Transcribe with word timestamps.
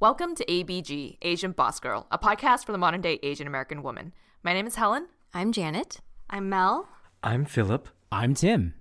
Welcome 0.00 0.36
to 0.36 0.44
ABG, 0.44 1.18
Asian 1.22 1.50
Boss 1.50 1.80
Girl, 1.80 2.06
a 2.12 2.20
podcast 2.20 2.64
for 2.64 2.70
the 2.70 2.78
modern 2.78 3.00
day 3.00 3.18
Asian 3.24 3.48
American 3.48 3.82
woman. 3.82 4.12
My 4.44 4.52
name 4.52 4.68
is 4.68 4.76
Helen. 4.76 5.08
I'm 5.34 5.50
Janet. 5.50 5.98
I'm 6.30 6.48
Mel. 6.48 6.88
I'm 7.24 7.44
Philip. 7.44 7.88
I'm 8.12 8.32
Tim. 8.32 8.74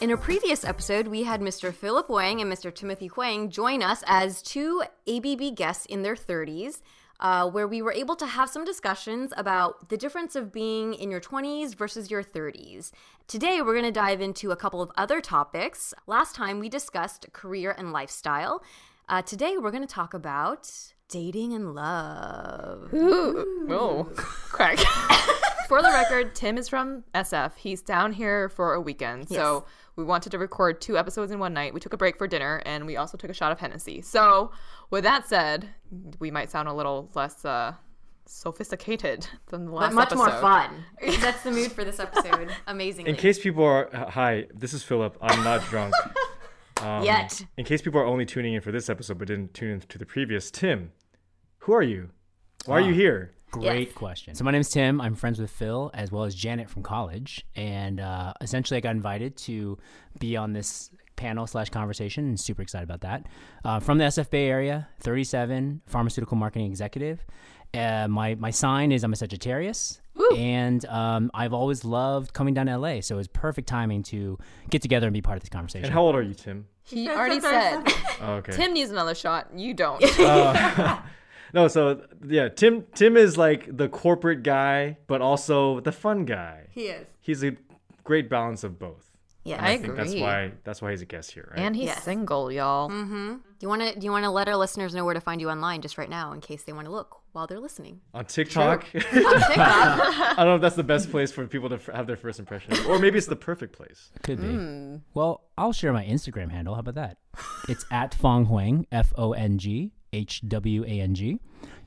In 0.00 0.10
a 0.10 0.16
previous 0.16 0.64
episode, 0.64 1.08
we 1.08 1.24
had 1.24 1.42
Mr. 1.42 1.74
Philip 1.74 2.08
Wang 2.08 2.40
and 2.40 2.50
Mr. 2.50 2.74
Timothy 2.74 3.08
Hwang 3.08 3.50
join 3.50 3.82
us 3.82 4.02
as 4.06 4.40
two 4.40 4.82
ABB 5.06 5.54
guests 5.54 5.84
in 5.84 6.02
their 6.02 6.16
30s, 6.16 6.80
uh, 7.20 7.48
where 7.48 7.68
we 7.68 7.82
were 7.82 7.92
able 7.92 8.16
to 8.16 8.26
have 8.26 8.48
some 8.48 8.64
discussions 8.64 9.32
about 9.36 9.88
the 9.90 9.96
difference 9.96 10.34
of 10.34 10.52
being 10.52 10.94
in 10.94 11.10
your 11.10 11.20
20s 11.20 11.74
versus 11.74 12.10
your 12.10 12.24
30s. 12.24 12.90
Today, 13.28 13.62
we're 13.62 13.74
going 13.74 13.84
to 13.84 13.92
dive 13.92 14.20
into 14.20 14.50
a 14.50 14.56
couple 14.56 14.82
of 14.82 14.90
other 14.96 15.20
topics. 15.20 15.94
Last 16.06 16.34
time, 16.34 16.58
we 16.58 16.68
discussed 16.68 17.26
career 17.32 17.74
and 17.76 17.92
lifestyle. 17.92 18.62
Uh, 19.08 19.22
today, 19.22 19.56
we're 19.58 19.70
going 19.70 19.86
to 19.86 19.94
talk 19.94 20.14
about 20.14 20.70
dating 21.08 21.52
and 21.52 21.74
love. 21.74 22.92
Ooh. 22.94 23.68
Oh, 23.70 24.08
crack. 24.14 24.78
for 25.70 25.82
the 25.82 25.88
record, 25.88 26.34
Tim 26.34 26.58
is 26.58 26.68
from 26.68 27.04
SF. 27.14 27.52
He's 27.54 27.80
down 27.80 28.12
here 28.12 28.48
for 28.48 28.74
a 28.74 28.80
weekend. 28.80 29.28
Yes. 29.30 29.38
So 29.38 29.64
we 29.94 30.02
wanted 30.02 30.30
to 30.30 30.38
record 30.38 30.80
two 30.80 30.98
episodes 30.98 31.30
in 31.30 31.38
one 31.38 31.54
night. 31.54 31.72
We 31.72 31.78
took 31.78 31.92
a 31.92 31.96
break 31.96 32.18
for 32.18 32.26
dinner 32.26 32.60
and 32.66 32.86
we 32.86 32.96
also 32.96 33.16
took 33.16 33.30
a 33.30 33.34
shot 33.34 33.52
of 33.52 33.60
Hennessy. 33.60 34.02
So, 34.02 34.50
with 34.90 35.04
that 35.04 35.28
said, 35.28 35.68
we 36.18 36.32
might 36.32 36.50
sound 36.50 36.66
a 36.66 36.72
little 36.72 37.08
less 37.14 37.44
uh, 37.44 37.74
sophisticated 38.26 39.28
than 39.46 39.66
the 39.66 39.70
last 39.70 39.94
But 39.94 40.10
much 40.10 40.14
more 40.16 40.30
fun. 40.40 40.86
That's 41.20 41.44
the 41.44 41.52
mood 41.52 41.70
for 41.70 41.84
this 41.84 42.00
episode. 42.00 42.50
Amazing. 42.66 43.06
In 43.06 43.14
case 43.14 43.38
people 43.38 43.62
are 43.62 43.94
uh, 43.94 44.10
hi, 44.10 44.46
this 44.52 44.74
is 44.74 44.82
Philip. 44.82 45.16
I'm 45.22 45.44
not 45.44 45.62
drunk. 45.66 45.94
Um, 46.82 47.04
Yet. 47.04 47.44
In 47.58 47.66
case 47.66 47.82
people 47.82 48.00
are 48.00 48.06
only 48.06 48.24
tuning 48.24 48.54
in 48.54 48.62
for 48.62 48.72
this 48.72 48.88
episode 48.88 49.18
but 49.18 49.28
didn't 49.28 49.52
tune 49.52 49.70
in 49.70 49.80
to 49.80 49.98
the 49.98 50.06
previous, 50.06 50.50
Tim, 50.50 50.92
who 51.58 51.74
are 51.74 51.82
you? 51.82 52.08
Why 52.64 52.76
are 52.76 52.80
you 52.80 52.94
here? 52.94 53.34
Great 53.50 53.88
Yes. 53.88 53.96
question. 53.96 54.34
So 54.34 54.44
my 54.44 54.50
name's 54.50 54.68
Tim. 54.70 55.00
I'm 55.00 55.14
friends 55.14 55.40
with 55.40 55.50
Phil 55.50 55.90
as 55.94 56.10
well 56.12 56.24
as 56.24 56.34
Janet 56.34 56.70
from 56.70 56.82
college, 56.82 57.44
and 57.56 58.00
uh, 58.00 58.32
essentially 58.40 58.78
I 58.78 58.80
got 58.80 58.94
invited 58.94 59.36
to 59.38 59.76
be 60.18 60.36
on 60.36 60.52
this 60.52 60.90
panel 61.16 61.46
slash 61.46 61.68
conversation, 61.70 62.24
and 62.26 62.38
super 62.40 62.62
excited 62.62 62.84
about 62.84 63.00
that. 63.02 63.26
Uh, 63.64 63.80
from 63.80 63.98
the 63.98 64.04
SF 64.04 64.30
Bay 64.30 64.48
Area, 64.48 64.88
37, 65.00 65.82
pharmaceutical 65.86 66.36
marketing 66.36 66.66
executive. 66.66 67.24
Uh, 67.74 68.08
my 68.08 68.34
my 68.34 68.50
sign 68.50 68.90
is 68.90 69.04
I'm 69.04 69.12
a 69.12 69.16
Sagittarius, 69.16 70.00
and 70.36 70.84
um, 70.86 71.30
I've 71.34 71.52
always 71.52 71.84
loved 71.84 72.32
coming 72.32 72.52
down 72.54 72.66
to 72.66 72.76
LA, 72.78 73.00
so 73.00 73.18
it's 73.18 73.28
perfect 73.32 73.68
timing 73.68 74.02
to 74.04 74.38
get 74.70 74.82
together 74.82 75.06
and 75.06 75.14
be 75.14 75.22
part 75.22 75.36
of 75.36 75.42
this 75.42 75.50
conversation. 75.50 75.84
And 75.84 75.92
how 75.94 76.02
old 76.02 76.16
are 76.16 76.22
you, 76.22 76.34
Tim? 76.34 76.66
He 76.82 77.08
already 77.08 77.40
said. 77.40 77.84
Oh, 78.20 78.32
okay. 78.34 78.52
Tim 78.52 78.72
needs 78.72 78.90
another 78.90 79.14
shot. 79.14 79.48
You 79.54 79.72
don't. 79.74 80.02
No, 81.54 81.68
so 81.68 82.02
yeah, 82.26 82.48
Tim 82.48 82.84
Tim 82.94 83.16
is 83.16 83.36
like 83.38 83.76
the 83.76 83.88
corporate 83.88 84.42
guy, 84.42 84.98
but 85.06 85.20
also 85.20 85.80
the 85.80 85.92
fun 85.92 86.24
guy. 86.24 86.66
He 86.70 86.82
is. 86.86 87.06
He's 87.20 87.42
a 87.44 87.56
great 88.04 88.28
balance 88.30 88.64
of 88.64 88.78
both. 88.78 89.06
Yeah. 89.42 89.56
I 89.64 89.70
I 89.72 89.78
think 89.78 89.96
that's 89.96 90.14
why 90.14 90.52
that's 90.64 90.82
why 90.82 90.90
he's 90.90 91.00
a 91.00 91.06
guest 91.06 91.32
here, 91.32 91.48
right? 91.50 91.60
and 91.60 91.74
he's 91.74 91.86
Yes. 91.86 92.02
single, 92.04 92.52
y'all. 92.52 92.88
Do 92.88 93.40
you 93.62 93.68
want 93.68 93.80
to 93.82 93.98
do 93.98 94.04
you 94.04 94.10
want 94.12 94.24
to 94.24 94.30
let 94.30 94.48
our 94.48 94.56
listeners 94.56 94.94
know 94.94 95.04
where 95.04 95.14
to 95.14 95.20
find 95.20 95.40
you 95.40 95.48
online 95.48 95.80
just 95.80 95.96
right 95.96 96.10
now 96.10 96.32
in 96.32 96.40
case 96.42 96.62
they 96.64 96.72
want 96.74 96.84
to 96.86 96.92
look 96.92 97.20
while 97.32 97.46
they're 97.46 97.58
listening? 97.58 98.00
on 98.12 98.26
TikTok. 98.26 98.84
On 98.94 99.00
TikTok. 99.00 99.14
I 99.58 100.34
don't 100.36 100.46
know 100.46 100.54
if 100.56 100.60
that's 100.60 100.76
the 100.76 100.82
best 100.84 101.10
place 101.10 101.32
for 101.32 101.46
people 101.46 101.70
to 101.70 101.76
f- 101.76 101.86
have 101.86 102.06
their 102.06 102.16
first 102.16 102.38
impression, 102.38 102.74
or 102.86 102.98
maybe 102.98 103.16
it's 103.16 103.28
the 103.28 103.34
perfect 103.36 103.74
place. 103.74 104.10
Could 104.22 104.40
be. 104.42 104.46
Hmm. 104.48 104.96
Well, 105.14 105.44
I'll 105.56 105.72
share 105.72 105.92
my 105.94 106.04
Instagram 106.04 106.50
handle. 106.50 106.74
How 106.74 106.80
about 106.80 106.96
that? 106.96 107.16
It's 107.68 107.86
at 107.90 108.14
Fong 108.14 108.44
Hwang, 108.44 108.86
F 108.92 109.12
O 109.16 109.32
N 109.32 109.56
G 109.58 109.92
H 110.12 110.42
W 110.46 110.84
A 110.84 111.00
N 111.00 111.14
G. 111.14 111.40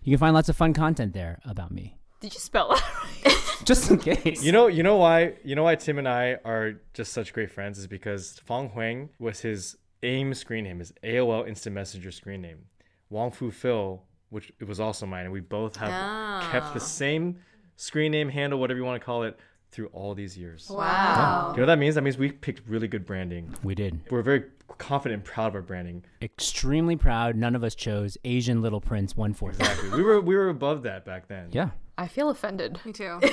You 0.03 0.11
can 0.11 0.19
find 0.19 0.33
lots 0.33 0.49
of 0.49 0.55
fun 0.55 0.73
content 0.73 1.13
there 1.13 1.39
about 1.45 1.71
me. 1.71 1.97
Did 2.19 2.33
you 2.33 2.39
spell 2.39 2.69
that 2.69 2.83
right? 3.25 3.37
Just 3.65 3.89
in 3.89 3.97
case. 3.97 4.43
You 4.43 4.51
know, 4.51 4.67
you 4.67 4.83
know 4.83 4.97
why? 4.97 5.35
You 5.43 5.55
know 5.55 5.63
why 5.63 5.75
Tim 5.75 5.97
and 5.97 6.07
I 6.07 6.37
are 6.43 6.81
just 6.93 7.13
such 7.13 7.31
great 7.31 7.49
friends 7.49 7.79
is 7.79 7.87
because 7.87 8.39
Fong 8.43 8.69
Hwang 8.69 9.09
was 9.19 9.39
his 9.39 9.77
AIM 10.03 10.33
screen 10.33 10.65
name, 10.65 10.79
his 10.79 10.93
AOL 11.03 11.47
Instant 11.47 11.73
Messenger 11.73 12.11
screen 12.11 12.41
name. 12.41 12.65
Wong 13.09 13.31
Fu 13.31 13.51
Phil, 13.51 14.03
which 14.29 14.51
it 14.59 14.67
was 14.67 14.79
also 14.81 15.05
mine, 15.05 15.25
and 15.25 15.31
we 15.31 15.39
both 15.39 15.77
have 15.77 16.51
kept 16.51 16.73
the 16.73 16.81
ah. 16.81 16.83
same 16.83 17.37
screen 17.77 18.11
name 18.11 18.29
handle, 18.29 18.59
whatever 18.59 18.79
you 18.79 18.85
want 18.85 19.01
to 19.01 19.05
call 19.05 19.23
it, 19.23 19.39
through 19.71 19.87
all 19.87 20.13
these 20.13 20.37
years. 20.37 20.69
Wow. 20.69 21.51
You 21.51 21.57
know 21.57 21.63
what 21.63 21.67
that 21.67 21.79
means? 21.79 21.95
That 21.95 22.03
means 22.03 22.17
we 22.17 22.31
picked 22.31 22.67
really 22.67 22.87
good 22.87 23.05
branding. 23.05 23.53
we 23.63 23.75
did. 23.75 23.99
We're 24.09 24.21
very 24.21 24.45
confident 24.83 25.21
and 25.21 25.23
proud 25.23 25.47
of 25.47 25.55
our 25.55 25.61
branding. 25.61 26.03
Extremely 26.21 26.95
proud. 26.95 27.35
None 27.35 27.55
of 27.55 27.63
us 27.63 27.75
chose 27.75 28.17
Asian 28.23 28.61
Little 28.61 28.81
Prince 28.81 29.15
143. 29.15 29.65
Exactly. 29.65 29.97
we 29.97 30.03
were 30.03 30.21
we 30.21 30.35
were 30.35 30.49
above 30.49 30.83
that 30.83 31.05
back 31.05 31.27
then. 31.27 31.49
Yeah. 31.51 31.69
I 31.97 32.07
feel 32.07 32.29
offended. 32.29 32.79
Me 32.85 32.91
too. 32.91 33.19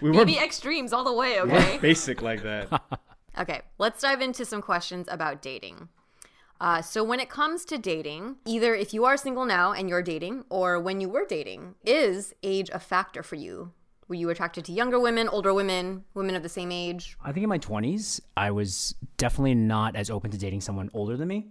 We 0.00 0.10
were 0.10 0.16
Maybe 0.16 0.38
extremes 0.38 0.92
all 0.92 1.04
the 1.04 1.12
way, 1.12 1.40
okay? 1.40 1.78
basic 1.78 2.20
like 2.22 2.42
that. 2.42 2.82
Okay, 3.36 3.62
let's 3.78 4.00
dive 4.00 4.20
into 4.20 4.44
some 4.44 4.62
questions 4.62 5.08
about 5.10 5.42
dating. 5.42 5.88
Uh, 6.60 6.80
so, 6.80 7.02
when 7.02 7.18
it 7.18 7.28
comes 7.28 7.64
to 7.64 7.78
dating, 7.78 8.36
either 8.44 8.76
if 8.76 8.94
you 8.94 9.04
are 9.04 9.16
single 9.16 9.44
now 9.44 9.72
and 9.72 9.88
you're 9.88 10.02
dating, 10.02 10.44
or 10.50 10.78
when 10.78 11.00
you 11.00 11.08
were 11.08 11.24
dating, 11.28 11.74
is 11.84 12.32
age 12.44 12.70
a 12.72 12.78
factor 12.78 13.24
for 13.24 13.34
you? 13.34 13.72
Were 14.08 14.14
you 14.14 14.30
attracted 14.30 14.64
to 14.66 14.72
younger 14.72 15.00
women, 15.00 15.28
older 15.28 15.54
women, 15.54 16.04
women 16.14 16.34
of 16.34 16.42
the 16.42 16.48
same 16.48 16.70
age? 16.70 17.16
I 17.24 17.32
think 17.32 17.42
in 17.44 17.48
my 17.48 17.58
20s, 17.58 18.20
I 18.36 18.50
was 18.50 18.94
definitely 19.16 19.54
not 19.54 19.96
as 19.96 20.10
open 20.10 20.30
to 20.30 20.38
dating 20.38 20.60
someone 20.60 20.90
older 20.92 21.16
than 21.16 21.28
me. 21.28 21.46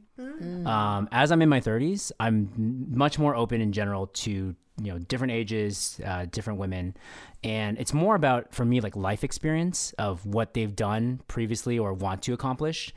Um, 0.66 1.10
as 1.12 1.32
I'm 1.32 1.42
in 1.42 1.50
my 1.50 1.60
30s, 1.60 2.12
I'm 2.20 2.88
much 2.92 3.18
more 3.18 3.36
open 3.36 3.62
in 3.62 3.72
general 3.72 4.08
to 4.08 4.56
you 4.82 4.92
know 4.92 4.98
different 5.00 5.34
ages, 5.34 6.00
uh, 6.06 6.26
different 6.32 6.60
women, 6.60 6.96
and 7.44 7.78
it's 7.78 7.94
more 7.94 8.16
about 8.16 8.54
for 8.54 8.66
me 8.66 8.82
like 8.82 8.96
life 8.96 9.24
experience 9.24 9.94
of 10.00 10.26
what 10.26 10.54
they've 10.54 10.76
done 10.76 11.22
previously 11.28 11.78
or 11.78 11.94
want 11.94 12.22
to 12.24 12.34
accomplish, 12.34 12.94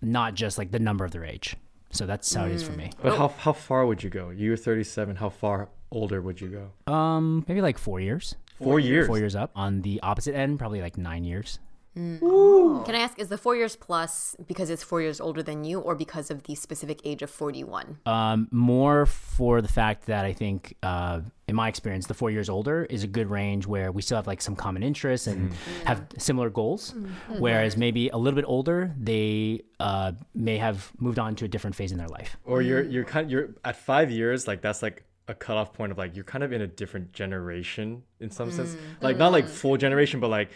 not 0.00 0.34
just 0.34 0.56
like 0.58 0.70
the 0.70 0.78
number 0.78 1.04
of 1.04 1.10
their 1.10 1.24
age. 1.24 1.56
So 1.90 2.06
that's 2.06 2.32
how 2.32 2.44
it 2.44 2.52
is 2.52 2.62
for 2.62 2.72
me. 2.72 2.90
But 3.02 3.16
how 3.16 3.28
how 3.28 3.52
far 3.52 3.86
would 3.86 4.02
you 4.02 4.10
go? 4.10 4.30
You're 4.30 4.56
37. 4.56 5.16
How 5.16 5.30
far 5.30 5.68
older 5.90 6.20
would 6.20 6.40
you 6.40 6.48
go? 6.48 6.92
Um, 6.92 7.44
maybe 7.48 7.62
like 7.62 7.78
four 7.78 8.00
years. 8.00 8.36
Four 8.58 8.80
years. 8.80 9.06
Four 9.06 9.18
years 9.18 9.36
up. 9.36 9.50
On 9.54 9.82
the 9.82 10.00
opposite 10.02 10.34
end, 10.34 10.58
probably 10.58 10.80
like 10.80 10.98
nine 10.98 11.24
years. 11.24 11.58
Can 11.98 12.94
I 12.94 13.00
ask, 13.00 13.18
is 13.18 13.28
the 13.28 13.38
four 13.38 13.56
years 13.56 13.74
plus 13.74 14.36
because 14.46 14.70
it's 14.70 14.84
four 14.84 15.00
years 15.00 15.20
older 15.20 15.42
than 15.42 15.64
you 15.64 15.80
or 15.80 15.96
because 15.96 16.30
of 16.30 16.44
the 16.44 16.54
specific 16.54 17.00
age 17.04 17.22
of 17.22 17.30
41? 17.30 17.98
Um, 18.06 18.46
more 18.52 19.04
for 19.04 19.60
the 19.60 19.68
fact 19.68 20.06
that 20.06 20.24
I 20.24 20.32
think, 20.32 20.76
uh, 20.84 21.22
in 21.48 21.56
my 21.56 21.66
experience, 21.66 22.06
the 22.06 22.14
four 22.14 22.30
years 22.30 22.48
older 22.48 22.84
is 22.84 23.02
a 23.02 23.08
good 23.08 23.28
range 23.28 23.66
where 23.66 23.90
we 23.90 24.02
still 24.02 24.16
have 24.16 24.28
like 24.28 24.40
some 24.40 24.54
common 24.54 24.82
interests 24.84 25.26
and 25.26 25.52
have 25.86 26.06
similar 26.18 26.50
goals. 26.50 26.94
Whereas 27.38 27.76
maybe 27.76 28.10
a 28.10 28.16
little 28.16 28.36
bit 28.36 28.44
older, 28.46 28.94
they 28.96 29.62
uh, 29.80 30.12
may 30.34 30.58
have 30.58 30.92
moved 30.98 31.18
on 31.18 31.34
to 31.36 31.46
a 31.46 31.48
different 31.48 31.74
phase 31.74 31.90
in 31.90 31.98
their 31.98 32.08
life. 32.08 32.36
Or 32.44 32.62
you're 32.62 32.82
you're 32.82 33.04
kind 33.04 33.30
you're 33.30 33.54
at 33.64 33.76
five 33.76 34.10
years 34.10 34.46
like 34.46 34.60
that's 34.60 34.82
like 34.82 35.04
a 35.28 35.34
cutoff 35.34 35.72
point 35.72 35.92
of 35.92 35.98
like 35.98 36.16
you're 36.16 36.24
kind 36.24 36.42
of 36.42 36.52
in 36.52 36.62
a 36.62 36.66
different 36.66 37.12
generation 37.12 38.02
in 38.18 38.30
some 38.30 38.50
sense. 38.50 38.74
Mm. 38.74 39.02
Like 39.02 39.16
not 39.18 39.30
like 39.30 39.46
full 39.46 39.76
mm. 39.76 39.80
generation, 39.80 40.20
but 40.20 40.28
like 40.28 40.50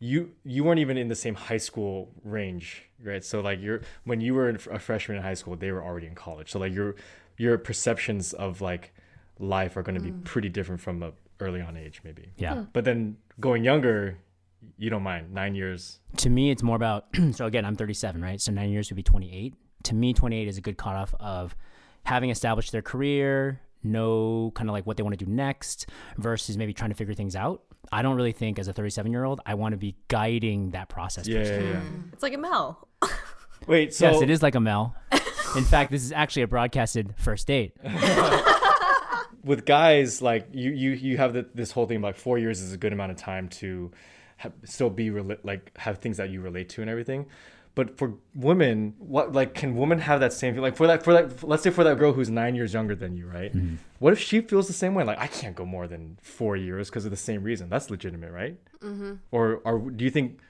you 0.00 0.32
you 0.44 0.64
weren't 0.64 0.80
even 0.80 0.96
in 0.96 1.08
the 1.08 1.14
same 1.14 1.34
high 1.34 1.58
school 1.58 2.10
range, 2.24 2.82
right? 3.02 3.24
So 3.24 3.40
like 3.40 3.60
you're 3.60 3.82
when 4.04 4.20
you 4.20 4.34
were 4.34 4.48
a 4.48 4.78
freshman 4.78 5.18
in 5.18 5.22
high 5.22 5.34
school, 5.34 5.56
they 5.56 5.70
were 5.70 5.84
already 5.84 6.06
in 6.06 6.14
college. 6.14 6.50
So 6.50 6.58
like 6.58 6.72
your 6.72 6.96
your 7.36 7.58
perceptions 7.58 8.32
of 8.32 8.60
like 8.60 8.94
life 9.38 9.76
are 9.76 9.82
going 9.82 9.96
to 9.96 10.00
be 10.00 10.10
mm. 10.10 10.24
pretty 10.24 10.48
different 10.48 10.80
from 10.80 11.02
a 11.02 11.12
early 11.40 11.60
on 11.60 11.76
age 11.76 12.00
maybe. 12.04 12.32
Yeah. 12.36 12.54
Hmm. 12.54 12.62
But 12.72 12.84
then 12.84 13.16
going 13.40 13.64
younger, 13.64 14.18
you 14.78 14.88
don't 14.88 15.02
mind 15.02 15.32
nine 15.32 15.54
years. 15.54 16.00
to 16.18 16.30
me 16.30 16.50
it's 16.50 16.62
more 16.62 16.76
about 16.76 17.06
so 17.32 17.46
again 17.46 17.64
i'm 17.64 17.76
37 17.76 18.22
right 18.22 18.40
so 18.40 18.52
nine 18.52 18.70
years 18.70 18.90
would 18.90 18.96
be 18.96 19.02
28 19.02 19.54
to 19.82 19.94
me 19.94 20.12
28 20.14 20.48
is 20.48 20.58
a 20.58 20.60
good 20.60 20.78
cutoff 20.78 21.14
of 21.20 21.54
having 22.04 22.30
established 22.30 22.72
their 22.72 22.82
career 22.82 23.60
know 23.84 24.50
kind 24.54 24.68
of 24.68 24.72
like 24.72 24.86
what 24.86 24.96
they 24.96 25.02
want 25.02 25.18
to 25.18 25.24
do 25.24 25.30
next 25.30 25.86
versus 26.16 26.56
maybe 26.56 26.72
trying 26.72 26.90
to 26.90 26.96
figure 26.96 27.14
things 27.14 27.36
out. 27.36 27.62
I 27.92 28.02
don't 28.02 28.16
really 28.16 28.32
think 28.32 28.58
as 28.58 28.66
a 28.66 28.72
37 28.72 29.12
year 29.12 29.24
old 29.24 29.42
i 29.44 29.54
want 29.54 29.74
to 29.74 29.76
be 29.76 29.94
guiding 30.08 30.70
that 30.70 30.88
process 30.88 31.28
Yeah, 31.28 31.42
per 31.42 31.60
yeah, 31.60 31.60
yeah. 31.68 31.80
Hmm. 31.80 32.00
It's 32.14 32.22
like 32.22 32.32
a 32.32 32.38
Mel. 32.38 32.88
Wait, 33.66 33.92
so 33.94 34.10
yes 34.10 34.22
it 34.22 34.30
is 34.30 34.42
like 34.42 34.54
a 34.54 34.60
mel. 34.60 34.94
In 35.56 35.64
fact 35.64 35.90
this 35.90 36.02
is 36.02 36.10
actually 36.12 36.42
a 36.42 36.46
broadcasted 36.48 37.14
first 37.16 37.46
date. 37.46 37.76
With 39.44 39.66
guys 39.66 40.22
like 40.22 40.48
you 40.52 40.70
you 40.70 40.90
you 40.92 41.16
have 41.18 41.34
the, 41.34 41.46
this 41.54 41.70
whole 41.70 41.86
thing 41.86 42.00
like 42.00 42.16
four 42.16 42.38
years 42.38 42.62
is 42.62 42.72
a 42.72 42.78
good 42.78 42.92
amount 42.94 43.12
of 43.12 43.18
time 43.18 43.48
to 43.60 43.90
have, 44.38 44.52
still 44.64 44.88
be 44.88 45.10
rela- 45.10 45.38
like 45.44 45.70
have 45.76 45.98
things 45.98 46.16
that 46.16 46.30
you 46.30 46.40
relate 46.40 46.70
to 46.70 46.80
and 46.80 46.88
everything 46.90 47.26
but 47.74 47.98
for 47.98 48.14
women 48.34 48.94
what 48.98 49.32
like 49.32 49.54
can 49.54 49.76
women 49.76 49.98
have 49.98 50.20
that 50.20 50.32
same 50.32 50.54
feel? 50.54 50.62
Like 50.62 50.76
for 50.76 50.86
that 50.86 51.02
for 51.02 51.12
that 51.12 51.42
let's 51.42 51.62
say 51.62 51.70
for 51.70 51.84
that 51.84 51.98
girl 51.98 52.12
who's 52.12 52.30
nine 52.30 52.54
years 52.54 52.72
younger 52.72 52.94
than 52.94 53.16
you 53.16 53.26
right? 53.26 53.52
What 53.98 54.12
if 54.12 54.20
she 54.20 54.40
feels 54.40 54.66
the 54.66 54.72
same 54.72 54.94
way? 54.94 55.04
Like 55.04 55.18
i 55.18 55.26
can't 55.26 55.56
go 55.56 55.64
more 55.64 55.86
than 55.86 56.18
four 56.22 56.56
years 56.56 56.88
because 56.88 57.04
of 57.04 57.10
the 57.10 57.16
same 57.16 57.42
reason. 57.42 57.68
That's 57.68 57.90
legitimate 57.90 58.32
right? 58.32 58.56
Mm-hmm. 58.82 59.14
or 59.30 59.62
or 59.64 59.78
do 59.90 60.04
you 60.04 60.10
think 60.10 60.40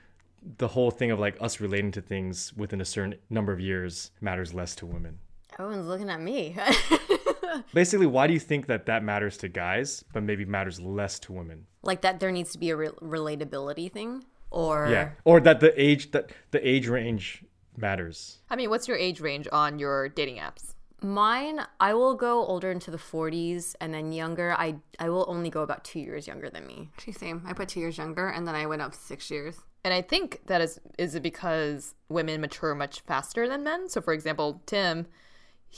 the 0.58 0.68
whole 0.68 0.90
thing 0.90 1.10
of 1.10 1.18
like 1.18 1.36
us 1.40 1.60
relating 1.60 1.92
to 1.92 2.02
things 2.02 2.52
within 2.56 2.80
a 2.80 2.84
certain 2.84 3.14
number 3.30 3.52
of 3.52 3.60
years 3.60 4.10
matters 4.20 4.52
less 4.52 4.74
to 4.76 4.86
women? 4.86 5.18
Everyone's 5.58 5.86
looking 5.86 6.10
at 6.10 6.20
me. 6.20 6.56
basically 7.72 8.06
why 8.06 8.26
do 8.26 8.32
you 8.32 8.40
think 8.40 8.66
that 8.66 8.86
that 8.86 9.04
matters 9.04 9.36
to 9.38 9.48
guys 9.48 10.04
but 10.12 10.22
maybe 10.22 10.44
matters 10.44 10.80
less 10.80 11.18
to 11.20 11.32
women? 11.32 11.66
Like 11.82 12.00
that 12.02 12.20
there 12.20 12.32
needs 12.32 12.52
to 12.52 12.58
be 12.58 12.70
a 12.70 12.76
re- 12.76 12.88
relatability 13.00 13.90
thing 13.90 14.24
or 14.54 14.88
yeah 14.90 15.10
or 15.24 15.40
that 15.40 15.60
the 15.60 15.72
age 15.80 16.10
that 16.12 16.30
the 16.52 16.66
age 16.66 16.88
range 16.88 17.44
matters 17.76 18.38
I 18.54 18.56
mean, 18.56 18.70
what's 18.70 18.86
your 18.86 18.96
age 18.96 19.20
range 19.20 19.48
on 19.50 19.80
your 19.80 20.08
dating 20.08 20.36
apps? 20.36 20.74
Mine, 21.02 21.60
I 21.80 21.92
will 21.92 22.14
go 22.14 22.46
older 22.46 22.70
into 22.70 22.92
the 22.92 22.98
40s 22.98 23.74
and 23.80 23.92
then 23.92 24.12
younger. 24.12 24.54
I 24.56 24.76
I 25.00 25.08
will 25.08 25.24
only 25.26 25.50
go 25.50 25.62
about 25.62 25.82
two 25.82 25.98
years 25.98 26.28
younger 26.28 26.48
than 26.48 26.66
me. 26.68 26.88
Actually, 26.94 27.14
same. 27.14 27.42
I 27.44 27.52
put 27.52 27.68
two 27.68 27.80
years 27.80 27.98
younger, 27.98 28.28
and 28.28 28.46
then 28.46 28.54
I 28.54 28.66
went 28.66 28.80
up 28.80 28.94
six 28.94 29.28
years. 29.28 29.56
And 29.82 29.92
I 29.92 30.02
think 30.02 30.42
that 30.46 30.60
is 30.60 30.80
is 30.98 31.16
it 31.16 31.22
because 31.24 31.94
women 32.08 32.40
mature 32.40 32.76
much 32.76 33.00
faster 33.00 33.48
than 33.48 33.64
men? 33.64 33.88
So, 33.88 34.00
for 34.00 34.14
example, 34.14 34.62
Tim, 34.66 35.06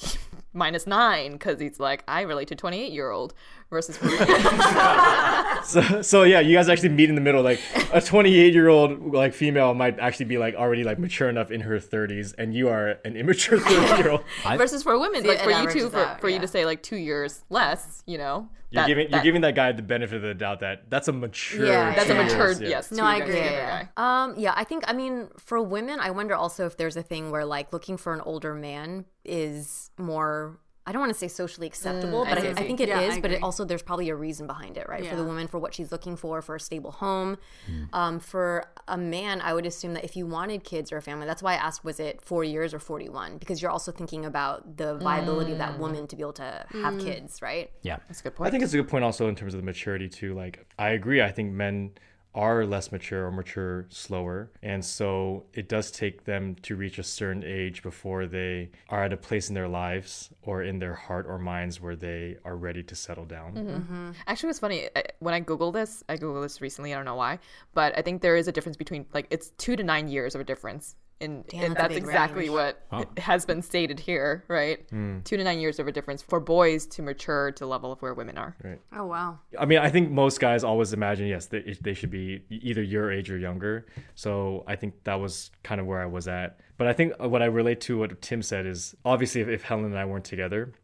minus 0.52 0.86
nine, 0.86 1.32
because 1.32 1.60
he's 1.60 1.80
like, 1.80 2.04
I 2.08 2.22
relate 2.22 2.48
to 2.48 2.54
twenty 2.54 2.82
eight 2.82 2.92
year 2.92 3.10
old, 3.10 3.34
versus 3.70 3.96
for 3.96 4.08
so 5.64 6.02
so 6.02 6.22
yeah 6.22 6.40
you 6.40 6.54
guys 6.54 6.68
actually 6.68 6.88
meet 6.88 7.08
in 7.08 7.14
the 7.14 7.20
middle 7.20 7.42
like 7.42 7.60
a 7.92 8.00
28 8.00 8.54
year 8.54 8.68
old 8.68 9.12
like 9.12 9.34
female 9.34 9.74
might 9.74 9.98
actually 9.98 10.26
be 10.26 10.38
like 10.38 10.54
already 10.54 10.84
like 10.84 10.98
mature 10.98 11.28
enough 11.28 11.50
in 11.50 11.60
her 11.60 11.78
30s 11.78 12.34
and 12.38 12.54
you 12.54 12.68
are 12.68 12.98
an 13.04 13.16
immature 13.16 13.58
30 13.58 14.02
year 14.02 14.10
old 14.10 14.24
versus 14.56 14.82
for 14.82 14.98
women, 14.98 15.22
See, 15.22 15.28
like 15.28 15.40
for 15.40 15.50
you 15.50 15.56
two, 15.56 15.68
averages 15.68 15.90
for, 15.90 15.98
out, 15.98 16.20
for 16.20 16.28
you 16.28 16.38
to 16.38 16.46
say 16.46 16.64
like 16.64 16.82
two 16.82 16.96
years 16.96 17.44
less, 17.50 18.02
you 18.06 18.18
know, 18.18 18.48
you're 18.76 18.82
that- 18.82 18.86
giving 18.88 19.10
that- 19.10 19.16
you're 19.16 19.24
giving 19.24 19.40
that 19.42 19.54
guy 19.54 19.72
the 19.72 19.82
benefit 19.82 20.16
of 20.16 20.22
the 20.22 20.34
doubt 20.34 20.60
that 20.60 20.88
that's 20.90 21.08
a 21.08 21.12
mature 21.12 21.66
Yeah, 21.66 21.94
that's 21.94 22.10
a 22.10 22.14
two 22.14 22.22
mature 22.22 22.52
yeah. 22.52 22.68
yes. 22.68 22.90
No, 22.92 23.04
I 23.04 23.16
agree, 23.16 23.34
younger 23.36 23.50
yeah, 23.50 23.88
guy. 23.96 24.22
Um, 24.24 24.34
yeah, 24.38 24.52
I 24.56 24.64
think 24.64 24.84
I 24.86 24.92
mean 24.92 25.28
for 25.38 25.60
women, 25.62 25.98
I 26.00 26.10
wonder 26.10 26.34
also 26.34 26.66
if 26.66 26.76
there's 26.76 26.96
a 26.96 27.02
thing 27.02 27.30
where 27.30 27.44
like 27.44 27.72
looking 27.72 27.96
for 27.96 28.12
an 28.14 28.20
older 28.22 28.54
man 28.54 29.04
is 29.24 29.90
more. 29.98 30.58
I 30.86 30.92
don't 30.92 31.00
want 31.00 31.12
to 31.12 31.18
say 31.18 31.26
socially 31.26 31.66
acceptable, 31.66 32.24
mm, 32.24 32.28
but 32.28 32.38
I, 32.38 32.48
I 32.48 32.50
I 32.50 32.54
think 32.54 32.80
it 32.80 32.88
is. 32.88 32.94
Yeah, 32.94 33.14
I 33.14 33.20
but 33.20 33.32
it 33.32 33.42
also 33.42 33.64
there's 33.64 33.82
probably 33.82 34.08
a 34.08 34.14
reason 34.14 34.46
behind 34.46 34.76
it, 34.76 34.88
right? 34.88 35.04
For 35.04 35.16
the 35.16 35.24
woman, 35.24 35.48
for 35.48 35.58
what 35.58 35.74
she's 35.74 35.90
looking 35.90 36.16
for, 36.16 36.40
for 36.42 36.54
a 36.54 36.60
stable 36.60 36.92
home. 36.92 37.38
Mm. 37.68 37.88
Um, 37.92 38.20
for 38.20 38.64
a 38.86 38.96
man, 38.96 39.40
I 39.40 39.52
would 39.52 39.66
assume 39.66 39.94
that 39.94 40.04
if 40.04 40.16
you 40.16 40.26
wanted 40.26 40.62
kids 40.62 40.92
or 40.92 40.96
a 40.98 41.02
family, 41.02 41.26
that's 41.26 41.42
why 41.42 41.54
I 41.54 41.56
asked, 41.56 41.84
was 41.84 41.98
it 41.98 42.22
four 42.22 42.44
years 42.44 42.72
or 42.72 42.78
41? 42.78 43.38
Because 43.38 43.60
you're 43.60 43.70
also 43.70 43.90
thinking 43.90 44.24
about 44.24 44.76
the 44.76 44.94
viability 44.96 45.52
of 45.52 45.58
that 45.58 45.74
mm. 45.74 45.78
woman 45.78 46.06
to 46.06 46.16
be 46.16 46.22
able 46.22 46.32
to 46.34 46.66
have 46.70 46.98
kids, 46.98 47.42
right? 47.42 47.70
yeah 47.82 47.96
That's 48.08 48.20
a 48.20 48.22
good 48.24 48.36
point. 48.36 48.48
I 48.48 48.50
think 48.50 48.62
it's 48.62 48.72
a 48.72 48.76
good 48.76 48.88
point 48.88 49.04
also 49.04 49.28
in 49.28 49.34
terms 49.34 49.54
of 49.54 49.60
the 49.60 49.66
maturity 49.66 50.08
too. 50.08 50.34
Like 50.34 50.66
I 50.78 50.90
agree. 50.90 51.20
I 51.20 51.32
think 51.32 51.52
men 51.52 51.92
are 52.36 52.66
less 52.66 52.92
mature 52.92 53.26
or 53.26 53.32
mature 53.32 53.86
slower, 53.88 54.50
and 54.62 54.84
so 54.84 55.44
it 55.54 55.68
does 55.68 55.90
take 55.90 56.24
them 56.24 56.54
to 56.62 56.76
reach 56.76 56.98
a 56.98 57.02
certain 57.02 57.42
age 57.44 57.82
before 57.82 58.26
they 58.26 58.70
are 58.90 59.04
at 59.04 59.12
a 59.12 59.16
place 59.16 59.48
in 59.48 59.54
their 59.54 59.66
lives 59.66 60.30
or 60.42 60.62
in 60.62 60.78
their 60.78 60.94
heart 60.94 61.26
or 61.26 61.38
minds 61.38 61.80
where 61.80 61.96
they 61.96 62.36
are 62.44 62.56
ready 62.56 62.82
to 62.82 62.94
settle 62.94 63.24
down. 63.24 63.54
Mm-hmm. 63.54 63.76
Mm-hmm. 63.76 64.10
Actually, 64.26 64.48
what's 64.48 64.58
funny 64.58 64.88
when 65.20 65.34
I 65.34 65.40
Google 65.40 65.72
this, 65.72 66.04
I 66.08 66.16
Googled 66.16 66.42
this 66.42 66.60
recently. 66.60 66.92
I 66.92 66.96
don't 66.96 67.06
know 67.06 67.16
why, 67.16 67.38
but 67.72 67.96
I 67.98 68.02
think 68.02 68.20
there 68.20 68.36
is 68.36 68.46
a 68.46 68.52
difference 68.52 68.76
between 68.76 69.06
like 69.14 69.26
it's 69.30 69.50
two 69.56 69.74
to 69.74 69.82
nine 69.82 70.08
years 70.08 70.34
of 70.34 70.40
a 70.40 70.44
difference. 70.44 70.94
In, 71.18 71.44
Damn, 71.48 71.64
and 71.64 71.76
that's 71.76 71.94
that's 71.94 71.96
exactly 71.96 72.50
range. 72.50 72.74
what 72.90 73.18
has 73.18 73.46
been 73.46 73.62
stated 73.62 73.98
here, 73.98 74.44
right? 74.48 74.86
Two 75.24 75.36
to 75.38 75.44
nine 75.44 75.60
years 75.60 75.78
of 75.78 75.88
a 75.88 75.92
difference 75.92 76.20
for 76.20 76.40
boys 76.40 76.86
to 76.88 77.02
mature 77.02 77.52
to 77.52 77.64
the 77.64 77.66
level 77.66 77.90
of 77.90 78.02
where 78.02 78.12
women 78.12 78.36
are. 78.36 78.54
Oh 78.92 79.06
wow. 79.06 79.38
I 79.58 79.64
mean, 79.64 79.78
I 79.78 79.88
think 79.88 80.10
most 80.10 80.40
guys 80.40 80.62
always 80.62 80.92
imagine 80.92 81.26
yes, 81.26 81.46
they, 81.46 81.78
they 81.80 81.94
should 81.94 82.10
be 82.10 82.42
either 82.50 82.82
your 82.82 83.10
age 83.10 83.30
or 83.30 83.38
younger. 83.38 83.86
So 84.14 84.64
I 84.66 84.76
think 84.76 85.04
that 85.04 85.18
was 85.18 85.50
kind 85.62 85.80
of 85.80 85.86
where 85.86 86.02
I 86.02 86.06
was 86.06 86.28
at. 86.28 86.60
But 86.76 86.86
I 86.86 86.92
think 86.92 87.14
what 87.18 87.40
I 87.40 87.46
relate 87.46 87.80
to 87.82 87.96
what 87.98 88.20
Tim 88.20 88.42
said 88.42 88.66
is 88.66 88.94
obviously 89.04 89.40
if, 89.40 89.48
if 89.48 89.62
Helen 89.62 89.86
and 89.86 89.98
I 89.98 90.04
weren't 90.04 90.26
together, 90.26 90.74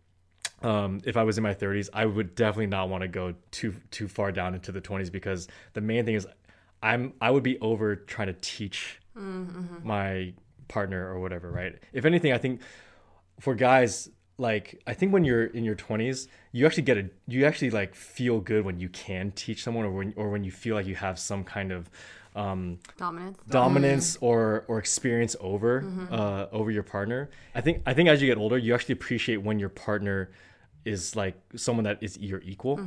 um, 0.62 1.00
if 1.04 1.16
I 1.16 1.24
was 1.24 1.36
in 1.36 1.42
my 1.42 1.54
30s, 1.54 1.90
I 1.92 2.06
would 2.06 2.34
definitely 2.34 2.68
not 2.68 2.88
want 2.88 3.02
to 3.02 3.08
go 3.08 3.34
too 3.50 3.74
too 3.90 4.08
far 4.08 4.32
down 4.32 4.54
into 4.54 4.72
the 4.72 4.80
20s 4.80 5.12
because 5.12 5.48
the 5.74 5.80
main 5.80 6.06
thing 6.06 6.14
is 6.14 6.26
I'm 6.82 7.12
I 7.20 7.30
would 7.30 7.42
be 7.42 7.58
over 7.60 7.96
trying 7.96 8.28
to 8.28 8.36
teach 8.40 8.98
Mm-hmm. 9.16 9.86
my 9.86 10.32
partner 10.68 11.06
or 11.08 11.20
whatever, 11.20 11.50
right? 11.50 11.78
If 11.92 12.04
anything, 12.04 12.32
I 12.32 12.38
think 12.38 12.60
for 13.40 13.54
guys 13.54 14.08
like 14.38 14.82
I 14.86 14.94
think 14.94 15.12
when 15.12 15.24
you're 15.24 15.44
in 15.44 15.64
your 15.64 15.76
20s, 15.76 16.28
you 16.52 16.66
actually 16.66 16.84
get 16.84 16.98
a 16.98 17.10
you 17.26 17.44
actually 17.44 17.70
like 17.70 17.94
feel 17.94 18.40
good 18.40 18.64
when 18.64 18.80
you 18.80 18.88
can 18.88 19.32
teach 19.32 19.62
someone 19.62 19.84
or 19.84 19.90
when 19.90 20.14
or 20.16 20.30
when 20.30 20.44
you 20.44 20.50
feel 20.50 20.74
like 20.74 20.86
you 20.86 20.94
have 20.94 21.18
some 21.18 21.44
kind 21.44 21.72
of 21.72 21.90
um, 22.34 22.78
Dominance. 22.96 23.38
dominance 23.48 24.16
mm-hmm. 24.16 24.24
or 24.24 24.64
or 24.68 24.78
experience 24.78 25.36
over 25.40 25.82
mm-hmm. 25.82 26.12
uh, 26.12 26.46
over 26.50 26.70
your 26.70 26.82
partner. 26.82 27.30
I 27.54 27.60
think 27.60 27.82
I 27.86 27.94
think 27.94 28.08
as 28.08 28.22
you 28.22 28.28
get 28.28 28.38
older, 28.38 28.58
you 28.58 28.74
actually 28.74 28.94
appreciate 28.94 29.36
when 29.36 29.58
your 29.58 29.68
partner 29.68 30.30
is 30.84 31.14
like 31.14 31.34
someone 31.54 31.84
that 31.84 32.02
is 32.02 32.18
your 32.18 32.40
equal 32.40 32.78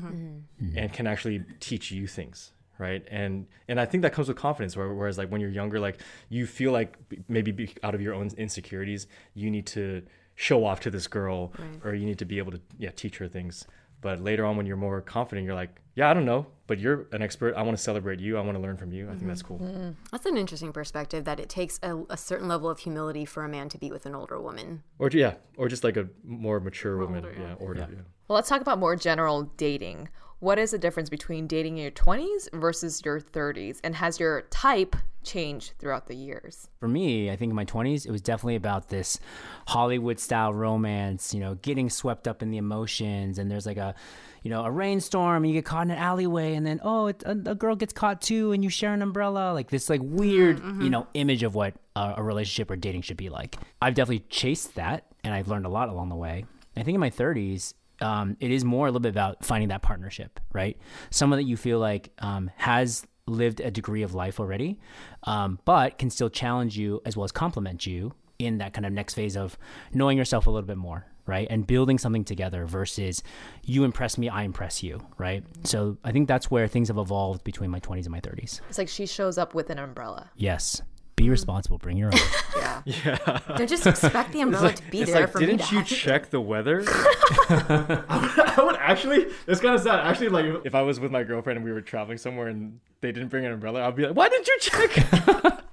and 0.75 0.91
can 0.91 1.07
actually 1.07 1.45
teach 1.61 1.91
you 1.91 2.07
things 2.07 2.51
right? 2.77 3.05
And 3.09 3.47
and 3.67 3.79
i 3.79 3.85
think 3.85 4.03
that 4.03 4.13
comes 4.13 4.27
with 4.27 4.37
confidence 4.37 4.75
whereas 4.75 5.17
like 5.17 5.29
when 5.29 5.41
you're 5.41 5.49
younger 5.49 5.79
like 5.79 5.99
you 6.29 6.45
feel 6.45 6.71
like 6.71 6.97
maybe 7.27 7.73
out 7.83 7.95
of 7.95 8.01
your 8.01 8.13
own 8.13 8.29
insecurities 8.37 9.07
you 9.33 9.49
need 9.49 9.65
to 9.67 10.01
show 10.35 10.65
off 10.65 10.79
to 10.81 10.91
this 10.91 11.07
girl 11.07 11.53
or 11.83 11.93
you 11.93 12.05
need 12.05 12.19
to 12.19 12.25
be 12.25 12.37
able 12.37 12.51
to 12.51 12.61
yeah 12.77 12.91
teach 12.91 13.17
her 13.17 13.27
things. 13.27 13.65
But 14.01 14.19
later 14.21 14.45
on 14.45 14.57
when 14.57 14.65
you're 14.65 14.77
more 14.77 15.01
confident 15.01 15.45
you're 15.45 15.55
like 15.55 15.81
yeah 15.95 16.09
i 16.09 16.13
don't 16.13 16.25
know 16.25 16.45
but 16.67 16.79
you're 16.79 17.07
an 17.11 17.21
expert. 17.21 17.53
I 17.55 17.61
want 17.61 17.77
to 17.77 17.83
celebrate 17.83 18.19
you. 18.19 18.37
I 18.37 18.41
want 18.41 18.55
to 18.55 18.61
learn 18.61 18.77
from 18.77 18.91
you. 18.91 19.07
I 19.07 19.11
think 19.11 19.27
that's 19.27 19.43
mm-hmm. 19.43 19.57
cool. 19.57 19.67
Mm-hmm. 19.67 19.89
That's 20.11 20.25
an 20.25 20.37
interesting 20.37 20.73
perspective 20.73 21.25
that 21.25 21.39
it 21.39 21.47
takes 21.47 21.79
a, 21.83 22.03
a 22.09 22.17
certain 22.17 22.47
level 22.47 22.69
of 22.69 22.79
humility 22.79 23.25
for 23.25 23.45
a 23.45 23.49
man 23.49 23.69
to 23.69 23.77
be 23.77 23.91
with 23.91 24.05
an 24.05 24.15
older 24.15 24.41
woman. 24.41 24.83
or 24.99 25.09
yeah 25.11 25.35
or 25.57 25.67
just 25.67 25.83
like 25.83 25.97
a 25.97 26.07
more 26.23 26.59
mature 26.59 26.97
woman 26.97 27.23
yeah, 27.23 27.53
or 27.59 27.75
yeah. 27.75 27.85
Well, 28.27 28.35
let's 28.35 28.49
talk 28.49 28.61
about 28.61 28.79
more 28.79 28.95
general 28.95 29.43
dating. 29.57 30.09
What 30.39 30.59
is 30.59 30.71
the 30.71 30.77
difference 30.77 31.09
between 31.09 31.47
dating 31.47 31.77
in 31.77 31.83
your 31.83 31.91
20s 31.91 32.49
versus 32.53 33.01
your 33.03 33.19
30s? 33.19 33.79
And 33.83 33.95
has 33.95 34.19
your 34.19 34.41
type 34.43 34.95
changed 35.23 35.73
throughout 35.79 36.07
the 36.07 36.15
years? 36.15 36.69
For 36.79 36.87
me, 36.87 37.31
I 37.31 37.35
think 37.35 37.49
in 37.49 37.55
my 37.55 37.65
20s, 37.65 38.05
it 38.05 38.11
was 38.11 38.21
definitely 38.21 38.55
about 38.55 38.89
this 38.89 39.19
Hollywood 39.67 40.19
style 40.19 40.53
romance, 40.53 41.33
you 41.33 41.39
know, 41.39 41.55
getting 41.55 41.89
swept 41.89 42.27
up 42.27 42.41
in 42.43 42.51
the 42.51 42.57
emotions. 42.57 43.39
And 43.39 43.49
there's 43.49 43.65
like 43.65 43.77
a, 43.77 43.95
you 44.43 44.51
know, 44.51 44.63
a 44.63 44.71
rainstorm 44.71 45.43
and 45.43 45.47
you 45.47 45.57
get 45.57 45.65
caught 45.65 45.83
in 45.83 45.91
an 45.91 45.97
alleyway. 45.97 46.53
And 46.53 46.65
then, 46.65 46.79
oh, 46.83 47.07
it, 47.07 47.23
a, 47.23 47.31
a 47.31 47.55
girl 47.55 47.75
gets 47.75 47.93
caught 47.93 48.21
too 48.21 48.51
and 48.51 48.63
you 48.63 48.69
share 48.69 48.93
an 48.93 49.01
umbrella. 49.01 49.53
Like 49.53 49.69
this, 49.69 49.89
like 49.89 50.01
weird, 50.03 50.57
mm-hmm. 50.57 50.81
you 50.81 50.89
know, 50.89 51.07
image 51.13 51.43
of 51.43 51.55
what 51.55 51.73
a, 51.95 52.15
a 52.17 52.23
relationship 52.23 52.69
or 52.69 52.75
dating 52.75 53.01
should 53.01 53.17
be 53.17 53.29
like. 53.29 53.57
I've 53.81 53.95
definitely 53.95 54.25
chased 54.29 54.75
that 54.75 55.05
and 55.23 55.33
I've 55.33 55.47
learned 55.47 55.65
a 55.65 55.69
lot 55.69 55.89
along 55.89 56.09
the 56.09 56.15
way. 56.15 56.45
I 56.77 56.83
think 56.83 56.95
in 56.95 56.99
my 56.99 57.09
30s, 57.09 57.73
um, 58.01 58.37
it 58.39 58.51
is 58.51 58.63
more 58.63 58.87
a 58.87 58.89
little 58.89 59.01
bit 59.01 59.09
about 59.09 59.43
finding 59.43 59.69
that 59.69 59.81
partnership, 59.81 60.39
right? 60.53 60.77
Someone 61.09 61.37
that 61.39 61.45
you 61.45 61.57
feel 61.57 61.79
like 61.79 62.11
um, 62.19 62.51
has 62.55 63.05
lived 63.27 63.59
a 63.59 63.71
degree 63.71 64.03
of 64.03 64.13
life 64.13 64.39
already, 64.39 64.79
um, 65.23 65.59
but 65.65 65.97
can 65.97 66.09
still 66.09 66.29
challenge 66.29 66.77
you 66.77 67.01
as 67.05 67.17
well 67.17 67.23
as 67.23 67.31
complement 67.31 67.85
you 67.85 68.13
in 68.37 68.57
that 68.59 68.73
kind 68.73 68.85
of 68.85 68.93
next 68.93 69.13
phase 69.13 69.35
of 69.35 69.57
knowing 69.93 70.17
yourself 70.17 70.47
a 70.47 70.49
little 70.49 70.67
bit 70.67 70.77
more, 70.77 71.05
right? 71.25 71.47
And 71.49 71.65
building 71.65 71.97
something 71.97 72.23
together 72.23 72.65
versus 72.65 73.23
you 73.63 73.83
impress 73.83 74.17
me, 74.17 74.29
I 74.29 74.43
impress 74.43 74.83
you, 74.83 75.05
right? 75.17 75.43
So 75.63 75.97
I 76.03 76.11
think 76.11 76.27
that's 76.27 76.51
where 76.51 76.67
things 76.67 76.89
have 76.89 76.97
evolved 76.97 77.43
between 77.43 77.71
my 77.71 77.79
20s 77.79 78.03
and 78.03 78.11
my 78.11 78.21
30s. 78.21 78.61
It's 78.69 78.77
like 78.77 78.89
she 78.89 79.05
shows 79.05 79.37
up 79.37 79.55
with 79.55 79.69
an 79.69 79.79
umbrella. 79.79 80.29
Yes. 80.35 80.81
Be 81.25 81.31
responsible, 81.31 81.79
bring 81.79 81.97
your 81.97 82.11
own. 82.13 82.19
Yeah. 82.55 82.81
Yeah. 82.85 83.39
Don't 83.57 83.67
just 83.67 83.87
expect 83.87 84.31
the 84.31 84.41
umbrella 84.41 84.71
to 84.73 84.83
be 84.91 85.01
it's 85.01 85.11
there 85.11 85.21
like, 85.21 85.31
for 85.31 85.39
me 85.39 85.47
didn't 85.47 85.71
you 85.71 85.79
have 85.79 85.91
it. 85.91 85.95
check 85.95 86.29
the 86.29 86.39
weather? 86.39 86.83
I 86.87 88.55
would 88.63 88.75
actually. 88.75 89.27
It's 89.47 89.59
kind 89.59 89.75
of 89.75 89.81
sad. 89.81 90.01
Actually, 90.01 90.29
like 90.29 90.45
if 90.65 90.75
I 90.75 90.83
was 90.83 90.99
with 90.99 91.11
my 91.11 91.23
girlfriend 91.23 91.57
and 91.57 91.65
we 91.65 91.71
were 91.71 91.81
traveling 91.81 92.17
somewhere 92.17 92.47
and 92.47 92.79
they 93.01 93.11
didn't 93.11 93.29
bring 93.29 93.45
an 93.45 93.53
umbrella, 93.53 93.87
I'd 93.87 93.95
be 93.95 94.05
like, 94.05 94.15
"Why 94.15 94.29
didn't 94.29 94.47
you 94.47 94.57
check?" 94.59 95.63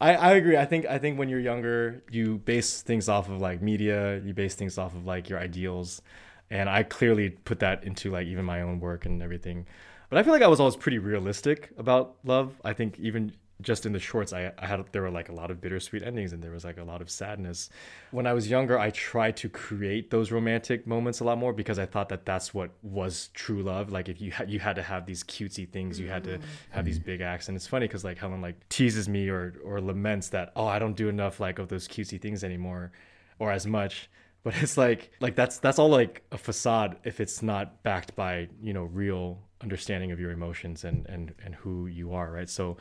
I, 0.00 0.14
I 0.14 0.32
agree. 0.32 0.56
I 0.56 0.64
think 0.66 0.84
I 0.86 0.98
think 0.98 1.18
when 1.18 1.28
you're 1.28 1.40
younger, 1.40 2.02
you 2.10 2.38
base 2.38 2.82
things 2.82 3.08
off 3.08 3.28
of 3.30 3.40
like 3.40 3.62
media. 3.62 4.20
You 4.20 4.34
base 4.34 4.54
things 4.54 4.76
off 4.78 4.94
of 4.94 5.06
like 5.06 5.28
your 5.28 5.38
ideals, 5.38 6.02
and 6.50 6.68
I 6.68 6.82
clearly 6.82 7.30
put 7.30 7.60
that 7.60 7.84
into 7.84 8.10
like 8.10 8.26
even 8.26 8.44
my 8.44 8.60
own 8.60 8.78
work 8.80 9.06
and 9.06 9.22
everything. 9.22 9.66
But 10.10 10.18
I 10.18 10.22
feel 10.22 10.32
like 10.32 10.42
I 10.42 10.48
was 10.48 10.60
always 10.60 10.76
pretty 10.76 10.98
realistic 10.98 11.70
about 11.78 12.16
love. 12.24 12.60
I 12.64 12.74
think 12.74 12.98
even 12.98 13.32
just 13.60 13.86
in 13.86 13.92
the 13.92 13.98
shorts, 13.98 14.32
I, 14.32 14.52
I 14.58 14.66
had 14.66 14.84
there 14.92 15.02
were 15.02 15.10
like 15.10 15.28
a 15.28 15.32
lot 15.32 15.50
of 15.50 15.60
bittersweet 15.60 16.02
endings 16.02 16.32
and 16.32 16.42
there 16.42 16.50
was 16.50 16.64
like 16.64 16.78
a 16.78 16.84
lot 16.84 17.00
of 17.00 17.10
sadness. 17.10 17.70
When 18.10 18.26
I 18.26 18.32
was 18.32 18.48
younger, 18.48 18.78
I 18.78 18.90
tried 18.90 19.36
to 19.38 19.48
create 19.48 20.10
those 20.10 20.30
romantic 20.30 20.86
moments 20.86 21.20
a 21.20 21.24
lot 21.24 21.38
more 21.38 21.52
because 21.52 21.78
I 21.78 21.86
thought 21.86 22.08
that 22.10 22.24
that's 22.24 22.52
what 22.54 22.70
was 22.82 23.30
true 23.34 23.62
love. 23.62 23.92
Like 23.92 24.08
if 24.08 24.20
you 24.20 24.30
had 24.30 24.50
you 24.50 24.60
had 24.60 24.76
to 24.76 24.82
have 24.82 25.06
these 25.06 25.22
cutesy 25.22 25.68
things, 25.68 25.98
you 25.98 26.08
had 26.08 26.24
to 26.24 26.38
mm-hmm. 26.38 26.44
have 26.70 26.84
these 26.84 26.98
big 26.98 27.20
acts. 27.20 27.48
And 27.48 27.56
it's 27.56 27.66
funny 27.66 27.86
because 27.86 28.04
like 28.04 28.18
Helen 28.18 28.40
like 28.40 28.68
teases 28.68 29.08
me 29.08 29.28
or 29.28 29.54
or 29.64 29.80
laments 29.80 30.28
that 30.30 30.52
oh 30.56 30.66
I 30.66 30.78
don't 30.78 30.96
do 30.96 31.08
enough 31.08 31.40
like 31.40 31.58
of 31.58 31.68
those 31.68 31.88
cutesy 31.88 32.20
things 32.20 32.44
anymore, 32.44 32.92
or 33.38 33.50
as 33.52 33.66
much 33.66 34.08
but 34.42 34.54
it's 34.62 34.76
like 34.76 35.10
like 35.20 35.34
that's 35.34 35.58
that's 35.58 35.78
all 35.78 35.88
like 35.88 36.22
a 36.32 36.38
facade 36.38 36.96
if 37.04 37.20
it's 37.20 37.42
not 37.42 37.82
backed 37.82 38.14
by 38.16 38.48
you 38.62 38.72
know 38.72 38.84
real 38.84 39.38
understanding 39.62 40.12
of 40.12 40.20
your 40.20 40.30
emotions 40.30 40.84
and 40.84 41.06
and 41.06 41.34
and 41.44 41.54
who 41.54 41.86
you 41.86 42.12
are 42.12 42.30
right 42.30 42.48
so 42.48 42.76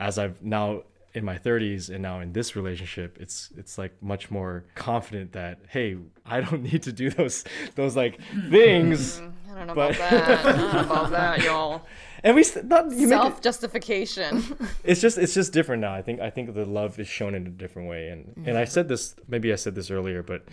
as 0.00 0.18
i've 0.18 0.42
now 0.42 0.82
in 1.12 1.24
my 1.24 1.36
30s 1.36 1.90
and 1.90 2.02
now 2.02 2.20
in 2.20 2.32
this 2.32 2.54
relationship 2.54 3.16
it's 3.20 3.50
it's 3.56 3.78
like 3.78 3.92
much 4.02 4.30
more 4.30 4.64
confident 4.74 5.32
that 5.32 5.58
hey 5.68 5.96
i 6.24 6.40
don't 6.40 6.62
need 6.72 6.82
to 6.82 6.92
do 6.92 7.10
those 7.10 7.44
those 7.74 7.96
like 7.96 8.20
hmm. 8.32 8.50
things 8.50 9.18
hmm, 9.18 9.28
I 9.50 9.54
don't 9.54 9.66
know 9.66 9.74
But- 9.74 9.96
about 9.96 10.10
that. 10.10 10.46
I 10.46 10.52
don't 10.52 10.72
know 10.72 10.80
about 10.80 11.10
that, 11.20 11.42
y'all. 11.42 11.82
and 12.22 12.36
we 12.36 12.44
st- 12.44 12.66
not 12.66 12.90
you 12.92 13.08
make 13.08 13.18
it, 13.18 13.22
Self 13.22 13.40
justification. 13.40 14.56
it's 14.84 15.00
just 15.00 15.18
it's 15.18 15.34
just 15.34 15.52
different 15.52 15.80
now. 15.80 15.92
I 15.92 16.02
think 16.02 16.20
I 16.20 16.30
think 16.30 16.54
the 16.54 16.64
love 16.64 16.98
is 17.00 17.08
shown 17.08 17.34
in 17.34 17.46
a 17.46 17.50
different 17.50 17.88
way, 17.88 18.08
and 18.08 18.26
hmm. 18.26 18.48
and 18.48 18.56
I 18.56 18.64
said 18.64 18.88
this 18.88 19.16
maybe 19.28 19.52
I 19.52 19.56
said 19.56 19.74
this 19.74 19.90
earlier, 19.90 20.22
but 20.22 20.44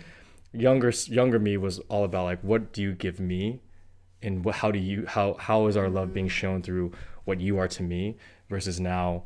younger 0.52 0.92
younger 1.06 1.38
me 1.38 1.56
was 1.56 1.78
all 1.88 2.04
about 2.04 2.24
like 2.24 2.40
what 2.42 2.72
do 2.72 2.82
you 2.82 2.92
give 2.92 3.20
me, 3.20 3.60
and 4.20 4.44
what, 4.44 4.56
how 4.56 4.70
do 4.70 4.78
you 4.78 5.06
how 5.06 5.34
how 5.38 5.66
is 5.66 5.76
our 5.76 5.88
love 5.88 6.12
being 6.12 6.28
shown 6.28 6.62
through 6.62 6.92
what 7.24 7.40
you 7.40 7.58
are 7.58 7.68
to 7.68 7.82
me 7.82 8.16
versus 8.48 8.80
now, 8.80 9.24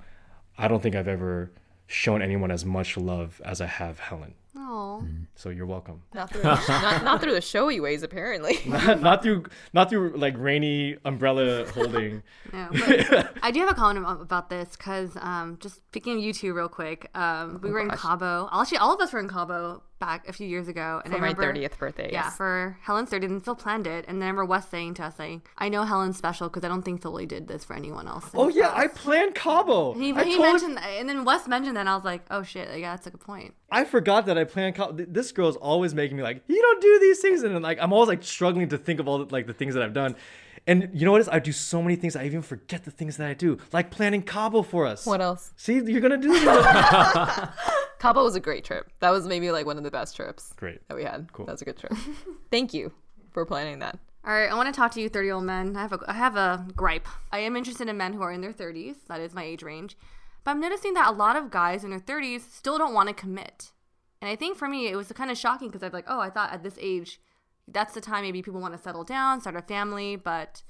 I 0.62 0.68
don't 0.68 0.80
think 0.80 0.94
I've 0.94 1.08
ever 1.08 1.50
shown 1.88 2.22
anyone 2.22 2.52
as 2.52 2.64
much 2.64 2.96
love 2.96 3.42
as 3.44 3.60
I 3.60 3.66
have 3.66 3.98
Helen. 3.98 4.34
Oh, 4.56 5.04
So 5.34 5.48
you're 5.50 5.66
welcome. 5.66 6.02
not, 6.14 6.30
through 6.30 6.42
the, 6.42 6.48
not, 6.68 7.04
not 7.04 7.20
through 7.20 7.34
the 7.34 7.40
showy 7.54 7.80
ways, 7.80 8.02
apparently. 8.04 8.58
not, 8.66 9.00
not 9.00 9.22
through 9.22 9.46
not 9.72 9.90
through 9.90 10.16
like 10.16 10.34
rainy 10.38 10.96
umbrella 11.04 11.66
holding. 11.74 12.22
no. 12.52 12.68
But 12.70 13.34
I 13.42 13.50
do 13.50 13.58
have 13.60 13.70
a 13.70 13.74
comment 13.74 14.06
about 14.08 14.50
this 14.50 14.76
because 14.76 15.16
um, 15.20 15.58
just 15.60 15.76
speaking 15.88 16.16
of 16.16 16.22
you 16.22 16.32
two 16.32 16.54
real 16.54 16.68
quick, 16.68 17.10
um, 17.16 17.60
we 17.60 17.70
were 17.70 17.80
in. 17.80 17.90
Cabo. 17.90 18.48
Actually, 18.52 18.78
all 18.78 18.94
of 18.94 19.00
us 19.00 19.12
were 19.12 19.18
in 19.20 19.28
Cabo 19.28 19.82
back 20.02 20.28
a 20.28 20.32
few 20.32 20.48
years 20.48 20.66
ago. 20.66 21.00
And 21.04 21.12
For 21.12 21.18
I 21.18 21.20
my 21.20 21.30
remember, 21.30 21.60
30th 21.60 21.78
birthday, 21.78 22.10
Yeah, 22.12 22.24
yes. 22.24 22.36
for 22.36 22.76
Helen's 22.82 23.08
30th, 23.10 23.24
and 23.26 23.44
Phil 23.44 23.54
planned 23.54 23.86
it. 23.86 24.04
And 24.08 24.16
then 24.20 24.24
I 24.26 24.30
remember 24.30 24.46
Wes 24.46 24.68
saying 24.68 24.94
to 24.94 25.04
us, 25.04 25.16
saying, 25.16 25.42
I 25.56 25.68
know 25.68 25.84
Helen's 25.84 26.16
special 26.18 26.48
because 26.48 26.64
I 26.64 26.68
don't 26.68 26.82
think 26.82 27.00
Philly 27.00 27.24
did 27.24 27.46
this 27.46 27.64
for 27.64 27.74
anyone 27.76 28.08
else. 28.08 28.26
Oh 28.34 28.48
yeah, 28.48 28.72
I 28.74 28.88
planned 28.88 29.36
Cabo. 29.36 29.94
He, 29.94 30.12
I 30.12 30.24
he 30.24 30.38
mentioned 30.38 30.76
that, 30.76 30.84
and 30.98 31.08
then 31.08 31.24
Wes 31.24 31.46
mentioned 31.46 31.76
that, 31.76 31.80
and 31.80 31.88
I 31.88 31.94
was 31.94 32.04
like, 32.04 32.24
oh 32.32 32.42
shit, 32.42 32.68
yeah, 32.80 32.90
that's 32.96 33.06
a 33.06 33.10
good 33.10 33.20
point. 33.20 33.54
I 33.70 33.84
forgot 33.84 34.26
that 34.26 34.36
I 34.36 34.42
planned. 34.44 34.74
Co- 34.74 34.92
th- 34.92 35.08
this 35.12 35.30
girl's 35.30 35.56
always 35.56 35.94
making 35.94 36.16
me 36.16 36.24
like, 36.24 36.42
you 36.48 36.60
don't 36.60 36.82
do 36.82 36.98
these 36.98 37.20
things, 37.20 37.44
and 37.44 37.54
then, 37.54 37.62
like 37.62 37.78
I'm 37.80 37.92
always 37.92 38.08
like 38.08 38.24
struggling 38.24 38.68
to 38.70 38.78
think 38.78 38.98
of 38.98 39.06
all 39.06 39.18
the, 39.24 39.32
like 39.32 39.46
the 39.46 39.54
things 39.54 39.74
that 39.74 39.82
I've 39.84 39.94
done. 39.94 40.16
And 40.66 40.90
you 40.92 41.04
know 41.04 41.12
what 41.12 41.20
is? 41.20 41.28
I 41.28 41.38
do 41.40 41.50
so 41.52 41.82
many 41.82 41.96
things. 41.96 42.14
I 42.14 42.24
even 42.24 42.42
forget 42.42 42.84
the 42.84 42.90
things 42.90 43.16
that 43.16 43.28
I 43.28 43.34
do, 43.34 43.58
like 43.72 43.90
planning 43.90 44.22
Cabo 44.22 44.62
for 44.62 44.86
us. 44.86 45.04
What 45.06 45.20
else? 45.20 45.52
See, 45.56 45.74
you're 45.74 46.00
gonna 46.00 46.16
do 46.18 46.28
this. 46.32 46.44
Cabo 47.98 48.22
was 48.24 48.34
a 48.34 48.40
great 48.40 48.64
trip. 48.64 48.90
That 49.00 49.10
was 49.10 49.26
maybe 49.26 49.50
like 49.50 49.66
one 49.66 49.76
of 49.76 49.84
the 49.84 49.90
best 49.90 50.16
trips 50.16 50.52
Great. 50.56 50.86
that 50.88 50.96
we 50.96 51.04
had. 51.04 51.32
Cool. 51.32 51.46
That 51.46 51.52
was 51.52 51.62
a 51.62 51.64
good 51.64 51.76
trip. 51.78 51.92
Thank 52.50 52.74
you 52.74 52.92
for 53.30 53.44
planning 53.44 53.78
that. 53.80 53.98
All 54.24 54.32
right, 54.32 54.50
I 54.50 54.54
want 54.54 54.72
to 54.72 54.76
talk 54.78 54.92
to 54.92 55.00
you, 55.00 55.08
30 55.08 55.26
year 55.26 55.34
old 55.34 55.44
men. 55.44 55.76
I 55.76 55.82
have 55.82 55.92
a, 55.92 55.98
I 56.06 56.12
have 56.12 56.36
a 56.36 56.66
gripe. 56.76 57.08
I 57.32 57.38
am 57.40 57.56
interested 57.56 57.88
in 57.88 57.96
men 57.96 58.12
who 58.12 58.22
are 58.22 58.32
in 58.32 58.40
their 58.40 58.52
30s. 58.52 58.96
That 59.08 59.20
is 59.20 59.34
my 59.34 59.42
age 59.42 59.62
range. 59.64 59.96
But 60.44 60.52
I'm 60.52 60.60
noticing 60.60 60.94
that 60.94 61.08
a 61.08 61.12
lot 61.12 61.36
of 61.36 61.50
guys 61.50 61.82
in 61.84 61.90
their 61.90 61.98
30s 62.00 62.42
still 62.52 62.78
don't 62.78 62.94
want 62.94 63.08
to 63.08 63.14
commit. 63.14 63.72
And 64.20 64.28
I 64.30 64.36
think 64.36 64.56
for 64.56 64.68
me, 64.68 64.86
it 64.88 64.96
was 64.96 65.10
kind 65.12 65.30
of 65.30 65.38
shocking 65.38 65.68
because 65.68 65.82
I'm 65.82 65.90
like, 65.92 66.06
oh, 66.06 66.20
I 66.20 66.30
thought 66.30 66.52
at 66.52 66.62
this 66.62 66.76
age, 66.80 67.20
that's 67.68 67.94
the 67.94 68.00
time 68.00 68.22
maybe 68.22 68.42
people 68.42 68.60
want 68.60 68.74
to 68.76 68.82
settle 68.82 69.04
down, 69.04 69.40
start 69.40 69.56
a 69.56 69.62
family. 69.62 70.16
But 70.16 70.62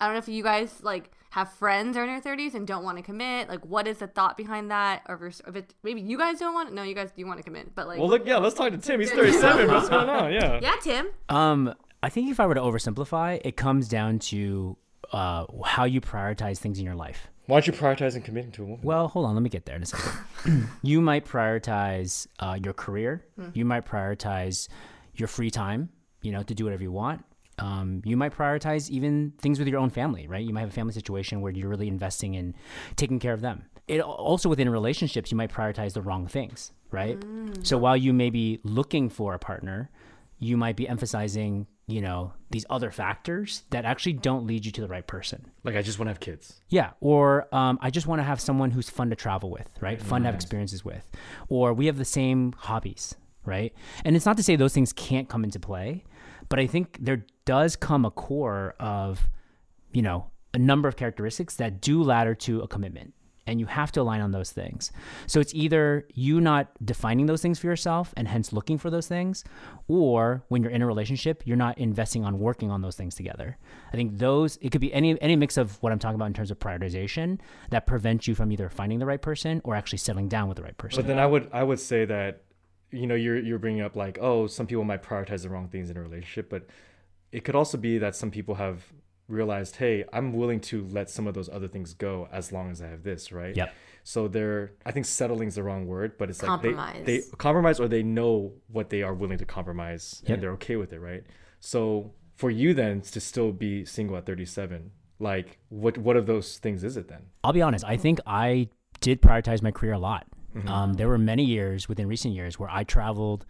I 0.00 0.06
don't 0.06 0.14
know 0.14 0.18
if 0.18 0.28
you 0.28 0.42
guys 0.42 0.82
like 0.82 1.10
have 1.30 1.52
friends 1.52 1.96
who 1.96 2.02
are 2.02 2.06
in 2.06 2.20
their 2.20 2.36
30s 2.36 2.54
and 2.54 2.66
don't 2.66 2.82
want 2.84 2.98
to 2.98 3.02
commit. 3.02 3.48
Like, 3.48 3.64
what 3.64 3.86
is 3.86 3.98
the 3.98 4.06
thought 4.06 4.36
behind 4.36 4.70
that? 4.70 5.02
Or 5.08 5.26
if, 5.26 5.40
if 5.46 5.56
it, 5.56 5.74
maybe 5.82 6.00
you 6.00 6.18
guys 6.18 6.38
don't 6.38 6.54
want. 6.54 6.72
No, 6.72 6.82
you 6.82 6.94
guys 6.94 7.10
do 7.16 7.24
want 7.26 7.38
to 7.38 7.44
commit. 7.44 7.74
But 7.74 7.86
like, 7.86 7.98
well, 7.98 8.08
look, 8.08 8.26
yeah, 8.26 8.38
let's 8.38 8.54
talk 8.54 8.72
to 8.72 8.78
Tim. 8.78 9.00
He's 9.00 9.10
37. 9.12 9.68
What's 9.68 9.88
going 9.88 10.08
on? 10.08 10.32
Yeah. 10.32 10.58
yeah, 10.62 10.74
Tim. 10.82 11.08
Um, 11.28 11.74
I 12.02 12.08
think 12.08 12.30
if 12.30 12.40
I 12.40 12.46
were 12.46 12.54
to 12.54 12.60
oversimplify, 12.60 13.40
it 13.44 13.56
comes 13.56 13.88
down 13.88 14.18
to 14.20 14.76
uh, 15.12 15.46
how 15.64 15.84
you 15.84 16.00
prioritize 16.00 16.58
things 16.58 16.78
in 16.78 16.84
your 16.84 16.94
life. 16.94 17.28
Why 17.46 17.56
aren't 17.56 17.66
you 17.66 17.72
prioritizing 17.72 18.24
committing 18.24 18.52
to 18.52 18.62
a 18.62 18.64
woman? 18.64 18.80
Well, 18.82 19.08
hold 19.08 19.26
on, 19.26 19.34
let 19.34 19.42
me 19.42 19.50
get 19.50 19.66
there 19.66 19.74
in 19.74 19.82
a 19.82 19.86
second. 19.86 20.68
you 20.82 21.00
might 21.00 21.26
prioritize 21.26 22.28
uh, 22.38 22.56
your 22.62 22.72
career. 22.72 23.24
You 23.54 23.64
might 23.64 23.84
prioritize 23.84 24.68
your 25.14 25.26
free 25.26 25.50
time, 25.50 25.88
you 26.22 26.32
know, 26.32 26.42
to 26.42 26.54
do 26.54 26.64
whatever 26.64 26.82
you 26.82 26.92
want. 26.92 27.24
Um, 27.58 28.00
you 28.04 28.16
might 28.16 28.34
prioritize 28.34 28.88
even 28.88 29.34
things 29.38 29.58
with 29.58 29.68
your 29.68 29.78
own 29.78 29.90
family, 29.90 30.26
right? 30.26 30.42
You 30.42 30.52
might 30.54 30.60
have 30.60 30.70
a 30.70 30.72
family 30.72 30.94
situation 30.94 31.42
where 31.42 31.52
you're 31.52 31.68
really 31.68 31.88
investing 31.88 32.34
in 32.34 32.54
taking 32.96 33.18
care 33.18 33.34
of 33.34 33.42
them. 33.42 33.66
It 33.86 34.00
also 34.00 34.48
within 34.48 34.68
relationships, 34.70 35.30
you 35.30 35.36
might 35.36 35.52
prioritize 35.52 35.92
the 35.92 36.00
wrong 36.00 36.26
things, 36.26 36.72
right? 36.90 37.18
So 37.62 37.76
while 37.76 37.96
you 37.96 38.12
may 38.14 38.30
be 38.30 38.60
looking 38.62 39.10
for 39.10 39.34
a 39.34 39.38
partner, 39.38 39.90
you 40.38 40.56
might 40.56 40.76
be 40.76 40.88
emphasizing, 40.88 41.66
you 41.86 42.00
know, 42.00 42.32
these 42.50 42.64
other 42.70 42.90
factors 42.90 43.64
that 43.70 43.84
actually 43.84 44.14
don't 44.14 44.46
lead 44.46 44.64
you 44.64 44.72
to 44.72 44.80
the 44.80 44.88
right 44.88 45.06
person. 45.06 45.50
Like, 45.64 45.76
I 45.76 45.82
just 45.82 45.98
want 45.98 46.06
to 46.06 46.12
have 46.12 46.20
kids. 46.20 46.62
Yeah, 46.70 46.92
or 47.00 47.46
um, 47.54 47.78
I 47.82 47.90
just 47.90 48.06
want 48.06 48.20
to 48.20 48.24
have 48.24 48.40
someone 48.40 48.70
who's 48.70 48.88
fun 48.88 49.10
to 49.10 49.16
travel 49.16 49.50
with, 49.50 49.68
right? 49.82 50.00
Fun 50.00 50.22
to 50.22 50.26
have 50.26 50.34
experiences 50.34 50.82
with, 50.82 51.06
or 51.48 51.74
we 51.74 51.86
have 51.86 51.98
the 51.98 52.06
same 52.06 52.54
hobbies, 52.56 53.16
right? 53.44 53.72
And 54.04 54.16
it's 54.16 54.26
not 54.26 54.36
to 54.36 54.42
say 54.42 54.56
those 54.56 54.74
things 54.74 54.92
can't 54.92 55.28
come 55.28 55.44
into 55.44 55.60
play, 55.60 56.04
but 56.48 56.58
I 56.58 56.66
think 56.66 56.98
there 57.00 57.24
does 57.44 57.76
come 57.76 58.04
a 58.04 58.10
core 58.10 58.74
of, 58.80 59.28
you 59.92 60.02
know, 60.02 60.30
a 60.52 60.58
number 60.58 60.88
of 60.88 60.96
characteristics 60.96 61.56
that 61.56 61.80
do 61.80 62.02
ladder 62.02 62.34
to 62.34 62.60
a 62.60 62.68
commitment. 62.68 63.14
And 63.46 63.58
you 63.58 63.66
have 63.66 63.90
to 63.92 64.00
align 64.00 64.20
on 64.20 64.30
those 64.30 64.52
things. 64.52 64.92
So 65.26 65.40
it's 65.40 65.52
either 65.54 66.06
you 66.14 66.40
not 66.40 66.68
defining 66.84 67.26
those 67.26 67.42
things 67.42 67.58
for 67.58 67.66
yourself 67.66 68.14
and 68.16 68.28
hence 68.28 68.52
looking 68.52 68.78
for 68.78 68.90
those 68.90 69.08
things, 69.08 69.42
or 69.88 70.44
when 70.48 70.62
you're 70.62 70.70
in 70.70 70.82
a 70.82 70.86
relationship, 70.86 71.42
you're 71.46 71.56
not 71.56 71.76
investing 71.76 72.24
on 72.24 72.38
working 72.38 72.70
on 72.70 72.80
those 72.82 72.94
things 72.94 73.16
together. 73.16 73.56
I 73.92 73.96
think 73.96 74.18
those 74.18 74.56
it 74.60 74.70
could 74.70 74.80
be 74.80 74.92
any 74.92 75.20
any 75.20 75.34
mix 75.34 75.56
of 75.56 75.82
what 75.82 75.90
I'm 75.90 75.98
talking 75.98 76.14
about 76.14 76.26
in 76.26 76.34
terms 76.34 76.52
of 76.52 76.60
prioritization 76.60 77.40
that 77.70 77.86
prevents 77.86 78.28
you 78.28 78.36
from 78.36 78.52
either 78.52 78.68
finding 78.68 79.00
the 79.00 79.06
right 79.06 79.20
person 79.20 79.60
or 79.64 79.74
actually 79.74 79.98
settling 79.98 80.28
down 80.28 80.46
with 80.46 80.56
the 80.56 80.62
right 80.62 80.76
person. 80.76 81.02
But 81.02 81.08
then 81.08 81.18
I 81.18 81.26
would 81.26 81.48
I 81.52 81.64
would 81.64 81.80
say 81.80 82.04
that, 82.04 82.42
you 82.90 83.06
know, 83.06 83.14
you're 83.14 83.38
you're 83.38 83.58
bringing 83.58 83.82
up 83.82 83.96
like, 83.96 84.18
oh, 84.20 84.46
some 84.46 84.66
people 84.66 84.84
might 84.84 85.02
prioritize 85.02 85.42
the 85.42 85.48
wrong 85.48 85.68
things 85.68 85.90
in 85.90 85.96
a 85.96 86.00
relationship, 86.02 86.48
but 86.50 86.66
it 87.32 87.44
could 87.44 87.54
also 87.54 87.78
be 87.78 87.98
that 87.98 88.16
some 88.16 88.30
people 88.30 88.56
have 88.56 88.84
realized, 89.28 89.76
hey, 89.76 90.04
I'm 90.12 90.32
willing 90.32 90.60
to 90.62 90.86
let 90.90 91.08
some 91.08 91.26
of 91.28 91.34
those 91.34 91.48
other 91.48 91.68
things 91.68 91.94
go 91.94 92.28
as 92.32 92.50
long 92.50 92.70
as 92.70 92.82
I 92.82 92.88
have 92.88 93.04
this, 93.04 93.30
right? 93.30 93.54
Yep. 93.54 93.72
So 94.02 94.26
they're, 94.26 94.72
I 94.84 94.90
think 94.90 95.06
settling 95.06 95.46
is 95.46 95.54
the 95.54 95.62
wrong 95.62 95.86
word, 95.86 96.18
but 96.18 96.30
it's 96.30 96.42
like 96.42 96.62
they, 96.62 96.72
Compromise. 96.72 97.06
they 97.06 97.22
compromise 97.38 97.78
or 97.80 97.86
they 97.86 98.02
know 98.02 98.52
what 98.66 98.90
they 98.90 99.02
are 99.02 99.14
willing 99.14 99.38
to 99.38 99.44
compromise 99.44 100.22
Yep. 100.24 100.34
and 100.34 100.42
they're 100.42 100.52
okay 100.52 100.74
with 100.76 100.92
it, 100.92 100.98
right? 100.98 101.22
So 101.60 102.12
for 102.34 102.50
you 102.50 102.74
then 102.74 103.02
to 103.02 103.20
still 103.20 103.52
be 103.52 103.84
single 103.84 104.16
at 104.16 104.26
37, 104.26 104.90
like 105.20 105.58
what 105.68 105.98
what 105.98 106.16
of 106.16 106.26
those 106.26 106.58
things 106.58 106.82
is 106.82 106.96
it 106.96 107.08
then? 107.08 107.26
I'll 107.44 107.52
be 107.52 107.62
honest. 107.62 107.84
I 107.84 107.96
think 107.98 108.18
I 108.26 108.68
did 109.00 109.20
prioritize 109.22 109.62
my 109.62 109.70
career 109.70 109.92
a 109.92 109.98
lot. 109.98 110.26
Mm-hmm. 110.54 110.68
Um, 110.68 110.92
there 110.94 111.08
were 111.08 111.18
many 111.18 111.44
years 111.44 111.88
within 111.88 112.06
recent 112.08 112.34
years 112.34 112.58
where 112.58 112.68
I 112.70 112.84
traveled 112.84 113.46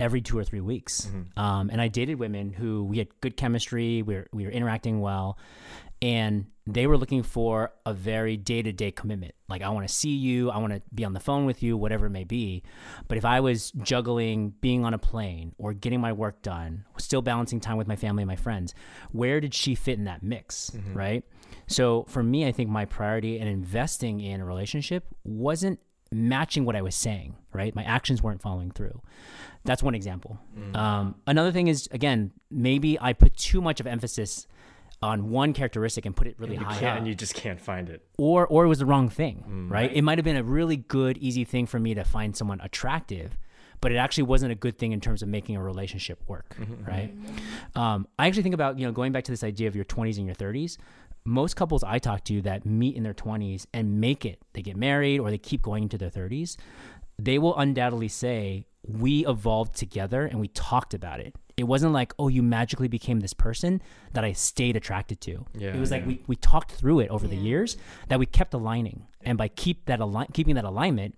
every 0.00 0.20
two 0.20 0.38
or 0.38 0.44
three 0.44 0.60
weeks, 0.60 1.06
Mm-hmm. 1.06 1.38
um, 1.38 1.70
and 1.72 1.80
I 1.80 1.88
dated 1.88 2.18
women 2.18 2.52
who 2.52 2.84
we 2.84 2.98
had 2.98 3.08
good 3.20 3.36
chemistry. 3.36 4.02
We 4.02 4.14
were 4.14 4.26
we 4.32 4.44
were 4.44 4.50
interacting 4.52 5.00
well, 5.00 5.38
and 6.00 6.46
they 6.66 6.86
were 6.86 6.96
looking 6.98 7.22
for 7.22 7.72
a 7.86 7.94
very 7.94 8.36
day 8.36 8.62
to 8.62 8.72
day 8.72 8.90
commitment. 8.92 9.34
Like 9.48 9.62
I 9.62 9.70
want 9.70 9.88
to 9.88 9.92
see 9.92 10.10
you, 10.10 10.50
I 10.50 10.58
want 10.58 10.72
to 10.74 10.82
be 10.94 11.04
on 11.04 11.14
the 11.14 11.20
phone 11.20 11.46
with 11.46 11.62
you, 11.62 11.76
whatever 11.76 12.06
it 12.06 12.10
may 12.10 12.24
be. 12.24 12.62
But 13.08 13.16
if 13.18 13.24
I 13.24 13.40
was 13.40 13.70
juggling 13.82 14.50
being 14.60 14.84
on 14.84 14.92
a 14.94 14.98
plane 14.98 15.54
or 15.58 15.72
getting 15.72 16.00
my 16.00 16.12
work 16.12 16.42
done, 16.42 16.84
still 16.98 17.22
balancing 17.22 17.58
time 17.58 17.78
with 17.78 17.88
my 17.88 17.96
family 17.96 18.22
and 18.22 18.28
my 18.28 18.36
friends, 18.36 18.74
where 19.12 19.40
did 19.40 19.54
she 19.54 19.74
fit 19.74 19.98
in 19.98 20.04
that 20.04 20.22
mix, 20.22 20.70
right? 20.92 21.24
So 21.66 22.04
for 22.08 22.22
me, 22.22 22.46
I 22.46 22.52
think 22.52 22.68
my 22.70 22.84
priority 22.84 23.38
in 23.38 23.48
investing 23.48 24.20
in 24.20 24.40
a 24.40 24.44
relationship 24.44 25.06
wasn't 25.24 25.80
matching 26.10 26.64
what 26.64 26.74
I 26.76 26.82
was 26.82 26.94
saying, 26.94 27.36
right? 27.52 27.74
My 27.74 27.84
actions 27.84 28.22
weren't 28.22 28.40
following 28.42 28.70
through. 28.70 29.00
That's 29.64 29.82
one 29.82 29.94
example. 29.94 30.38
Um, 30.74 31.16
another 31.26 31.52
thing 31.52 31.68
is, 31.68 31.88
again, 31.92 32.32
maybe 32.50 32.98
I 33.00 33.12
put 33.12 33.36
too 33.36 33.60
much 33.60 33.80
of 33.80 33.86
emphasis 33.86 34.46
on 35.02 35.30
one 35.30 35.52
characteristic 35.52 36.06
and 36.06 36.16
put 36.16 36.26
it 36.26 36.34
really 36.38 36.54
You 36.56 36.64
high 36.64 36.74
up 36.86 36.98
and 36.98 37.06
you 37.06 37.14
just 37.14 37.34
can't 37.34 37.60
find 37.60 37.88
it. 37.88 38.02
or 38.18 38.46
or 38.46 38.64
it 38.64 38.68
was 38.68 38.78
the 38.80 38.86
wrong 38.86 39.08
thing, 39.08 39.68
right? 39.70 39.92
It 39.94 40.02
might 40.02 40.18
have 40.18 40.24
been 40.24 40.36
a 40.36 40.42
really 40.42 40.76
good, 40.76 41.18
easy 41.18 41.44
thing 41.44 41.66
for 41.66 41.78
me 41.78 41.94
to 41.94 42.02
find 42.04 42.34
someone 42.34 42.60
attractive, 42.62 43.36
but 43.80 43.92
it 43.92 43.96
actually 43.96 44.24
wasn't 44.24 44.50
a 44.50 44.56
good 44.56 44.76
thing 44.76 44.90
in 44.92 45.00
terms 45.00 45.22
of 45.22 45.28
making 45.28 45.54
a 45.56 45.62
relationship 45.62 46.20
work, 46.26 46.56
right? 46.86 47.12
Um, 47.76 48.08
I 48.18 48.26
actually 48.26 48.42
think 48.42 48.54
about 48.56 48.78
you 48.78 48.86
know 48.86 48.92
going 48.92 49.12
back 49.12 49.22
to 49.24 49.32
this 49.32 49.44
idea 49.44 49.68
of 49.68 49.76
your 49.76 49.84
20s 49.84 50.16
and 50.16 50.26
your 50.26 50.34
30s. 50.34 50.78
Most 51.28 51.56
couples 51.56 51.84
I 51.84 51.98
talk 51.98 52.24
to 52.24 52.40
that 52.42 52.64
meet 52.64 52.96
in 52.96 53.02
their 53.02 53.12
20s 53.12 53.66
and 53.74 54.00
make 54.00 54.24
it, 54.24 54.40
they 54.54 54.62
get 54.62 54.78
married 54.78 55.20
or 55.20 55.30
they 55.30 55.36
keep 55.36 55.60
going 55.60 55.82
into 55.82 55.98
their 55.98 56.08
30s, 56.08 56.56
they 57.18 57.38
will 57.38 57.54
undoubtedly 57.58 58.08
say 58.08 58.64
we 58.82 59.26
evolved 59.26 59.76
together 59.76 60.24
and 60.24 60.40
we 60.40 60.48
talked 60.48 60.94
about 60.94 61.20
it. 61.20 61.34
It 61.58 61.64
wasn't 61.64 61.92
like, 61.92 62.14
oh, 62.18 62.28
you 62.28 62.42
magically 62.42 62.88
became 62.88 63.20
this 63.20 63.34
person 63.34 63.82
that 64.14 64.24
I 64.24 64.32
stayed 64.32 64.74
attracted 64.74 65.20
to. 65.22 65.44
Yeah, 65.52 65.74
it 65.74 65.78
was 65.78 65.90
like 65.90 66.06
we, 66.06 66.22
we 66.26 66.36
talked 66.36 66.72
through 66.72 67.00
it 67.00 67.10
over 67.10 67.26
the 67.26 67.36
years 67.36 67.76
that 68.08 68.18
we 68.18 68.24
kept 68.24 68.54
aligning. 68.54 69.06
And 69.20 69.36
by 69.36 69.48
keep 69.48 69.84
that 69.84 70.00
align 70.00 70.28
keeping 70.32 70.54
that 70.54 70.64
alignment, 70.64 71.14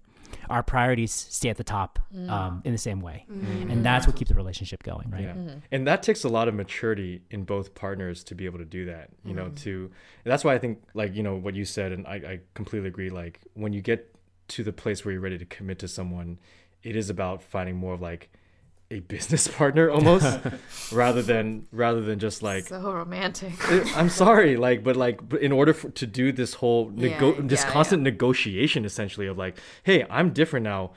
our 0.51 0.63
priorities 0.63 1.13
stay 1.13 1.49
at 1.49 1.57
the 1.57 1.65
top 1.65 1.99
mm. 2.15 2.29
um, 2.29 2.61
in 2.65 2.73
the 2.73 2.79
same 2.79 3.01
way. 3.01 3.25
Mm. 3.31 3.71
And 3.71 3.87
that's 3.87 4.07
what 4.07 4.17
keeps 4.17 4.31
the 4.31 4.35
relationship 4.35 4.83
going, 4.83 5.09
right? 5.11 5.23
Yeah. 5.23 5.33
Mm-hmm. 5.33 5.59
And 5.71 5.87
that 5.87 6.03
takes 6.03 6.25
a 6.25 6.29
lot 6.29 6.49
of 6.49 6.55
maturity 6.55 7.23
in 7.31 7.45
both 7.45 7.75
partners 7.75 8.25
to 8.25 8.35
be 8.35 8.45
able 8.45 8.59
to 8.59 8.65
do 8.65 8.85
that, 8.87 9.11
you 9.25 9.33
know, 9.33 9.47
mm-hmm. 9.47 9.55
to 9.55 9.91
that's 10.25 10.45
why 10.45 10.55
I 10.55 10.59
think 10.59 10.83
like, 10.93 11.15
you 11.15 11.23
know, 11.23 11.37
what 11.37 11.55
you 11.55 11.65
said 11.65 11.93
and 11.93 12.07
I, 12.07 12.15
I 12.15 12.41
completely 12.55 12.89
agree, 12.89 13.11
like 13.11 13.41
when 13.55 13.73
you 13.73 13.81
get 13.81 14.15
to 14.49 14.65
the 14.65 14.73
place 14.73 15.05
where 15.05 15.13
you're 15.13 15.21
ready 15.21 15.39
to 15.39 15.47
commit 15.47 15.79
to 15.79 15.89
someone, 15.89 16.39
it 16.83 16.97
is 16.97 17.09
about 17.09 17.43
finding 17.43 17.77
more 17.77 17.95
of 17.95 18.01
like 18.01 18.31
a 18.91 19.01
business 19.01 19.47
partner 19.47 19.89
almost 19.89 20.41
rather 20.93 21.23
than 21.23 21.67
rather 21.71 22.01
than 22.01 22.19
just 22.19 22.43
like 22.43 22.67
so 22.67 22.93
romantic. 22.93 23.53
I'm 23.97 24.09
sorry, 24.09 24.57
like, 24.57 24.83
but 24.83 24.97
like, 24.97 25.29
but 25.29 25.41
in 25.41 25.53
order 25.53 25.73
for, 25.73 25.91
to 25.91 26.07
do 26.07 26.33
this 26.33 26.55
whole 26.55 26.91
nego- 26.91 27.35
Yeah, 27.35 27.41
this 27.45 27.63
yeah, 27.63 27.71
constant 27.71 28.03
negotiation, 28.03 28.85
essentially, 28.85 29.27
of 29.27 29.39
like, 29.39 29.57
hey, 29.85 30.05
I'm 30.11 30.31
different 30.31 30.65
now. 30.65 30.91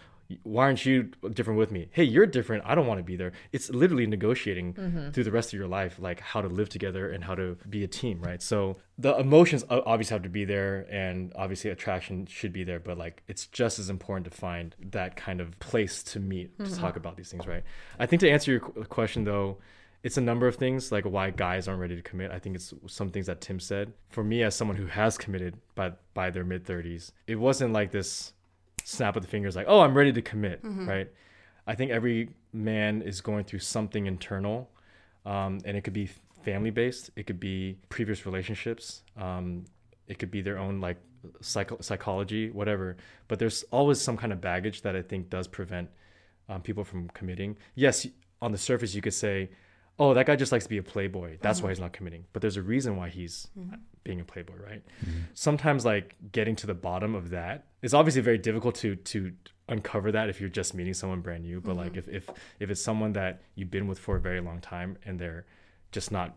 Why 0.43 0.63
aren't 0.65 0.85
you 0.85 1.03
different 1.33 1.59
with 1.59 1.71
me? 1.71 1.89
Hey, 1.91 2.03
you're 2.03 2.25
different. 2.25 2.63
I 2.65 2.73
don't 2.75 2.87
want 2.87 2.99
to 2.99 3.03
be 3.03 3.15
there. 3.15 3.31
It's 3.51 3.69
literally 3.69 4.07
negotiating 4.07 4.73
Mm-hmm. 4.73 5.09
through 5.11 5.23
the 5.25 5.31
rest 5.31 5.53
of 5.53 5.59
your 5.59 5.67
life, 5.67 5.99
like 5.99 6.19
how 6.19 6.41
to 6.41 6.47
live 6.47 6.69
together 6.69 7.11
and 7.11 7.23
how 7.23 7.35
to 7.35 7.57
be 7.69 7.83
a 7.83 7.87
team, 7.87 8.19
right? 8.21 8.41
So 8.41 8.77
the 8.97 9.15
emotions 9.17 9.63
obviously 9.69 10.15
have 10.15 10.23
to 10.23 10.29
be 10.29 10.45
there, 10.45 10.87
and 10.89 11.31
obviously 11.35 11.69
attraction 11.69 12.25
should 12.25 12.53
be 12.53 12.63
there. 12.63 12.79
But 12.79 12.97
like, 12.97 13.23
it's 13.27 13.47
just 13.47 13.77
as 13.79 13.89
important 13.89 14.25
to 14.25 14.31
find 14.31 14.75
that 14.91 15.15
kind 15.15 15.41
of 15.41 15.57
place 15.59 16.01
to 16.03 16.19
meet 16.19 16.57
to 16.59 16.75
talk 16.75 16.95
about 16.95 17.17
these 17.17 17.29
things, 17.29 17.45
right? 17.47 17.63
I 17.99 18.05
think 18.05 18.19
to 18.21 18.29
answer 18.29 18.51
your 18.51 18.59
question 18.61 19.23
though, 19.23 19.57
it's 20.03 20.17
a 20.17 20.21
number 20.21 20.47
of 20.47 20.57
things 20.57 20.91
like 20.91 21.05
why 21.05 21.29
guys 21.29 21.67
aren't 21.69 21.79
ready 21.79 21.95
to 21.95 22.01
commit. 22.01 22.29
I 22.31 22.37
think 22.39 22.55
it's 22.57 22.73
some 22.87 23.09
things 23.09 23.27
that 23.27 23.39
Tim 23.39 23.59
said. 23.59 23.93
For 24.09 24.21
me, 24.23 24.43
as 24.43 24.53
someone 24.53 24.75
who 24.75 24.87
has 24.87 25.17
committed 25.17 25.55
by 25.75 25.93
by 26.13 26.29
their 26.29 26.43
mid 26.43 26.65
thirties, 26.65 27.13
it 27.25 27.35
wasn't 27.35 27.71
like 27.71 27.91
this 27.91 28.32
snap 28.83 29.15
of 29.15 29.21
the 29.21 29.27
fingers, 29.27 29.55
like 29.55 29.67
oh, 29.69 29.81
I'm 29.81 29.95
ready 29.95 30.11
to 30.13 30.21
commit, 30.21 30.59
right? 30.87 31.09
I 31.65 31.75
think 31.75 31.91
every 31.91 32.29
man 32.51 33.01
is 33.01 33.21
going 33.21 33.45
through 33.45 33.59
something 33.59 34.05
internal, 34.05 34.69
um, 35.25 35.59
and 35.65 35.77
it 35.77 35.81
could 35.83 35.93
be 35.93 36.09
family 36.43 36.71
based, 36.71 37.09
it 37.15 37.25
could 37.25 37.39
be 37.39 37.77
previous 37.89 38.25
relationships, 38.25 39.03
um, 39.17 39.65
it 40.07 40.19
could 40.19 40.29
be 40.31 40.41
their 40.41 40.57
own 40.57 40.81
like 40.81 40.97
psycho- 41.41 41.79
psychology, 41.79 42.49
whatever. 42.49 42.97
But 43.29 43.39
there's 43.39 43.63
always 43.71 44.01
some 44.01 44.17
kind 44.17 44.33
of 44.33 44.41
baggage 44.41 44.81
that 44.81 44.95
I 44.95 45.01
think 45.01 45.29
does 45.29 45.47
prevent 45.47 45.89
um, 46.49 46.61
people 46.61 46.83
from 46.83 47.07
committing. 47.09 47.57
Yes, 47.75 48.05
on 48.41 48.51
the 48.51 48.57
surface, 48.57 48.93
you 48.93 49.01
could 49.01 49.13
say, 49.13 49.49
oh, 49.97 50.13
that 50.13 50.25
guy 50.25 50.35
just 50.35 50.51
likes 50.51 50.65
to 50.65 50.69
be 50.69 50.79
a 50.79 50.83
playboy. 50.83 51.37
That's 51.39 51.61
why 51.61 51.69
he's 51.69 51.79
not 51.79 51.93
committing. 51.93 52.25
But 52.33 52.41
there's 52.41 52.57
a 52.57 52.61
reason 52.61 52.97
why 52.97 53.07
he's 53.09 53.47
being 54.03 54.19
a 54.19 54.25
playboy, 54.25 54.55
right? 54.57 54.83
Sometimes, 55.33 55.85
like 55.85 56.15
getting 56.33 56.57
to 56.57 56.67
the 56.67 56.73
bottom 56.73 57.15
of 57.15 57.29
that 57.29 57.67
is 57.83 57.93
obviously 57.93 58.21
very 58.21 58.39
difficult 58.39 58.73
to 58.75 58.95
to 58.95 59.31
uncover 59.69 60.11
that 60.11 60.29
if 60.29 60.41
you're 60.41 60.49
just 60.49 60.73
meeting 60.73 60.93
someone 60.95 61.21
brand 61.21 61.43
new. 61.43 61.61
But 61.61 61.75
like 61.75 61.93
mm-hmm. 61.93 62.15
if 62.15 62.29
if 62.29 62.29
if 62.59 62.69
it's 62.71 62.81
someone 62.81 63.13
that 63.13 63.43
you've 63.53 63.69
been 63.69 63.87
with 63.87 63.99
for 63.99 64.15
a 64.15 64.19
very 64.19 64.41
long 64.41 64.59
time 64.59 64.97
and 65.05 65.19
they're 65.19 65.45
just 65.91 66.11
not 66.11 66.35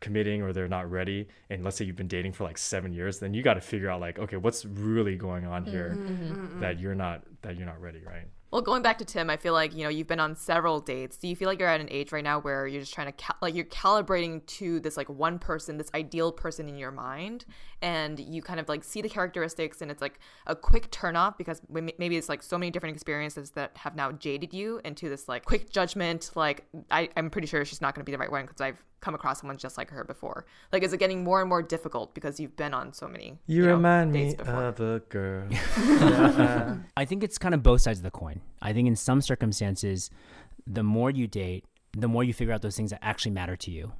committing 0.00 0.42
or 0.42 0.52
they're 0.52 0.68
not 0.68 0.88
ready 0.88 1.26
and 1.50 1.64
let's 1.64 1.76
say 1.76 1.84
you've 1.84 1.96
been 1.96 2.06
dating 2.06 2.32
for 2.32 2.44
like 2.44 2.56
seven 2.56 2.92
years 2.92 3.18
then 3.18 3.34
you 3.34 3.42
got 3.42 3.54
to 3.54 3.60
figure 3.60 3.90
out 3.90 4.00
like 4.00 4.16
okay 4.16 4.36
what's 4.36 4.64
really 4.64 5.16
going 5.16 5.44
on 5.44 5.64
here 5.64 5.96
mm-hmm. 5.96 6.32
Mm-hmm. 6.32 6.60
that 6.60 6.78
you're 6.78 6.94
not 6.94 7.24
that 7.42 7.56
you're 7.56 7.66
not 7.66 7.80
ready 7.80 8.00
right 8.06 8.28
Well, 8.50 8.62
going 8.62 8.80
back 8.80 8.96
to 8.98 9.04
Tim, 9.04 9.28
I 9.28 9.36
feel 9.36 9.52
like 9.52 9.74
you 9.74 9.82
know 9.82 9.90
you've 9.90 10.06
been 10.06 10.20
on 10.20 10.34
several 10.34 10.80
dates. 10.80 11.18
Do 11.18 11.28
you 11.28 11.36
feel 11.36 11.48
like 11.48 11.58
you're 11.58 11.68
at 11.68 11.82
an 11.82 11.88
age 11.90 12.12
right 12.12 12.24
now 12.24 12.40
where 12.40 12.66
you're 12.66 12.80
just 12.80 12.94
trying 12.94 13.08
to 13.08 13.12
cal- 13.12 13.36
like 13.42 13.54
you're 13.54 13.66
calibrating 13.66 14.44
to 14.46 14.80
this 14.80 14.96
like 14.96 15.08
one 15.10 15.38
person, 15.38 15.76
this 15.76 15.90
ideal 15.94 16.32
person 16.32 16.66
in 16.66 16.78
your 16.78 16.90
mind, 16.90 17.44
and 17.82 18.18
you 18.18 18.40
kind 18.40 18.58
of 18.58 18.66
like 18.66 18.84
see 18.84 19.02
the 19.02 19.08
characteristics, 19.08 19.82
and 19.82 19.90
it's 19.90 20.00
like 20.00 20.18
a 20.46 20.56
quick 20.56 20.90
turn 20.90 21.14
off 21.14 21.36
because 21.36 21.60
maybe 21.68 22.16
it's 22.16 22.30
like 22.30 22.42
so 22.42 22.56
many 22.56 22.70
different 22.70 22.96
experiences 22.96 23.50
that 23.50 23.76
have 23.76 23.94
now 23.94 24.12
jaded 24.12 24.54
you 24.54 24.80
into 24.82 25.10
this 25.10 25.28
like 25.28 25.44
quick 25.44 25.70
judgment. 25.70 26.30
Like 26.34 26.64
I, 26.90 27.10
I'm 27.18 27.28
pretty 27.28 27.48
sure 27.48 27.62
she's 27.66 27.82
not 27.82 27.94
going 27.94 28.00
to 28.00 28.06
be 28.06 28.12
the 28.12 28.18
right 28.18 28.32
one 28.32 28.46
because 28.46 28.62
I've 28.62 28.82
come 29.00 29.14
across 29.14 29.40
someone 29.40 29.56
just 29.56 29.78
like 29.78 29.90
her 29.90 30.04
before. 30.04 30.44
Like, 30.72 30.82
is 30.82 30.92
it 30.92 30.98
getting 30.98 31.24
more 31.24 31.40
and 31.40 31.48
more 31.48 31.62
difficult 31.62 32.14
because 32.14 32.40
you've 32.40 32.56
been 32.56 32.74
on 32.74 32.92
so 32.92 33.08
many? 33.08 33.38
you 33.46 33.66
know, 33.66 34.12
dates 34.12 34.34
before? 34.34 34.68
a 34.68 35.00
girl 35.08 35.48
I 36.96 37.04
think 37.04 37.22
it's 37.22 37.38
kind 37.38 37.54
of 37.54 37.62
both 37.62 37.80
sides 37.80 38.00
of 38.00 38.02
the 38.02 38.10
coin. 38.10 38.40
I 38.60 38.72
think 38.72 38.88
in 38.88 38.96
some 38.96 39.20
circumstances, 39.20 40.10
the 40.66 40.82
more 40.82 41.10
you 41.10 41.26
date, 41.26 41.64
the 41.96 42.08
more 42.08 42.24
you 42.24 42.32
figure 42.32 42.52
out 42.52 42.62
those 42.62 42.76
things 42.76 42.90
that 42.90 43.00
actually 43.02 43.32
matter 43.32 43.56
to 43.56 43.70
you. 43.70 43.92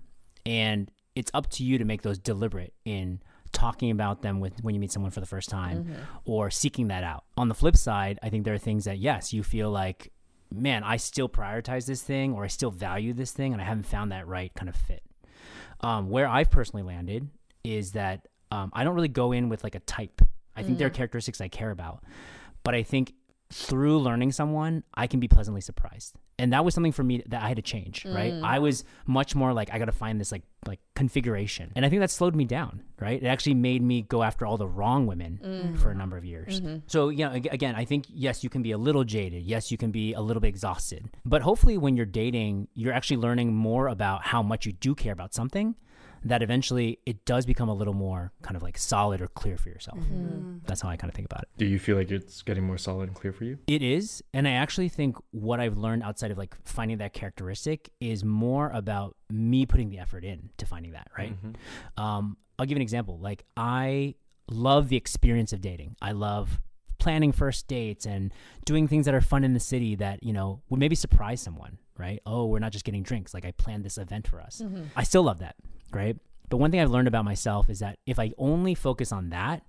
And 0.45 0.91
it's 1.15 1.31
up 1.35 1.51
to 1.51 1.65
you 1.65 1.79
to 1.79 1.85
make 1.85 2.03
those 2.03 2.19
deliberate 2.19 2.75
in 2.85 3.21
talking 3.53 3.91
about 3.91 4.23
them 4.23 4.41
with 4.41 4.63
when 4.63 4.75
you 4.75 4.81
meet 4.81 4.93
someone 4.93 5.11
for 5.11 5.21
the 5.21 5.27
first 5.27 5.49
time 5.49 5.85
mm-hmm. 5.85 6.03
or 6.25 6.51
seeking 6.51 6.89
that 6.89 7.03
out. 7.03 7.25
On 7.37 7.49
the 7.49 7.55
flip 7.55 7.77
side, 7.77 8.19
I 8.23 8.29
think 8.29 8.45
there 8.45 8.55
are 8.55 8.59
things 8.59 8.85
that 8.85 8.99
yes, 8.99 9.33
you 9.33 9.43
feel 9.43 9.71
like 9.71 10.13
man, 10.53 10.85
I 10.85 10.97
still 10.97 11.29
prioritize 11.29 11.87
this 11.87 12.03
thing 12.03 12.35
or 12.35 12.45
I 12.45 12.49
still 12.49 12.71
value 12.71 13.13
this 13.13 13.33
thing 13.33 13.53
and 13.53 13.61
I 13.61 13.65
haven't 13.65 13.87
found 13.87 14.13
that 14.13 14.27
right 14.27 14.53
kind 14.55 14.69
of 14.69 14.77
fit. 14.77 15.03
Um, 15.81 16.09
where 16.09 16.27
I've 16.27 16.51
personally 16.51 16.83
landed 16.83 17.29
is 17.63 17.93
that 17.93 18.27
um, 18.51 18.71
I 18.73 18.85
don't 18.85 18.95
really 18.95 19.09
go 19.09 19.33
in 19.33 19.49
with 19.49 19.63
like 19.63 19.75
a 19.75 19.81
type. 19.81 20.23
I 20.57 20.63
think 20.63 20.79
there 20.79 20.89
are 20.89 20.91
characteristics 20.91 21.41
I 21.41 21.47
care 21.47 21.71
about, 21.71 22.03
but 22.65 22.75
I 22.75 22.83
think 22.83 23.13
through 23.51 23.99
learning 23.99 24.33
someone, 24.33 24.85
I 24.95 25.07
can 25.07 25.21
be 25.21 25.29
pleasantly 25.29 25.61
surprised. 25.61 26.15
And 26.39 26.53
that 26.53 26.65
was 26.65 26.75
something 26.75 26.93
for 26.93 27.03
me 27.03 27.23
that 27.27 27.43
I 27.43 27.49
had 27.49 27.57
to 27.57 27.63
change, 27.63 28.05
right? 28.05 28.33
Mm. 28.33 28.45
I 28.45 28.61
was 28.61 28.85
much 29.07 29.35
more 29.35 29.53
like 29.53 29.73
I 29.73 29.79
got 29.79 29.87
to 29.87 29.93
find 29.93 30.21
this 30.21 30.31
like 30.31 30.43
like 30.67 30.79
configuration. 30.95 31.73
And 31.75 31.85
I 31.85 31.89
think 31.89 32.01
that 32.01 32.11
slowed 32.11 32.37
me 32.37 32.45
down, 32.45 32.83
right? 33.01 33.21
It 33.21 33.27
actually 33.27 33.55
made 33.55 33.83
me 33.83 34.03
go 34.03 34.23
after 34.23 34.47
all 34.47 34.57
the 34.57 34.69
wrong 34.69 35.07
women 35.07 35.41
mm-hmm. 35.43 35.77
for 35.77 35.91
a 35.91 35.95
number 35.95 36.17
of 36.17 36.25
years. 36.25 36.61
Mm-hmm. 36.61 36.79
So, 36.87 37.09
you 37.09 37.25
know, 37.25 37.33
again, 37.33 37.75
I 37.75 37.85
think 37.85 38.05
yes, 38.09 38.45
you 38.45 38.51
can 38.51 38.63
be 38.63 38.73
a 38.73 38.79
little 38.79 39.03
jaded. 39.03 39.43
Yes, 39.45 39.73
you 39.73 39.79
can 39.79 39.91
be 39.91 40.13
a 40.13 40.21
little 40.21 40.41
bit 40.41 40.49
exhausted. 40.49 41.09
But 41.25 41.43
hopefully 41.43 41.79
when 41.79 41.97
you're 41.97 42.07
dating, 42.07 42.69
you're 42.75 42.93
actually 42.93 43.17
learning 43.17 43.55
more 43.55 43.89
about 43.89 44.25
how 44.27 44.43
much 44.43 44.67
you 44.67 44.73
do 44.73 44.95
care 44.95 45.13
about 45.13 45.35
something 45.35 45.75
that 46.25 46.43
eventually 46.43 46.99
it 47.07 47.25
does 47.25 47.47
become 47.47 47.69
a 47.69 47.75
little 47.75 47.95
more 47.95 48.33
kind 48.43 48.57
of 48.57 48.63
like 48.63 48.79
solid 48.79 49.21
or 49.21 49.29
clear 49.29 49.57
for 49.57 49.69
yourself. 49.69 49.99
Mm-hmm. 49.99 50.27
Mm-hmm. 50.27 50.57
That's 50.67 50.81
how 50.81 50.89
I 50.89 50.97
kind 50.97 51.11
of 51.11 51.15
think 51.15 51.27
about 51.27 51.43
it. 51.43 51.49
Do 51.57 51.67
you 51.67 51.79
feel 51.79 51.97
like 51.97 52.11
it's 52.11 52.43
getting 52.43 52.65
more 52.65 52.79
solid 52.79 53.09
and 53.09 53.17
clear 53.17 53.33
for 53.33 53.45
you? 53.45 53.59
It 53.67 53.83
is. 53.83 54.23
And 54.33 54.47
I 54.47 54.53
actually 54.53 54.89
think 54.89 55.17
what 55.31 55.61
I've 55.61 55.77
learned 55.79 56.03
outside 56.03 56.31
of 56.31 56.39
like 56.39 56.57
finding 56.65 56.99
that 56.99 57.13
characteristic 57.13 57.91
is 58.01 58.25
more 58.25 58.71
about 58.71 59.17
me 59.31 59.67
putting 59.67 59.91
the 59.91 59.99
effort 59.99 60.25
in 60.25 60.51
to 60.59 60.67
finding 60.67 60.93
that, 60.93 61.09
right? 61.17 61.33
Mm-hmm. 61.33 62.03
Um, 62.03 62.37
I'll 62.59 62.67
give 62.67 62.73
you 62.73 62.79
an 62.79 62.83
example. 62.83 63.19
Like, 63.19 63.45
I 63.57 64.17
love 64.51 64.89
the 64.89 64.97
experience 64.97 65.53
of 65.53 65.61
dating. 65.61 65.95
I 66.03 66.13
love 66.13 66.61
planning 66.99 67.31
first 67.31 67.69
dates 67.69 68.07
and 68.07 68.33
doing 68.65 68.89
things 68.89 69.05
that 69.05 69.15
are 69.15 69.21
fun 69.21 69.45
in 69.45 69.55
the 69.55 69.61
city 69.61 69.95
that, 69.95 70.23
you 70.25 70.33
know, 70.33 70.63
would 70.69 70.81
maybe 70.81 70.97
surprise 70.97 71.41
someone, 71.41 71.79
right? 71.97 72.21
Oh, 72.27 72.47
we're 72.47 72.59
not 72.59 72.73
just 72.73 72.85
getting 72.85 73.05
drinks. 73.05 73.33
Like, 73.33 73.45
I 73.45 73.53
planned 73.53 73.85
this 73.85 73.99
event 73.99 74.27
for 74.27 74.41
us. 74.41 74.61
I 74.97 75.05
still 75.05 75.23
love 75.23 75.39
that, 75.39 75.55
right? 75.93 76.17
But 76.49 76.57
one 76.59 76.71
thing 76.71 76.81
I've 76.81 76.91
learned 76.91 77.09
about 77.09 77.25
myself 77.25 77.69
is 77.69 77.81
that 77.81 77.99
if 78.07 78.19
I 78.19 78.33
only 78.39 78.75
focus 78.75 79.13
on 79.13 79.31
that, 79.31 79.63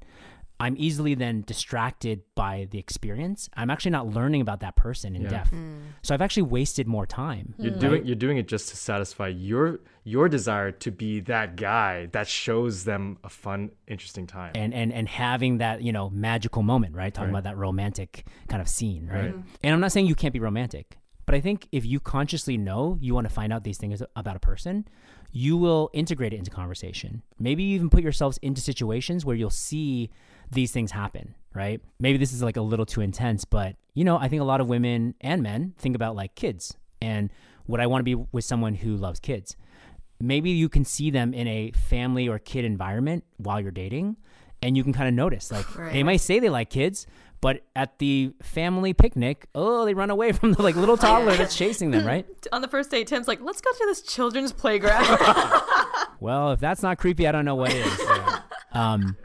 I'm 0.61 0.75
easily 0.77 1.13
then 1.15 1.43
distracted 1.47 2.21
by 2.35 2.67
the 2.69 2.79
experience. 2.79 3.49
I'm 3.55 3.69
actually 3.69 3.91
not 3.91 4.07
learning 4.07 4.41
about 4.41 4.59
that 4.59 4.75
person 4.75 5.15
in 5.15 5.21
Yeah. 5.21 5.29
depth. 5.29 5.51
Mm. 5.51 5.79
So 6.01 6.13
I've 6.13 6.21
actually 6.21 6.43
wasted 6.43 6.85
more 6.85 7.05
time. 7.05 7.53
You're 7.57 7.71
mm. 7.71 7.79
doing 7.79 8.05
you're 8.05 8.15
doing 8.17 8.37
it 8.37 8.47
just 8.47 8.67
to 8.69 8.75
satisfy 8.75 9.29
your 9.29 9.79
your 10.03 10.27
desire 10.27 10.71
to 10.71 10.91
be 10.91 11.21
that 11.21 11.55
guy 11.55 12.07
that 12.07 12.27
shows 12.27 12.83
them 12.83 13.19
a 13.23 13.29
fun, 13.29 13.71
interesting 13.87 14.27
time. 14.27 14.51
and 14.55 14.73
and 14.73 14.91
and 14.91 15.07
having 15.07 15.59
that 15.59 15.81
you 15.81 15.93
know 15.93 16.09
magical 16.09 16.61
moment 16.63 16.93
right 16.95 17.13
talking 17.13 17.31
Right. 17.31 17.39
about 17.39 17.49
that 17.49 17.57
romantic 17.57 18.25
kind 18.49 18.61
of 18.61 18.67
scene 18.67 19.07
right? 19.07 19.15
Right. 19.21 19.29
Mm-hmm. 19.35 19.49
and 19.63 19.73
i'm 19.73 19.79
not 19.79 19.91
saying 19.93 20.07
you 20.07 20.15
can't 20.15 20.33
be 20.33 20.39
romantic 20.39 20.97
but 21.25 21.35
i 21.35 21.39
think 21.41 21.67
if 21.71 21.85
you 21.85 21.99
consciously 21.99 22.57
know 22.57 22.97
you 22.99 23.13
want 23.13 23.27
to 23.27 23.33
find 23.33 23.53
out 23.53 23.63
these 23.63 23.77
things 23.77 24.01
about 24.15 24.35
a 24.35 24.39
person 24.39 24.85
you 25.31 25.57
will 25.57 25.89
integrate 25.93 26.33
it 26.33 26.37
into 26.37 26.51
conversation. 26.51 27.21
Maybe 27.39 27.63
you 27.63 27.75
even 27.75 27.89
put 27.89 28.03
yourselves 28.03 28.39
into 28.41 28.61
situations 28.61 29.25
where 29.25 29.35
you'll 29.35 29.49
see 29.49 30.09
these 30.51 30.71
things 30.71 30.91
happen 30.91 31.35
right? 31.53 31.81
Maybe 31.99 32.17
this 32.17 32.33
is 32.33 32.43
like 32.43 32.57
a 32.57 32.61
little 32.61 32.85
too 32.85 33.01
intense 33.01 33.45
but 33.45 33.75
you 33.93 34.03
know 34.03 34.17
i 34.17 34.27
think 34.27 34.41
a 34.41 34.45
lot 34.45 34.61
of 34.61 34.67
women 34.67 35.15
and 35.21 35.41
men 35.41 35.73
think 35.77 35.95
about 35.95 36.15
like 36.15 36.35
kids 36.35 36.75
and 37.01 37.29
would 37.67 37.79
i 37.79 37.87
want 37.87 37.99
to 37.99 38.03
be 38.03 38.15
with 38.31 38.45
someone 38.45 38.75
who 38.75 38.95
loves 38.95 39.19
kids. 39.19 39.55
Maybe 40.21 40.49
you 40.49 40.67
can 40.67 40.83
see 40.83 41.11
them 41.11 41.33
in 41.33 41.47
a 41.47 41.71
family 41.71 42.27
or 42.27 42.39
kid 42.39 42.65
environment 42.65 43.23
while 43.37 43.61
you're 43.61 43.71
dating 43.71 44.17
and 44.61 44.75
you 44.75 44.83
can 44.83 44.91
kind 44.91 45.07
of 45.07 45.13
notice 45.13 45.51
like 45.51 45.65
they 45.91 46.03
might 46.03 46.21
say 46.21 46.39
they 46.39 46.49
like 46.49 46.69
kids 46.69 47.07
but 47.41 47.61
at 47.75 47.99
the 47.99 48.33
family 48.41 48.93
picnic 48.93 49.47
oh 49.55 49.85
they 49.85 49.93
run 49.93 50.09
away 50.09 50.31
from 50.39 50.53
the 50.53 50.61
like 50.61 50.75
little 50.75 50.97
toddler 50.97 51.35
that's 51.35 51.55
chasing 51.55 51.91
them 51.91 52.05
right 52.05 52.25
On 52.51 52.61
the 52.61 52.67
first 52.67 52.89
date, 52.89 53.05
Tim's 53.07 53.27
like, 53.27 53.41
let's 53.41 53.61
go 53.61 53.71
to 53.71 53.85
this 53.87 54.01
children's 54.01 54.51
playground. 54.53 55.05
well 56.19 56.51
if 56.51 56.59
that's 56.59 56.81
not 56.81 56.97
creepy 56.97 57.27
i 57.27 57.31
don't 57.31 57.45
know 57.45 57.55
what 57.55 57.71
is 57.73 57.99
um 58.73 59.15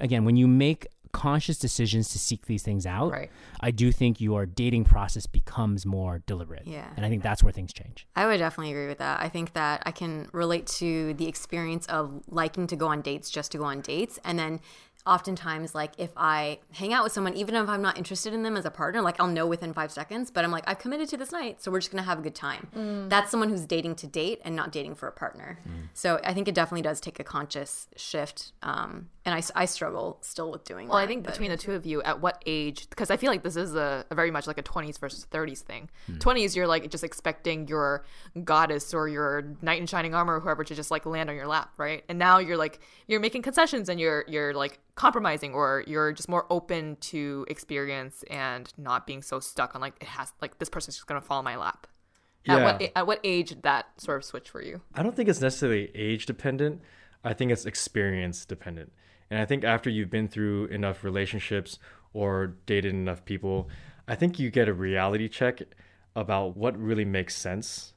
again 0.00 0.24
when 0.24 0.36
you 0.36 0.46
make 0.46 0.86
conscious 1.12 1.58
decisions 1.58 2.08
to 2.08 2.18
seek 2.18 2.46
these 2.46 2.62
things 2.64 2.86
out 2.86 3.12
Right. 3.12 3.30
i 3.60 3.70
do 3.70 3.92
think 3.92 4.20
your 4.20 4.46
dating 4.46 4.84
process 4.84 5.26
becomes 5.26 5.86
more 5.86 6.22
deliberate 6.26 6.66
Yeah. 6.66 6.88
and 6.96 7.06
i 7.06 7.08
think 7.08 7.22
that's 7.22 7.40
where 7.42 7.52
things 7.52 7.72
change 7.72 8.06
I 8.16 8.26
would 8.26 8.38
definitely 8.38 8.72
agree 8.72 8.86
with 8.88 8.98
that. 8.98 9.20
I 9.20 9.28
think 9.28 9.52
that 9.54 9.82
I 9.86 9.90
can 9.90 10.28
relate 10.32 10.66
to 10.78 11.14
the 11.14 11.26
experience 11.28 11.86
of 11.86 12.22
liking 12.28 12.66
to 12.68 12.76
go 12.76 12.86
on 12.88 13.00
dates 13.02 13.28
just 13.30 13.50
to 13.52 13.58
go 13.58 13.64
on 13.64 13.80
dates. 13.80 14.18
And 14.24 14.38
then 14.38 14.60
oftentimes, 15.06 15.74
like 15.74 15.92
if 15.98 16.10
I 16.16 16.58
hang 16.72 16.92
out 16.92 17.04
with 17.04 17.12
someone, 17.12 17.34
even 17.34 17.54
if 17.54 17.68
I'm 17.68 17.82
not 17.82 17.98
interested 17.98 18.32
in 18.32 18.42
them 18.42 18.56
as 18.56 18.64
a 18.64 18.70
partner, 18.70 19.02
like 19.02 19.20
I'll 19.20 19.26
know 19.28 19.46
within 19.46 19.72
five 19.72 19.92
seconds, 19.92 20.30
but 20.30 20.44
I'm 20.44 20.50
like, 20.50 20.64
I've 20.66 20.78
committed 20.78 21.08
to 21.10 21.16
this 21.16 21.32
night, 21.32 21.62
so 21.62 21.70
we're 21.70 21.80
just 21.80 21.90
gonna 21.90 22.02
have 22.02 22.18
a 22.18 22.22
good 22.22 22.34
time. 22.34 23.06
That's 23.10 23.30
someone 23.30 23.48
who's 23.50 23.66
dating 23.66 23.96
to 23.96 24.06
date 24.06 24.40
and 24.44 24.56
not 24.56 24.72
dating 24.72 24.94
for 24.94 25.08
a 25.08 25.12
partner. 25.12 25.58
So 25.92 26.20
I 26.24 26.32
think 26.34 26.48
it 26.48 26.54
definitely 26.54 26.82
does 26.82 27.00
take 27.00 27.20
a 27.20 27.24
conscious 27.24 27.88
shift. 27.96 28.52
Um, 28.62 29.08
and 29.26 29.42
I 29.54 29.64
struggle 29.64 30.18
still 30.20 30.50
with 30.52 30.64
doing 30.64 30.88
Well, 30.88 30.98
that. 30.98 31.04
I 31.04 31.06
think 31.06 31.24
but- 31.24 31.32
between 31.32 31.50
the 31.50 31.56
two 31.56 31.72
of 31.72 31.86
you, 31.86 32.02
at 32.02 32.20
what 32.20 32.42
age? 32.46 32.88
Because 32.90 33.10
I 33.10 33.16
feel 33.16 33.30
like 33.30 33.42
this 33.42 33.56
is 33.56 33.74
a, 33.74 34.04
a 34.10 34.14
very 34.14 34.30
much 34.30 34.46
like 34.46 34.58
a 34.58 34.62
20s 34.62 34.98
versus 34.98 35.26
30s 35.30 35.60
thing. 35.60 35.88
Hmm. 36.06 36.16
20s, 36.18 36.54
you're 36.54 36.66
like 36.66 36.90
just 36.90 37.04
expecting 37.04 37.66
your 37.68 38.04
goddess 38.44 38.92
or 38.92 39.08
your 39.08 39.44
knight 39.62 39.80
in 39.80 39.86
shining 39.86 40.14
armor 40.14 40.36
or 40.36 40.40
whoever 40.40 40.62
to 40.64 40.74
just 40.74 40.90
like 40.90 41.06
land 41.06 41.30
on 41.30 41.36
your 41.36 41.46
lap, 41.46 41.70
right? 41.78 42.04
And 42.08 42.18
now 42.18 42.38
you're 42.38 42.56
like 42.58 42.80
you're 43.06 43.20
making 43.20 43.42
concessions 43.42 43.88
and 43.88 43.98
you're 43.98 44.24
you're 44.28 44.52
like 44.52 44.78
compromising 44.94 45.52
or 45.54 45.84
you're 45.86 46.12
just 46.12 46.28
more 46.28 46.46
open 46.50 46.96
to 47.00 47.44
experience 47.48 48.22
and 48.30 48.72
not 48.78 49.06
being 49.06 49.22
so 49.22 49.40
stuck 49.40 49.74
on 49.74 49.80
like 49.80 49.94
it 50.00 50.06
has 50.08 50.32
like 50.40 50.58
this 50.58 50.68
person's 50.68 50.96
just 50.96 51.06
gonna 51.06 51.20
fall 51.20 51.40
in 51.40 51.44
my 51.44 51.56
lap. 51.56 51.86
At 52.46 52.58
Yeah. 52.58 52.64
what 52.64 52.92
at 52.94 53.06
what 53.06 53.20
age 53.24 53.48
did 53.50 53.62
that 53.62 53.86
sort 54.00 54.18
of 54.18 54.24
switch 54.24 54.48
for 54.50 54.62
you? 54.62 54.82
I 54.94 55.02
don't 55.02 55.16
think 55.16 55.28
it's 55.28 55.40
necessarily 55.40 55.90
age 55.94 56.26
dependent. 56.26 56.80
I 57.24 57.32
think 57.32 57.50
it's 57.50 57.64
experience 57.66 58.44
dependent. 58.44 58.92
And 59.30 59.40
I 59.40 59.46
think 59.46 59.64
after 59.64 59.88
you've 59.90 60.10
been 60.10 60.28
through 60.28 60.66
enough 60.66 61.02
relationships 61.02 61.78
or 62.12 62.56
dated 62.66 62.92
enough 62.92 63.24
people, 63.24 63.68
I 64.06 64.14
think 64.14 64.38
you 64.38 64.50
get 64.50 64.68
a 64.68 64.74
reality 64.74 65.28
check 65.28 65.62
about 66.14 66.56
what 66.56 66.78
really 66.78 67.06
makes 67.06 67.34
sense 67.34 67.94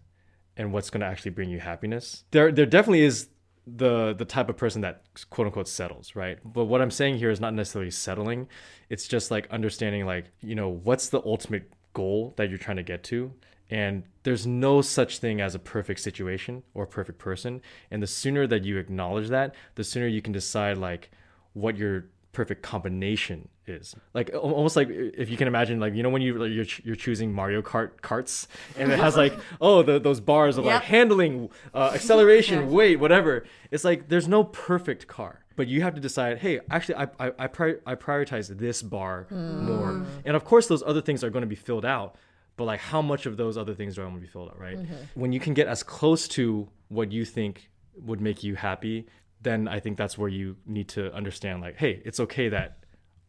and 0.55 0.73
what's 0.73 0.89
going 0.89 1.01
to 1.01 1.05
actually 1.05 1.31
bring 1.31 1.49
you 1.49 1.59
happiness. 1.59 2.23
There 2.31 2.51
there 2.51 2.65
definitely 2.65 3.01
is 3.01 3.27
the 3.75 4.13
the 4.13 4.25
type 4.25 4.49
of 4.49 4.57
person 4.57 4.81
that 4.81 5.03
quote 5.29 5.47
unquote 5.47 5.67
settles, 5.67 6.15
right? 6.15 6.39
But 6.43 6.65
what 6.65 6.81
I'm 6.81 6.91
saying 6.91 7.17
here 7.17 7.29
is 7.29 7.41
not 7.41 7.53
necessarily 7.53 7.91
settling. 7.91 8.47
It's 8.89 9.07
just 9.07 9.29
like 9.29 9.47
understanding 9.51 10.05
like, 10.05 10.25
you 10.41 10.55
know, 10.55 10.69
what's 10.69 11.09
the 11.09 11.21
ultimate 11.25 11.69
goal 11.93 12.33
that 12.37 12.49
you're 12.49 12.57
trying 12.57 12.77
to 12.77 12.83
get 12.83 13.03
to 13.03 13.33
and 13.69 14.03
there's 14.23 14.47
no 14.47 14.81
such 14.81 15.19
thing 15.19 15.41
as 15.41 15.55
a 15.55 15.59
perfect 15.59 15.99
situation 15.99 16.63
or 16.73 16.85
perfect 16.85 17.17
person 17.17 17.61
and 17.91 18.01
the 18.01 18.07
sooner 18.07 18.47
that 18.47 18.63
you 18.63 18.77
acknowledge 18.77 19.29
that 19.29 19.55
the 19.75 19.83
sooner 19.83 20.07
you 20.07 20.21
can 20.21 20.31
decide 20.31 20.77
like 20.77 21.09
what 21.53 21.75
your 21.77 22.05
perfect 22.31 22.61
combination 22.61 23.49
is. 23.67 23.95
Like 24.13 24.31
almost 24.33 24.75
like 24.75 24.89
if 24.89 25.29
you 25.29 25.37
can 25.37 25.47
imagine 25.47 25.79
like 25.79 25.93
you 25.93 26.03
know 26.03 26.09
when 26.09 26.21
you 26.21 26.37
like, 26.37 26.51
you're, 26.51 26.65
you're 26.83 26.95
choosing 26.95 27.33
mario 27.33 27.61
kart 27.61 28.01
carts? 28.01 28.47
And 28.77 28.91
it 28.91 28.99
has 28.99 29.15
like 29.17 29.33
oh 29.61 29.83
the, 29.83 29.99
those 29.99 30.19
bars 30.19 30.57
of 30.57 30.65
like 30.65 30.83
handling 30.83 31.49
uh, 31.73 31.91
acceleration 31.93 32.71
weight 32.71 32.99
whatever. 32.99 33.45
It's 33.71 33.83
like 33.83 34.09
there's 34.09 34.27
no 34.27 34.43
perfect 34.43 35.07
car 35.07 35.43
but 35.55 35.67
you 35.67 35.81
have 35.81 35.95
to 35.95 36.01
decide 36.01 36.37
hey 36.37 36.59
actually 36.69 36.95
i 36.95 37.07
i, 37.19 37.31
I, 37.39 37.47
pri- 37.47 37.77
I 37.85 37.95
prioritize 37.95 38.47
this 38.57 38.81
bar 38.81 39.27
more. 39.31 40.05
And 40.25 40.35
of 40.35 40.45
course 40.45 40.67
those 40.67 40.83
other 40.83 41.01
things 41.01 41.23
are 41.23 41.29
going 41.29 41.41
to 41.41 41.47
be 41.47 41.55
filled 41.55 41.85
out 41.85 42.15
but 42.55 42.65
like 42.65 42.79
how 42.79 43.01
much 43.01 43.25
of 43.25 43.37
those 43.37 43.57
other 43.57 43.73
things 43.75 43.95
do 43.95 44.01
I 44.01 44.05
want 44.05 44.17
to 44.17 44.21
be 44.21 44.27
filled 44.27 44.49
out 44.49 44.59
right? 44.59 44.79
When 45.15 45.31
you 45.31 45.39
can 45.39 45.53
get 45.53 45.67
as 45.67 45.83
close 45.83 46.27
to 46.29 46.67
what 46.89 47.11
you 47.11 47.25
think 47.25 47.69
would 47.95 48.21
make 48.21 48.43
you 48.43 48.55
happy 48.55 49.07
then 49.41 49.67
i 49.67 49.79
think 49.79 49.97
that's 49.97 50.17
where 50.17 50.29
you 50.29 50.55
need 50.65 50.87
to 50.87 51.13
understand 51.13 51.61
like 51.61 51.75
hey 51.77 52.01
it's 52.05 52.19
okay 52.19 52.49
that 52.49 52.77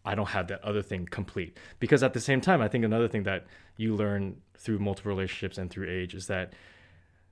i 0.08 0.14
don't 0.14 0.28
have 0.28 0.48
that 0.48 0.62
other 0.64 0.82
thing 0.82 1.06
complete 1.10 1.56
because 1.78 2.02
at 2.02 2.12
the 2.12 2.20
same 2.20 2.40
time 2.40 2.60
i 2.60 2.68
think 2.68 2.84
another 2.84 3.08
thing 3.08 3.22
that 3.22 3.46
you 3.76 3.94
learn 3.94 4.36
through 4.58 4.78
multiple 4.78 5.10
relationships 5.10 5.56
and 5.56 5.70
through 5.70 5.88
age 5.88 6.14
is 6.14 6.26
that 6.26 6.52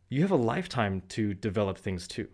you 0.09 0.23
have 0.23 0.31
a 0.31 0.37
lifetime 0.37 1.03
to 1.09 1.35
develop 1.35 1.79
things 1.79 2.07
too, 2.07 2.29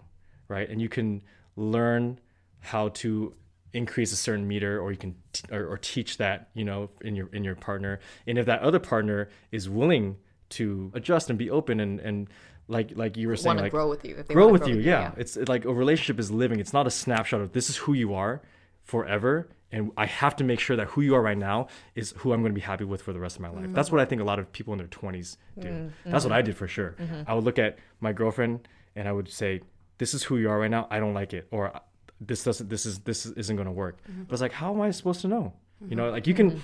right? 0.48 0.68
And 0.68 0.80
you 0.80 0.88
can 0.88 1.22
learn 1.56 2.20
how 2.60 2.88
to 2.88 3.34
increase 3.72 4.12
a 4.12 4.16
certain 4.16 4.46
meter, 4.46 4.78
or 4.78 4.90
you 4.90 4.98
can 4.98 5.14
t- 5.32 5.44
or, 5.50 5.66
or 5.66 5.78
teach 5.78 6.18
that, 6.18 6.50
you 6.54 6.64
know, 6.64 6.90
in 7.00 7.16
your 7.16 7.28
in 7.32 7.44
your 7.44 7.54
partner. 7.54 8.00
And 8.26 8.38
if 8.38 8.46
that 8.46 8.60
other 8.60 8.78
partner 8.78 9.30
is 9.50 9.68
willing 9.68 10.16
to 10.50 10.92
adjust 10.94 11.30
and 11.30 11.38
be 11.38 11.48
open 11.48 11.80
and 11.80 11.98
and 12.00 12.28
like 12.68 12.92
like 12.94 13.16
you 13.16 13.28
were 13.28 13.36
saying, 13.36 13.56
Want 13.56 13.58
to 13.58 13.62
like 13.64 13.72
grow 13.72 13.88
with 13.88 14.04
you? 14.04 14.16
If 14.16 14.28
they 14.28 14.34
grow 14.34 14.48
wanna 14.48 14.58
with 14.58 14.68
you, 14.68 14.76
yeah. 14.76 15.12
It's 15.16 15.36
like 15.36 15.64
a 15.64 15.72
relationship 15.72 16.20
is 16.20 16.30
living. 16.30 16.60
It's 16.60 16.74
not 16.74 16.86
a 16.86 16.90
snapshot 16.90 17.40
of 17.40 17.52
this 17.52 17.70
is 17.70 17.76
who 17.78 17.94
you 17.94 18.14
are 18.14 18.42
forever. 18.84 19.48
And 19.70 19.90
I 19.96 20.04
have 20.04 20.36
to 20.36 20.44
make 20.44 20.60
sure 20.60 20.76
that 20.76 20.88
who 20.88 21.00
you 21.00 21.14
are 21.14 21.22
right 21.22 21.38
now 21.38 21.68
is 21.94 22.12
who 22.18 22.32
I'm 22.32 22.42
going 22.42 22.52
to 22.52 22.54
be 22.54 22.60
happy 22.60 22.84
with 22.84 23.00
for 23.00 23.14
the 23.14 23.20
rest 23.20 23.36
of 23.36 23.42
my 23.42 23.48
life. 23.48 23.68
That's 23.72 23.90
what 23.90 24.02
I 24.02 24.04
think 24.04 24.20
a 24.20 24.24
lot 24.24 24.38
of 24.38 24.52
people 24.52 24.74
in 24.74 24.78
their 24.78 24.86
20s 24.86 25.38
do. 25.58 25.68
Mm-hmm. 25.68 26.10
That's 26.10 26.24
what 26.24 26.32
I 26.32 26.42
did 26.42 26.56
for 26.56 26.68
sure. 26.68 26.94
Mm-hmm. 27.00 27.22
I 27.26 27.34
would 27.34 27.44
look 27.44 27.58
at 27.58 27.78
my 28.00 28.12
girlfriend 28.12 28.68
and 28.94 29.08
I 29.08 29.12
would 29.12 29.30
say, 29.30 29.62
"This 29.96 30.12
is 30.12 30.24
who 30.24 30.36
you 30.36 30.50
are 30.50 30.58
right 30.58 30.70
now. 30.70 30.86
I 30.90 31.00
don't 31.00 31.14
like 31.14 31.32
it," 31.32 31.48
or 31.50 31.74
uh, 31.74 31.80
"This 32.20 32.44
doesn't. 32.44 32.68
This 32.68 32.84
is 32.84 32.98
this 33.00 33.24
isn't 33.24 33.56
going 33.56 33.66
to 33.66 33.72
work." 33.72 34.02
Mm-hmm. 34.02 34.24
But 34.24 34.34
it's 34.34 34.42
like, 34.42 34.52
how 34.52 34.74
am 34.74 34.82
I 34.82 34.90
supposed 34.90 35.22
to 35.22 35.28
know? 35.28 35.54
You 35.88 35.96
know, 35.96 36.10
like 36.10 36.26
you 36.26 36.34
can. 36.34 36.60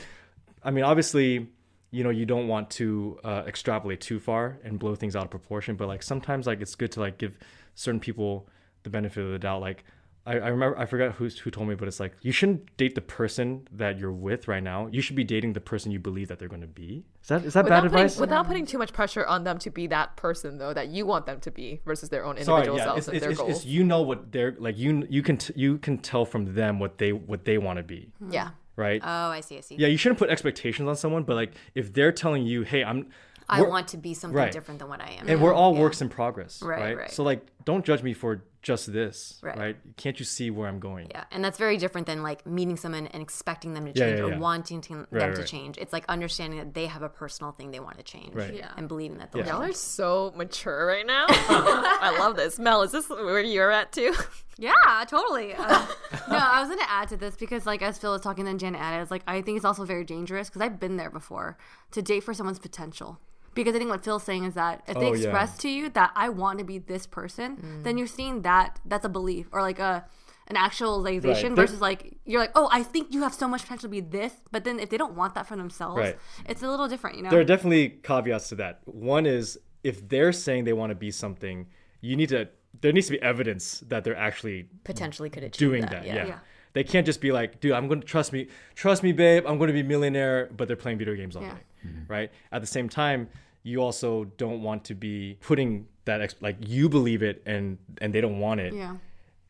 I 0.63 0.71
mean, 0.71 0.85
obviously, 0.85 1.49
you 1.91 2.05
know, 2.05 2.11
you 2.11 2.27
don't 2.27 2.49
want 2.49 2.71
to 2.73 3.19
uh, 3.25 3.45
extrapolate 3.47 4.01
too 4.01 4.21
far 4.21 4.59
and 4.63 4.79
blow 4.79 4.95
things 4.95 5.17
out 5.17 5.25
of 5.25 5.31
proportion. 5.31 5.77
But 5.77 5.89
like 5.89 6.03
sometimes, 6.03 6.47
like 6.47 6.61
it's 6.61 6.75
good 6.75 6.93
to 6.93 7.01
like 7.01 7.19
give 7.19 7.39
certain 7.75 8.01
people 8.01 8.49
the 8.83 8.91
benefit 8.91 9.25
of 9.25 9.31
the 9.31 9.39
doubt. 9.39 9.61
Like 9.61 9.85
I, 10.29 10.33
I 10.33 10.49
remember, 10.49 10.79
I 10.79 10.85
forgot 10.85 11.14
who 11.14 11.27
who 11.29 11.51
told 11.51 11.69
me, 11.69 11.75
but 11.75 11.88
it's 11.88 11.99
like 11.99 12.12
you 12.21 12.33
shouldn't 12.33 12.77
date 12.77 12.95
the 12.95 13.01
person 13.01 13.67
that 13.73 13.99
you're 13.99 14.12
with 14.12 14.47
right 14.47 14.62
now. 14.62 14.87
You 14.93 15.01
should 15.01 15.17
be 15.17 15.25
dating 15.25 15.55
the 15.55 15.61
person 15.61 15.91
you 15.91 15.99
believe 15.99 16.29
that 16.29 16.38
they're 16.38 16.49
going 16.49 16.61
to 16.61 16.67
be. 16.67 17.05
Is 17.23 17.29
that 17.29 17.45
is 17.47 17.55
that 17.55 17.64
Without 17.64 17.83
bad 17.83 17.91
putting, 17.91 18.05
advice? 18.05 18.19
without 18.19 18.47
putting 18.47 18.67
too 18.67 18.77
much 18.77 18.93
pressure 18.93 19.25
on 19.27 19.45
them 19.45 19.59
to 19.61 19.71
be 19.71 19.87
that 19.87 20.17
person 20.17 20.59
though 20.59 20.75
that 20.75 20.88
you 20.88 21.07
want 21.07 21.25
them 21.25 21.41
to 21.41 21.51
be 21.51 21.81
versus 21.87 22.11
their 22.11 22.25
own 22.27 22.37
Sorry, 22.43 22.67
individual 22.67 22.79
yeah, 22.79 22.85
selves 22.85 22.99
it's, 22.99 23.09
and 23.09 23.17
it's, 23.17 23.23
their 23.23 23.31
it's, 23.31 23.41
goals. 23.41 23.51
it's 23.57 23.64
you 23.64 23.85
know 23.85 24.03
what 24.03 24.31
they're 24.31 24.55
like. 24.59 24.77
You 24.77 25.07
you 25.09 25.23
can 25.23 25.38
t- 25.38 25.55
you 25.57 25.79
can 25.79 25.97
tell 25.97 26.27
from 26.27 26.55
them 26.55 26.79
what 26.79 26.99
they 26.99 27.12
what 27.12 27.47
they 27.47 27.57
want 27.57 27.79
to 27.79 27.83
be, 27.83 28.11
hmm. 28.19 28.31
yeah. 28.31 28.51
right? 28.77 29.01
Oh, 29.03 29.31
I 29.31 29.41
see. 29.41 29.57
I 29.57 29.61
see. 29.61 29.77
yeah, 29.77 29.88
you 29.88 29.97
shouldn't 29.97 30.19
put 30.19 30.29
expectations 30.29 30.87
on 30.87 30.97
someone, 30.97 31.23
but 31.23 31.37
like 31.37 31.53
if 31.75 31.95
they're 31.95 32.12
telling 32.12 32.45
you, 32.45 32.62
"Hey, 32.62 32.85
I'm," 32.85 33.09
I 33.49 33.62
want 33.62 33.88
to 33.88 33.97
be 33.97 34.12
something 34.12 34.37
right. 34.37 34.53
different 34.53 34.79
than 34.81 34.91
what 34.91 35.01
I 35.01 35.17
am. 35.19 35.27
and 35.27 35.41
we're 35.41 35.55
all 35.55 35.75
works 35.75 36.03
in 36.03 36.11
progress, 36.11 36.61
Right, 36.62 36.81
right, 36.81 36.97
right. 36.99 37.11
So 37.11 37.23
like, 37.23 37.47
don't 37.64 37.83
judge 37.85 38.03
me 38.03 38.12
for 38.12 38.43
just 38.62 38.92
this, 38.92 39.38
Right. 39.42 39.57
right? 39.57 39.77
Can't 39.97 40.18
you 40.18 40.25
see 40.25 40.51
where 40.51 40.68
I'm 40.68 40.81
going? 40.81 41.09
Yeah, 41.11 41.25
and 41.31 41.44
that's 41.44 41.59
very 41.59 41.77
different 41.77 42.07
than 42.07 42.23
like 42.23 42.44
meeting 42.47 42.77
someone 42.77 43.07
and 43.07 43.23
expecting 43.23 43.75
them 43.75 43.85
to 43.87 43.92
Yeah, 43.94 44.07
change 44.07 44.18
yeah, 44.18 44.37
or 44.37 44.38
wanting 44.38 44.81
to, 44.83 44.88
them 44.94 45.07
Right, 45.11 45.35
to 45.35 45.44
change. 45.44 45.79
It's 45.79 45.92
like 45.92 46.05
understanding 46.09 46.59
that 46.59 46.75
they 46.75 46.87
have 46.87 47.03
a 47.03 47.09
personal 47.09 47.53
thing 47.53 47.71
they 47.71 47.81
want 47.81 47.99
to 47.99 48.03
change, 48.05 48.35
Right. 48.35 48.55
Yeah. 48.55 48.73
and 48.77 48.88
believing 48.88 49.18
that 49.18 49.33
they'll. 49.33 49.44
Yeah. 49.47 49.55
Y'all 49.55 49.62
are 49.62 49.73
so 49.73 50.33
mature 50.37 50.87
right 50.87 51.07
now. 51.07 51.27
I 51.29 52.16
love 52.18 52.37
this. 52.37 52.59
Mel, 52.59 52.83
is 52.83 52.92
this 52.92 53.09
where 53.09 53.40
you're 53.40 53.71
at 53.71 53.92
too? 53.92 54.14
Yeah, 54.61 54.75
totally. 55.07 55.55
Uh, 55.55 55.87
no, 56.29 56.37
I 56.37 56.59
was 56.61 56.68
gonna 56.68 56.83
add 56.88 57.09
to 57.11 57.16
this 57.16 57.37
because, 57.37 57.64
like, 57.64 57.81
as 57.81 57.97
Phil 57.97 58.11
was 58.11 58.23
talking, 58.23 58.44
then 58.44 58.59
Janet 58.59 58.81
added, 58.81 59.03
it's 59.03 59.11
like 59.12 59.23
I 59.25 59.40
think 59.40 59.55
it's 59.55 59.64
also 59.64 59.85
very 59.85 60.03
dangerous 60.03 60.49
because 60.49 60.62
I've 60.62 60.81
been 60.81 60.97
there 60.97 61.11
before 61.11 61.57
to 61.92 62.03
date 62.03 62.25
for 62.25 62.35
someone's 62.35 62.59
potential. 62.59 63.21
Because 63.59 63.75
I 63.75 63.79
think 63.79 63.90
what 63.90 64.05
Phil's 64.05 64.23
saying 64.23 64.44
is 64.44 64.55
that 64.55 64.83
if 64.87 64.94
they 64.94 65.07
Oh, 65.07 65.12
yeah. 65.14 65.18
express 65.25 65.59
to 65.59 65.68
you 65.68 65.88
that 65.90 66.12
I 66.14 66.29
want 66.29 66.61
to 66.61 66.64
be 66.64 66.79
this 66.79 67.07
person, 67.07 67.57
mm. 67.57 67.83
then 67.85 67.99
you're 67.99 68.07
seeing 68.07 68.42
that 68.42 68.79
that's 68.85 69.05
a 69.05 69.09
belief 69.09 69.47
or 69.53 69.61
like 69.62 69.81
a 69.81 70.05
an 70.47 70.57
actualization 70.57 71.51
Right. 71.51 71.57
There- 71.57 71.66
versus 71.66 71.81
like 71.81 72.01
you're 72.25 72.40
like, 72.40 72.53
oh, 72.55 72.68
I 72.73 72.83
think 72.83 73.12
you 73.12 73.23
have 73.23 73.35
so 73.35 73.49
much 73.49 73.62
potential 73.62 73.88
to 73.88 73.88
be 73.88 74.01
this, 74.01 74.33
but 74.53 74.62
then 74.64 74.79
if 74.79 74.88
they 74.90 74.97
don't 74.97 75.14
want 75.14 75.35
that 75.35 75.47
for 75.49 75.57
themselves, 75.57 75.99
Right. 75.99 76.16
it's 76.49 76.62
a 76.62 76.68
little 76.71 76.88
different, 76.88 77.16
you 77.16 77.23
know. 77.25 77.31
There 77.31 77.40
are 77.40 77.44
definitely 77.55 77.88
caveats 78.03 78.49
to 78.51 78.55
that. 78.62 78.81
One 78.87 79.27
is 79.27 79.59
if 79.83 80.09
they're 80.09 80.33
saying 80.33 80.64
they 80.64 80.73
want 80.73 80.90
to 80.90 80.94
be 80.94 81.11
something, 81.11 81.66
you 82.01 82.14
need 82.16 82.29
to 82.31 82.49
there 82.81 82.92
needs 82.92 83.07
to 83.09 83.12
be 83.18 83.23
evidence 83.23 83.81
that 83.88 84.05
they're 84.05 84.16
actually 84.29 84.68
Potentially 84.85 85.31
could 85.31 85.42
achieve 85.42 85.59
doing 85.59 85.81
that. 85.83 85.90
that. 85.90 86.07
yeah. 86.07 86.14
Yeah. 86.14 86.27
Yeah. 86.27 86.38
They 86.75 86.85
can't 86.85 87.07
just 87.07 87.21
be 87.21 87.33
like, 87.33 87.61
dude, 87.61 87.73
I'm 87.73 87.88
going 87.88 88.01
to 88.01 88.07
trust 88.07 88.33
me, 88.33 88.47
trust 88.77 89.03
me, 89.03 89.11
babe. 89.12 89.44
I'm 89.49 89.59
going 89.59 89.68
to 89.68 89.75
be 89.75 89.81
a 89.81 89.85
millionaire, 89.85 90.49
but 90.57 90.68
they're 90.68 90.77
playing 90.77 90.99
video 90.99 91.14
games 91.16 91.35
all 91.35 91.42
Yeah. 91.42 91.55
day, 91.55 91.61
mm-hmm. 91.87 92.12
right? 92.12 92.31
At 92.53 92.61
the 92.61 92.66
same 92.68 92.88
time, 92.88 93.29
you 93.69 93.83
also 93.83 94.25
don't 94.25 94.63
want 94.63 94.85
to 94.85 94.95
be 94.95 95.37
putting 95.41 95.87
that 96.07 96.23
ex- 96.23 96.35
like 96.41 96.57
you 96.67 96.89
believe 96.89 97.23
it 97.23 97.43
and 97.45 97.79
and 98.01 98.15
they 98.15 98.21
don't 98.21 98.41
want 98.41 98.61
it 98.61 98.73
yeah. 98.73 98.97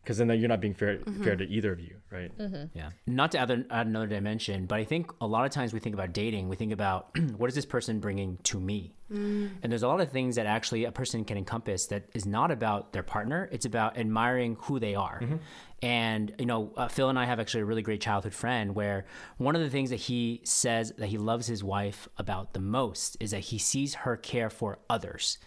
because 0.03 0.19
then 0.19 0.29
you're 0.39 0.49
not 0.49 0.61
being 0.61 0.75
fair 0.75 0.99
mm-hmm. 0.99 1.23
fair 1.23 1.37
to 1.37 1.45
either 1.45 1.73
of 1.73 1.81
you, 1.81 1.95
right? 2.11 2.37
Mm-hmm. 2.37 2.77
Yeah. 2.77 2.91
Not 3.07 3.31
to 3.33 3.39
add, 3.39 3.51
add 3.71 3.87
another 3.87 4.09
dimension, 4.09 4.67
but 4.67 4.79
I 4.79 4.85
think 4.85 5.13
a 5.21 5.27
lot 5.27 5.45
of 5.45 5.53
times 5.53 5.73
we 5.73 5.79
think 5.79 5.95
about 5.95 6.13
dating, 6.13 6.49
we 6.49 6.57
think 6.57 6.73
about 6.73 7.17
what 7.37 7.49
is 7.49 7.55
this 7.55 7.65
person 7.65 8.01
bringing 8.01 8.39
to 8.45 8.59
me? 8.59 8.95
Mm. 9.13 9.51
And 9.63 9.73
there's 9.73 9.85
a 9.85 9.89
lot 9.89 10.01
of 10.01 10.11
things 10.11 10.35
that 10.37 10.47
actually 10.47 10.85
a 10.85 10.93
person 10.93 11.25
can 11.25 11.39
encompass 11.39 11.87
that 11.87 12.05
is 12.15 12.27
not 12.27 12.51
about 12.51 12.93
their 12.93 13.05
partner. 13.05 13.49
It's 13.53 13.65
about 13.65 13.97
admiring 13.97 14.57
who 14.63 14.79
they 14.79 14.95
are. 14.95 15.21
Mm-hmm. 15.23 15.37
And, 15.83 16.35
you 16.38 16.47
know, 16.47 16.73
uh, 16.77 16.88
Phil 16.88 17.09
and 17.09 17.19
I 17.19 17.25
have 17.25 17.38
actually 17.38 17.61
a 17.61 17.67
really 17.67 17.83
great 17.83 18.01
childhood 18.01 18.35
friend 18.35 18.75
where 18.75 19.05
one 19.37 19.55
of 19.55 19.62
the 19.62 19.71
things 19.71 19.91
that 19.91 19.97
he 19.97 20.41
says 20.45 20.93
that 20.99 21.07
he 21.07 21.19
loves 21.19 21.47
his 21.47 21.62
wife 21.62 22.09
about 22.19 22.53
the 22.53 22.61
most 22.61 23.17
is 23.21 23.31
that 23.31 23.41
he 23.41 23.59
sees 23.59 23.95
her 23.95 24.17
care 24.17 24.51
for 24.51 24.81
others, 24.91 25.38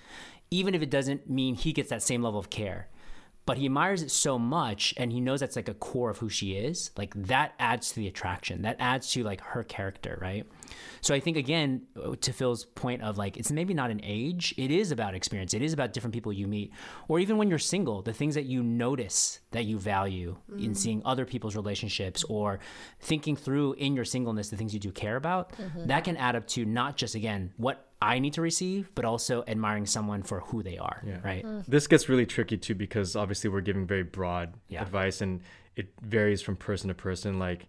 even 0.49 0.73
if 0.73 0.81
it 0.81 0.89
doesn't 0.89 1.29
mean 1.29 1.55
he 1.55 1.73
gets 1.73 1.89
that 1.89 2.01
same 2.01 2.23
level 2.23 2.39
of 2.39 2.49
care 2.49 2.87
but 3.45 3.57
he 3.57 3.65
admires 3.65 4.01
it 4.01 4.11
so 4.11 4.37
much 4.37 4.93
and 4.97 5.11
he 5.11 5.19
knows 5.19 5.39
that's 5.39 5.55
like 5.55 5.67
a 5.67 5.73
core 5.73 6.09
of 6.09 6.17
who 6.19 6.29
she 6.29 6.53
is 6.53 6.91
like 6.97 7.13
that 7.15 7.53
adds 7.59 7.89
to 7.89 7.95
the 7.95 8.07
attraction. 8.07 8.61
That 8.61 8.77
adds 8.79 9.11
to 9.11 9.23
like 9.23 9.41
her 9.41 9.63
character 9.63 10.17
right? 10.21 10.45
So 11.01 11.13
i 11.13 11.19
think 11.19 11.37
again 11.37 11.81
to 12.21 12.33
phil's 12.33 12.65
point 12.65 13.01
of 13.01 13.17
like 13.17 13.37
it's 13.37 13.51
maybe 13.51 13.73
not 13.73 13.91
an 13.91 13.99
age 14.03 14.53
it 14.57 14.71
is 14.71 14.91
about 14.91 15.15
experience. 15.15 15.53
It 15.53 15.61
is 15.61 15.73
about 15.73 15.93
different 15.93 16.13
people 16.13 16.31
you 16.31 16.47
meet. 16.47 16.71
Or 17.07 17.19
even 17.19 17.37
when 17.37 17.49
you're 17.49 17.59
single 17.59 18.01
the 18.01 18.13
things 18.13 18.35
that 18.35 18.45
you 18.45 18.63
notice 18.63 19.39
that 19.51 19.65
you 19.65 19.79
value 19.79 20.37
in 20.49 20.55
mm-hmm. 20.55 20.73
seeing 20.73 21.01
other 21.05 21.25
people's 21.25 21.55
relationships 21.55 22.23
or 22.25 22.59
thinking 22.99 23.35
through 23.35 23.73
in 23.73 23.95
your 23.95 24.05
singleness 24.05 24.49
the 24.49 24.57
things 24.57 24.73
you 24.73 24.79
do 24.79 24.91
care 24.91 25.15
about 25.15 25.53
mm-hmm. 25.53 25.87
that 25.87 26.03
can 26.03 26.17
add 26.17 26.35
up 26.35 26.47
to 26.47 26.65
not 26.65 26.95
just 26.95 27.15
again 27.15 27.51
what 27.57 27.90
i 28.01 28.19
need 28.19 28.33
to 28.33 28.41
receive 28.41 28.89
but 28.95 29.05
also 29.05 29.43
admiring 29.47 29.85
someone 29.85 30.23
for 30.23 30.39
who 30.41 30.63
they 30.63 30.77
are 30.77 31.01
right? 31.23 31.45
This 31.67 31.87
gets 31.87 32.09
really 32.09 32.25
tricky 32.25 32.57
too 32.57 32.75
because 32.75 33.15
obviously 33.15 33.49
we're 33.49 33.61
giving 33.61 33.85
very 33.85 34.03
broad 34.03 34.53
Yeah. 34.69 34.81
advice 34.81 35.21
and 35.21 35.41
it 35.75 35.87
varies 36.01 36.41
from 36.41 36.55
person 36.57 36.87
to 36.89 36.93
person. 36.93 37.39
Like 37.39 37.67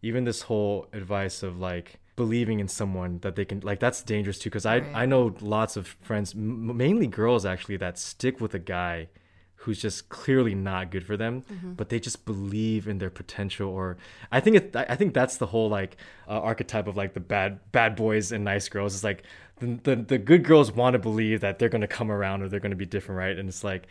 even 0.00 0.24
this 0.24 0.42
whole 0.42 0.86
advice 0.92 1.42
of 1.42 1.58
like 1.58 1.98
believing 2.16 2.60
in 2.60 2.68
someone 2.68 3.18
that 3.20 3.36
they 3.36 3.44
can 3.44 3.60
like 3.60 3.80
that's 3.80 4.02
dangerous 4.02 4.38
too 4.38 4.50
because 4.50 4.66
I 4.66 4.76
I 5.02 5.06
know 5.06 5.34
lots 5.40 5.76
of 5.76 5.86
friends 6.02 6.34
m- 6.34 6.76
mainly 6.76 7.06
girls 7.06 7.44
actually 7.44 7.76
that 7.78 7.98
stick 7.98 8.40
with 8.40 8.54
a 8.54 8.58
guy 8.58 9.08
who's 9.56 9.80
just 9.80 10.08
clearly 10.08 10.54
not 10.56 10.90
good 10.90 11.04
for 11.06 11.16
them 11.16 11.34
but 11.78 11.88
they 11.88 12.00
just 12.00 12.24
believe 12.24 12.88
in 12.88 12.98
their 12.98 13.10
potential 13.10 13.68
or 13.70 13.96
i 14.32 14.40
think 14.40 14.56
it 14.56 14.74
i 14.74 14.84
I 14.94 14.96
think 14.96 15.14
that's 15.14 15.36
the 15.36 15.46
whole 15.46 15.68
like 15.78 15.92
uh, 16.26 16.40
archetype 16.50 16.88
of 16.88 16.96
like 16.96 17.12
the 17.14 17.20
bad 17.34 17.60
bad 17.70 17.94
boys 17.94 18.32
and 18.32 18.42
nice 18.44 18.68
girls. 18.68 18.94
It's 18.94 19.04
like 19.04 19.22
the, 19.58 19.78
the, 19.82 19.96
the 19.96 20.18
good 20.18 20.44
girls 20.44 20.72
want 20.72 20.94
to 20.94 20.98
believe 20.98 21.40
that 21.40 21.58
they're 21.58 21.68
going 21.68 21.82
to 21.82 21.86
come 21.86 22.10
around 22.10 22.42
or 22.42 22.48
they're 22.48 22.60
going 22.60 22.70
to 22.70 22.76
be 22.76 22.86
different 22.86 23.18
right? 23.18 23.38
And 23.38 23.48
it's 23.48 23.64
like 23.64 23.86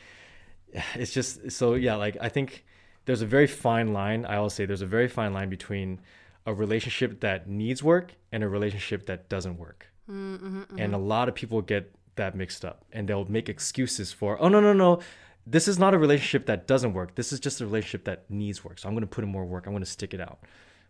it's 0.96 1.12
just 1.12 1.52
so 1.52 1.74
yeah 1.74 1.96
like 1.96 2.18
i 2.22 2.30
think 2.30 2.66
there's 3.06 3.22
a 3.22 3.26
very 3.26 3.48
fine 3.48 3.94
line 3.94 4.26
i 4.26 4.38
always 4.38 4.54
say 4.54 4.66
there's 4.66 4.82
a 4.82 4.86
very 4.86 5.08
fine 5.08 5.34
line 5.34 5.50
between 5.50 6.00
a 6.46 6.54
relationship 6.54 7.20
that 7.22 7.48
needs 7.48 7.84
work 7.84 8.14
and 8.32 8.44
a 8.44 8.48
relationship 8.50 9.06
that 9.06 9.30
doesn't 9.30 9.58
work. 9.58 9.88
Mm-hmm, 10.10 10.64
and 10.78 10.94
a 10.94 10.98
mm-hmm. 10.98 11.08
lot 11.08 11.30
of 11.30 11.36
people 11.36 11.62
get 11.62 11.94
that 12.16 12.36
mixed 12.36 12.66
up 12.66 12.84
and 12.92 13.08
they'll 13.08 13.26
make 13.26 13.48
excuses 13.48 14.12
for 14.12 14.42
oh 14.42 14.50
no 14.50 14.60
no 14.60 14.74
no 14.74 15.00
this 15.48 15.68
is 15.68 15.80
not 15.80 15.94
a 15.94 15.98
relationship 15.98 16.46
that 16.46 16.68
doesn't 16.68 16.94
work. 16.94 17.16
This 17.16 17.34
is 17.34 17.40
just 17.40 17.62
a 17.62 17.66
relationship 17.66 18.06
that 18.06 18.30
needs 18.30 18.64
work. 18.64 18.78
So 18.78 18.88
i'm 18.88 18.94
going 18.94 19.02
to 19.02 19.08
put 19.08 19.24
in 19.24 19.30
more 19.30 19.46
work. 19.46 19.66
I'm 19.66 19.74
going 19.74 19.84
to 19.84 19.90
stick 19.90 20.14
it 20.14 20.22
out 20.22 20.40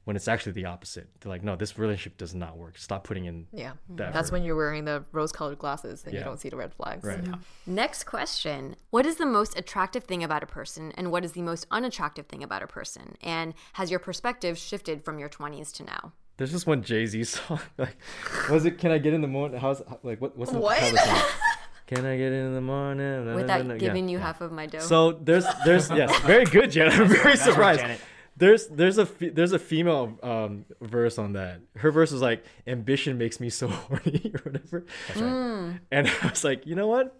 when 0.05 0.15
it's 0.15 0.27
actually 0.27 0.51
the 0.53 0.65
opposite 0.65 1.07
they're 1.19 1.29
like 1.29 1.43
no 1.43 1.55
this 1.55 1.77
relationship 1.77 2.17
does 2.17 2.33
not 2.33 2.57
work 2.57 2.77
stop 2.77 3.03
putting 3.03 3.25
in 3.25 3.45
Yeah. 3.53 3.73
the 3.89 4.03
That's 4.05 4.17
effort. 4.17 4.31
when 4.31 4.43
you're 4.43 4.55
wearing 4.55 4.85
the 4.85 5.03
rose 5.11 5.31
colored 5.31 5.59
glasses 5.59 6.03
and 6.05 6.13
you 6.13 6.21
don't 6.23 6.39
see 6.39 6.49
the 6.49 6.57
red 6.57 6.73
flags. 6.73 7.03
right 7.03 7.23
Next 7.67 8.05
question. 8.05 8.75
What 8.89 9.05
is 9.05 9.17
the 9.17 9.25
most 9.25 9.57
attractive 9.57 10.03
thing 10.05 10.23
about 10.23 10.41
a 10.43 10.47
person 10.47 10.91
and 10.97 11.11
what 11.11 11.23
is 11.23 11.33
the 11.33 11.41
most 11.43 11.67
unattractive 11.71 12.25
thing 12.27 12.41
about 12.43 12.63
a 12.63 12.67
person? 12.67 13.15
And 13.21 13.53
has 13.73 13.91
your 13.91 13.99
perspective 13.99 14.57
shifted 14.57 15.03
from 15.05 15.19
your 15.19 15.29
20s 15.29 15.71
to 15.73 15.83
now? 15.83 16.13
there's 16.37 16.51
this 16.51 16.65
one 16.65 16.81
jay-z 16.81 17.23
song 17.35 17.59
like 17.77 17.95
was 18.49 18.65
it 18.65 18.79
can 18.79 18.89
i 18.89 18.97
get 18.97 19.13
in 19.13 19.21
the 19.21 19.27
morning 19.27 19.59
how's 19.59 19.79
like 20.01 20.19
what, 20.19 20.35
what's 20.35 20.51
the 20.51 20.59
What? 20.59 20.77
how 20.79 20.89
the 20.89 20.97
song? 20.97 21.21
can 21.87 22.03
i 22.05 22.17
get 22.17 22.31
in 22.31 22.55
the 22.55 22.61
morning 22.61 23.25
Na, 23.25 23.31
na, 23.31 23.35
Without 23.35 23.65
na, 23.67 23.73
na. 23.73 23.77
giving 23.79 24.07
Yeah. 24.09 24.13
you 24.13 24.19
half 24.19 24.41
of 24.41 24.51
my 24.51 24.65
dough. 24.65 24.79
So 24.79 25.11
there's 25.11 25.45
there's 25.65 25.89
yes, 25.91 26.09
very 26.21 26.45
good, 26.45 26.71
Janet. 26.71 26.93
I'm 26.99 27.07
very 27.09 27.23
right, 27.35 27.37
surprised. 27.37 27.83
There's 28.37 28.67
there's 28.67 28.97
a 28.97 29.07
there's 29.19 29.51
a 29.51 29.59
female 29.59 30.17
um, 30.23 30.65
verse 30.81 31.17
on 31.17 31.33
that. 31.33 31.61
Her 31.75 31.91
verse 31.91 32.11
is 32.11 32.21
like, 32.21 32.43
"Ambition 32.65 33.17
makes 33.17 33.39
me 33.39 33.49
so 33.49 33.67
horny" 33.67 34.31
or 34.33 34.51
whatever. 34.51 34.85
And 35.91 36.07
I 36.07 36.27
was 36.27 36.43
like, 36.43 36.65
you 36.65 36.75
know 36.75 36.87
what? 36.87 37.15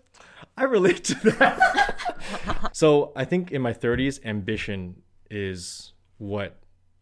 I 0.58 0.64
relate 0.64 1.04
to 1.06 1.16
that. 1.32 2.70
so 2.74 3.12
I 3.16 3.26
think 3.26 3.52
in 3.52 3.62
my 3.62 3.74
30s, 3.74 4.24
ambition 4.26 5.02
is 5.30 5.94
what 6.18 6.58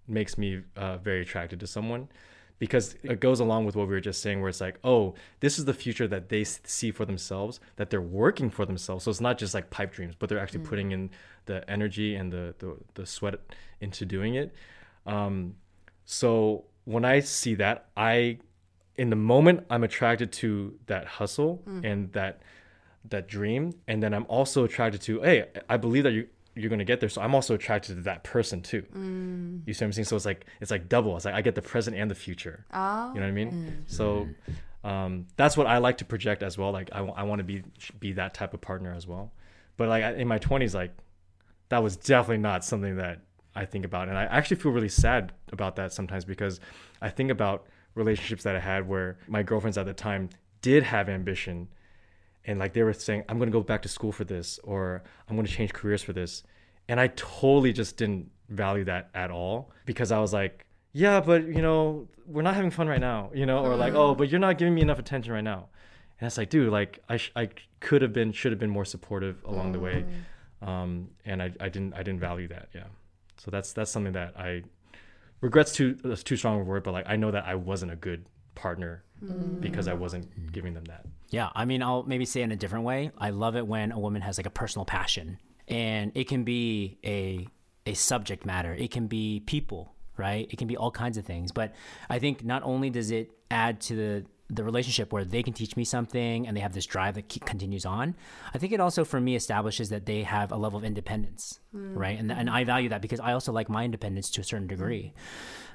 makes 0.08 0.38
me 0.38 0.62
uh, 0.76 0.98
very 0.98 1.22
attracted 1.22 1.60
to 1.60 1.68
someone 1.68 2.10
because 2.58 2.96
it 3.04 3.20
goes 3.20 3.40
along 3.40 3.66
with 3.66 3.76
what 3.76 3.88
we 3.88 3.94
were 3.94 4.02
just 4.02 4.22
saying 4.22 4.42
where 4.42 4.50
it's 4.50 4.62
like 4.62 4.78
oh 4.84 5.14
this 5.40 5.58
is 5.58 5.66
the 5.66 5.74
future 5.74 6.08
that 6.08 6.30
they 6.30 6.44
see 6.44 6.92
for 6.92 7.06
themselves 7.06 7.60
that 7.78 7.90
they're 7.90 8.02
working 8.02 8.50
for 8.50 8.66
themselves 8.66 9.06
so 9.06 9.12
it's 9.12 9.22
not 9.22 9.38
just 9.38 9.54
like 9.54 9.70
pipe 9.70 9.94
dreams 9.94 10.16
but 10.18 10.30
they're 10.30 10.40
actually 10.40 10.60
putting 10.60 10.92
in 10.92 11.10
the 11.46 11.68
energy 11.70 12.16
and 12.16 12.32
the 12.34 12.54
the, 12.60 12.76
the 12.96 13.06
sweat 13.06 13.36
into 13.82 14.06
doing 14.06 14.36
it. 14.36 14.54
Um, 15.06 15.56
so 16.06 16.66
when 16.86 17.06
i 17.06 17.20
see 17.20 17.54
that 17.56 17.86
i 17.96 18.38
in 18.96 19.10
the 19.12 19.16
moment 19.16 19.66
i'm 19.70 19.84
attracted 19.84 20.32
to 20.32 20.74
that 20.88 21.06
hustle 21.06 21.62
and 21.84 22.12
that 22.14 22.42
that 23.06 23.28
dream. 23.28 23.74
And 23.88 24.02
then 24.04 24.14
i'm 24.14 24.26
also 24.28 24.64
attracted 24.64 25.02
to 25.04 25.22
hey 25.22 25.46
i 25.70 25.78
believe 25.78 26.04
that 26.04 26.12
you 26.14 26.28
you're 26.56 26.70
going 26.70 26.80
to 26.80 26.86
get 26.86 27.00
there. 27.00 27.08
So 27.10 27.22
i'm 27.22 27.34
also 27.36 27.54
attracted 27.56 27.96
to 27.96 28.02
that 28.04 28.24
person 28.24 28.62
too. 28.62 28.84
You 29.66 29.74
see 29.74 29.86
what 29.86 29.88
i'm 29.88 29.94
saying? 29.94 30.06
So 30.06 30.16
it's 30.16 30.26
like 30.26 30.46
it's 30.60 30.72
like 30.72 30.90
double. 30.90 31.16
It's 31.16 31.26
like 31.26 31.36
i 31.36 31.42
get 31.42 31.56
the 31.56 31.62
present 31.62 31.96
and 31.96 32.10
the 32.12 32.16
future. 32.16 32.66
Oh. 32.74 33.10
you 33.14 33.20
know 33.20 33.26
what 33.26 33.30
i 33.30 33.32
mean? 33.32 33.84
So 33.88 34.28
um, 34.84 35.28
that's 35.38 35.56
what 35.58 35.68
i 35.68 35.78
like 35.78 35.98
to 36.00 36.06
project 36.06 36.42
as 36.44 36.58
well. 36.58 36.72
Like 36.72 36.90
i, 36.92 37.02
want 37.02 37.40
to 37.40 37.44
be 37.44 37.64
be 38.00 38.14
that 38.14 38.34
type 38.34 38.54
of 38.54 38.62
partner 38.62 38.94
as 38.94 39.06
well. 39.06 39.32
But 39.78 39.90
like 39.90 40.04
I- 40.04 40.14
in 40.16 40.28
my 40.28 40.40
20s 40.40 40.74
like 40.74 40.92
that 41.70 41.84
was 41.84 41.96
definitely 41.98 42.40
not 42.40 42.66
something 42.66 42.96
that 42.98 43.22
I 43.60 43.66
think 43.66 43.84
about. 43.84 44.08
And 44.08 44.18
I 44.18 44.24
actually 44.24 44.56
feel 44.56 44.72
really 44.72 44.88
sad 44.90 45.34
about 45.52 45.76
that 45.76 45.92
sometimes 45.92 46.24
because 46.24 46.62
I 47.02 47.10
think 47.10 47.30
about 47.30 47.68
relationships 47.94 48.44
that 48.44 48.56
I 48.56 48.60
had 48.60 48.88
where 48.88 49.18
my 49.28 49.44
girlfriends 49.44 49.78
at 49.78 49.86
the 49.86 49.94
time 49.94 50.30
did 50.62 50.84
have 50.84 51.10
ambition 51.10 51.68
and 52.46 52.58
like 52.58 52.72
they 52.72 52.84
were 52.84 52.94
saying, 52.94 53.26
I'm 53.28 53.38
going 53.38 53.50
to 53.52 53.58
go 53.60 53.62
back 53.62 53.82
to 53.82 53.90
school 53.90 54.14
for 54.14 54.24
this 54.24 54.60
or 54.64 55.04
I'm 55.28 55.36
going 55.36 55.46
to 55.46 55.52
change 55.52 55.74
careers 55.74 56.02
for 56.02 56.14
this. 56.14 56.44
And 56.88 57.02
I 57.02 57.08
totally 57.16 57.74
just 57.74 57.98
didn't 57.98 58.32
value 58.48 58.86
that 58.86 59.10
at 59.14 59.30
all 59.30 59.72
because 59.86 60.12
I 60.14 60.20
was 60.20 60.32
like, 60.32 60.66
yeah, 60.94 61.20
but 61.20 61.46
you 61.46 61.62
know, 61.62 62.08
we're 62.26 62.42
not 62.42 62.56
having 62.56 62.72
fun 62.72 62.88
right 62.88 63.02
now, 63.02 63.30
you 63.34 63.46
know, 63.46 63.60
or 63.66 63.76
like, 63.76 63.94
oh, 63.94 64.16
but 64.16 64.30
you're 64.30 64.40
not 64.40 64.58
giving 64.58 64.74
me 64.74 64.82
enough 64.82 65.00
attention 65.00 65.34
right 65.34 65.44
now. 65.44 65.68
And 66.20 66.28
it's 66.28 66.38
like, 66.38 66.50
dude, 66.50 66.72
like 66.72 67.00
I, 67.10 67.18
sh- 67.18 67.34
I 67.36 67.50
could 67.82 68.02
have 68.02 68.14
been, 68.14 68.32
should 68.32 68.54
have 68.54 68.60
been 68.60 68.70
more 68.70 68.86
supportive 68.86 69.44
along 69.44 69.74
the 69.74 69.80
way. 69.80 70.06
Um, 70.62 71.10
and 71.26 71.44
I, 71.44 71.52
I 71.60 71.68
didn't, 71.70 71.94
I 71.94 72.04
didn't 72.04 72.22
value 72.22 72.48
that. 72.48 72.70
Yeah. 72.74 72.86
So 73.40 73.52
that's, 73.52 73.74
that's 73.74 73.92
something 73.92 74.14
that 74.14 74.38
I 74.38 74.64
regrets 75.42 75.74
too, 75.74 75.96
that's 76.04 76.24
too 76.24 76.36
strong 76.36 76.60
a 76.60 76.64
word, 76.64 76.84
but 76.84 76.92
like, 76.92 77.06
I 77.08 77.16
know 77.16 77.32
that 77.32 77.46
I 77.46 77.56
wasn't 77.56 77.92
a 77.92 77.96
good 77.96 78.26
partner 78.56 79.04
mm. 79.24 79.62
because 79.62 79.88
I 79.88 79.94
wasn't 79.94 80.52
giving 80.52 80.74
them 80.74 80.86
that. 80.86 81.06
Yeah, 81.30 81.50
I 81.56 81.66
mean, 81.66 81.82
I'll 81.82 82.04
maybe 82.04 82.26
say 82.26 82.42
it 82.42 82.46
in 82.46 82.52
a 82.52 82.56
different 82.56 82.86
way. 82.86 83.12
I 83.18 83.30
love 83.30 83.56
it 83.56 83.66
when 83.66 83.92
a 83.92 84.00
woman 84.00 84.22
has 84.22 84.38
like 84.38 84.48
a 84.48 84.52
personal 84.52 84.86
passion 84.86 85.38
and 85.68 86.12
it 86.16 86.28
can 86.28 86.44
be 86.44 86.98
a 87.06 87.48
a 87.86 87.94
subject 87.94 88.46
matter. 88.46 88.74
It 88.74 88.92
can 88.92 89.08
be 89.08 89.42
people, 89.46 89.94
right? 90.18 90.48
It 90.52 90.58
can 90.58 90.68
be 90.68 90.78
all 90.78 90.92
kinds 90.92 91.18
of 91.18 91.26
things. 91.26 91.52
But 91.52 91.74
I 92.10 92.20
think 92.20 92.44
not 92.44 92.62
only 92.64 92.90
does 92.90 93.10
it 93.10 93.32
add 93.50 93.82
to 93.82 93.96
the 93.96 94.26
the 94.50 94.64
relationship 94.64 95.14
where 95.14 95.24
they 95.24 95.44
can 95.44 95.54
teach 95.54 95.78
me 95.78 95.84
something 95.84 96.48
and 96.48 96.58
they 96.58 96.62
have 96.62 96.74
this 96.74 96.86
drive 96.86 97.16
that 97.16 97.30
keep, 97.30 97.46
continues 97.46 97.86
on. 97.86 98.16
I 98.54 98.58
think 98.58 98.74
it 98.74 98.80
also 98.80 99.06
for 99.06 99.20
me 99.20 99.36
establishes 99.36 99.90
that 99.90 100.06
they 100.06 100.24
have 100.24 100.52
a 100.52 100.58
level 100.58 100.80
of 100.80 100.84
independence, 100.84 101.60
hmm. 101.72 101.96
right? 101.96 102.18
And 102.18 102.32
and 102.32 102.50
I 102.50 102.64
value 102.64 102.90
that 102.90 103.02
because 103.02 103.20
I 103.20 103.34
also 103.34 103.52
like 103.52 103.70
my 103.70 103.86
independence 103.86 104.30
to 104.32 104.42
a 104.42 104.44
certain 104.44 104.68
degree. 104.68 105.14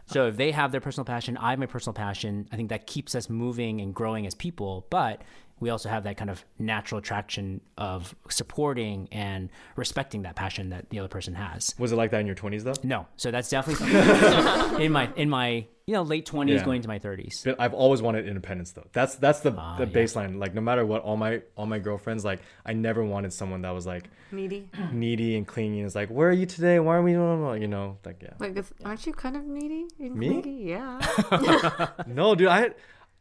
So 0.07 0.27
if 0.27 0.37
they 0.37 0.51
have 0.51 0.71
their 0.73 0.81
personal 0.81 1.05
passion, 1.05 1.37
I 1.37 1.51
have 1.51 1.59
my 1.59 1.67
personal 1.67 1.95
passion. 1.95 2.47
I 2.53 2.57
think 2.57 2.69
that 2.69 2.87
keeps 2.87 3.15
us 3.15 3.31
moving 3.31 3.81
and 3.81 3.95
growing 3.95 4.27
as 4.27 4.35
people. 4.35 4.87
But 4.91 5.23
we 5.61 5.71
also 5.71 5.88
have 5.88 6.05
that 6.05 6.17
kind 6.17 6.31
of 6.31 6.45
natural 6.59 6.99
attraction 6.99 7.61
of 7.79 8.14
supporting 8.29 9.09
and 9.12 9.49
respecting 9.77 10.23
that 10.23 10.37
passion 10.37 10.71
that 10.71 10.90
the 10.90 10.99
other 10.99 11.09
person 11.09 11.35
has. 11.35 11.75
Was 11.79 11.93
it 11.93 11.97
like 11.97 12.11
that 12.11 12.21
in 12.21 12.27
your 12.27 12.35
20s 12.37 12.62
though? 12.64 12.75
No, 12.83 13.07
so 13.17 13.31
that's 13.31 13.49
definitely 13.49 13.88
in 14.85 14.93
my 14.93 15.11
in 15.17 15.31
my 15.31 15.67
you 15.87 15.93
know 15.95 16.03
late 16.03 16.25
twenties, 16.27 16.61
Yeah. 16.61 16.64
going 16.64 16.83
to 16.83 16.88
my 16.88 16.99
thirties. 16.99 17.43
But 17.45 17.57
I've 17.61 17.75
always 17.75 18.01
wanted 18.03 18.27
independence 18.27 18.73
though. 18.73 18.87
That's 18.93 19.14
that's 19.17 19.40
the 19.40 19.55
Ah, 19.57 19.77
the 19.77 19.87
yeah. 19.87 19.93
baseline. 19.93 20.38
Like 20.38 20.55
no 20.55 20.61
matter 20.61 20.85
what, 20.85 21.03
all 21.03 21.17
my 21.17 21.43
all 21.57 21.67
my 21.67 21.79
girlfriends 21.79 22.25
like 22.25 22.40
I 22.64 22.73
never 22.73 23.05
wanted 23.05 23.33
someone 23.33 23.62
that 23.62 23.71
was 23.71 23.87
like 23.87 24.09
Needy. 24.33 24.69
needy 24.93 25.37
and 25.37 25.47
clingy. 25.47 25.79
And 25.81 25.87
it's 25.87 25.95
like, 25.95 26.09
where 26.09 26.29
are 26.29 26.33
you 26.33 26.47
today? 26.47 26.81
Why 26.81 26.97
are 26.97 27.03
we 27.03 27.12
doing? 27.12 27.61
You 27.62 27.69
know, 27.69 27.99
like 28.05 28.23
yeah. 28.23 28.31
Wait, 28.38 28.55
'cause 28.55 28.73
aren't 28.85 29.07
you 29.07 29.12
kind 29.12 29.37
of 29.37 29.45
needy? 29.45 29.87
and 30.01 30.14
Me? 30.17 30.29
clingy? 30.40 30.64
Yeah. 30.64 31.90
No, 32.07 32.35
dude, 32.35 32.49
I 32.49 32.61
had 32.61 32.75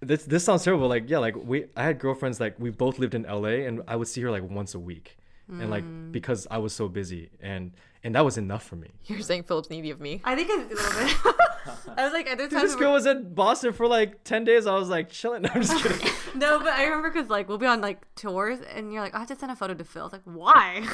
this. 0.08 0.26
This 0.26 0.44
sounds 0.44 0.64
terrible. 0.64 0.88
Like 0.88 1.10
yeah, 1.10 1.20
like 1.20 1.36
we 1.36 1.66
I 1.76 1.84
had 1.84 2.00
girlfriends 2.00 2.40
like 2.40 2.60
we 2.60 2.70
both 2.70 3.00
lived 3.00 3.16
in 3.16 3.26
L.A. 3.26 3.66
and 3.66 3.82
I 3.88 3.96
would 3.96 4.08
see 4.08 4.22
her 4.22 4.32
like 4.32 4.44
once 4.50 4.74
a 4.76 4.80
week, 4.80 5.18
and 5.50 5.70
like 5.70 5.84
Mm. 5.84 6.12
because 6.12 6.48
I 6.52 6.58
was 6.60 6.74
so 6.74 6.88
busy 6.88 7.30
and 7.42 7.72
and 8.04 8.16
that 8.16 8.26
was 8.26 8.38
enough 8.38 8.64
for 8.64 8.76
me. 8.76 8.90
You're 9.06 9.22
saying 9.22 9.44
Philip's 9.44 9.70
needy 9.70 9.90
of 9.92 10.00
me. 10.02 10.22
I 10.26 10.36
think 10.36 10.50
it's 10.52 10.72
a 10.72 10.76
little 10.76 11.24
bit. 11.32 11.36
I 11.98 12.04
was 12.04 12.12
like, 12.12 12.26
there's 12.26 12.38
Dude, 12.38 12.52
times 12.52 12.64
this 12.64 12.76
girl 12.76 12.92
was 12.92 13.06
in 13.06 13.34
Boston 13.34 13.72
for 13.72 13.88
like 13.88 14.24
ten 14.26 14.44
days. 14.44 14.68
I 14.68 14.76
was 14.76 14.90
like 14.90 15.10
chilling. 15.10 15.46
I'm 15.54 15.62
just 15.62 15.82
kidding. 15.82 16.10
No, 16.36 16.60
but 16.60 16.74
I 16.74 16.84
remember 16.84 17.10
because 17.10 17.30
like 17.30 17.48
we'll 17.48 17.58
be 17.58 17.66
on 17.66 17.80
like 17.82 18.00
tours 18.16 18.60
and 18.62 18.92
you're 18.92 19.02
like, 19.02 19.16
I 19.16 19.20
have 19.20 19.28
to 19.30 19.36
send 19.38 19.52
a 19.52 19.56
photo 19.56 19.74
to 19.74 19.84
Phil. 19.86 20.06
It's 20.06 20.14
like, 20.14 20.22
why? 20.26 20.86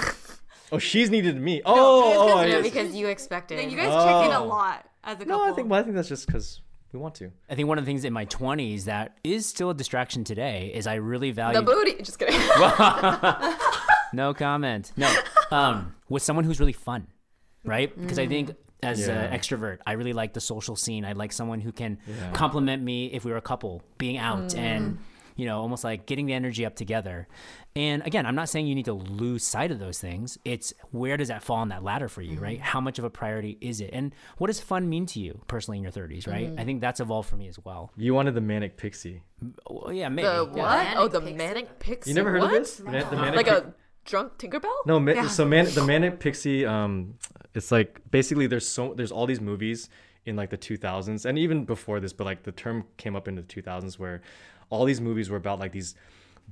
oh, 0.71 0.77
she's 0.77 1.09
needed 1.09 1.39
me. 1.41 1.61
Oh, 1.65 1.73
oh, 2.33 2.37
I 2.37 2.45
Yeah, 2.45 2.55
No, 2.57 2.61
because 2.61 2.93
you 2.95 3.07
expected. 3.07 3.57
Like, 3.57 3.71
you 3.71 3.77
guys 3.77 3.87
check 3.87 4.25
in 4.25 4.31
a 4.31 4.43
Oh. 4.43 4.45
lot 4.47 4.85
as 5.03 5.15
a 5.15 5.25
couple. 5.25 5.37
no, 5.39 5.43
I 5.51 5.55
think 5.55 5.69
well, 5.71 5.79
I 5.79 5.83
think 5.83 5.95
that's 5.95 6.09
just 6.09 6.27
because 6.27 6.61
we 6.91 6.99
want 6.99 7.15
to. 7.15 7.31
I 7.49 7.55
think 7.55 7.67
one 7.67 7.77
of 7.77 7.85
the 7.85 7.89
things 7.89 8.03
in 8.05 8.13
my 8.13 8.25
twenties 8.25 8.85
that 8.85 9.17
is 9.23 9.45
still 9.45 9.69
a 9.69 9.73
distraction 9.73 10.23
today 10.23 10.71
is 10.73 10.87
I 10.87 10.95
really 10.95 11.31
value 11.31 11.59
The 11.59 11.65
booty. 11.65 11.95
Just 12.01 12.17
kidding. 12.19 12.39
no 14.13 14.33
comment. 14.33 14.91
No, 14.97 15.13
um, 15.51 15.95
with 16.09 16.23
someone 16.23 16.45
who's 16.45 16.59
really 16.59 16.73
fun, 16.73 17.07
right? 17.63 17.95
Because 17.99 18.19
I 18.19 18.27
think 18.27 18.55
as 18.81 19.05
Yeah. 19.07 19.13
an 19.23 19.39
extrovert, 19.39 19.79
I 19.85 19.93
really 19.93 20.13
like 20.13 20.33
the 20.33 20.41
social 20.41 20.75
scene. 20.75 21.05
I 21.05 21.13
like 21.13 21.31
someone 21.31 21.59
who 21.61 21.71
can 21.71 21.97
compliment 22.33 22.81
me 22.81 23.07
if 23.07 23.25
we 23.25 23.31
were 23.31 23.37
a 23.37 23.41
couple, 23.41 23.83
being 23.97 24.17
out 24.17 24.55
and 24.55 24.97
you 25.39 25.45
know, 25.45 25.61
almost 25.61 25.85
like 25.85 26.05
getting 26.05 26.25
the 26.25 26.33
energy 26.33 26.65
up 26.65 26.75
together. 26.75 27.25
And 27.73 28.05
again, 28.05 28.25
I'm 28.25 28.35
not 28.35 28.49
saying 28.49 28.67
you 28.67 28.75
need 28.75 28.85
to 28.85 28.93
lose 28.93 29.41
sight 29.43 29.71
of 29.71 29.79
those 29.79 29.97
things. 29.97 30.37
It's 30.43 30.73
where 30.91 31.15
does 31.15 31.29
that 31.29 31.43
fall 31.43 31.57
on 31.57 31.69
that 31.69 31.81
ladder 31.81 32.09
for 32.09 32.21
you, 32.21 32.37
right? 32.39 32.59
How 32.59 32.81
much 32.81 32.99
of 32.99 33.05
a 33.05 33.09
priority 33.09 33.57
is 33.61 33.79
it? 33.79 33.91
And 33.93 34.13
what 34.37 34.47
does 34.47 34.59
fun 34.59 34.89
mean 34.89 35.05
to 35.07 35.19
you 35.21 35.41
personally 35.47 35.77
in 35.77 35.83
your 35.83 35.93
30s, 35.93 36.27
right? 36.27 36.51
I 36.57 36.65
think 36.65 36.81
that's 36.81 36.99
evolved 36.99 37.29
for 37.29 37.37
me 37.37 37.47
as 37.47 37.57
well. 37.63 37.91
You 37.95 38.13
wanted 38.13 38.35
the 38.35 38.41
manic 38.41 38.75
pixie. 38.75 39.23
Well, 39.69 39.93
yeah, 39.93 40.09
maybe. 40.09 40.27
The 40.27 40.43
what? 40.43 40.55
Manic 40.55 40.97
oh, 40.97 41.07
the 41.07 41.21
pixie. 41.21 41.35
manic 41.35 41.79
pixie. 41.79 42.09
You 42.11 42.15
never 42.15 42.31
heard 42.31 42.41
what? 42.41 42.53
of 42.53 42.59
this? 42.59 42.79
Man- 42.81 43.09
the 43.09 43.15
manic 43.15 43.35
Like 43.37 43.45
Pix- 43.45 43.59
a 43.61 43.73
drunk 44.03 44.33
Tinkerbell? 44.37 44.85
No, 44.85 44.99
ma- 44.99 45.27
so 45.27 45.45
man, 45.45 45.65
the 45.73 45.85
manic 45.85 46.19
pixie. 46.19 46.65
Um, 46.65 47.13
it's 47.55 47.71
like 47.71 48.01
basically 48.11 48.47
there's 48.47 48.67
so 48.67 48.93
there's 48.93 49.11
all 49.11 49.25
these 49.25 49.39
movies 49.39 49.89
in 50.25 50.35
like 50.35 50.49
the 50.49 50.57
2000s 50.57 51.25
and 51.25 51.39
even 51.39 51.63
before 51.63 51.99
this, 51.99 52.11
but 52.11 52.25
like 52.25 52.43
the 52.43 52.51
term 52.51 52.83
came 52.97 53.15
up 53.15 53.27
in 53.27 53.35
the 53.35 53.41
2000s 53.41 53.97
where 53.97 54.21
all 54.69 54.85
these 54.85 55.01
movies 55.01 55.29
were 55.29 55.37
about 55.37 55.59
like 55.59 55.71
these 55.71 55.95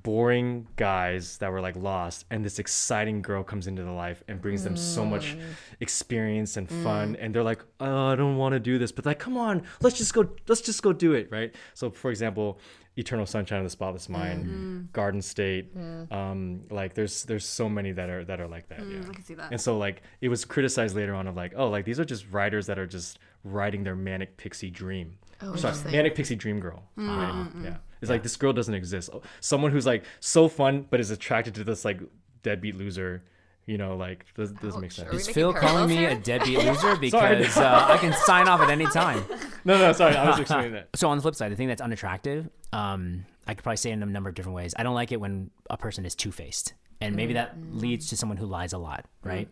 boring 0.03 0.67
guys 0.75 1.38
that 1.38 1.51
were 1.51 1.60
like 1.60 1.75
lost 1.75 2.25
and 2.30 2.45
this 2.45 2.60
exciting 2.60 3.21
girl 3.21 3.43
comes 3.43 3.65
into 3.65 3.84
their 3.84 3.93
life 3.93 4.23
and 4.27 4.39
brings 4.39 4.63
them 4.63 4.77
so 4.77 5.03
much 5.03 5.36
mm. 5.36 5.41
experience 5.80 6.56
and 6.56 6.69
mm. 6.69 6.84
fun 6.84 7.15
and 7.15 7.34
they're 7.34 7.41
like 7.41 7.63
oh 7.80 8.08
i 8.10 8.15
don't 8.15 8.38
want 8.38 8.53
to 8.53 8.60
do 8.60 8.77
this 8.77 8.91
but 8.91 9.08
like 9.08 9.17
come 9.17 9.38
on 9.38 9.63
let's 9.82 9.97
just 9.97 10.13
go 10.13 10.30
let's 10.47 10.62
just 10.62 10.84
go 10.84 10.93
do 10.93 11.13
it 11.13 11.27
right 11.32 11.56
so 11.73 11.89
for 11.89 12.12
example 12.12 12.60
eternal 12.95 13.25
sunshine 13.25 13.58
of 13.58 13.63
the 13.63 13.71
spotless 13.71 14.08
mind 14.08 14.45
mm-hmm. 14.45 14.82
garden 14.93 15.21
state 15.21 15.71
um 16.12 16.62
like 16.69 16.93
there's 16.93 17.23
there's 17.23 17.45
so 17.45 17.67
many 17.67 17.91
that 17.91 18.10
are 18.10 18.23
that 18.23 18.39
are 18.39 18.47
like 18.47 18.69
that 18.69 18.80
mm, 18.80 19.01
yeah 19.01 19.10
I 19.10 19.13
can 19.13 19.23
see 19.23 19.34
that. 19.34 19.51
and 19.51 19.60
so 19.60 19.77
like 19.77 20.03
it 20.21 20.30
was 20.30 20.45
criticized 20.45 20.95
later 20.95 21.13
on 21.13 21.27
of 21.27 21.36
like, 21.36 21.53
oh, 21.56 21.69
like 21.69 21.86
these 21.86 21.99
are 21.99 22.06
just 22.06 22.30
writers 22.32 22.67
that 22.67 22.80
are 22.80 22.88
just 22.88 23.19
writing 23.43 23.84
their 23.84 23.95
manic 23.95 24.38
pixie 24.38 24.69
dream. 24.69 25.17
Oh, 25.41 25.56
Sorry, 25.56 25.75
manic 25.91 26.15
pixie 26.15 26.36
dream 26.36 26.60
girl. 26.60 26.84
Right? 26.95 27.32
Mm-hmm. 27.32 27.65
Yeah. 27.65 27.77
It's 28.01 28.10
like 28.10 28.23
this 28.23 28.36
girl 28.36 28.53
doesn't 28.53 28.73
exist. 28.73 29.10
Someone 29.39 29.71
who's 29.71 29.86
like 29.86 30.03
so 30.19 30.47
fun 30.47 30.86
but 30.89 30.99
is 30.99 31.12
attracted 31.12 31.55
to 31.55 31.63
this 31.63 31.83
like 31.86 31.99
deadbeat 32.43 32.75
loser, 32.75 33.23
you 33.65 33.77
know, 33.77 33.95
like 33.95 34.25
does 34.36 34.51
doesn't 34.51 34.81
make 34.81 34.91
sense. 34.91 35.13
Is 35.13 35.27
Phil 35.27 35.51
calling 35.51 35.62
parallels 35.62 35.89
me 35.89 35.97
here? 35.97 36.10
a 36.10 36.15
deadbeat 36.15 36.60
loser 36.60 36.95
because 36.99 37.57
uh, 37.57 37.86
I 37.89 37.97
can 37.97 38.13
sign 38.13 38.47
off 38.47 38.62
at 38.62 38.69
any 38.69 38.86
time? 38.88 39.23
No, 39.65 39.77
no, 39.77 39.91
sorry, 39.91 40.15
I 40.15 40.29
was 40.29 40.39
explaining 40.39 40.71
that. 40.73 40.88
So 40.95 41.10
on 41.10 41.17
the 41.17 41.21
flip 41.21 41.36
side, 41.36 41.51
the 41.51 41.57
thing 41.57 41.67
that's 41.67 41.81
unattractive, 41.81 42.49
um, 42.71 43.25
I 43.45 43.53
could 43.53 43.63
probably 43.63 43.75
say 43.75 43.89
it 43.89 43.93
in 43.93 44.03
a 44.03 44.05
number 44.05 44.29
of 44.29 44.36
different 44.36 44.55
ways. 44.55 44.73
I 44.77 44.83
don't 44.83 44.95
like 44.95 45.12
it 45.12 45.19
when 45.19 45.51
a 45.69 45.75
person 45.75 46.05
is 46.05 46.15
two 46.15 46.31
faced, 46.31 46.73
and 47.01 47.17
maybe 47.17 47.33
that 47.33 47.57
leads 47.73 48.07
to 48.12 48.15
someone 48.15 48.38
who 48.38 48.45
lies 48.45 48.71
a 48.71 48.77
lot, 48.77 49.03
right? 49.25 49.49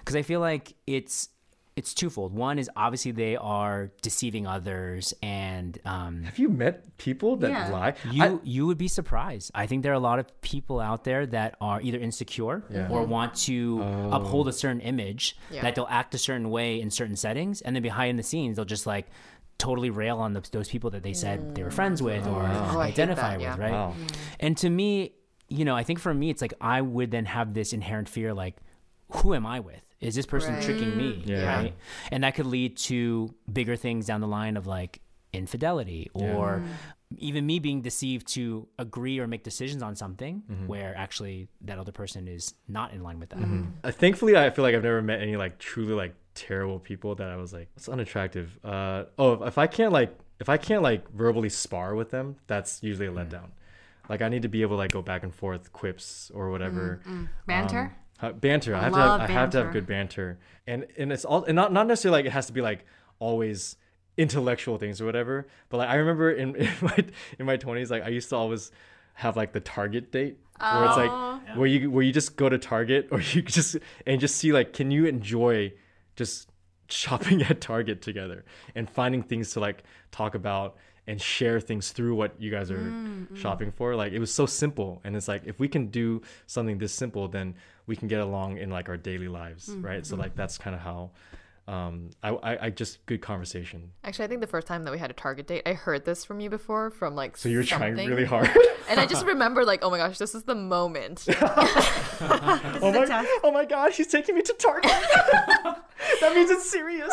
Because 0.00 0.16
I 0.16 0.22
feel 0.22 0.40
like 0.40 0.74
it's 0.88 1.28
it's 1.74 1.94
twofold. 1.94 2.34
One 2.34 2.58
is 2.58 2.68
obviously 2.76 3.12
they 3.12 3.36
are 3.36 3.90
deceiving 4.02 4.46
others, 4.46 5.14
and 5.22 5.78
um, 5.86 6.22
Have 6.24 6.38
you 6.38 6.48
met 6.50 6.98
people 6.98 7.36
that 7.36 7.50
Yeah. 7.50 7.68
lie? 7.70 7.94
you 8.10 8.22
I- 8.24 8.38
you 8.42 8.66
would 8.66 8.76
be 8.78 8.88
surprised. 8.88 9.50
I 9.54 9.66
think 9.66 9.82
there 9.82 9.92
are 9.92 9.96
a 9.96 9.98
lot 10.10 10.18
of 10.18 10.26
people 10.42 10.80
out 10.80 11.04
there 11.04 11.24
that 11.26 11.56
are 11.60 11.80
either 11.80 11.98
insecure 11.98 12.62
Yeah. 12.70 12.88
or 12.90 13.04
want 13.04 13.34
to 13.46 13.82
uphold 14.12 14.48
a 14.48 14.52
certain 14.52 14.80
image 14.80 15.36
Yeah. 15.50 15.62
that 15.62 15.74
they'll 15.74 15.86
act 15.88 16.14
a 16.14 16.18
certain 16.18 16.50
way 16.50 16.80
in 16.80 16.90
certain 16.90 17.16
settings, 17.16 17.62
and 17.62 17.74
then 17.74 17.82
behind 17.82 18.18
the 18.18 18.22
scenes 18.22 18.56
they'll 18.56 18.64
just 18.66 18.86
like 18.86 19.06
totally 19.58 19.90
rail 19.90 20.18
on 20.18 20.32
the, 20.32 20.40
those 20.52 20.68
people 20.68 20.90
that 20.90 21.02
they 21.02 21.12
said 21.14 21.54
they 21.54 21.62
were 21.62 21.70
friends 21.70 22.02
with 22.02 22.26
or 22.26 22.42
Oh, 22.42 22.80
I 22.80 22.86
hate 22.88 22.92
identify 22.98 23.36
that, 23.36 23.38
with, 23.38 23.42
yeah. 23.44 23.56
right? 23.64 23.72
Wow. 23.72 23.94
And 24.40 24.56
to 24.58 24.68
me, 24.68 25.12
you 25.48 25.64
know, 25.64 25.76
I 25.76 25.84
think 25.84 26.00
for 26.00 26.12
me, 26.12 26.30
it's 26.30 26.42
like 26.42 26.54
I 26.60 26.80
would 26.82 27.10
then 27.12 27.26
have 27.26 27.54
this 27.54 27.72
inherent 27.72 28.08
fear, 28.08 28.34
like, 28.34 28.56
who 29.16 29.34
am 29.34 29.46
I 29.46 29.60
with? 29.60 29.84
Is 30.02 30.14
this 30.14 30.26
person 30.26 30.54
Right. 30.54 30.62
tricking 30.62 30.96
me? 30.96 31.22
Yeah. 31.24 31.46
Right. 31.56 31.74
And 32.10 32.24
that 32.24 32.34
could 32.34 32.46
lead 32.46 32.76
to 32.88 33.32
bigger 33.50 33.76
things 33.76 34.06
down 34.06 34.20
the 34.20 34.28
line 34.28 34.56
of 34.56 34.66
like 34.66 35.00
infidelity 35.32 36.10
or 36.14 36.62
even 37.18 37.44
me 37.46 37.58
being 37.58 37.82
deceived 37.82 38.26
to 38.26 38.66
agree 38.78 39.18
or 39.18 39.26
make 39.26 39.42
decisions 39.44 39.82
on 39.82 39.94
something 39.96 40.42
Mm-hmm. 40.50 40.66
where 40.66 40.94
actually 40.96 41.48
that 41.62 41.78
other 41.78 41.92
person 41.92 42.26
is 42.28 42.54
not 42.68 42.92
in 42.92 43.02
line 43.02 43.18
with 43.20 43.30
that. 43.30 43.38
Uh, 43.84 43.90
thankfully, 43.92 44.36
I 44.36 44.50
feel 44.50 44.62
like 44.64 44.74
I've 44.74 44.82
never 44.82 45.02
met 45.02 45.20
any 45.20 45.36
like 45.36 45.58
truly 45.58 45.94
like 45.94 46.14
terrible 46.34 46.78
people 46.78 47.14
that 47.16 47.28
I 47.28 47.36
was 47.36 47.52
like, 47.52 47.68
it's 47.76 47.88
unattractive. 47.88 48.58
Uh, 48.64 49.04
oh, 49.18 49.44
if 49.44 49.58
I 49.58 49.66
can't 49.66 49.92
like, 49.92 50.16
if 50.40 50.48
I 50.48 50.56
can't 50.56 50.82
like 50.82 51.08
verbally 51.12 51.48
spar 51.50 51.94
with 51.94 52.10
them, 52.10 52.36
that's 52.46 52.82
usually 52.82 53.06
a 53.06 53.12
letdown. 53.12 53.50
Like 54.08 54.20
I 54.22 54.28
need 54.28 54.42
to 54.42 54.48
be 54.48 54.62
able 54.62 54.76
to 54.76 54.78
like 54.78 54.90
go 54.92 55.02
back 55.02 55.22
and 55.22 55.34
forth 55.34 55.72
quips 55.72 56.30
or 56.34 56.50
whatever. 56.50 57.00
Banter. 57.46 57.80
Um, 57.80 57.86
uh, 57.86 57.90
Uh, 58.22 58.32
banter. 58.32 58.74
I 58.74 58.84
have 58.84 58.92
love 58.92 59.18
to 59.18 59.20
have, 59.22 59.30
I 59.30 59.32
have 59.32 59.50
to 59.50 59.64
have 59.64 59.72
good 59.72 59.86
banter, 59.86 60.38
and 60.64 60.86
and 60.96 61.12
it's 61.12 61.24
all 61.24 61.42
and 61.42 61.56
not 61.56 61.72
not 61.72 61.88
necessarily 61.88 62.20
like 62.20 62.26
it 62.26 62.32
has 62.32 62.46
to 62.46 62.52
be 62.52 62.60
like 62.60 62.86
always 63.18 63.76
intellectual 64.16 64.78
things 64.78 65.00
or 65.00 65.06
whatever. 65.06 65.48
But 65.68 65.78
like 65.78 65.88
I 65.88 65.96
remember 65.96 66.30
in, 66.30 66.54
in 66.56 66.70
my 66.80 67.04
in 67.40 67.46
my 67.46 67.56
twenties, 67.56 67.90
like 67.90 68.04
I 68.04 68.10
used 68.10 68.28
to 68.28 68.36
always 68.36 68.70
have 69.14 69.36
like 69.36 69.52
the 69.52 69.60
Target 69.60 70.12
date 70.12 70.38
where 70.60 70.84
it's 70.84 70.96
like 70.96 71.10
oh. 71.10 71.40
where 71.56 71.66
you 71.66 71.90
where 71.90 72.04
you 72.04 72.12
just 72.12 72.36
go 72.36 72.48
to 72.48 72.58
Target 72.58 73.08
or 73.10 73.20
you 73.32 73.42
just 73.42 73.76
and 74.06 74.20
just 74.20 74.36
see 74.36 74.52
like 74.52 74.72
can 74.72 74.92
you 74.92 75.06
enjoy 75.06 75.72
just 76.14 76.48
shopping 76.88 77.42
at 77.50 77.60
Target 77.60 78.02
together 78.02 78.44
and 78.74 78.88
finding 78.88 79.22
things 79.22 79.52
to 79.52 79.60
like 79.60 79.82
talk 80.12 80.36
about 80.36 80.76
and 81.06 81.20
share 81.20 81.60
things 81.60 81.90
through 81.90 82.14
what 82.14 82.40
you 82.40 82.50
guys 82.50 82.70
are 82.70 82.78
mm, 82.78 83.26
mm. 83.26 83.36
shopping 83.36 83.72
for. 83.72 83.96
Like 83.96 84.12
it 84.12 84.20
was 84.20 84.32
so 84.32 84.46
simple. 84.46 85.00
And 85.04 85.16
it's 85.16 85.26
like 85.26 85.42
if 85.46 85.58
we 85.58 85.68
can 85.68 85.88
do 85.88 86.22
something 86.46 86.78
this 86.78 86.92
simple, 86.92 87.26
then 87.26 87.54
we 87.86 87.96
can 87.96 88.08
get 88.08 88.20
along 88.20 88.58
in 88.58 88.70
like 88.70 88.88
our 88.88 88.96
daily 88.96 89.28
lives. 89.28 89.68
Right. 89.68 90.06
So 90.06 90.16
like 90.16 90.34
that's 90.36 90.58
kind 90.58 90.74
of 90.74 90.82
how 90.82 91.10
um 91.68 92.10
I, 92.22 92.30
I 92.30 92.66
I 92.66 92.70
just 92.70 93.04
good 93.06 93.22
conversation. 93.22 93.92
Actually, 94.04 94.24
I 94.24 94.28
think 94.28 94.40
the 94.40 94.46
first 94.46 94.66
time 94.66 94.84
that 94.84 94.90
we 94.90 94.98
had 94.98 95.10
a 95.10 95.14
Target 95.14 95.46
date, 95.46 95.62
I 95.64 95.74
heard 95.74 96.04
this 96.04 96.24
from 96.24 96.40
you 96.40 96.50
before 96.50 96.90
from 96.90 97.14
like. 97.14 97.36
So 97.36 97.48
you're 97.48 97.62
trying 97.62 97.94
really 97.94 98.24
hard. 98.24 98.50
And 98.88 98.98
I 98.98 99.06
just 99.06 99.24
remember 99.34 99.64
like, 99.64 99.84
oh 99.84 99.90
my 99.90 99.96
gosh, 99.96 100.18
this 100.18 100.34
is 100.34 100.42
the 100.42 100.56
moment. 100.56 101.24
oh 101.40 102.92
my 102.92 103.26
oh 103.44 103.52
my 103.52 103.64
god, 103.64 103.92
he's 103.92 104.08
taking 104.08 104.34
me 104.34 104.42
to 104.42 104.52
Target. 104.54 104.90
that 106.20 106.32
means 106.34 106.50
it's 106.50 106.68
serious. 106.68 107.12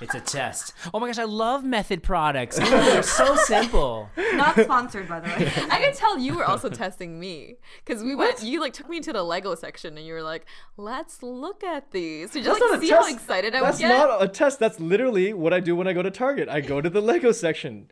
It's 0.00 0.14
a 0.14 0.20
test. 0.20 0.74
Oh 0.92 1.00
my 1.00 1.06
gosh, 1.06 1.18
I 1.18 1.24
love 1.24 1.64
method 1.64 2.02
products. 2.02 2.58
They're 2.58 3.02
so 3.02 3.34
simple. 3.36 4.10
Not 4.34 4.58
sponsored, 4.60 5.08
by 5.08 5.20
the 5.20 5.28
way. 5.28 5.52
I 5.70 5.80
can 5.80 5.94
tell 5.94 6.18
you 6.18 6.34
were 6.36 6.44
also 6.44 6.68
testing 6.68 7.18
me 7.18 7.56
because 7.84 8.02
we 8.02 8.14
went. 8.14 8.42
You 8.42 8.60
like 8.60 8.72
took 8.74 8.88
me 8.88 9.00
to 9.00 9.12
the 9.12 9.22
Lego 9.22 9.54
section 9.54 9.96
and 9.96 10.06
you 10.06 10.12
were 10.12 10.22
like, 10.22 10.44
"Let's 10.76 11.22
look 11.22 11.64
at 11.64 11.92
these." 11.92 12.32
So 12.32 12.42
just 12.42 12.60
like 12.60 12.80
see 12.80 12.90
how 12.90 13.08
excited 13.08 13.54
I 13.54 13.62
was? 13.62 13.78
That's 13.78 13.82
would 13.82 13.88
get. 13.88 14.08
not 14.08 14.22
a 14.22 14.28
test. 14.28 14.58
That's 14.58 14.78
literally 14.78 15.32
what 15.32 15.52
I 15.54 15.60
do 15.60 15.74
when 15.74 15.86
I 15.88 15.92
go 15.94 16.02
to 16.02 16.10
Target. 16.10 16.48
I 16.48 16.60
go 16.60 16.80
to 16.80 16.90
the 16.90 17.00
Lego 17.00 17.32
section, 17.32 17.90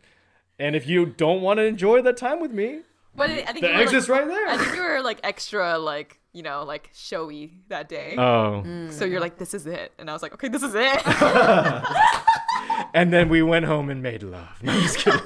and 0.59 0.75
if 0.75 0.87
you 0.87 1.05
don't 1.07 1.41
want 1.41 1.57
to 1.57 1.63
enjoy 1.63 2.01
that 2.03 2.17
time 2.17 2.39
with 2.39 2.51
me, 2.51 2.81
but 3.15 3.29
I 3.31 3.45
think 3.45 3.61
the 3.61 3.67
you 3.67 3.73
were, 3.73 3.77
like- 3.79 3.87
exit's 3.87 4.09
right 4.09 4.27
there. 4.27 4.47
I 4.47 4.57
think 4.57 4.75
you 4.75 4.83
were 4.83 5.01
like 5.01 5.19
extra 5.23 5.77
like 5.79 6.19
you 6.35 6.43
know 6.43 6.63
like 6.65 6.89
showy 6.93 7.53
that 7.69 7.87
day. 7.87 8.15
oh, 8.17 8.61
mm. 8.65 8.91
So 8.91 9.05
you're 9.05 9.21
like, 9.21 9.37
"This 9.37 9.53
is 9.53 9.65
it," 9.65 9.93
and 9.97 10.09
I 10.09 10.13
was 10.13 10.21
like, 10.21 10.33
"Okay, 10.33 10.49
this 10.49 10.63
is 10.63 10.75
it." 10.75 11.01
and 12.93 13.11
then 13.13 13.29
we 13.29 13.41
went 13.41 13.65
home 13.65 13.89
and 13.89 14.03
made 14.03 14.21
love. 14.21 14.61
No, 14.61 14.73
I'm 14.73 14.81
just 14.81 14.97
kidding. 14.97 15.21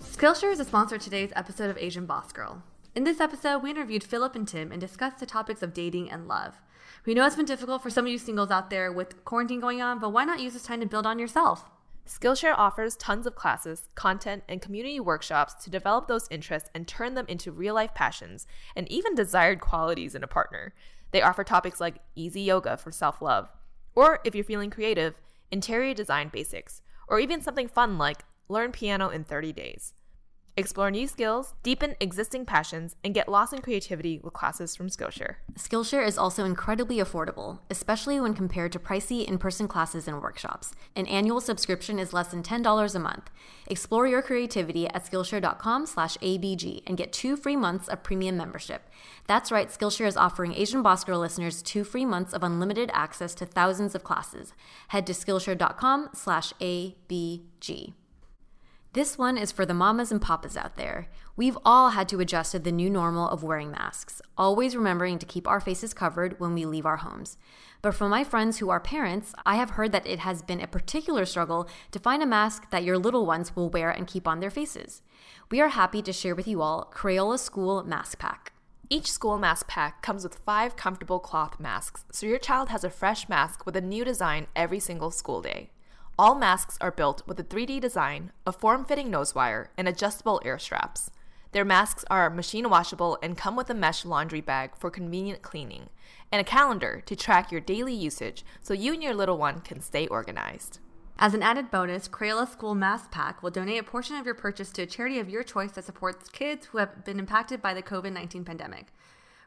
Skillshare 0.00 0.52
is 0.52 0.60
a 0.60 0.64
sponsor 0.64 0.94
of 0.94 1.02
today's 1.02 1.32
episode 1.36 1.68
of 1.68 1.76
Asian 1.78 2.06
Boss 2.06 2.32
Girl. 2.32 2.62
In 2.94 3.04
this 3.04 3.20
episode, 3.20 3.58
we 3.58 3.70
interviewed 3.70 4.02
Philip 4.02 4.34
and 4.34 4.48
Tim 4.48 4.72
and 4.72 4.80
discussed 4.80 5.20
the 5.20 5.26
topics 5.26 5.62
of 5.62 5.74
dating 5.74 6.10
and 6.10 6.26
love. 6.26 6.54
We 7.06 7.14
know 7.14 7.24
it's 7.24 7.36
been 7.36 7.46
difficult 7.46 7.84
for 7.84 7.90
some 7.90 8.04
of 8.04 8.10
you 8.10 8.18
singles 8.18 8.50
out 8.50 8.68
there 8.68 8.90
with 8.90 9.24
quarantine 9.24 9.60
going 9.60 9.80
on, 9.80 10.00
but 10.00 10.10
why 10.10 10.24
not 10.24 10.40
use 10.40 10.54
this 10.54 10.64
time 10.64 10.80
to 10.80 10.86
build 10.86 11.06
on 11.06 11.20
yourself? 11.20 11.70
Skillshare 12.04 12.58
offers 12.58 12.96
tons 12.96 13.28
of 13.28 13.36
classes, 13.36 13.88
content, 13.94 14.42
and 14.48 14.60
community 14.60 14.98
workshops 14.98 15.54
to 15.62 15.70
develop 15.70 16.08
those 16.08 16.26
interests 16.32 16.68
and 16.74 16.88
turn 16.88 17.14
them 17.14 17.24
into 17.28 17.52
real 17.52 17.76
life 17.76 17.94
passions 17.94 18.44
and 18.74 18.90
even 18.90 19.14
desired 19.14 19.60
qualities 19.60 20.16
in 20.16 20.24
a 20.24 20.28
partner. 20.28 20.74
They 21.12 21.22
offer 21.22 21.44
topics 21.44 21.80
like 21.80 22.00
easy 22.16 22.40
yoga 22.40 22.76
for 22.76 22.90
self 22.90 23.22
love, 23.22 23.52
or 23.94 24.18
if 24.24 24.34
you're 24.34 24.42
feeling 24.42 24.70
creative, 24.70 25.20
interior 25.52 25.94
design 25.94 26.28
basics, 26.32 26.82
or 27.06 27.20
even 27.20 27.40
something 27.40 27.68
fun 27.68 27.98
like 27.98 28.24
learn 28.48 28.72
piano 28.72 29.10
in 29.10 29.22
30 29.22 29.52
days. 29.52 29.94
Explore 30.58 30.90
new 30.90 31.06
skills, 31.06 31.52
deepen 31.62 31.96
existing 32.00 32.46
passions, 32.46 32.96
and 33.04 33.12
get 33.12 33.28
lost 33.28 33.52
in 33.52 33.60
creativity 33.60 34.18
with 34.24 34.32
classes 34.32 34.74
from 34.74 34.88
Skillshare. 34.88 35.34
Skillshare 35.52 36.06
is 36.06 36.16
also 36.16 36.46
incredibly 36.46 36.96
affordable, 36.96 37.58
especially 37.68 38.18
when 38.18 38.32
compared 38.32 38.72
to 38.72 38.78
pricey 38.78 39.22
in 39.22 39.36
person 39.36 39.68
classes 39.68 40.08
and 40.08 40.22
workshops. 40.22 40.72
An 40.94 41.06
annual 41.08 41.42
subscription 41.42 41.98
is 41.98 42.14
less 42.14 42.28
than 42.28 42.42
$10 42.42 42.94
a 42.94 42.98
month. 42.98 43.30
Explore 43.66 44.06
your 44.06 44.22
creativity 44.22 44.86
at 44.88 45.04
Skillshare.com 45.04 45.84
slash 45.84 46.16
ABG 46.18 46.82
and 46.86 46.96
get 46.96 47.12
two 47.12 47.36
free 47.36 47.56
months 47.56 47.86
of 47.86 48.02
premium 48.02 48.38
membership. 48.38 48.88
That's 49.26 49.52
right, 49.52 49.68
Skillshare 49.68 50.06
is 50.06 50.16
offering 50.16 50.54
Asian 50.54 50.80
Boss 50.80 51.04
Girl 51.04 51.18
listeners 51.18 51.60
two 51.60 51.84
free 51.84 52.06
months 52.06 52.32
of 52.32 52.42
unlimited 52.42 52.90
access 52.94 53.34
to 53.34 53.44
thousands 53.44 53.94
of 53.94 54.04
classes. 54.04 54.54
Head 54.88 55.06
to 55.06 55.12
Skillshare.com 55.12 56.10
slash 56.14 56.54
ABG. 56.62 57.92
This 58.96 59.18
one 59.18 59.36
is 59.36 59.52
for 59.52 59.66
the 59.66 59.74
mamas 59.74 60.10
and 60.10 60.22
papas 60.22 60.56
out 60.56 60.78
there. 60.78 61.08
We've 61.36 61.58
all 61.66 61.90
had 61.90 62.08
to 62.08 62.20
adjust 62.20 62.52
to 62.52 62.58
the 62.58 62.72
new 62.72 62.88
normal 62.88 63.28
of 63.28 63.42
wearing 63.42 63.70
masks, 63.70 64.22
always 64.38 64.74
remembering 64.74 65.18
to 65.18 65.26
keep 65.26 65.46
our 65.46 65.60
faces 65.60 65.92
covered 65.92 66.40
when 66.40 66.54
we 66.54 66.64
leave 66.64 66.86
our 66.86 66.96
homes. 66.96 67.36
But 67.82 67.94
from 67.94 68.08
my 68.08 68.24
friends 68.24 68.56
who 68.56 68.70
are 68.70 68.80
parents, 68.80 69.34
I 69.44 69.56
have 69.56 69.72
heard 69.72 69.92
that 69.92 70.06
it 70.06 70.20
has 70.20 70.40
been 70.40 70.62
a 70.62 70.66
particular 70.66 71.26
struggle 71.26 71.68
to 71.90 71.98
find 71.98 72.22
a 72.22 72.26
mask 72.26 72.70
that 72.70 72.84
your 72.84 72.96
little 72.96 73.26
ones 73.26 73.54
will 73.54 73.68
wear 73.68 73.90
and 73.90 74.06
keep 74.06 74.26
on 74.26 74.40
their 74.40 74.48
faces. 74.48 75.02
We 75.50 75.60
are 75.60 75.68
happy 75.68 76.00
to 76.00 76.10
share 76.10 76.34
with 76.34 76.48
you 76.48 76.62
all 76.62 76.90
Crayola 76.90 77.38
School 77.38 77.84
Mask 77.84 78.18
Pack. 78.18 78.54
Each 78.88 79.12
school 79.12 79.36
mask 79.36 79.68
pack 79.68 80.00
comes 80.00 80.22
with 80.22 80.36
five 80.36 80.74
comfortable 80.74 81.18
cloth 81.18 81.60
masks, 81.60 82.06
so 82.12 82.24
your 82.24 82.38
child 82.38 82.70
has 82.70 82.82
a 82.82 82.88
fresh 82.88 83.28
mask 83.28 83.66
with 83.66 83.76
a 83.76 83.82
new 83.82 84.06
design 84.06 84.46
every 84.56 84.80
single 84.80 85.10
school 85.10 85.42
day. 85.42 85.68
All 86.18 86.34
masks 86.34 86.78
are 86.80 86.90
built 86.90 87.22
with 87.26 87.38
a 87.38 87.44
3D 87.44 87.78
design, 87.78 88.32
a 88.46 88.52
form 88.52 88.86
fitting 88.86 89.10
nose 89.10 89.34
wire, 89.34 89.70
and 89.76 89.86
adjustable 89.86 90.40
air 90.46 90.58
straps. 90.58 91.10
Their 91.52 91.64
masks 91.64 92.06
are 92.08 92.30
machine 92.30 92.70
washable 92.70 93.18
and 93.22 93.36
come 93.36 93.54
with 93.54 93.68
a 93.68 93.74
mesh 93.74 94.02
laundry 94.02 94.40
bag 94.40 94.70
for 94.78 94.90
convenient 94.90 95.42
cleaning, 95.42 95.90
and 96.32 96.40
a 96.40 96.44
calendar 96.44 97.02
to 97.04 97.14
track 97.14 97.52
your 97.52 97.60
daily 97.60 97.92
usage 97.92 98.46
so 98.62 98.72
you 98.72 98.94
and 98.94 99.02
your 99.02 99.12
little 99.12 99.36
one 99.36 99.60
can 99.60 99.82
stay 99.82 100.06
organized. 100.06 100.78
As 101.18 101.34
an 101.34 101.42
added 101.42 101.70
bonus, 101.70 102.08
Crayola 102.08 102.50
School 102.50 102.74
Mask 102.74 103.10
Pack 103.10 103.42
will 103.42 103.50
donate 103.50 103.80
a 103.80 103.84
portion 103.84 104.16
of 104.16 104.24
your 104.24 104.34
purchase 104.34 104.70
to 104.72 104.82
a 104.82 104.86
charity 104.86 105.18
of 105.18 105.28
your 105.28 105.42
choice 105.42 105.72
that 105.72 105.84
supports 105.84 106.30
kids 106.30 106.66
who 106.66 106.78
have 106.78 107.04
been 107.04 107.18
impacted 107.18 107.60
by 107.60 107.74
the 107.74 107.82
COVID 107.82 108.14
19 108.14 108.42
pandemic. 108.42 108.86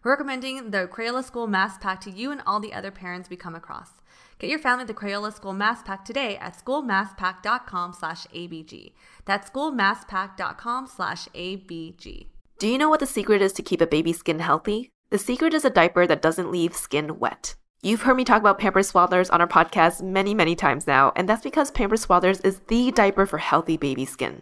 We're 0.04 0.12
recommending 0.12 0.70
the 0.70 0.88
Crayola 0.88 1.24
School 1.24 1.48
Mask 1.48 1.82
Pack 1.82 2.00
to 2.02 2.12
you 2.12 2.32
and 2.32 2.44
all 2.46 2.60
the 2.60 2.74
other 2.74 2.92
parents 2.92 3.28
we 3.28 3.38
come 3.38 3.56
across. 3.56 3.99
Get 4.40 4.50
your 4.50 4.60
family 4.60 4.86
the 4.86 4.94
Crayola 4.94 5.34
School 5.34 5.52
Mask 5.52 5.86
Pack 5.86 6.06
today 6.06 6.38
at 6.38 6.58
schoolmaskpack.com 6.58 7.92
slash 7.92 8.26
ABG. 8.28 8.94
That's 9.26 9.50
schoolmaskpack.com 9.50 10.88
slash 10.88 11.28
ABG. 11.36 12.28
Do 12.58 12.68
you 12.68 12.78
know 12.78 12.90
what 12.90 13.02
the 13.02 13.06
secret 13.06 13.42
is 13.42 13.52
to 13.54 13.62
keep 13.62 13.82
a 13.82 13.88
baby's 13.88 14.20
skin 14.20 14.40
healthy? 14.40 14.90
The 15.10 15.18
secret 15.18 15.54
is 15.54 15.66
a 15.66 15.70
diaper 15.70 16.08
that 16.08 16.22
doesn't 16.22 16.52
leave 16.52 16.74
skin 16.74 17.20
wet. 17.20 17.56
You've 17.82 18.04
heard 18.04 18.16
me 18.16 18.24
talk 18.24 18.40
about 18.40 18.60
Pampers 18.60 18.92
Swaddlers 18.92 19.32
on 19.32 19.42
our 19.42 19.48
podcast 19.48 20.02
many, 20.02 20.34
many 20.34 20.56
times 20.56 20.88
now, 20.88 21.12
and 21.18 21.28
that's 21.28 21.44
because 21.44 21.70
Pampers 21.72 22.06
Swaddlers 22.06 22.44
is 22.46 22.60
the 22.68 22.92
diaper 22.92 23.26
for 23.26 23.40
healthy 23.40 23.76
baby 23.76 24.06
skin. 24.06 24.42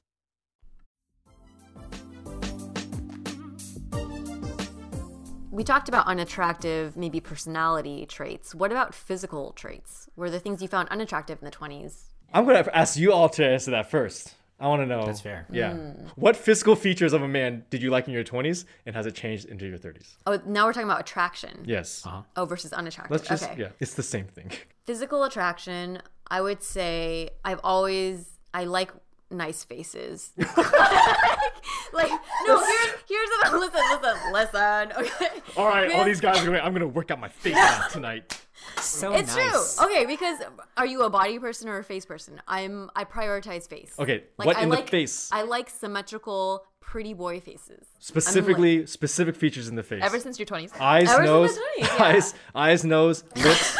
We 5.51 5.65
talked 5.65 5.89
about 5.89 6.07
unattractive, 6.07 6.95
maybe 6.95 7.19
personality 7.19 8.05
traits. 8.05 8.55
What 8.55 8.71
about 8.71 8.95
physical 8.95 9.51
traits? 9.51 10.07
Were 10.15 10.29
there 10.29 10.39
things 10.39 10.61
you 10.61 10.69
found 10.69 10.87
unattractive 10.87 11.39
in 11.39 11.45
the 11.45 11.51
20s? 11.51 12.03
I'm 12.33 12.45
gonna 12.45 12.65
ask 12.73 12.97
you 12.97 13.11
all 13.11 13.27
to 13.29 13.45
answer 13.45 13.71
that 13.71 13.91
first. 13.91 14.35
I 14.61 14.67
want 14.67 14.81
to 14.81 14.85
know. 14.85 15.05
That's 15.05 15.19
fair. 15.19 15.47
Yeah. 15.51 15.73
Hmm. 15.73 16.07
What 16.15 16.37
physical 16.37 16.75
features 16.75 17.11
of 17.11 17.21
a 17.21 17.27
man 17.27 17.65
did 17.69 17.81
you 17.81 17.89
like 17.89 18.07
in 18.07 18.13
your 18.13 18.23
20s, 18.23 18.63
and 18.85 18.95
has 18.95 19.05
it 19.05 19.15
changed 19.15 19.45
into 19.45 19.67
your 19.67 19.77
30s? 19.77 20.15
Oh, 20.25 20.39
now 20.45 20.65
we're 20.65 20.73
talking 20.73 20.87
about 20.87 21.01
attraction. 21.01 21.63
Yes. 21.65 22.05
Uh-huh. 22.05 22.21
Oh, 22.37 22.45
versus 22.45 22.71
unattractive. 22.71 23.11
Let's 23.11 23.27
just 23.27 23.43
okay. 23.43 23.59
yeah, 23.59 23.69
it's 23.79 23.95
the 23.95 24.03
same 24.03 24.27
thing. 24.27 24.51
Physical 24.85 25.23
attraction, 25.25 26.01
I 26.27 26.39
would 26.39 26.63
say 26.63 27.31
I've 27.43 27.59
always 27.63 28.37
I 28.53 28.63
like 28.63 28.91
nice 29.31 29.63
faces. 29.63 30.31
like 30.37 32.11
no, 32.47 32.59
here's 32.59 32.93
here's 33.07 33.29
the 33.29 33.57
listen, 33.57 33.81
listen, 33.91 34.33
listen. 34.33 34.91
Okay. 34.97 35.41
All 35.57 35.67
right, 35.67 35.91
all 35.93 36.03
these 36.05 36.21
guys 36.21 36.41
are 36.41 36.45
going. 36.45 36.61
I'm 36.61 36.73
gonna 36.73 36.87
work 36.87 37.11
out 37.11 37.19
my 37.19 37.29
face 37.29 37.55
out 37.57 37.89
tonight. 37.91 38.39
So 38.79 39.13
It's 39.13 39.35
nice. 39.35 39.75
true. 39.77 39.85
Okay, 39.87 40.05
because 40.05 40.39
are 40.77 40.85
you 40.85 41.01
a 41.03 41.09
body 41.09 41.39
person 41.39 41.67
or 41.67 41.79
a 41.79 41.83
face 41.83 42.05
person? 42.05 42.41
I'm. 42.47 42.89
I 42.95 43.05
prioritize 43.05 43.67
face. 43.67 43.93
Okay, 43.97 44.23
what 44.35 44.57
I 44.57 44.63
in 44.63 44.69
the 44.69 44.75
like, 44.75 44.89
face? 44.89 45.29
I 45.31 45.41
like 45.43 45.69
symmetrical, 45.69 46.65
pretty 46.79 47.13
boy 47.13 47.39
faces. 47.39 47.87
Specifically, 47.99 48.85
specific 48.85 49.35
features 49.35 49.67
in 49.67 49.75
the 49.75 49.83
face. 49.83 50.03
Ever 50.03 50.19
since 50.19 50.37
your 50.37 50.45
20s. 50.45 50.79
eyes, 50.79 51.09
Ever 51.09 51.23
nose, 51.23 51.57
my 51.57 51.85
20s, 51.85 51.97
yeah. 51.97 52.03
eyes, 52.03 52.33
eyes, 52.53 52.85
nose, 52.85 53.23
lips, 53.35 53.77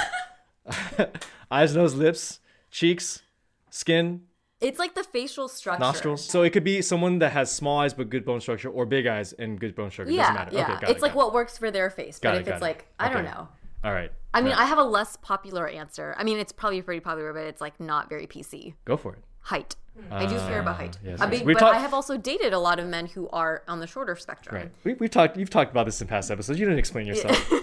eyes, 1.52 1.76
nose, 1.76 1.94
lips, 1.94 2.40
cheeks, 2.72 3.22
skin, 3.70 4.22
It's 4.62 4.80
like 4.80 4.94
the 4.96 5.04
facial 5.04 5.48
structure. 5.48 5.80
nostrils. 5.80 6.24
So 6.24 6.44
it 6.44 6.52
could 6.52 6.64
be 6.64 6.82
someone 6.82 7.20
that 7.20 7.32
has 7.32 7.52
small 7.52 7.80
eyes 7.80 7.94
but 7.94 8.10
good 8.10 8.24
bone 8.26 8.40
structure, 8.42 8.70
or 8.70 8.86
big 8.86 9.08
eyes 9.08 9.34
and 9.34 9.60
good 9.60 9.76
bone 9.76 9.90
structure. 9.92 10.14
Yeah, 10.14 10.22
Doesn't 10.22 10.36
matter. 10.36 10.56
yeah. 10.56 10.64
Okay, 10.64 10.74
got 10.82 10.90
it's 10.92 11.00
it, 11.00 11.02
like 11.02 11.14
got 11.14 11.18
what 11.26 11.34
works 11.34 11.58
for 11.58 11.72
their 11.72 11.90
face. 11.90 12.20
Got 12.20 12.32
but 12.32 12.38
it, 12.38 12.40
if 12.42 12.46
got 12.46 12.52
it's 12.54 12.62
it. 12.62 12.66
like 12.66 12.88
I 13.00 13.10
don't 13.12 13.26
know. 13.26 13.48
All 13.84 13.92
right. 13.94 14.12
I 14.34 14.42
mean, 14.42 14.52
Right. 14.52 14.60
I 14.62 14.66
have 14.66 14.78
a 14.78 14.84
less 14.84 15.18
popular 15.18 15.68
answer. 15.68 16.16
I 16.18 16.24
mean, 16.24 16.38
it's 16.38 16.52
probably 16.52 16.82
pretty 16.84 17.00
popular, 17.02 17.34
but 17.34 17.44
it's 17.46 17.60
like 17.60 17.80
not 17.80 18.08
very 18.10 18.28
PC. 18.28 18.76
go 18.86 18.96
for 18.96 19.14
it. 19.14 19.24
Height. 19.42 19.76
I 20.10 20.26
do 20.26 20.38
care 20.38 20.62
about 20.62 20.78
height. 20.78 20.98
Ah, 21.02 21.08
yes, 21.10 21.22
I 21.22 21.28
mean, 21.28 21.44
We 21.46 21.54
but 21.54 21.60
talked- 21.60 21.76
I 21.76 21.80
have 21.80 21.94
also 21.94 22.16
dated 22.16 22.54
a 22.54 22.60
lot 22.60 22.80
of 22.80 22.88
men 22.88 23.08
who 23.08 23.28
are 23.30 23.64
on 23.68 23.80
the 23.80 23.88
shorter 23.88 24.16
spectrum. 24.16 24.56
Right. 24.56 24.72
We, 24.86 24.94
we've 24.94 25.10
talked. 25.10 25.36
You've 25.36 25.50
talked 25.50 25.72
about 25.72 25.86
this 25.86 26.00
in 26.02 26.08
past 26.08 26.32
episodes. 26.32 26.60
You 26.60 26.66
didn't 26.66 26.80
explain 26.80 27.08
yourself. 27.08 27.52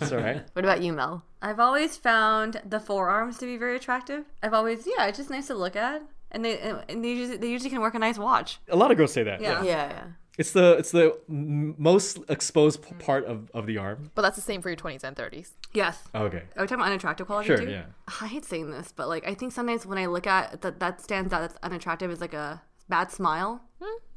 It's 0.00 0.12
all 0.12 0.18
right. 0.18 0.42
What 0.52 0.64
about 0.64 0.82
you, 0.82 0.92
Mel? 0.92 1.24
I've 1.40 1.58
always 1.58 1.96
found 1.96 2.60
the 2.68 2.80
forearms 2.80 3.38
to 3.38 3.46
be 3.46 3.56
very 3.56 3.76
attractive. 3.76 4.24
I've 4.42 4.52
always, 4.52 4.86
yeah, 4.86 5.06
it's 5.06 5.16
just 5.16 5.30
nice 5.30 5.46
to 5.46 5.54
look 5.54 5.74
at, 5.74 6.02
and 6.32 6.44
they 6.44 6.58
and 6.88 7.04
they 7.04 7.08
usually, 7.12 7.36
they 7.36 7.48
usually 7.50 7.70
can 7.70 7.80
work 7.80 7.94
a 7.94 7.98
nice 7.98 8.18
watch. 8.18 8.58
A 8.68 8.76
lot 8.76 8.90
of 8.90 8.96
girls 8.96 9.12
say 9.12 9.22
that. 9.24 9.40
Yeah. 9.40 9.62
Yeah, 9.62 9.88
yeah. 9.90 10.04
It's 10.38 10.52
the 10.52 10.72
it's 10.78 10.90
the 10.92 11.18
most 11.28 12.18
exposed 12.28 12.82
p- 12.82 12.94
part 12.94 13.24
of, 13.26 13.50
of 13.52 13.66
the 13.66 13.76
arm. 13.76 14.10
But 14.14 14.22
that's 14.22 14.36
the 14.36 14.42
same 14.42 14.62
for 14.62 14.70
your 14.70 14.76
20s 14.76 15.04
and 15.04 15.14
30s. 15.14 15.50
Yes. 15.74 16.02
Oh, 16.14 16.24
okay. 16.24 16.38
Are 16.56 16.62
we 16.62 16.66
talking 16.66 16.74
about 16.76 16.86
unattractive 16.86 17.26
quality 17.26 17.48
Sure, 17.48 17.58
too? 17.58 17.68
yeah. 17.70 17.84
Ah, 18.08 18.18
I 18.22 18.26
hate 18.28 18.44
saying 18.46 18.70
this, 18.70 18.92
but 18.94 19.08
like 19.08 19.26
I 19.28 19.34
think 19.34 19.52
sometimes 19.52 19.84
when 19.84 19.98
I 19.98 20.06
look 20.06 20.26
at 20.26 20.62
that, 20.62 20.80
that 20.80 21.00
stands 21.02 21.32
out 21.34 21.40
that's 21.42 21.56
unattractive 21.62 22.10
is 22.10 22.20
like 22.22 22.32
a 22.32 22.62
bad 22.90 23.10
smile, 23.10 23.62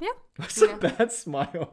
Yeah. 0.00 0.08
What's 0.36 0.60
a 0.60 0.76
bad 0.76 1.10
smile? 1.12 1.72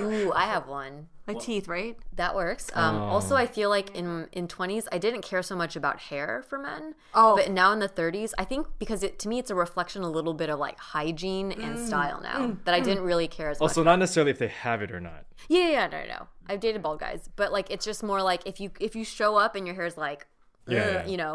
Ooh, 0.00 0.32
I 0.32 0.46
have 0.46 0.66
one. 0.66 1.06
like 1.28 1.40
teeth, 1.40 1.68
right? 1.68 1.94
That 2.16 2.34
works. 2.34 2.70
Um, 2.74 2.96
Oh. 2.96 3.00
Also, 3.14 3.36
I 3.36 3.46
feel 3.46 3.68
like 3.68 3.94
in 3.94 4.28
in 4.32 4.48
twenties, 4.48 4.88
I 4.90 4.98
didn't 4.98 5.22
care 5.22 5.42
so 5.42 5.54
much 5.54 5.76
about 5.76 6.00
hair 6.08 6.42
for 6.48 6.58
men. 6.58 6.94
Oh. 7.14 7.36
but 7.36 7.50
now 7.52 7.70
in 7.72 7.80
the 7.80 7.86
thirties, 8.00 8.34
I 8.38 8.44
think 8.44 8.66
because 8.78 9.02
it 9.02 9.18
to 9.20 9.28
me, 9.28 9.38
it's 9.38 9.50
a 9.50 9.54
reflection 9.54 10.02
a 10.02 10.10
little 10.10 10.32
bit 10.34 10.48
of 10.50 10.58
like 10.58 10.78
hygiene 10.94 11.50
Mm. 11.52 11.62
and 11.64 11.78
style 11.88 12.20
now 12.22 12.56
that 12.64 12.74
I 12.74 12.80
didn't 12.80 13.04
really 13.04 13.28
care 13.28 13.50
as 13.50 13.60
much. 13.60 13.68
also, 13.68 13.82
not 13.84 13.98
necessarily 13.98 14.30
if 14.32 14.38
they 14.38 14.48
have 14.48 14.80
it 14.82 14.90
or 14.90 15.00
not. 15.00 15.22
yeah, 15.48 15.68
yeah, 15.76 15.86
no, 15.86 16.00
no. 16.14 16.20
I've 16.48 16.60
dated 16.60 16.80
bald 16.82 16.98
guys, 17.00 17.28
but 17.36 17.52
like 17.52 17.70
it's 17.70 17.84
just 17.84 18.02
more 18.02 18.22
like 18.22 18.40
if 18.46 18.58
you 18.58 18.70
if 18.80 18.96
you 18.96 19.04
show 19.04 19.36
up 19.36 19.54
and 19.54 19.66
your 19.66 19.76
hair's 19.76 19.96
like, 19.98 20.26
Yeah, 20.66 20.78
yeah. 20.92 21.06
you 21.06 21.18
know, 21.18 21.34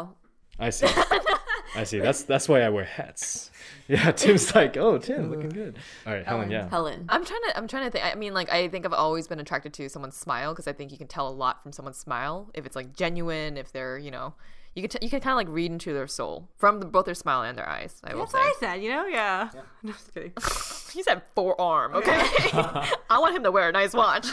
I 0.58 0.70
see. 0.70 0.88
I 1.74 1.84
see. 1.84 1.98
That's 1.98 2.22
that's 2.22 2.48
why 2.48 2.62
I 2.62 2.68
wear 2.68 2.84
hats. 2.84 3.50
Yeah, 3.86 4.12
Tim's 4.12 4.54
like, 4.54 4.78
oh, 4.78 4.96
Tim, 4.96 5.30
looking 5.30 5.50
good. 5.50 5.78
All 6.06 6.14
right, 6.14 6.24
Helen. 6.26 6.50
Yeah. 6.50 6.70
Helen. 6.70 7.04
I'm 7.06 7.22
trying 7.22 7.40
to 7.48 7.56
I'm 7.58 7.68
trying 7.68 7.84
to 7.84 7.90
think. 7.90 8.02
I 8.02 8.14
mean, 8.14 8.32
like 8.32 8.50
I 8.50 8.66
think 8.68 8.86
I've 8.86 8.94
always 8.94 9.26
been 9.28 9.40
attracted 9.40 9.74
to 9.74 9.90
someone's 9.90 10.16
smile 10.16 10.52
because 10.52 10.66
I 10.66 10.72
think 10.72 10.90
you 10.90 10.96
can 10.96 11.06
tell 11.06 11.28
a 11.28 11.30
lot 11.34 11.62
from 11.62 11.70
someone's 11.70 11.98
smile 11.98 12.48
if 12.54 12.64
it's 12.64 12.76
like 12.76 12.94
genuine, 12.96 13.58
if 13.58 13.72
they're 13.72 13.98
you 13.98 14.10
know, 14.10 14.32
you 14.74 14.80
can 14.80 14.88
t- 14.88 14.98
you 15.02 15.10
can 15.10 15.20
kind 15.20 15.32
of 15.32 15.36
like 15.36 15.54
read 15.54 15.70
into 15.70 15.92
their 15.92 16.06
soul 16.06 16.48
from 16.56 16.80
the, 16.80 16.86
both 16.86 17.04
their 17.04 17.14
smile 17.14 17.42
and 17.42 17.58
their 17.58 17.68
eyes. 17.68 18.00
I 18.02 18.14
will 18.14 18.22
That's 18.22 18.32
say. 18.32 18.38
what 18.38 18.56
I 18.56 18.60
said. 18.60 18.82
You 18.82 18.88
know, 18.88 19.06
yeah. 19.06 19.50
No, 19.82 19.92
just 19.92 20.14
kidding. 20.14 20.32
He 20.94 21.02
said 21.02 21.20
forearm. 21.34 21.94
Okay, 21.94 22.20
I 23.10 23.18
want 23.18 23.36
him 23.36 23.42
to 23.42 23.50
wear 23.50 23.68
a 23.68 23.72
nice 23.72 23.92
watch. 23.92 24.28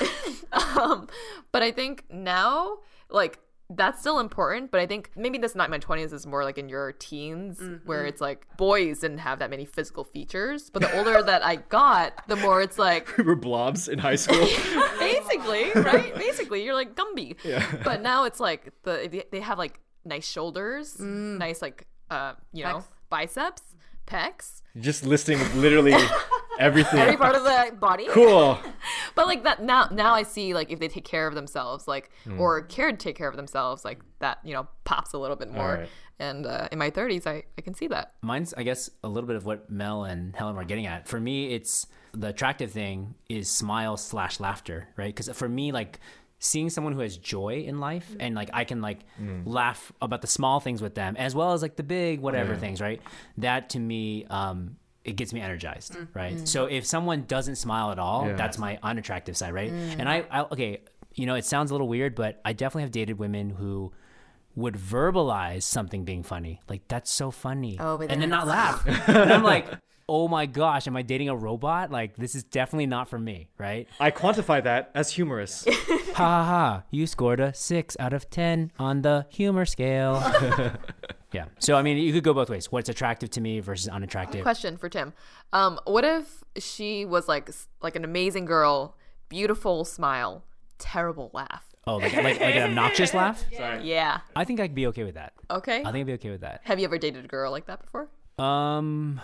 um, 0.77 1.07
but 1.51 1.61
I 1.61 1.71
think 1.71 2.05
now, 2.09 2.77
like 3.09 3.39
that's 3.75 3.99
still 3.99 4.19
important. 4.19 4.71
But 4.71 4.81
I 4.81 4.85
think 4.85 5.11
maybe 5.15 5.37
that's 5.37 5.55
not 5.55 5.65
in 5.65 5.71
my 5.71 5.77
twenties. 5.77 6.11
Is 6.13 6.25
more 6.27 6.43
like 6.43 6.57
in 6.57 6.69
your 6.69 6.91
teens, 6.93 7.59
Mm-hmm. 7.59 7.87
where 7.87 8.05
it's 8.05 8.21
like 8.21 8.45
boys 8.57 8.99
didn't 8.99 9.19
have 9.19 9.39
that 9.39 9.49
many 9.49 9.65
physical 9.65 10.03
features. 10.03 10.69
But 10.69 10.81
the 10.81 10.97
older 10.97 11.21
that 11.23 11.43
I 11.43 11.55
got, 11.57 12.27
the 12.27 12.35
more 12.35 12.61
it's 12.61 12.77
like 12.77 13.17
We 13.17 13.23
were 13.31 13.35
blobs 13.35 13.87
in 13.87 13.99
high 13.99 14.15
school. 14.17 14.45
basically, 14.99 15.71
right? 15.75 16.13
Basically, 16.15 16.63
you're 16.63 16.75
like 16.75 16.95
Gumby. 16.95 17.35
Yeah. 17.43 17.65
But 17.83 18.01
now 18.01 18.25
it's 18.25 18.39
like 18.39 18.71
the 18.83 19.25
they 19.31 19.39
have 19.41 19.57
like 19.57 19.79
nice 20.05 20.27
shoulders, 20.27 20.99
nice 20.99 21.61
like 21.61 21.87
uh 22.09 22.33
you 22.53 22.63
know 22.63 22.77
Pecs. 22.77 22.85
biceps, 23.09 23.61
pecs, 24.07 24.61
Just 24.79 25.05
listing 25.05 25.39
literally 25.61 25.95
everything. 26.61 26.99
Every 26.99 27.17
part 27.17 27.35
of 27.35 27.43
the 27.43 27.75
body. 27.77 28.07
cool. 28.09 28.59
but 29.15 29.27
like 29.27 29.43
that 29.43 29.61
now 29.61 29.89
now 29.91 30.13
I 30.13 30.23
see 30.23 30.53
like 30.53 30.71
if 30.71 30.79
they 30.79 30.87
take 30.87 31.05
care 31.05 31.27
of 31.27 31.35
themselves, 31.35 31.87
like 31.87 32.11
or 32.37 32.61
care 32.61 32.91
to 32.91 32.97
take 32.97 33.17
care 33.17 33.27
of 33.27 33.35
themselves, 33.35 33.83
like 33.83 33.99
that 34.19 34.39
you 34.43 34.53
know 34.53 34.67
pops 34.83 35.13
a 35.13 35.17
little 35.17 35.35
bit 35.35 35.51
more. 35.51 35.75
right. 35.75 35.89
And 36.19 36.45
uh, 36.45 36.67
in 36.71 36.77
my 36.77 36.91
30s, 36.91 37.25
I 37.25 37.43
I 37.57 37.61
can 37.61 37.73
see 37.73 37.87
that. 37.87 38.13
Mine's, 38.21 38.53
I 38.53 38.61
guess, 38.61 38.91
a 39.03 39.09
little 39.09 39.27
bit 39.27 39.37
of 39.37 39.45
what 39.45 39.71
Mel 39.71 40.03
and 40.03 40.35
Helen 40.35 40.55
were 40.55 40.63
getting 40.63 40.85
at. 40.85 41.07
For 41.07 41.19
me, 41.19 41.53
it's 41.53 41.87
the 42.13 42.27
attractive 42.27 42.71
thing 42.71 43.15
is 43.27 43.49
smile 43.49 43.97
slash 43.97 44.39
laughter, 44.39 44.87
right? 44.97 45.13
Because 45.13 45.35
for 45.35 45.49
me, 45.49 45.71
like 45.71 45.99
seeing 46.37 46.69
someone 46.69 46.93
who 46.93 46.99
has 47.01 47.17
joy 47.17 47.63
in 47.67 47.79
life 47.79 48.15
and 48.19 48.33
like 48.35 48.49
I 48.51 48.63
can 48.65 48.81
like 48.81 48.99
laugh 49.45 49.91
about 50.01 50.21
the 50.21 50.27
small 50.27 50.59
things 50.59 50.81
with 50.81 50.95
them 50.95 51.15
as 51.15 51.35
well 51.35 51.53
as 51.53 51.61
like 51.61 51.75
the 51.75 51.83
big 51.83 52.19
whatever 52.19 52.55
things, 52.55 52.81
right? 52.81 52.99
That 53.37 53.69
to 53.71 53.79
me, 53.79 54.25
um, 54.25 54.77
it 55.03 55.15
gets 55.15 55.33
me 55.33 55.41
energized, 55.41 55.93
mm-hmm. 55.93 56.17
right? 56.17 56.35
Mm. 56.35 56.47
So 56.47 56.65
if 56.65 56.85
someone 56.85 57.23
doesn't 57.27 57.55
smile 57.55 57.91
at 57.91 57.99
all, 57.99 58.27
Yeah. 58.27 58.35
that's 58.35 58.57
my 58.57 58.77
unattractive 58.83 59.35
side, 59.35 59.53
right? 59.53 59.71
Mm. 59.71 59.99
And 59.99 60.09
I, 60.09 60.25
I, 60.29 60.41
okay, 60.51 60.81
you 61.15 61.25
know, 61.25 61.35
it 61.35 61.45
sounds 61.45 61.71
a 61.71 61.73
little 61.73 61.87
weird, 61.87 62.15
but 62.15 62.39
I 62.45 62.53
definitely 62.53 62.83
have 62.83 62.91
dated 62.91 63.17
women 63.19 63.51
who 63.51 63.91
would 64.55 64.75
verbalize 64.75 65.63
something 65.63 66.03
being 66.05 66.23
funny. 66.23 66.59
Like, 66.69 66.87
that's 66.87 67.09
so 67.09 67.31
funny. 67.31 67.77
Oh, 67.79 67.97
but 67.97 68.03
and 68.03 68.11
then 68.11 68.19
then 68.21 68.29
not 68.29 68.47
laugh. 68.47 68.83
and 69.07 69.31
I'm 69.31 69.43
like, 69.43 69.67
oh 70.09 70.27
my 70.27 70.45
gosh, 70.45 70.87
am 70.87 70.97
I 70.97 71.01
dating 71.01 71.29
a 71.29 71.35
robot? 71.35 71.89
Like, 71.89 72.17
this 72.17 72.35
is 72.35 72.43
definitely 72.43 72.85
not 72.85 73.07
for 73.07 73.17
me, 73.17 73.49
right? 73.57 73.87
I 73.99 74.11
quantify 74.11 74.63
that 74.63 74.91
as 74.93 75.11
humorous. 75.11 75.65
ha 75.69 76.13
ha 76.13 76.43
ha. 76.43 76.83
You 76.91 77.07
scored 77.07 77.39
a 77.39 77.53
six 77.53 77.95
out 77.99 78.13
of 78.13 78.29
10 78.29 78.73
on 78.77 79.01
the 79.01 79.25
humor 79.29 79.65
scale. 79.65 80.21
yeah. 81.31 81.45
So, 81.59 81.75
I 81.75 81.81
mean, 81.81 81.97
you 81.97 82.11
could 82.13 82.23
go 82.23 82.33
both 82.33 82.49
ways. 82.49 82.71
What's 82.71 82.89
attractive 82.89 83.29
to 83.31 83.41
me 83.41 83.59
versus 83.59 83.87
unattractive. 83.87 84.41
Question 84.43 84.77
for 84.77 84.89
Tim. 84.89 85.13
Um, 85.53 85.79
what 85.85 86.03
if 86.03 86.43
she 86.57 87.05
was 87.05 87.27
like 87.27 87.49
like 87.81 87.95
an 87.95 88.03
amazing 88.03 88.45
girl, 88.45 88.95
beautiful 89.29 89.85
smile, 89.85 90.43
terrible 90.77 91.31
laugh? 91.33 91.65
Oh, 91.87 91.97
like, 91.97 92.13
like, 92.13 92.39
like 92.39 92.55
an 92.55 92.63
obnoxious 92.69 93.13
laugh? 93.13 93.43
Sorry. 93.57 93.89
Yeah. 93.89 94.19
I 94.35 94.43
think 94.45 94.59
I'd 94.59 94.75
be 94.75 94.87
okay 94.87 95.03
with 95.03 95.15
that. 95.15 95.33
Okay. 95.49 95.79
I 95.79 95.91
think 95.91 96.01
I'd 96.03 96.05
be 96.05 96.13
okay 96.13 96.29
with 96.29 96.41
that. 96.41 96.61
Have 96.63 96.77
you 96.79 96.85
ever 96.85 96.97
dated 96.99 97.25
a 97.25 97.27
girl 97.27 97.51
like 97.51 97.65
that 97.65 97.81
before? 97.81 98.07
Um, 98.37 99.19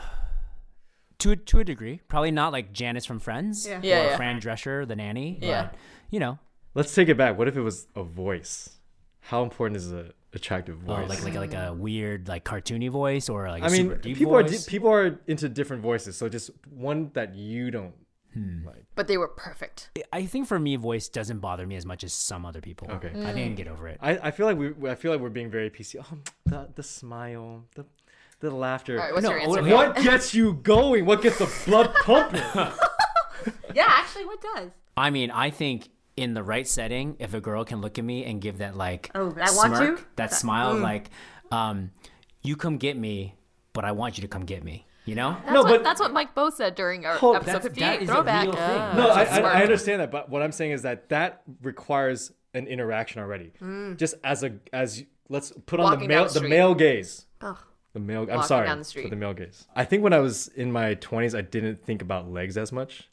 to 1.20 1.32
a, 1.32 1.36
to 1.36 1.60
a 1.60 1.64
degree, 1.64 2.02
probably 2.08 2.32
not 2.32 2.52
like 2.52 2.74
Janice 2.74 3.06
from 3.06 3.20
Friends, 3.20 3.68
Yeah. 3.68 3.80
Yeah, 3.84 4.02
or 4.02 4.06
yeah. 4.06 4.18
Fran 4.18 4.42
Drescher, 4.42 4.88
the 4.88 4.96
nanny. 4.96 5.38
Yeah. 5.40 5.64
but, 5.66 5.76
you 6.10 6.20
know, 6.20 6.40
Let's 6.78 6.94
take 6.94 7.10
it 7.10 7.18
back. 7.18 7.40
What 7.40 7.48
if 7.48 7.58
it 7.58 7.62
was 7.62 7.88
a 7.96 8.04
voice? 8.04 8.77
How 9.28 9.44
important 9.44 9.76
is 9.76 9.92
a 9.92 10.12
attractive 10.34 10.78
oh, 10.88 10.96
voice? 10.96 11.10
like 11.10 11.24
like 11.24 11.36
like 11.36 11.54
a 11.54 11.74
weird 11.74 12.30
like 12.30 12.46
cartoony 12.46 12.90
voice 12.90 13.28
or 13.28 13.50
like 13.50 13.62
a 13.62 13.66
I 13.66 13.70
mean, 13.70 13.90
super 13.90 13.96
deep 13.96 14.18
people 14.18 14.36
are 14.36 14.44
di- 14.44 14.58
people 14.68 14.90
are 14.90 15.20
into 15.28 15.50
different 15.50 15.82
voices, 15.84 16.16
so 16.16 16.30
just 16.30 16.50
one 16.70 17.12
that 17.14 17.36
you 17.36 17.70
don't 17.70 17.94
hmm. 18.34 18.66
like. 18.66 18.86
But 18.96 19.08
they 19.08 19.18
were 19.18 19.28
perfect. 19.28 19.90
I 20.14 20.26
think 20.26 20.48
for 20.48 20.58
me, 20.58 20.78
voice 20.78 21.10
doesn't 21.10 21.40
bother 21.40 21.68
me 21.68 21.76
as 21.76 21.86
much 21.86 22.06
as 22.06 22.14
some 22.14 22.46
other 22.46 22.62
people. 22.62 22.90
Okay. 22.90 23.10
I 23.10 23.12
think 23.12 23.26
I 23.26 23.34
can 23.34 23.56
get 23.56 23.68
over 23.68 23.90
it. 23.90 24.00
I, 24.02 24.18
I 24.18 24.32
feel 24.32 24.46
like 24.46 24.58
we 24.58 24.90
I 24.90 24.96
feel 24.96 25.12
like 25.12 25.20
we're 25.20 25.30
being 25.30 25.52
very 25.52 25.70
PC. 25.70 25.98
Oh, 26.00 26.18
the 26.46 26.70
the 26.74 26.84
smile, 26.84 27.66
the 27.76 27.86
the 28.40 28.50
laughter. 28.50 28.98
All 28.98 29.04
right, 29.04 29.14
what's 29.14 29.26
No, 29.26 29.32
your 29.32 29.42
oh, 29.42 29.56
answer? 29.58 29.74
what 29.74 29.96
gets 29.98 30.34
you 30.34 30.54
going? 30.54 31.06
What 31.06 31.22
gets 31.22 31.38
the 31.40 31.52
blood 31.66 31.94
pumping? 31.96 32.42
Yeah, 33.74 33.86
actually, 33.88 34.26
what 34.26 34.42
does? 34.42 34.72
I 34.96 35.12
mean, 35.12 35.30
I 35.30 35.52
think 35.52 35.90
in 36.18 36.34
the 36.34 36.44
right 36.44 36.68
setting, 36.68 37.16
if 37.20 37.34
a 37.34 37.40
girl 37.40 37.64
can 37.64 37.80
look 37.80 37.98
at 37.98 38.04
me 38.04 38.26
and 38.26 38.42
give 38.42 38.58
that 38.58 38.76
like 38.76 39.10
Oh, 39.16 39.34
I 39.40 39.52
want 39.56 39.76
smirk, 39.76 40.00
you? 40.00 40.06
that 40.18 40.34
smile, 40.34 40.76
like, 40.76 41.10
um, 41.52 41.92
you 42.42 42.56
come 42.56 42.78
get 42.78 42.98
me, 42.98 43.36
but 43.74 43.86
I 43.86 43.92
want 43.94 44.18
you 44.18 44.24
to 44.24 44.28
come 44.28 44.44
get 44.44 44.64
me. 44.64 44.86
You 45.06 45.16
know? 45.16 45.38
That's 45.44 45.54
No, 45.54 45.62
what, 45.64 45.68
but- 45.70 45.84
that's 45.84 46.00
what 46.02 46.12
Mike 46.12 46.36
Bow 46.36 46.50
said 46.50 46.76
during 46.76 47.06
our 47.06 47.16
Hold- 47.16 47.38
episode 47.38 47.62
58 47.62 47.80
that 47.80 48.02
is 48.02 48.10
a 48.10 48.14
throwback. 48.14 48.46
real. 48.48 48.56
Uh, 48.58 48.94
No, 48.98 49.08
I, 49.10 49.24
I. 49.24 49.40
I 49.40 49.62
understand 49.64 50.02
that, 50.02 50.12
but 50.12 50.30
what 50.30 50.42
I'm 50.42 50.52
saying 50.52 50.72
is 50.72 50.82
that 50.82 51.08
that 51.10 51.44
requires 51.62 52.34
an 52.54 52.68
interaction 52.68 53.22
already. 53.22 53.54
Mm. 53.62 53.98
Just 53.98 54.16
as 54.24 54.44
a 54.44 54.56
as 54.74 55.04
let's 55.30 55.54
put 55.66 55.80
on 55.80 56.00
the 56.00 56.08
male 56.08 56.28
the 56.28 56.40
the 56.42 56.50
male 56.50 56.76
gaze. 56.76 57.26
Ugh. 57.42 57.58
The 57.94 58.00
male. 58.02 58.28
I'm 58.30 58.44
sorry 58.44 58.66
down 58.68 58.80
the 58.80 58.84
for 58.86 59.08
the 59.08 59.16
male 59.16 59.34
gaze. 59.34 59.66
I 59.76 59.86
think 59.86 60.04
when 60.04 60.12
I 60.14 60.20
was 60.20 60.48
in 60.50 60.72
my 60.74 60.96
20s, 60.96 61.38
I 61.38 61.42
didn't 61.42 61.78
think 61.86 62.02
about 62.02 62.30
legs 62.30 62.58
as 62.58 62.72
much. 62.74 63.08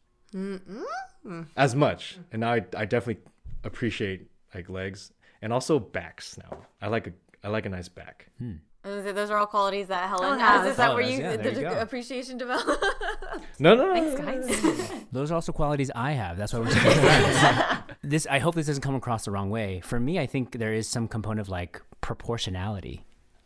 As 1.57 1.75
much, 1.75 2.18
and 2.33 2.41
now 2.41 2.53
I, 2.53 2.64
I 2.77 2.85
definitely 2.85 3.22
appreciate 3.64 4.29
like 4.55 4.68
legs 4.68 5.12
and 5.43 5.53
also 5.53 5.79
backs 5.79 6.37
now. 6.39 6.59
I 6.83 6.89
like 6.89 7.07
a 7.07 7.12
I 7.43 7.49
like 7.49 7.66
a 7.66 7.68
nice 7.70 7.89
back. 7.89 8.29
Hmm. 8.39 8.53
Those 8.83 9.31
are 9.31 9.39
all 9.39 9.47
qualities 9.47 9.87
that 9.89 10.07
Helen 10.09 10.25
Helen 10.25 10.41
has. 10.41 10.61
has. 10.61 10.70
Is 10.72 10.77
that 10.77 10.91
Oh, 10.91 10.95
where 10.95 11.03
that's- 11.05 11.18
you 11.18 11.25
yeah, 11.25 11.37
the 11.55 11.61
you 11.75 11.81
appreciation 11.81 12.37
develop? 12.37 12.79
No, 13.59 13.75
no, 13.77 13.95
no. 13.95 14.14
Thanks, 14.14 14.51
guys. 14.61 14.91
Those 15.12 15.31
are 15.31 15.37
also 15.37 15.53
qualities 15.53 15.91
I 15.95 16.12
have. 16.12 16.37
That's 16.37 16.53
why 16.53 16.59
we're 16.61 16.70
such 16.70 16.83
good 16.83 16.97
friends. 16.97 17.83
this 18.03 18.27
I 18.29 18.41
hope 18.41 18.55
this 18.57 18.66
doesn't 18.66 18.83
come 18.83 18.95
across 18.97 19.25
the 19.25 19.31
wrong 19.31 19.49
way. 19.49 19.81
For 19.85 19.99
me, 20.01 20.18
I 20.18 20.27
think 20.27 20.59
there 20.59 20.72
is 20.75 20.89
some 20.89 21.07
component 21.09 21.41
of 21.41 21.49
like 21.49 21.81
proportionality, 22.01 23.05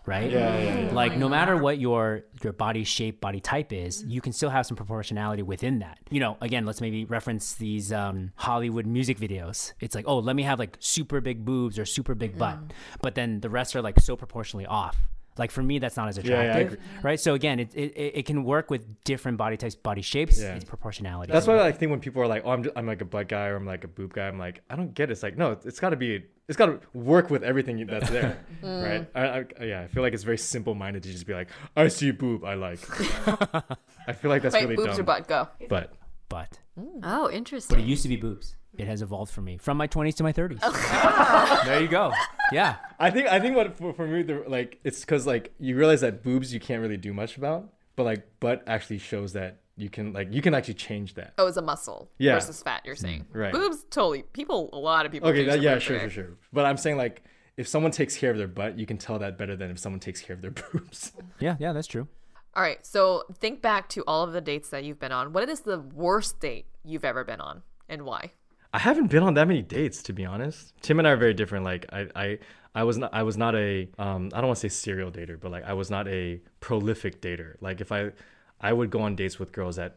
right? 0.09 0.31
Yeah, 0.31 0.59
yeah, 0.59 0.79
yeah. 0.87 0.93
Like 0.93 1.17
no 1.17 1.29
matter 1.29 1.57
what 1.57 1.79
your 1.79 2.23
your 2.43 2.53
body 2.53 2.85
shape, 2.85 3.21
body 3.21 3.41
type 3.41 3.73
is, 3.73 4.03
Mm-hmm. 4.03 4.11
you 4.11 4.21
can 4.21 4.33
still 4.33 4.51
have 4.51 4.65
some 4.67 4.77
proportionality 4.77 5.43
within 5.43 5.79
that. 5.81 5.99
You 6.11 6.21
know, 6.21 6.37
again, 6.41 6.65
let's 6.67 6.81
maybe 6.81 7.05
reference 7.05 7.55
these 7.55 7.93
um, 7.93 8.33
Hollywood 8.37 8.87
music 8.87 9.19
videos. 9.19 9.73
It's 9.81 9.95
like, 9.95 10.07
oh, 10.09 10.19
let 10.19 10.35
me 10.35 10.43
have 10.45 10.59
like 10.59 10.77
super 10.81 11.21
big 11.21 11.45
boobs 11.45 11.79
or 11.79 11.85
super 11.85 12.15
big 12.15 12.37
butt, 12.39 12.57
Mm. 12.59 12.71
but 13.03 13.15
then 13.15 13.41
the 13.41 13.51
rest 13.51 13.77
are 13.77 13.83
like 13.83 14.01
so 14.01 14.17
proportionally 14.17 14.67
off. 14.67 14.97
Like 15.39 15.51
for 15.51 15.63
me, 15.63 15.79
that's 15.79 15.97
not 15.97 16.09
as 16.09 16.19
Yeah, 16.19 16.43
yeah, 16.43 16.57
attractive, 16.57 16.81
right? 17.03 17.19
So 17.19 17.35
again, 17.35 17.61
it, 17.61 17.75
it 17.75 17.93
it 17.97 18.27
can 18.27 18.45
work 18.45 18.71
with 18.71 19.03
different 19.05 19.39
body 19.39 19.57
types, 19.57 19.75
body 19.75 20.03
shapes. 20.03 20.41
Yeah. 20.41 20.55
It's 20.55 20.65
proportionality. 20.65 21.33
That's 21.33 21.47
why 21.47 21.59
I 21.61 21.73
think 21.73 21.91
when 21.91 22.01
people 22.01 22.23
are 22.23 22.27
like, 22.27 22.43
"Oh, 22.45 22.51
I'm, 22.51 22.63
just, 22.65 22.77
I'm 22.77 22.87
like 22.87 23.01
a 23.01 23.05
butt 23.05 23.29
guy" 23.29 23.47
or 23.47 23.57
"I'm 23.57 23.67
like 23.67 23.85
a 23.85 23.89
boob 23.89 24.15
guy," 24.15 24.27
I'm 24.27 24.39
like, 24.39 24.63
I 24.69 24.77
don't 24.77 24.95
get 24.95 25.11
it. 25.11 25.13
It's 25.13 25.23
like, 25.23 25.37
no, 25.37 25.57
it's 25.65 25.81
got 25.81 25.91
to 25.91 25.97
be, 25.97 26.25
it's 26.49 26.57
got 26.57 26.67
to 26.67 26.81
work 26.93 27.31
with 27.31 27.43
everything 27.43 27.87
that's 27.87 28.11
there, 28.11 28.39
mm. 28.63 28.85
right? 28.85 29.09
I, 29.15 29.39
I, 29.39 29.65
yeah, 29.65 29.83
I 29.83 29.87
feel 29.87 30.03
like 30.03 30.13
it's 30.13 30.25
very 30.25 30.39
simple-minded 30.39 31.03
to 31.03 31.11
just 31.11 31.27
be 31.27 31.35
like, 31.35 31.49
"I 31.77 31.89
see 31.89 32.11
boob, 32.11 32.45
I 32.45 32.55
like." 32.55 32.81
I 34.07 34.13
feel 34.13 34.31
like 34.31 34.43
that's 34.43 34.55
Wait, 34.55 34.65
really 34.65 34.77
boobs 34.77 34.97
dumb. 34.97 35.01
or 35.01 35.05
butt? 35.05 35.29
Go. 35.29 35.49
But 35.69 35.95
but 36.29 36.59
mm. 36.79 37.01
oh, 37.03 37.31
interesting. 37.31 37.77
but 37.77 37.83
it 37.83 37.87
used 37.87 38.03
to 38.03 38.09
be 38.09 38.17
boobs. 38.17 38.57
It 38.79 38.87
has 38.87 39.03
evolved 39.03 39.33
for 39.33 39.41
me 39.41 39.59
from 39.59 39.77
my 39.77 39.89
20s 39.89 40.15
to 40.17 40.23
my 40.23 40.33
30s. 40.33 40.61
there 41.67 41.81
you 41.81 41.89
go. 41.89 42.13
Yeah. 42.53 42.77
I 42.99 43.11
think 43.11 43.29
I 43.29 43.41
think 43.41 43.57
what 43.57 43.77
for, 43.77 43.93
for 43.93 44.07
me, 44.07 44.23
the, 44.23 44.45
like, 44.47 44.79
it's 44.85 45.01
because 45.01 45.27
like 45.27 45.53
you 45.59 45.77
realize 45.77 46.01
that 46.01 46.23
boobs 46.23 46.55
you 46.55 46.61
can't 46.61 46.81
really 46.81 46.97
do 46.97 47.13
much 47.13 47.37
about, 47.37 47.73
but 47.97 48.05
like 48.05 48.27
butt 48.41 48.63
actually 48.67 48.99
shows 48.99 49.33
that 49.35 49.61
you 49.77 49.91
can 49.91 50.13
like 50.13 50.33
you 50.33 50.41
can 50.43 50.55
actually 50.55 50.75
change 50.75 51.15
that. 51.15 51.35
Oh, 51.39 51.47
it's 51.47 51.57
a 51.57 51.63
muscle 51.63 52.11
Yeah. 52.19 52.35
versus 52.35 52.63
fat. 52.63 52.83
You're 52.85 52.97
saying 52.97 53.23
mm-hmm. 53.29 53.39
right. 53.39 53.53
Boobs, 53.53 53.85
totally. 53.91 54.23
People, 54.23 54.71
a 54.73 54.79
lot 54.79 55.07
of 55.07 55.13
people. 55.13 55.29
Okay, 55.29 55.39
change 55.39 55.49
that, 55.49 55.61
their 55.61 55.75
yeah, 55.75 55.79
sure, 55.79 55.99
today. 55.99 56.13
sure, 56.13 56.25
sure. 56.25 56.35
But 56.53 56.65
I'm 56.67 56.77
saying 56.77 56.97
like 56.97 57.23
if 57.57 57.67
someone 57.67 57.91
takes 57.91 58.17
care 58.17 58.31
of 58.31 58.39
their 58.39 58.49
butt, 58.49 58.79
you 58.79 58.87
can 58.87 58.99
tell 58.99 59.19
that 59.19 59.37
better 59.37 59.57
than 59.57 59.71
if 59.71 59.79
someone 59.79 60.01
takes 60.01 60.21
care 60.21 60.35
of 60.35 60.43
their 60.43 60.51
boobs. 60.73 61.13
Yeah, 61.41 61.57
yeah, 61.59 61.73
that's 61.73 61.89
true. 61.89 62.07
All 62.55 62.63
right, 62.63 62.85
so 62.85 63.25
think 63.39 63.61
back 63.63 63.89
to 63.91 64.03
all 64.07 64.25
of 64.25 64.33
the 64.33 64.41
dates 64.41 64.71
that 64.71 64.83
you've 64.83 64.99
been 64.99 65.13
on. 65.13 65.33
What 65.33 65.49
is 65.49 65.61
the 65.61 65.79
worst 65.79 66.41
date 66.41 66.67
you've 66.85 67.05
ever 67.05 67.23
been 67.23 67.41
on, 67.41 67.63
and 67.89 68.03
why? 68.03 68.33
I 68.73 68.79
haven't 68.79 69.09
been 69.11 69.23
on 69.23 69.35
that 69.35 69.49
many 69.49 69.63
dates 69.63 70.03
to 70.05 70.13
be 70.13 70.25
honest. 70.25 70.75
Tim 70.83 70.99
and 70.99 71.09
I 71.09 71.13
are 71.13 71.17
very 71.17 71.35
different. 71.35 71.65
Like 71.65 71.87
I 71.93 72.09
I, 72.15 72.39
I 72.75 72.85
was 72.85 72.99
not 72.99 73.13
I 73.15 73.23
was 73.23 73.37
not 73.37 73.55
a 73.55 73.89
um 73.99 74.31
I 74.33 74.39
don't 74.39 74.49
want 74.49 74.59
to 74.59 74.69
say 74.69 74.69
serial 74.69 75.11
dater, 75.11 75.39
but 75.41 75.51
like 75.51 75.65
I 75.65 75.73
was 75.73 75.91
not 75.91 76.07
a 76.09 76.41
prolific 76.61 77.21
dater. 77.21 77.55
Like 77.61 77.81
if 77.81 77.93
I 77.93 78.13
I 78.61 78.73
would 78.73 78.91
go 78.91 79.01
on 79.01 79.17
dates 79.17 79.39
with 79.39 79.53
girls 79.53 79.77
that 79.77 79.97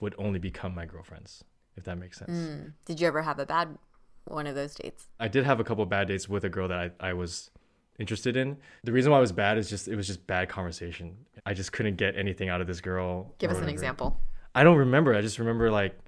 would 0.00 0.14
only 0.18 0.38
become 0.38 0.74
my 0.74 0.86
girlfriends, 0.86 1.44
if 1.76 1.84
that 1.84 1.98
makes 1.98 2.18
sense. 2.18 2.72
Did 2.84 3.00
you 3.00 3.06
ever 3.06 3.22
have 3.22 3.38
a 3.38 3.46
bad 3.46 3.76
one 4.24 4.46
of 4.46 4.54
those 4.54 4.74
dates? 4.74 5.06
I 5.20 5.28
did 5.28 5.44
have 5.44 5.60
a 5.60 5.64
couple 5.64 5.84
bad 5.86 6.08
dates 6.08 6.28
with 6.28 6.44
a 6.44 6.48
girl 6.48 6.68
that 6.68 6.92
I, 7.00 7.08
I 7.10 7.12
was 7.12 7.50
interested 7.98 8.36
in. 8.36 8.56
The 8.84 8.92
reason 8.92 9.12
why 9.12 9.18
it 9.18 9.22
was 9.22 9.32
bad 9.32 9.58
is 9.58 9.68
just 9.68 9.88
it 9.88 9.96
was 9.96 10.06
just 10.06 10.26
bad 10.26 10.48
conversation. 10.48 11.16
I 11.44 11.54
just 11.54 11.72
couldn't 11.72 11.96
get 11.96 12.16
anything 12.16 12.48
out 12.48 12.60
of 12.60 12.66
this 12.66 12.80
girl. 12.80 13.34
Give 13.38 13.50
us 13.50 13.58
an 13.58 13.68
example. 13.68 14.20
I 14.54 14.64
don't 14.64 14.78
remember. 14.78 15.14
I 15.14 15.20
just 15.20 15.38
remember 15.38 15.70
like 15.70 15.98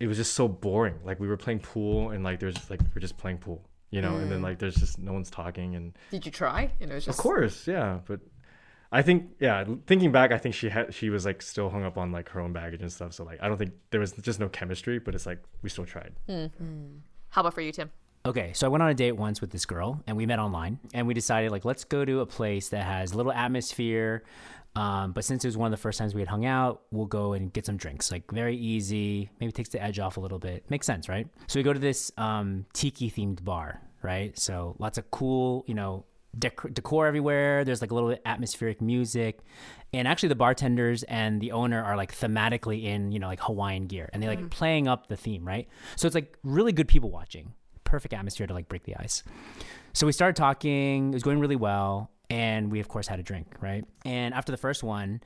it 0.00 0.06
was 0.06 0.16
just 0.16 0.34
so 0.34 0.48
boring. 0.48 0.94
Like 1.04 1.18
we 1.20 1.28
were 1.28 1.36
playing 1.36 1.60
pool 1.60 2.10
and 2.10 2.22
like 2.22 2.40
there's 2.40 2.70
like 2.70 2.80
we're 2.94 3.00
just 3.00 3.16
playing 3.16 3.38
pool, 3.38 3.62
you 3.90 4.00
know, 4.00 4.16
and 4.16 4.30
then 4.30 4.40
mm. 4.40 4.44
like 4.44 4.58
there's 4.58 4.76
just 4.76 4.98
no 4.98 5.12
one's 5.12 5.30
talking 5.30 5.74
and 5.74 5.96
Did 6.10 6.24
you 6.24 6.32
try? 6.32 6.72
And 6.80 6.90
it 6.90 6.94
was 6.94 7.04
just 7.04 7.18
of 7.18 7.22
course, 7.22 7.66
yeah, 7.66 7.98
but 8.06 8.20
I 8.90 9.02
think 9.02 9.30
yeah, 9.40 9.64
thinking 9.86 10.12
back, 10.12 10.32
I 10.32 10.38
think 10.38 10.54
she 10.54 10.68
had 10.68 10.94
she 10.94 11.10
was 11.10 11.26
like 11.26 11.42
still 11.42 11.68
hung 11.68 11.84
up 11.84 11.98
on 11.98 12.12
like 12.12 12.28
her 12.30 12.40
own 12.40 12.52
baggage 12.52 12.80
and 12.80 12.92
stuff. 12.92 13.12
So 13.12 13.24
like 13.24 13.42
I 13.42 13.48
don't 13.48 13.58
think 13.58 13.72
there 13.90 14.00
was 14.00 14.12
just 14.12 14.40
no 14.40 14.48
chemistry, 14.48 14.98
but 14.98 15.14
it's 15.14 15.26
like 15.26 15.42
we 15.62 15.68
still 15.68 15.86
tried. 15.86 16.12
Hmm. 16.26 16.46
Hmm. 16.46 16.86
How 17.30 17.42
about 17.42 17.54
for 17.54 17.60
you, 17.60 17.72
Tim? 17.72 17.90
Okay, 18.26 18.52
so 18.52 18.66
I 18.66 18.68
went 18.68 18.82
on 18.82 18.88
a 18.90 18.94
date 18.94 19.12
once 19.12 19.40
with 19.40 19.50
this 19.50 19.64
girl, 19.64 20.02
and 20.06 20.16
we 20.16 20.26
met 20.26 20.38
online, 20.38 20.78
and 20.92 21.06
we 21.06 21.14
decided 21.14 21.50
like 21.50 21.64
let's 21.64 21.84
go 21.84 22.04
to 22.04 22.20
a 22.20 22.26
place 22.26 22.68
that 22.70 22.84
has 22.84 23.14
little 23.14 23.32
atmosphere. 23.32 24.22
Um, 24.76 25.12
but 25.12 25.24
since 25.24 25.44
it 25.44 25.48
was 25.48 25.56
one 25.56 25.66
of 25.72 25.76
the 25.76 25.82
first 25.82 25.98
times 25.98 26.14
we 26.14 26.20
had 26.20 26.28
hung 26.28 26.46
out, 26.46 26.82
we'll 26.90 27.06
go 27.06 27.32
and 27.32 27.52
get 27.52 27.66
some 27.66 27.76
drinks. 27.76 28.12
Like 28.12 28.30
very 28.30 28.56
easy, 28.56 29.28
maybe 29.40 29.50
takes 29.52 29.70
the 29.70 29.82
edge 29.82 29.98
off 29.98 30.16
a 30.16 30.20
little 30.20 30.38
bit. 30.38 30.70
Makes 30.70 30.86
sense, 30.86 31.08
right? 31.08 31.26
So 31.48 31.58
we 31.58 31.64
go 31.64 31.72
to 31.72 31.78
this 31.78 32.12
um, 32.16 32.64
tiki 32.72 33.10
themed 33.10 33.44
bar, 33.44 33.80
right? 34.02 34.38
So 34.38 34.76
lots 34.78 34.96
of 34.98 35.10
cool, 35.10 35.64
you 35.66 35.74
know, 35.74 36.04
dec- 36.38 36.72
decor 36.74 37.06
everywhere. 37.06 37.64
There's 37.64 37.80
like 37.80 37.90
a 37.90 37.94
little 37.94 38.10
bit 38.10 38.22
atmospheric 38.24 38.80
music, 38.80 39.40
and 39.92 40.06
actually 40.06 40.28
the 40.28 40.36
bartenders 40.36 41.02
and 41.04 41.40
the 41.40 41.52
owner 41.52 41.82
are 41.82 41.96
like 41.96 42.14
thematically 42.14 42.84
in 42.84 43.12
you 43.12 43.18
know 43.18 43.26
like 43.26 43.40
Hawaiian 43.40 43.86
gear, 43.86 44.08
and 44.12 44.22
they 44.22 44.28
like 44.28 44.50
playing 44.50 44.86
up 44.88 45.08
the 45.08 45.16
theme, 45.16 45.46
right? 45.46 45.68
So 45.96 46.06
it's 46.06 46.14
like 46.14 46.36
really 46.44 46.72
good 46.72 46.88
people 46.88 47.10
watching, 47.10 47.54
perfect 47.84 48.14
atmosphere 48.14 48.46
to 48.46 48.54
like 48.54 48.68
break 48.68 48.84
the 48.84 48.96
ice. 48.96 49.22
So 49.92 50.06
we 50.06 50.12
started 50.12 50.36
talking. 50.36 51.10
It 51.10 51.14
was 51.14 51.22
going 51.22 51.40
really 51.40 51.56
well, 51.56 52.10
and 52.30 52.70
we 52.70 52.80
of 52.80 52.88
course 52.88 53.06
had 53.06 53.18
a 53.18 53.22
drink, 53.22 53.54
right? 53.60 53.84
And 54.04 54.34
after 54.34 54.52
the 54.52 54.58
first 54.58 54.82
one, 54.82 55.22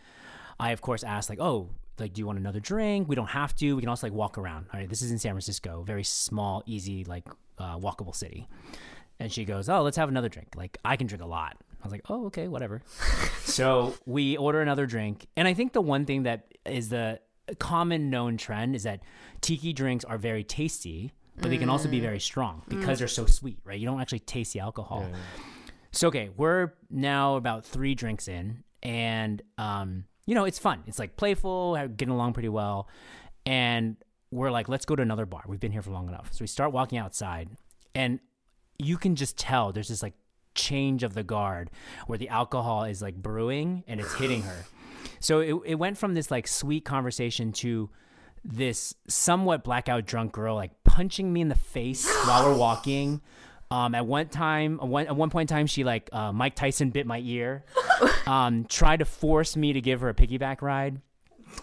I 0.58 0.70
of 0.70 0.80
course 0.80 1.02
asked 1.02 1.30
like, 1.30 1.40
"Oh, 1.40 1.70
like, 1.98 2.12
do 2.12 2.20
you 2.20 2.26
want 2.26 2.38
another 2.38 2.60
drink? 2.60 3.08
We 3.08 3.16
don't 3.16 3.30
have 3.30 3.54
to. 3.56 3.74
We 3.74 3.82
can 3.82 3.88
also 3.88 4.06
like 4.06 4.14
walk 4.14 4.38
around. 4.38 4.66
All 4.72 4.80
right, 4.80 4.88
this 4.88 5.02
is 5.02 5.10
in 5.10 5.18
San 5.18 5.32
Francisco, 5.32 5.82
very 5.86 6.04
small, 6.04 6.62
easy, 6.66 7.04
like 7.04 7.28
uh, 7.58 7.78
walkable 7.78 8.14
city." 8.14 8.48
And 9.20 9.30
she 9.30 9.44
goes, 9.44 9.68
"Oh, 9.68 9.82
let's 9.82 9.96
have 9.96 10.08
another 10.08 10.28
drink. 10.28 10.54
Like, 10.56 10.78
I 10.84 10.96
can 10.96 11.06
drink 11.06 11.22
a 11.22 11.26
lot." 11.26 11.56
I 11.80 11.84
was 11.84 11.92
like, 11.92 12.02
"Oh, 12.08 12.26
okay, 12.26 12.48
whatever." 12.48 12.82
so 13.44 13.94
we 14.06 14.36
order 14.36 14.60
another 14.60 14.86
drink, 14.86 15.26
and 15.36 15.48
I 15.48 15.54
think 15.54 15.72
the 15.72 15.80
one 15.82 16.04
thing 16.04 16.24
that 16.24 16.54
is 16.64 16.88
the 16.88 17.20
common 17.58 18.08
known 18.08 18.36
trend 18.36 18.74
is 18.74 18.84
that 18.84 19.00
tiki 19.40 19.72
drinks 19.72 20.04
are 20.04 20.18
very 20.18 20.44
tasty, 20.44 21.12
but 21.36 21.50
they 21.50 21.58
can 21.58 21.68
also 21.68 21.88
be 21.88 22.00
very 22.00 22.20
strong 22.20 22.62
because 22.68 22.98
they're 22.98 23.08
so 23.08 23.26
sweet, 23.26 23.58
right? 23.64 23.78
You 23.78 23.86
don't 23.86 24.00
actually 24.00 24.20
taste 24.20 24.52
the 24.52 24.60
alcohol. 24.60 25.06
So 25.92 26.08
okay, 26.08 26.30
we're 26.36 26.72
now 26.90 27.36
about 27.36 27.64
three 27.64 27.94
drinks 27.94 28.28
in, 28.28 28.64
and 28.82 29.42
um, 29.58 30.04
you 30.26 30.34
know, 30.34 30.44
it's 30.44 30.58
fun. 30.58 30.82
It's 30.86 30.98
like 30.98 31.16
playful, 31.16 31.76
getting 31.96 32.14
along 32.14 32.32
pretty 32.32 32.48
well, 32.48 32.88
and 33.46 33.96
we're 34.30 34.50
like, 34.50 34.68
let's 34.68 34.86
go 34.86 34.96
to 34.96 35.02
another 35.02 35.26
bar. 35.26 35.42
We've 35.46 35.60
been 35.60 35.72
here 35.72 35.82
for 35.82 35.90
long 35.90 36.08
enough. 36.08 36.32
So 36.32 36.42
we 36.42 36.46
start 36.46 36.72
walking 36.72 36.98
outside, 36.98 37.50
and 37.94 38.20
you 38.78 38.96
can 38.96 39.16
just 39.16 39.36
tell 39.36 39.72
there's 39.72 39.88
this 39.88 40.02
like 40.02 40.14
change 40.54 41.02
of 41.02 41.14
the 41.14 41.22
guard 41.22 41.70
where 42.06 42.18
the 42.18 42.28
alcohol 42.28 42.84
is 42.84 43.00
like 43.00 43.16
brewing 43.16 43.84
and 43.86 44.00
it's 44.00 44.14
hitting 44.14 44.42
her. 44.42 44.64
So 45.20 45.40
it, 45.40 45.54
it 45.64 45.74
went 45.76 45.98
from 45.98 46.14
this 46.14 46.30
like 46.30 46.46
sweet 46.46 46.84
conversation 46.84 47.52
to 47.52 47.90
this 48.44 48.94
somewhat 49.08 49.62
blackout 49.62 50.04
drunk 50.04 50.32
girl 50.32 50.56
like 50.56 50.72
punching 50.84 51.32
me 51.32 51.40
in 51.40 51.48
the 51.48 51.54
face 51.54 52.10
while 52.26 52.44
we're 52.44 52.56
walking. 52.56 53.20
Um, 53.72 53.94
at 53.94 54.04
one 54.04 54.28
time, 54.28 54.78
at 54.82 54.86
one, 54.86 55.06
at 55.06 55.16
one 55.16 55.30
point 55.30 55.50
in 55.50 55.56
time, 55.56 55.66
she 55.66 55.82
like 55.82 56.10
uh, 56.12 56.30
Mike 56.30 56.54
Tyson 56.54 56.90
bit 56.90 57.06
my 57.06 57.20
ear, 57.20 57.64
um, 58.26 58.66
tried 58.66 58.98
to 58.98 59.06
force 59.06 59.56
me 59.56 59.72
to 59.72 59.80
give 59.80 60.02
her 60.02 60.10
a 60.10 60.14
piggyback 60.14 60.60
ride, 60.60 61.00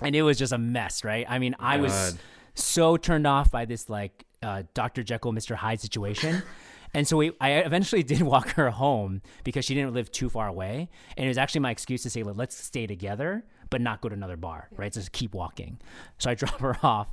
and 0.02 0.16
it 0.16 0.24
was 0.24 0.38
just 0.38 0.52
a 0.52 0.58
mess, 0.58 1.04
right? 1.04 1.26
I 1.30 1.38
mean, 1.38 1.56
I 1.60 1.78
was 1.78 1.94
God. 1.94 2.20
so 2.56 2.98
turned 2.98 3.28
off 3.28 3.52
by 3.52 3.66
this 3.66 3.90
like 3.90 4.26
uh, 4.42 4.64
Dr. 4.74 5.04
Jekyll, 5.04 5.34
Mr. 5.34 5.56
Hyde 5.56 5.80
situation. 5.80 6.42
And 6.92 7.08
so 7.08 7.18
we, 7.18 7.34
I 7.40 7.52
eventually 7.52 8.02
did 8.12 8.22
walk 8.24 8.50
her 8.54 8.72
home 8.72 9.22
because 9.44 9.64
she 9.64 9.76
didn't 9.76 9.94
live 9.94 10.12
too 10.12 10.28
far 10.28 10.48
away. 10.48 10.90
And 11.16 11.26
it 11.26 11.28
was 11.28 11.38
actually 11.38 11.62
my 11.62 11.70
excuse 11.70 12.02
to 12.02 12.10
say, 12.10 12.24
"Look, 12.24 12.36
let's 12.36 12.56
stay 12.56 12.88
together, 12.88 13.46
but 13.70 13.82
not 13.82 14.02
go 14.02 14.10
to 14.10 14.16
another 14.16 14.38
bar, 14.38 14.70
right? 14.76 14.94
So 14.94 15.00
just 15.00 15.12
keep 15.12 15.34
walking. 15.34 15.80
So 16.18 16.32
I 16.32 16.34
drop 16.34 16.60
her 16.62 16.78
off. 16.84 17.10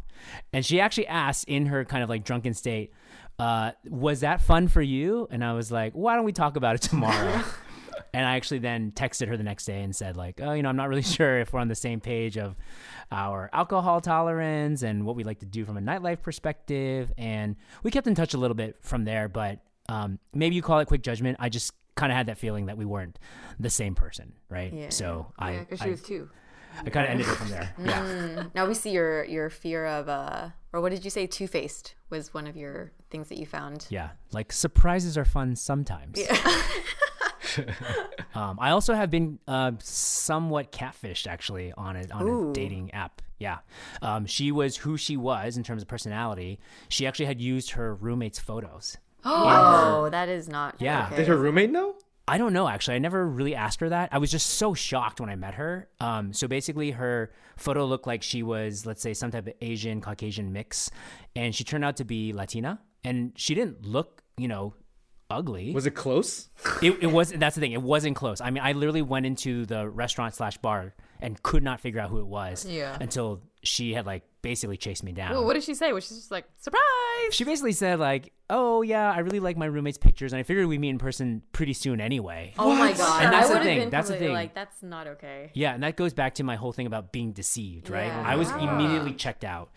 And 0.52 0.64
she 0.64 0.80
actually 0.80 1.06
asked 1.06 1.44
in 1.46 1.66
her 1.66 1.84
kind 1.84 2.02
of 2.02 2.08
like 2.08 2.24
drunken 2.24 2.54
state, 2.54 2.92
uh, 3.38 3.72
was 3.88 4.20
that 4.20 4.40
fun 4.40 4.68
for 4.68 4.82
you? 4.82 5.28
And 5.30 5.44
I 5.44 5.52
was 5.52 5.70
like, 5.70 5.92
why 5.92 6.16
don't 6.16 6.24
we 6.24 6.32
talk 6.32 6.56
about 6.56 6.74
it 6.74 6.82
tomorrow? 6.82 7.42
and 8.14 8.26
I 8.26 8.36
actually 8.36 8.60
then 8.60 8.92
texted 8.92 9.28
her 9.28 9.36
the 9.36 9.42
next 9.42 9.66
day 9.66 9.82
and 9.82 9.94
said, 9.94 10.16
like, 10.16 10.40
oh, 10.42 10.52
you 10.52 10.62
know, 10.62 10.68
I'm 10.68 10.76
not 10.76 10.88
really 10.88 11.02
sure 11.16 11.38
if 11.38 11.52
we're 11.52 11.60
on 11.60 11.68
the 11.68 11.74
same 11.74 12.00
page 12.00 12.38
of 12.38 12.56
our 13.12 13.50
alcohol 13.52 14.00
tolerance 14.00 14.82
and 14.82 15.04
what 15.04 15.16
we 15.16 15.24
like 15.24 15.40
to 15.40 15.46
do 15.46 15.64
from 15.64 15.76
a 15.76 15.80
nightlife 15.80 16.22
perspective. 16.22 17.12
And 17.18 17.56
we 17.82 17.90
kept 17.90 18.06
in 18.06 18.14
touch 18.14 18.34
a 18.34 18.38
little 18.38 18.54
bit 18.54 18.76
from 18.80 19.04
there, 19.04 19.28
but 19.28 19.60
um, 19.88 20.18
maybe 20.34 20.56
you 20.56 20.62
call 20.62 20.78
it 20.80 20.88
quick 20.88 21.02
judgment. 21.02 21.36
I 21.40 21.48
just 21.48 21.72
kind 21.94 22.10
of 22.10 22.16
had 22.16 22.26
that 22.26 22.38
feeling 22.38 22.66
that 22.66 22.76
we 22.76 22.84
weren't 22.84 23.18
the 23.60 23.70
same 23.70 23.94
person, 23.94 24.32
right? 24.48 24.72
Yeah. 24.72 24.88
So 24.90 25.32
I, 25.38 25.52
Yeah, 25.52 25.60
because 25.60 25.78
she 25.80 25.86
I, 25.86 25.90
was 25.90 26.02
two. 26.02 26.30
I 26.84 26.90
kind 26.90 27.06
of 27.06 27.10
ended 27.10 27.26
it 27.26 27.34
from 27.34 27.48
there. 27.48 27.74
Yeah. 27.82 28.44
Now 28.54 28.66
we 28.66 28.74
see 28.74 28.90
your 28.90 29.24
your 29.24 29.48
fear 29.48 29.86
of 29.86 30.08
uh 30.10 30.50
or 30.72 30.82
what 30.82 30.90
did 30.90 31.04
you 31.04 31.10
say? 31.10 31.26
Two 31.26 31.46
faced 31.46 31.94
was 32.10 32.34
one 32.34 32.46
of 32.46 32.54
your 32.54 32.92
things 33.10 33.28
that 33.28 33.38
you 33.38 33.46
found. 33.46 33.86
Yeah, 33.90 34.10
like 34.32 34.52
surprises 34.52 35.16
are 35.16 35.24
fun 35.24 35.56
sometimes. 35.56 36.18
um, 38.34 38.58
I 38.60 38.70
also 38.70 38.94
have 38.94 39.10
been 39.10 39.38
uh, 39.46 39.72
somewhat 39.78 40.72
catfished 40.72 41.26
actually 41.26 41.72
on 41.72 41.96
a 41.96 42.06
on 42.12 42.28
Ooh. 42.28 42.50
a 42.50 42.52
dating 42.52 42.92
app. 42.92 43.22
Yeah, 43.38 43.58
um, 44.02 44.26
she 44.26 44.52
was 44.52 44.76
who 44.76 44.96
she 44.96 45.16
was 45.16 45.56
in 45.56 45.62
terms 45.62 45.82
of 45.82 45.88
personality. 45.88 46.58
She 46.88 47.06
actually 47.06 47.26
had 47.26 47.40
used 47.40 47.72
her 47.72 47.94
roommate's 47.94 48.38
photos. 48.38 48.96
Oh, 49.28 50.08
that 50.10 50.28
is 50.28 50.48
not. 50.48 50.76
Yeah. 50.78 51.06
okay. 51.06 51.16
Did 51.16 51.26
her 51.26 51.36
roommate 51.36 51.72
know? 51.72 51.96
I 52.28 52.38
don't 52.38 52.52
know. 52.52 52.68
Actually, 52.68 52.96
I 52.96 52.98
never 52.98 53.26
really 53.26 53.54
asked 53.54 53.80
her 53.80 53.88
that. 53.88 54.08
I 54.12 54.18
was 54.18 54.30
just 54.32 54.50
so 54.50 54.74
shocked 54.74 55.20
when 55.20 55.30
I 55.30 55.36
met 55.36 55.54
her. 55.54 55.88
Um, 56.00 56.32
so 56.32 56.48
basically, 56.48 56.90
her 56.92 57.32
photo 57.56 57.84
looked 57.86 58.06
like 58.06 58.22
she 58.22 58.42
was, 58.42 58.84
let's 58.84 59.00
say, 59.00 59.14
some 59.14 59.30
type 59.30 59.46
of 59.46 59.54
Asian 59.60 60.00
Caucasian 60.00 60.52
mix, 60.52 60.90
and 61.36 61.54
she 61.54 61.62
turned 61.62 61.84
out 61.84 61.96
to 61.96 62.04
be 62.04 62.32
Latina. 62.32 62.80
And 63.06 63.32
she 63.36 63.54
didn't 63.54 63.86
look, 63.86 64.22
you 64.36 64.48
know, 64.48 64.74
ugly. 65.30 65.72
Was 65.72 65.86
it 65.86 65.92
close? 65.92 66.48
It, 66.82 67.02
it 67.02 67.06
was. 67.06 67.30
That's 67.32 67.54
the 67.54 67.60
thing. 67.60 67.72
It 67.72 67.82
wasn't 67.82 68.16
close. 68.16 68.40
I 68.40 68.50
mean, 68.50 68.62
I 68.62 68.72
literally 68.72 69.02
went 69.02 69.26
into 69.26 69.66
the 69.66 69.88
restaurant 69.88 70.34
slash 70.34 70.56
bar 70.58 70.94
and 71.20 71.42
could 71.42 71.62
not 71.62 71.80
figure 71.80 72.00
out 72.00 72.10
who 72.10 72.18
it 72.18 72.26
was. 72.26 72.66
Yeah. 72.66 72.96
Until 73.00 73.42
she 73.62 73.94
had 73.94 74.06
like 74.06 74.22
basically 74.42 74.76
chased 74.76 75.02
me 75.02 75.12
down. 75.12 75.32
Well, 75.32 75.44
what 75.44 75.54
did 75.54 75.64
she 75.64 75.74
say? 75.74 75.92
Was 75.92 76.06
she 76.06 76.14
just 76.14 76.30
like 76.30 76.46
surprise? 76.58 76.82
she 77.30 77.44
basically 77.44 77.72
said 77.72 77.98
like, 77.98 78.32
"Oh 78.50 78.82
yeah, 78.82 79.10
I 79.12 79.18
really 79.18 79.40
like 79.40 79.56
my 79.56 79.66
roommate's 79.66 79.98
pictures, 79.98 80.32
and 80.32 80.40
I 80.40 80.42
figured 80.42 80.66
we'd 80.66 80.80
meet 80.80 80.90
in 80.90 80.98
person 80.98 81.42
pretty 81.52 81.72
soon 81.72 82.00
anyway." 82.00 82.54
Oh 82.58 82.74
my 82.74 82.92
god! 82.92 83.24
And 83.24 83.32
that's 83.32 83.50
I 83.50 83.58
the 83.58 83.64
thing, 83.64 83.78
been 83.80 83.90
that's 83.90 84.08
the 84.08 84.16
thing. 84.16 84.32
like, 84.32 84.54
that's 84.54 84.82
not 84.82 85.06
okay. 85.06 85.50
Yeah, 85.54 85.74
and 85.74 85.82
that 85.82 85.96
goes 85.96 86.12
back 86.12 86.34
to 86.36 86.44
my 86.44 86.56
whole 86.56 86.72
thing 86.72 86.86
about 86.86 87.12
being 87.12 87.32
deceived, 87.32 87.90
right? 87.90 88.06
Yeah. 88.06 88.22
I 88.24 88.36
was 88.36 88.50
immediately 88.52 89.14
checked 89.14 89.44
out. 89.44 89.70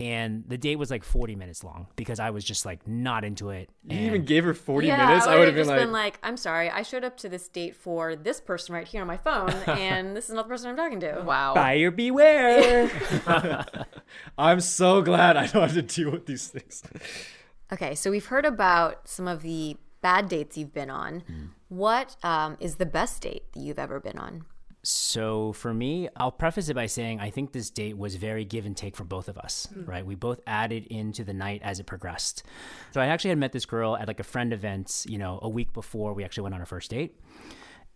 And 0.00 0.42
the 0.48 0.58
date 0.58 0.76
was 0.76 0.90
like 0.90 1.04
40 1.04 1.36
minutes 1.36 1.62
long 1.62 1.86
because 1.94 2.18
I 2.18 2.30
was 2.30 2.44
just 2.44 2.66
like 2.66 2.86
not 2.86 3.24
into 3.24 3.50
it. 3.50 3.70
You 3.84 3.96
and- 3.96 4.06
even 4.06 4.24
gave 4.24 4.44
her 4.44 4.52
40 4.52 4.86
yeah, 4.88 5.06
minutes? 5.06 5.26
I 5.26 5.32
I 5.32 5.34
would 5.34 5.40
would 5.40 5.48
have 5.48 5.56
have 5.56 5.66
just 5.66 5.70
been 5.70 5.86
been 5.86 5.92
like, 5.92 6.14
like, 6.14 6.20
I'm 6.24 6.36
sorry, 6.36 6.68
I 6.68 6.82
showed 6.82 7.04
up 7.04 7.16
to 7.18 7.28
this 7.28 7.48
date 7.48 7.76
for 7.76 8.16
this 8.16 8.40
person 8.40 8.74
right 8.74 8.86
here 8.86 9.02
on 9.02 9.06
my 9.06 9.16
phone, 9.16 9.50
and 9.66 10.16
this 10.16 10.28
is 10.28 10.34
not 10.34 10.46
the 10.46 10.48
person 10.48 10.70
I'm 10.70 10.76
talking 10.76 11.00
to. 11.00 11.22
Wow. 11.24 11.54
buyer 11.54 11.90
beware. 11.92 12.90
I'm 14.38 14.60
so 14.60 15.00
glad 15.00 15.36
I 15.36 15.46
don't 15.46 15.62
have 15.62 15.74
to 15.74 15.82
deal 15.82 16.10
with 16.10 16.26
these 16.26 16.48
things. 16.48 16.82
Okay, 17.72 17.94
so 17.94 18.10
we've 18.10 18.26
heard 18.26 18.44
about 18.44 19.08
some 19.08 19.28
of 19.28 19.42
the 19.42 19.76
bad 20.00 20.28
dates 20.28 20.58
you've 20.58 20.74
been 20.74 20.90
on. 20.90 21.22
What 21.68 22.16
um, 22.22 22.56
is 22.60 22.76
the 22.76 22.86
best 22.86 23.22
date 23.22 23.52
that 23.52 23.60
you've 23.60 23.78
ever 23.78 24.00
been 24.00 24.18
on? 24.18 24.44
So 24.84 25.52
for 25.54 25.72
me, 25.72 26.08
I'll 26.16 26.30
preface 26.30 26.68
it 26.68 26.74
by 26.74 26.86
saying 26.86 27.18
I 27.18 27.30
think 27.30 27.52
this 27.52 27.70
date 27.70 27.96
was 27.96 28.16
very 28.16 28.44
give 28.44 28.66
and 28.66 28.76
take 28.76 28.96
for 28.96 29.04
both 29.04 29.28
of 29.28 29.38
us, 29.38 29.66
hmm. 29.72 29.84
right? 29.84 30.04
We 30.04 30.14
both 30.14 30.40
added 30.46 30.86
into 30.86 31.24
the 31.24 31.32
night 31.32 31.62
as 31.64 31.80
it 31.80 31.86
progressed. 31.86 32.42
So 32.92 33.00
I 33.00 33.06
actually 33.06 33.30
had 33.30 33.38
met 33.38 33.52
this 33.52 33.64
girl 33.64 33.96
at 33.96 34.08
like 34.08 34.20
a 34.20 34.24
friend 34.24 34.52
event, 34.52 35.06
you 35.08 35.18
know, 35.18 35.38
a 35.42 35.48
week 35.48 35.72
before 35.72 36.12
we 36.12 36.22
actually 36.22 36.42
went 36.42 36.54
on 36.54 36.60
our 36.60 36.66
first 36.66 36.90
date. 36.90 37.18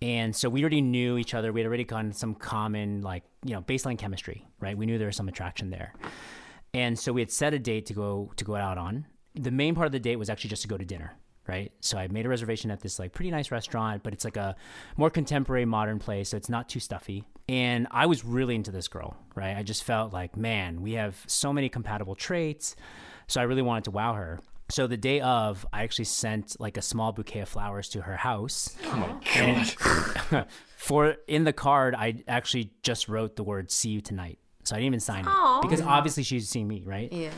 And 0.00 0.34
so 0.34 0.48
we 0.48 0.62
already 0.62 0.80
knew 0.80 1.18
each 1.18 1.34
other. 1.34 1.52
We 1.52 1.60
had 1.60 1.66
already 1.66 1.84
gotten 1.84 2.12
some 2.12 2.34
common, 2.34 3.02
like, 3.02 3.24
you 3.44 3.52
know, 3.52 3.62
baseline 3.62 3.98
chemistry, 3.98 4.46
right? 4.60 4.78
We 4.78 4.86
knew 4.86 4.96
there 4.96 5.08
was 5.08 5.16
some 5.16 5.28
attraction 5.28 5.70
there. 5.70 5.92
And 6.72 6.98
so 6.98 7.12
we 7.12 7.20
had 7.20 7.30
set 7.30 7.52
a 7.52 7.58
date 7.58 7.86
to 7.86 7.94
go 7.94 8.32
to 8.36 8.44
go 8.44 8.54
out 8.54 8.78
on. 8.78 9.06
The 9.34 9.50
main 9.50 9.74
part 9.74 9.86
of 9.86 9.92
the 9.92 10.00
date 10.00 10.16
was 10.16 10.30
actually 10.30 10.50
just 10.50 10.62
to 10.62 10.68
go 10.68 10.76
to 10.76 10.84
dinner, 10.84 11.16
right? 11.48 11.72
So 11.80 11.98
I 11.98 12.06
made 12.08 12.26
a 12.26 12.28
reservation 12.28 12.70
at 12.70 12.80
this 12.80 12.98
like 12.98 13.12
pretty 13.12 13.30
nice 13.30 13.50
restaurant, 13.50 14.02
but 14.02 14.12
it's 14.12 14.24
like 14.24 14.36
a 14.36 14.54
more 14.96 15.10
contemporary 15.10 15.64
modern 15.64 15.98
place, 15.98 16.28
so 16.28 16.36
it's 16.36 16.48
not 16.48 16.68
too 16.68 16.80
stuffy. 16.80 17.24
And 17.48 17.88
I 17.90 18.06
was 18.06 18.24
really 18.24 18.54
into 18.54 18.70
this 18.70 18.88
girl, 18.88 19.16
right? 19.34 19.56
I 19.56 19.62
just 19.62 19.82
felt 19.82 20.12
like, 20.12 20.36
man, 20.36 20.82
we 20.82 20.92
have 20.92 21.16
so 21.26 21.52
many 21.52 21.70
compatible 21.70 22.14
traits. 22.14 22.76
So 23.26 23.40
I 23.40 23.44
really 23.44 23.62
wanted 23.62 23.84
to 23.84 23.90
wow 23.90 24.12
her. 24.14 24.40
So 24.70 24.86
the 24.86 24.98
day 24.98 25.20
of, 25.20 25.66
I 25.72 25.82
actually 25.82 26.04
sent 26.04 26.60
like 26.60 26.76
a 26.76 26.82
small 26.82 27.12
bouquet 27.12 27.40
of 27.40 27.48
flowers 27.48 27.88
to 27.90 28.02
her 28.02 28.16
house. 28.16 28.76
Oh 28.84 29.20
And 29.34 30.46
for 30.76 31.16
in 31.26 31.44
the 31.44 31.54
card, 31.54 31.94
I 31.94 32.22
actually 32.28 32.72
just 32.82 33.08
wrote 33.08 33.36
the 33.36 33.42
word 33.42 33.70
"see 33.70 33.88
you 33.88 34.02
tonight." 34.02 34.38
So 34.64 34.76
I 34.76 34.80
didn't 34.80 34.88
even 34.88 35.00
sign 35.00 35.20
it 35.26 35.62
because 35.62 35.80
obviously 35.80 36.22
she's 36.22 36.46
seeing 36.50 36.68
me, 36.68 36.82
right? 36.84 37.10
Yeah. 37.10 37.30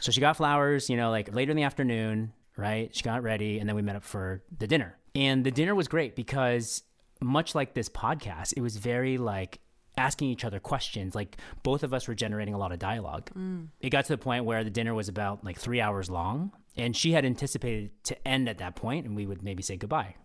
So 0.00 0.10
she 0.10 0.22
got 0.22 0.38
flowers, 0.38 0.88
you 0.88 0.96
know, 0.96 1.10
like 1.10 1.34
later 1.34 1.50
in 1.50 1.56
the 1.58 1.64
afternoon, 1.64 2.32
right? 2.58 2.94
She 2.94 3.02
got 3.02 3.22
ready 3.22 3.58
and 3.60 3.68
then 3.68 3.76
we 3.76 3.82
met 3.82 3.96
up 3.96 4.02
for 4.02 4.42
the 4.58 4.66
dinner. 4.66 4.98
And 5.14 5.46
the 5.46 5.50
dinner 5.50 5.74
was 5.74 5.88
great 5.88 6.16
because 6.16 6.82
much 7.20 7.54
like 7.54 7.72
this 7.72 7.88
podcast, 7.88 8.52
it 8.56 8.60
was 8.60 8.76
very 8.76 9.16
like 9.16 9.60
asking 9.96 10.28
each 10.28 10.44
other 10.44 10.58
questions. 10.58 11.14
Like 11.14 11.36
both 11.62 11.84
of 11.84 11.94
us 11.94 12.08
were 12.08 12.14
generating 12.14 12.54
a 12.54 12.58
lot 12.58 12.72
of 12.72 12.80
dialogue. 12.80 13.30
Mm. 13.36 13.68
It 13.80 13.90
got 13.90 14.04
to 14.06 14.12
the 14.12 14.18
point 14.18 14.44
where 14.44 14.64
the 14.64 14.70
dinner 14.70 14.92
was 14.92 15.08
about 15.08 15.44
like 15.44 15.58
three 15.58 15.80
hours 15.80 16.10
long 16.10 16.50
and 16.76 16.96
she 16.96 17.12
had 17.12 17.24
anticipated 17.24 17.90
to 18.04 18.28
end 18.28 18.48
at 18.48 18.58
that 18.58 18.74
point 18.74 19.06
and 19.06 19.14
we 19.16 19.24
would 19.24 19.42
maybe 19.42 19.62
say 19.62 19.76
goodbye. 19.76 20.16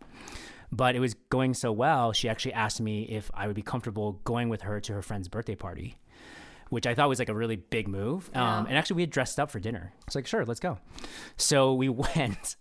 But 0.72 0.96
it 0.96 1.00
was 1.00 1.14
going 1.30 1.54
so 1.54 1.72
well, 1.72 2.14
she 2.14 2.28
actually 2.28 2.54
asked 2.54 2.82
me 2.82 3.04
if 3.04 3.30
I 3.36 3.46
would 3.46 3.56
be 3.56 3.62
comfortable 3.62 4.14
going 4.24 4.50
with 4.50 4.62
her 4.64 4.80
to 4.80 4.94
her 4.94 5.04
friend's 5.04 5.28
birthday 5.28 5.56
party 5.56 5.98
which 6.70 6.88
I 6.88 6.96
thought 6.96 7.10
was 7.10 7.20
like 7.20 7.30
a 7.30 7.34
really 7.34 7.56
big 7.56 7.88
move. 7.88 8.30
Um, 8.34 8.66
and 8.66 8.78
actually, 8.78 8.98
we 8.98 9.02
had 9.04 9.10
dressed 9.10 9.40
up 9.40 9.52
for 9.52 9.60
dinner. 9.60 9.94
It's 10.06 10.16
like, 10.16 10.28
sure, 10.28 10.46
let's 10.46 10.60
go. 10.60 10.78
So 11.38 11.74
we 11.74 11.90
went, 12.16 12.56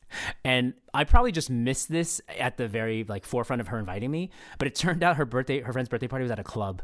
and 0.45 0.75
I 0.95 1.05
probably 1.05 1.33
just 1.33 1.51
missed 1.51 1.91
this 1.91 2.21
at 2.39 2.57
the 2.57 2.69
very 2.69 3.05
like 3.05 3.25
forefront 3.25 3.61
of 3.61 3.69
her 3.69 3.79
inviting 3.79 4.11
me. 4.11 4.31
But 4.59 4.69
it 4.69 4.75
turned 4.75 5.03
out 5.03 5.17
her 5.17 5.25
birthday, 5.25 5.61
her 5.61 5.73
friend's 5.73 5.89
birthday 5.89 6.09
party 6.09 6.23
was 6.23 6.33
at 6.33 6.39
a 6.39 6.45
club. 6.45 6.83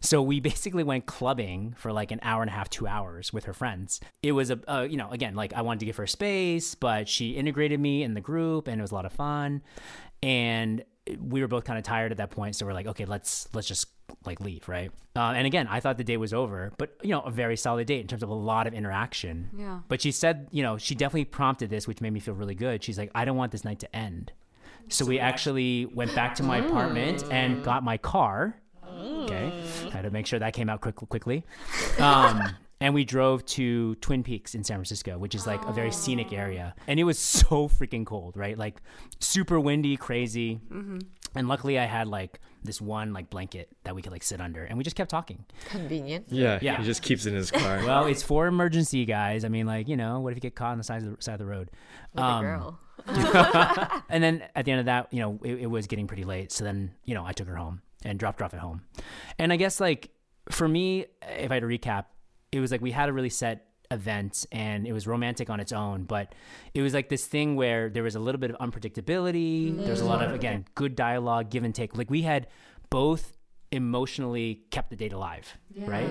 So 0.00 0.22
we 0.22 0.40
basically 0.40 0.84
went 0.84 1.06
clubbing 1.06 1.74
for 1.76 1.92
like 1.92 2.10
an 2.10 2.20
hour 2.22 2.42
and 2.42 2.50
a 2.50 2.52
half, 2.52 2.70
two 2.70 2.86
hours 2.86 3.32
with 3.32 3.44
her 3.44 3.52
friends. 3.52 4.00
It 4.22 4.32
was 4.32 4.50
a, 4.50 4.58
uh, 4.68 4.82
you 4.82 4.96
know, 4.96 5.10
again, 5.10 5.34
like 5.34 5.52
I 5.52 5.62
wanted 5.62 5.80
to 5.80 5.86
give 5.86 5.96
her 5.96 6.06
space, 6.06 6.74
but 6.74 7.08
she 7.08 7.30
integrated 7.30 7.80
me 7.80 8.02
in 8.02 8.14
the 8.14 8.20
group, 8.20 8.68
and 8.68 8.80
it 8.80 8.82
was 8.82 8.92
a 8.92 8.94
lot 8.94 9.06
of 9.06 9.12
fun. 9.12 9.62
And 10.22 10.84
we 11.20 11.40
were 11.40 11.48
both 11.48 11.64
kind 11.64 11.78
of 11.78 11.84
tired 11.84 12.10
at 12.10 12.18
that 12.18 12.30
point, 12.30 12.56
so 12.56 12.66
we're 12.66 12.72
like, 12.72 12.86
okay, 12.86 13.04
let's 13.04 13.48
let's 13.54 13.68
just 13.68 13.86
like 14.24 14.40
leave, 14.40 14.68
right? 14.68 14.90
Uh, 15.14 15.32
and 15.34 15.46
again, 15.46 15.66
I 15.68 15.80
thought 15.80 15.96
the 15.96 16.04
day 16.04 16.16
was 16.16 16.34
over, 16.34 16.72
but 16.78 16.96
you 17.02 17.10
know, 17.10 17.20
a 17.20 17.30
very 17.30 17.56
solid 17.56 17.86
date 17.86 18.00
in 18.00 18.06
terms 18.06 18.22
of 18.22 18.28
a 18.28 18.34
lot 18.34 18.66
of 18.66 18.74
interaction. 18.74 19.50
Yeah. 19.56 19.80
But 19.88 20.02
she 20.02 20.10
said, 20.10 20.48
you 20.50 20.62
know, 20.62 20.76
she 20.78 20.94
definitely 20.94 21.24
prompted 21.24 21.70
this, 21.70 21.86
which 21.86 22.00
made 22.00 22.12
me 22.12 22.20
feel 22.20 22.34
really 22.34 22.54
good. 22.54 22.84
She's 22.84 22.98
like, 22.98 23.10
I 23.14 23.24
don't 23.24 23.36
want 23.36 23.52
this 23.52 23.64
night 23.64 23.78
to 23.80 23.96
end. 23.96 24.32
So 24.88 25.04
we 25.04 25.18
actually 25.18 25.86
went 25.86 26.14
back 26.14 26.34
to 26.36 26.42
my 26.42 26.58
apartment 26.58 27.24
and 27.30 27.64
got 27.64 27.82
my 27.82 27.96
car. 27.96 28.56
Okay, 28.86 29.52
I 29.86 29.90
had 29.90 30.02
to 30.02 30.10
make 30.10 30.26
sure 30.26 30.38
that 30.38 30.52
came 30.52 30.68
out 30.68 30.80
quick, 30.80 30.94
quickly. 30.96 31.44
Um, 31.98 32.40
and 32.80 32.94
we 32.94 33.04
drove 33.04 33.44
to 33.46 33.94
Twin 33.96 34.22
Peaks 34.22 34.54
in 34.54 34.62
San 34.62 34.76
Francisco, 34.76 35.18
which 35.18 35.34
is 35.34 35.46
like 35.46 35.64
a 35.66 35.72
very 35.72 35.90
scenic 35.90 36.32
area. 36.32 36.74
And 36.86 37.00
it 37.00 37.04
was 37.04 37.18
so 37.18 37.68
freaking 37.68 38.06
cold, 38.06 38.36
right? 38.36 38.56
Like 38.56 38.80
super 39.18 39.58
windy, 39.58 39.96
crazy. 39.96 40.60
And 41.36 41.48
luckily, 41.48 41.78
I 41.78 41.84
had 41.84 42.08
like 42.08 42.40
this 42.64 42.80
one 42.80 43.12
like 43.12 43.30
blanket 43.30 43.68
that 43.84 43.94
we 43.94 44.02
could 44.02 44.12
like 44.12 44.22
sit 44.22 44.40
under, 44.40 44.64
and 44.64 44.76
we 44.78 44.84
just 44.84 44.96
kept 44.96 45.10
talking. 45.10 45.44
Convenient. 45.66 46.26
Yeah, 46.30 46.58
Yeah. 46.62 46.78
he 46.78 46.84
just 46.84 47.02
keeps 47.02 47.26
it 47.26 47.30
in 47.30 47.36
his 47.36 47.50
car. 47.50 47.84
Well, 47.84 48.06
it's 48.06 48.22
for 48.22 48.46
emergency, 48.46 49.04
guys. 49.04 49.44
I 49.44 49.48
mean, 49.48 49.66
like 49.66 49.86
you 49.88 49.96
know, 49.96 50.20
what 50.20 50.30
if 50.32 50.36
you 50.36 50.40
get 50.40 50.54
caught 50.56 50.72
on 50.72 50.78
the 50.78 50.84
side 50.84 51.02
of 51.02 51.16
the 51.16 51.22
side 51.22 51.34
of 51.34 51.38
the 51.40 51.46
road? 51.46 51.70
With 52.14 52.24
Um, 52.24 52.38
a 52.38 52.48
girl. 52.48 52.80
and 54.08 54.22
then 54.22 54.42
at 54.54 54.64
the 54.64 54.70
end 54.72 54.80
of 54.80 54.86
that, 54.86 55.12
you 55.12 55.20
know, 55.20 55.38
it, 55.44 55.60
it 55.62 55.66
was 55.66 55.86
getting 55.86 56.06
pretty 56.06 56.24
late. 56.24 56.50
So 56.52 56.64
then, 56.64 56.92
you 57.04 57.14
know, 57.14 57.24
I 57.24 57.32
took 57.32 57.46
her 57.48 57.56
home 57.56 57.82
and 58.04 58.18
dropped 58.18 58.40
her 58.40 58.44
off 58.46 58.54
at 58.54 58.60
home. 58.60 58.82
And 59.38 59.52
I 59.52 59.56
guess 59.56 59.80
like 59.80 60.10
for 60.50 60.66
me, 60.66 61.06
if 61.22 61.50
I 61.50 61.54
had 61.54 61.60
to 61.60 61.66
recap, 61.66 62.06
it 62.52 62.60
was 62.60 62.70
like 62.72 62.80
we 62.80 62.90
had 62.92 63.08
a 63.08 63.12
really 63.12 63.28
set 63.30 63.66
event 63.90 64.46
and 64.52 64.86
it 64.86 64.92
was 64.92 65.06
romantic 65.06 65.48
on 65.50 65.60
its 65.60 65.72
own, 65.72 66.04
but 66.04 66.34
it 66.74 66.82
was 66.82 66.94
like 66.94 67.08
this 67.08 67.26
thing 67.26 67.56
where 67.56 67.88
there 67.88 68.02
was 68.02 68.14
a 68.14 68.20
little 68.20 68.40
bit 68.40 68.50
of 68.50 68.56
unpredictability. 68.58 69.76
There's 69.84 70.00
a 70.00 70.04
lot 70.06 70.22
of 70.22 70.32
again 70.34 70.64
good 70.74 70.96
dialogue, 70.96 71.50
give 71.50 71.64
and 71.64 71.74
take. 71.74 71.96
Like 71.96 72.10
we 72.10 72.22
had 72.22 72.46
both 72.90 73.32
emotionally 73.72 74.62
kept 74.70 74.90
the 74.90 74.96
date 74.96 75.12
alive, 75.12 75.56
right? 75.76 76.08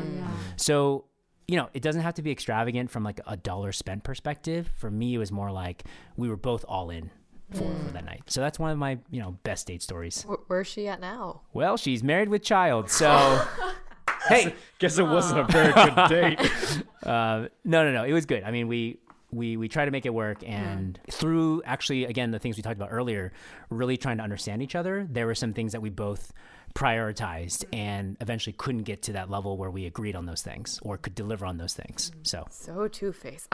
So 0.58 1.06
you 1.48 1.58
know, 1.58 1.70
it 1.76 1.84
doesn't 1.84 2.02
have 2.02 2.16
to 2.16 2.24
be 2.24 2.32
extravagant 2.32 2.90
from 2.90 3.04
like 3.04 3.20
a 3.28 3.38
dollar 3.38 3.72
spent 3.72 4.04
perspective. 4.04 4.68
For 4.78 4.90
me, 4.90 5.14
it 5.14 5.20
was 5.20 5.32
more 5.32 5.52
like 5.52 5.84
we 6.18 6.28
were 6.28 6.38
both 6.38 6.66
all 6.68 6.90
in 6.90 7.12
for, 7.52 7.60
for 7.86 7.92
that 7.94 8.04
night. 8.04 8.24
So 8.26 8.42
that's 8.42 8.58
one 8.58 8.72
of 8.72 8.80
my, 8.80 8.98
you 9.12 9.22
know, 9.22 9.38
best 9.44 9.68
date 9.68 9.84
stories. 9.84 10.24
Wh- 10.28 10.50
Where's 10.50 10.66
she 10.66 10.88
at 10.88 11.00
now? 11.00 11.42
Well, 11.54 11.78
she's 11.78 12.02
married 12.04 12.30
with 12.30 12.42
child. 12.42 12.90
So, 12.90 13.46
hey, 14.28 14.54
Guess 14.80 14.98
it 14.98 15.04
wasn't 15.04 15.40
a 15.40 15.44
very 15.46 15.74
good 15.74 16.10
date. 16.10 16.84
uh, 17.04 17.48
no, 17.64 17.84
no, 17.84 17.92
no. 17.92 18.04
It 18.04 18.14
was 18.14 18.26
good. 18.26 18.44
I 18.44 18.52
mean, 18.52 18.68
we, 18.68 19.00
we, 19.32 19.58
we 19.58 19.68
try 19.70 19.86
to 19.86 19.92
make 19.92 20.06
it 20.06 20.14
work. 20.14 20.44
And 20.46 21.00
through 21.12 21.64
actually, 21.66 22.06
again, 22.06 22.32
the 22.32 22.40
things 22.40 22.58
we 22.58 22.64
talked 22.64 22.76
about 22.76 22.90
earlier, 22.92 23.32
really 23.70 23.98
trying 23.98 24.18
to 24.18 24.24
understand 24.24 24.62
each 24.62 24.76
other, 24.76 25.08
there 25.10 25.26
were 25.26 25.36
some 25.36 25.54
things 25.54 25.72
that 25.72 25.82
we 25.82 25.90
both 25.90 26.34
prioritized 26.74 27.64
and 27.72 28.18
eventually 28.20 28.54
couldn't 28.54 28.84
get 28.84 29.02
to 29.04 29.14
that 29.14 29.30
level 29.30 29.58
where 29.58 29.72
we 29.72 29.86
agreed 29.86 30.16
on 30.16 30.26
those 30.26 30.42
things 30.42 30.80
or 30.84 30.98
could 30.98 31.16
deliver 31.16 31.46
on 31.46 31.58
those 31.58 31.74
things. 31.74 32.12
So, 32.24 32.46
So 32.50 32.88
two 32.90 33.14
faced. 33.14 33.48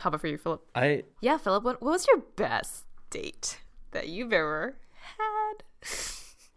How 0.00 0.08
about 0.08 0.20
for 0.20 0.26
you, 0.26 0.38
Philip? 0.38 0.66
I 0.74 1.04
Yeah, 1.20 1.36
Philip. 1.36 1.62
What, 1.62 1.82
what 1.82 1.92
was 1.92 2.06
your 2.08 2.18
best 2.36 2.84
date 3.10 3.60
that 3.92 4.08
you've 4.08 4.32
ever 4.32 4.76
had? 5.18 5.62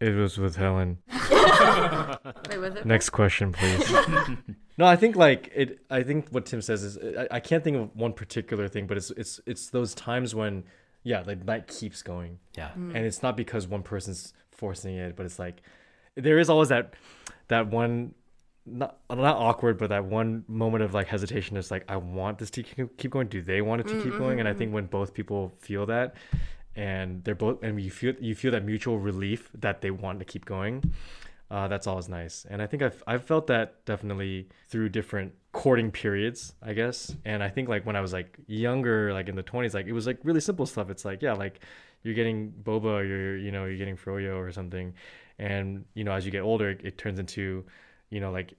It 0.03 0.15
was 0.15 0.37
with 0.37 0.55
Helen. 0.57 0.97
Wait, 1.07 2.57
was 2.57 2.75
it? 2.75 2.85
Next 2.85 3.11
question, 3.11 3.53
please. 3.53 3.89
no, 4.77 4.85
I 4.85 4.95
think 4.95 5.15
like 5.15 5.51
it. 5.55 5.79
I 5.89 6.03
think 6.03 6.29
what 6.29 6.45
Tim 6.45 6.61
says 6.61 6.83
is 6.83 6.97
I, 7.17 7.37
I 7.37 7.39
can't 7.39 7.63
think 7.63 7.77
of 7.77 7.95
one 7.95 8.13
particular 8.13 8.67
thing, 8.67 8.87
but 8.87 8.97
it's 8.97 9.11
it's 9.11 9.39
it's 9.45 9.69
those 9.69 9.93
times 9.93 10.35
when 10.35 10.63
yeah, 11.03 11.21
the 11.21 11.35
night 11.35 11.67
keeps 11.67 12.01
going, 12.01 12.39
yeah. 12.57 12.69
Mm. 12.77 12.95
and 12.95 13.05
it's 13.05 13.23
not 13.23 13.37
because 13.37 13.67
one 13.67 13.83
person's 13.83 14.33
forcing 14.51 14.95
it, 14.95 15.15
but 15.15 15.25
it's 15.25 15.39
like 15.39 15.61
there 16.15 16.37
is 16.37 16.49
always 16.49 16.69
that 16.69 16.95
that 17.47 17.67
one 17.67 18.13
not 18.65 18.97
not 19.09 19.37
awkward, 19.37 19.77
but 19.77 19.89
that 19.89 20.05
one 20.05 20.43
moment 20.47 20.83
of 20.83 20.93
like 20.93 21.07
hesitation. 21.07 21.57
Is 21.57 21.71
like 21.71 21.85
I 21.89 21.97
want 21.97 22.39
this 22.39 22.49
to 22.51 22.63
keep 22.63 22.97
keep 22.97 23.11
going. 23.11 23.27
Do 23.27 23.41
they 23.41 23.61
want 23.61 23.81
it 23.81 23.87
to 23.87 24.01
keep 24.01 24.13
mm, 24.13 24.17
going? 24.17 24.39
And 24.39 24.47
I 24.47 24.51
mm-hmm, 24.51 24.59
think 24.59 24.69
mm-hmm. 24.69 24.75
when 24.75 24.85
both 24.85 25.13
people 25.13 25.51
feel 25.59 25.85
that, 25.87 26.15
and 26.75 27.23
they're 27.23 27.35
both 27.35 27.63
and 27.63 27.79
you 27.81 27.91
feel 27.91 28.13
you 28.19 28.35
feel 28.35 28.51
that 28.51 28.65
mutual 28.65 28.99
relief 28.99 29.49
that 29.59 29.81
they 29.81 29.91
want 29.91 30.19
to 30.19 30.25
keep 30.25 30.45
going. 30.45 30.91
Uh, 31.51 31.67
that's 31.67 31.85
always 31.85 32.09
nice. 32.09 32.45
And 32.49 32.61
i 32.61 32.67
think 32.67 32.81
I've, 32.81 33.03
I've 33.05 33.23
felt 33.23 33.47
that 33.47 33.85
definitely 33.85 34.49
through 34.69 34.89
different 34.89 35.33
courting 35.51 35.91
periods 35.91 36.53
i 36.63 36.73
guess. 36.73 37.15
And 37.25 37.43
i 37.43 37.49
think 37.49 37.69
like 37.69 37.85
when 37.85 37.95
i 37.95 38.01
was 38.01 38.13
like 38.13 38.37
younger 38.47 39.13
like 39.13 39.29
in 39.29 39.35
the 39.35 39.43
20s 39.43 39.73
like 39.73 39.85
it 39.85 39.93
was 39.93 40.07
like 40.07 40.19
really 40.23 40.41
simple 40.41 40.65
stuff. 40.65 40.89
It's 40.89 41.05
like 41.05 41.21
yeah 41.21 41.33
like 41.33 41.59
you're 42.01 42.15
getting 42.15 42.53
boba 42.63 43.07
you're 43.07 43.37
you 43.37 43.51
know 43.51 43.65
you're 43.65 43.77
getting 43.77 43.97
froyo 43.97 44.37
or 44.37 44.51
something. 44.51 44.93
And 45.39 45.85
you 45.93 46.03
know 46.03 46.13
as 46.13 46.25
you 46.25 46.31
get 46.31 46.41
older 46.41 46.71
it, 46.71 46.81
it 46.83 46.97
turns 46.97 47.19
into 47.19 47.65
you 48.09 48.19
know 48.19 48.31
like 48.31 48.53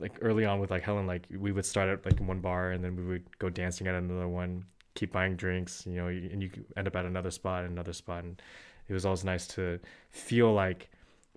like 0.00 0.12
early 0.20 0.44
on 0.44 0.60
with 0.60 0.70
like 0.70 0.82
helen 0.82 1.06
like 1.06 1.26
we 1.36 1.50
would 1.50 1.64
start 1.64 1.88
at 1.88 2.04
like 2.04 2.20
in 2.20 2.26
one 2.26 2.40
bar 2.40 2.72
and 2.72 2.84
then 2.84 2.94
we 2.94 3.04
would 3.04 3.38
go 3.38 3.48
dancing 3.48 3.86
at 3.86 3.94
another 3.94 4.28
one 4.28 4.64
keep 4.94 5.12
buying 5.12 5.36
drinks 5.36 5.84
you 5.86 5.94
know 5.94 6.08
and 6.08 6.42
you 6.42 6.50
end 6.76 6.86
up 6.86 6.96
at 6.96 7.04
another 7.04 7.30
spot 7.30 7.64
another 7.64 7.92
spot. 7.92 8.24
And 8.24 8.40
it 8.88 8.92
was 8.92 9.04
always 9.04 9.24
nice 9.24 9.46
to 9.48 9.78
feel 10.10 10.52
like 10.52 10.90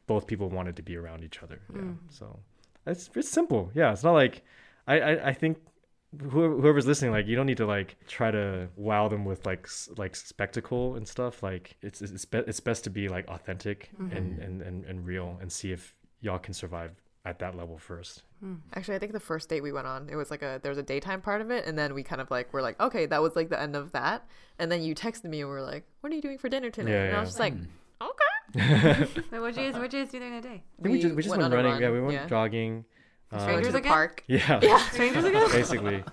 both 0.08 0.26
people 0.28 0.50
wanted 0.50 0.76
to 0.78 0.82
be 0.82 0.96
around 0.96 1.24
each 1.24 1.44
other 1.44 1.60
yeah 1.74 1.82
mm. 1.82 1.98
so. 2.10 2.40
It's 2.88 3.10
it's 3.16 3.30
simple. 3.30 3.70
Yeah 3.76 3.92
it's 3.92 4.04
not 4.04 4.14
like 4.14 4.44
i 4.88 5.00
i, 5.00 5.28
I 5.30 5.34
think 5.34 5.58
whoever, 6.20 6.56
whoever's 6.56 6.86
listening 6.86 7.12
like 7.12 7.28
you 7.28 7.36
don't 7.36 7.46
need 7.46 7.58
to 7.58 7.66
like 7.66 7.96
try 8.08 8.32
to 8.32 8.68
wow 8.76 9.08
them 9.08 9.26
with 9.26 9.46
like 9.46 9.68
like 9.98 10.16
spectacle 10.16 10.96
and 10.96 11.08
stuff. 11.08 11.42
Like 11.44 11.78
it's 11.82 12.02
it's, 12.02 12.26
be- 12.26 12.40
it's 12.40 12.60
best 12.60 12.84
to 12.86 12.90
be 12.90 13.08
like 13.08 13.28
authentic 13.28 13.92
and, 13.98 14.12
mm-hmm. 14.12 14.42
and 14.42 14.62
and 14.62 14.86
and 14.86 15.06
real 15.06 15.38
and 15.42 15.52
see 15.52 15.72
if 15.72 15.96
y'all 16.22 16.40
can 16.40 16.54
survive 16.54 16.92
at 17.26 17.40
that 17.40 17.56
level 17.56 17.78
first 17.78 18.24
Actually, 18.74 18.96
I 18.96 19.00
think 19.00 19.12
the 19.14 19.20
first 19.20 19.50
date 19.50 19.62
we 19.62 19.72
went 19.72 19.86
on, 19.86 20.10
it 20.10 20.16
was 20.16 20.32
like 20.32 20.42
a 20.42 20.60
there 20.64 20.72
was 20.72 20.80
a 20.80 20.84
daytime 20.84 21.22
part 21.22 21.42
of 21.42 21.52
it, 21.52 21.68
and 21.68 21.78
then 21.78 21.94
we 21.94 22.02
kind 22.02 22.20
of 22.20 22.32
like 22.32 22.52
were 22.54 22.62
like, 22.64 22.80
okay, 22.80 23.06
that 23.06 23.22
was 23.22 23.36
like 23.36 23.50
the 23.50 23.62
end 23.62 23.76
of 23.76 23.92
that. 23.92 24.26
And 24.58 24.72
then 24.72 24.82
you 24.82 24.96
texted 24.96 25.26
me 25.26 25.42
and 25.42 25.50
we 25.50 25.54
were 25.54 25.62
like, 25.62 25.86
"What 26.00 26.12
are 26.12 26.16
you 26.16 26.24
doing 26.24 26.40
for 26.40 26.50
dinner 26.50 26.72
tonight?" 26.72 26.92
Yeah, 26.92 27.04
and 27.04 27.18
I 27.18 27.20
was 27.20 27.30
just 27.30 27.40
like, 27.40 27.54
"Okay." 27.54 29.06
Wait, 29.32 29.40
what'd 29.40 29.58
you 29.58 29.72
guys, 29.72 29.74
what'd 29.76 29.94
you 29.94 30.04
guys 30.04 30.12
do 30.12 30.18
during 30.18 30.36
the 30.36 30.42
day? 30.42 30.64
I 30.80 30.82
think 30.82 30.94
we, 30.94 31.00
just 31.00 31.16
we 31.16 31.22
just 31.22 31.30
went, 31.30 31.44
on 31.44 31.54
a 31.54 31.56
running 31.56 31.74
run, 31.74 31.82
yeah 31.84 31.92
we 31.92 32.02
went 32.02 32.14
yeah. 32.14 32.26
jogging 32.26 32.84
uh, 33.32 33.36
Went 33.36 33.44
Strangers 33.44 33.68
to 33.68 33.72
the 33.74 33.78
again? 33.78 33.92
park. 33.92 34.24
yeah 34.28 34.78
Strangers 34.90 35.24
again? 35.24 35.52
basically 35.52 36.04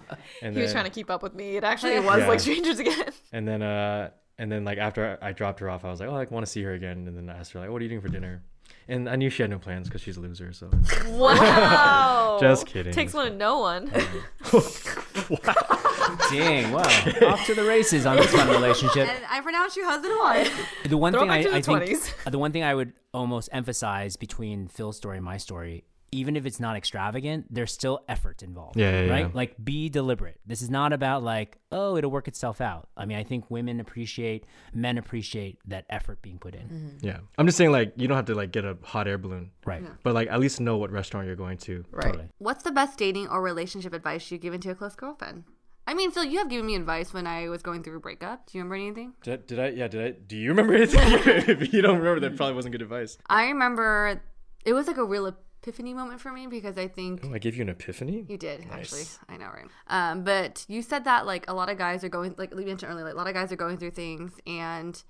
and 0.42 0.54
He 0.54 0.60
was 0.60 0.72
trying 0.72 0.84
to 0.84 0.90
keep 0.90 1.10
up 1.10 1.22
with 1.22 1.34
me. 1.34 1.56
It 1.56 1.64
actually 1.64 1.98
was 2.00 2.20
Yeah. 2.20 2.28
like 2.28 2.40
strangers 2.40 2.78
again. 2.78 3.10
And 3.32 3.48
then 3.48 3.62
uh 3.62 4.10
and 4.38 4.52
then 4.52 4.64
like 4.64 4.76
after 4.76 5.18
I 5.22 5.32
dropped 5.32 5.60
her 5.60 5.70
off, 5.70 5.84
I 5.86 5.90
was 5.90 5.98
like, 6.00 6.10
oh, 6.10 6.14
I 6.14 6.24
want 6.26 6.44
to 6.44 6.52
see 6.52 6.62
her 6.62 6.74
again. 6.74 7.08
And 7.08 7.16
then 7.16 7.34
I 7.34 7.38
asked 7.38 7.52
her 7.52 7.60
like, 7.60 7.70
what 7.70 7.80
are 7.80 7.84
you 7.84 7.88
doing 7.88 8.02
for 8.02 8.08
dinner? 8.08 8.42
And 8.90 9.08
I 9.08 9.16
knew 9.16 9.28
she 9.28 9.42
had 9.42 9.50
no 9.50 9.58
plans 9.58 9.86
because 9.86 10.00
she's 10.00 10.16
a 10.16 10.20
loser. 10.20 10.52
So 10.52 10.70
Wow. 11.08 12.38
Just 12.40 12.66
kidding. 12.66 12.92
Takes 12.92 13.12
one 13.12 13.32
to 13.32 13.36
know 13.36 13.60
one. 13.60 13.86
Dang, 16.30 16.72
wow. 16.72 16.82
Off 17.26 17.44
to 17.46 17.54
the 17.54 17.64
races 17.66 18.06
on 18.06 18.16
this 18.16 18.30
fun 18.32 18.48
relationship. 18.48 19.08
And 19.08 19.24
I 19.30 19.40
pronounced 19.40 19.76
you 19.76 19.84
husband 19.84 20.12
and 20.12 20.20
wife. 20.20 20.68
The 20.88 20.96
one 20.96 21.12
thing 21.12 21.30
I, 21.30 21.42
to 21.42 21.50
the 21.50 21.56
I 21.56 21.60
think 21.60 21.80
20s. 21.80 22.30
the 22.30 22.38
one 22.38 22.52
thing 22.52 22.64
I 22.64 22.74
would 22.74 22.92
almost 23.12 23.48
emphasize 23.52 24.16
between 24.16 24.68
Phil's 24.68 24.96
story 24.96 25.16
and 25.16 25.24
my 25.24 25.36
story, 25.36 25.84
even 26.10 26.36
if 26.36 26.46
it's 26.46 26.58
not 26.60 26.76
extravagant, 26.76 27.46
there's 27.50 27.72
still 27.72 28.04
effort 28.08 28.42
involved. 28.42 28.76
Yeah, 28.78 29.04
yeah, 29.04 29.10
right. 29.10 29.26
yeah. 29.26 29.30
Like 29.32 29.54
be 29.62 29.88
deliberate. 29.88 30.40
This 30.46 30.62
is 30.62 30.70
not 30.70 30.92
about 30.92 31.22
like 31.22 31.58
oh 31.70 31.96
it'll 31.96 32.10
work 32.10 32.28
itself 32.28 32.60
out. 32.60 32.88
I 32.96 33.04
mean 33.04 33.18
I 33.18 33.24
think 33.24 33.50
women 33.50 33.80
appreciate, 33.80 34.44
men 34.72 34.98
appreciate 34.98 35.58
that 35.66 35.84
effort 35.90 36.22
being 36.22 36.38
put 36.38 36.54
in. 36.54 36.62
Mm-hmm. 36.68 37.06
yeah, 37.06 37.18
I'm 37.36 37.46
just 37.46 37.58
saying 37.58 37.72
like 37.72 37.92
you 37.96 38.08
don't 38.08 38.16
have 38.16 38.26
to 38.26 38.34
like 38.34 38.52
get 38.52 38.64
a 38.64 38.76
hot 38.82 39.06
air 39.08 39.18
balloon, 39.18 39.50
Right. 39.66 39.82
but 40.02 40.14
like 40.14 40.28
at 40.28 40.40
least 40.40 40.60
know 40.60 40.76
what 40.76 40.90
restaurant 40.90 41.26
you're 41.26 41.36
going 41.36 41.58
to. 41.58 41.84
Right. 41.90 42.04
Totally. 42.04 42.28
What's 42.38 42.62
the 42.62 42.72
best 42.72 42.98
dating 42.98 43.28
or 43.28 43.42
relationship 43.42 43.92
advice 43.92 44.30
you've 44.30 44.40
given 44.40 44.60
to 44.62 44.70
a 44.70 44.74
close 44.74 44.94
girlfriend? 44.94 45.44
I 45.86 45.94
mean, 45.94 46.10
Phil, 46.10 46.24
you 46.24 46.36
have 46.38 46.50
given 46.50 46.66
me 46.66 46.74
advice 46.74 47.14
when 47.14 47.26
I 47.26 47.48
was 47.48 47.62
going 47.62 47.82
through 47.82 47.96
a 47.96 48.00
breakup. 48.00 48.44
Do 48.46 48.58
you 48.58 48.62
remember 48.62 48.74
anything? 48.74 49.14
Did, 49.22 49.46
did 49.46 49.58
I? 49.58 49.68
Yeah, 49.68 49.88
did 49.88 50.04
I? 50.04 50.10
Do 50.18 50.36
you 50.36 50.50
remember 50.50 50.74
anything? 50.74 51.00
if 51.48 51.72
you 51.72 51.80
don't 51.80 51.96
remember, 51.96 52.20
that 52.20 52.36
probably 52.36 52.54
wasn't 52.54 52.72
good 52.72 52.82
advice. 52.82 53.16
I 53.26 53.46
remember 53.48 54.20
it 54.66 54.74
was 54.74 54.86
like 54.86 54.98
a 54.98 55.04
real 55.04 55.34
epiphany 55.68 55.92
moment 55.94 56.20
for 56.20 56.32
me 56.32 56.46
because 56.46 56.78
I 56.78 56.88
think 56.88 57.20
Oh, 57.24 57.34
I 57.34 57.38
gave 57.38 57.54
you 57.56 57.62
an 57.62 57.68
epiphany. 57.68 58.24
You 58.28 58.38
did 58.38 58.60
Nice. 58.66 58.72
actually. 58.72 59.04
I 59.28 59.36
know, 59.36 59.46
right? 59.52 59.66
Um, 59.88 60.24
but 60.24 60.64
you 60.68 60.80
said 60.82 61.04
that 61.04 61.26
like 61.26 61.44
a 61.48 61.54
lot 61.54 61.68
of 61.68 61.76
guys 61.78 62.02
are 62.04 62.08
going, 62.08 62.34
like 62.38 62.54
we 62.54 62.64
mentioned 62.64 62.90
earlier, 62.90 63.04
like 63.04 63.14
a 63.14 63.16
lot 63.16 63.26
of 63.28 63.34
guys 63.34 63.52
are 63.52 63.56
going 63.56 63.76
through 63.78 63.90
things, 63.92 64.32
and 64.46 65.02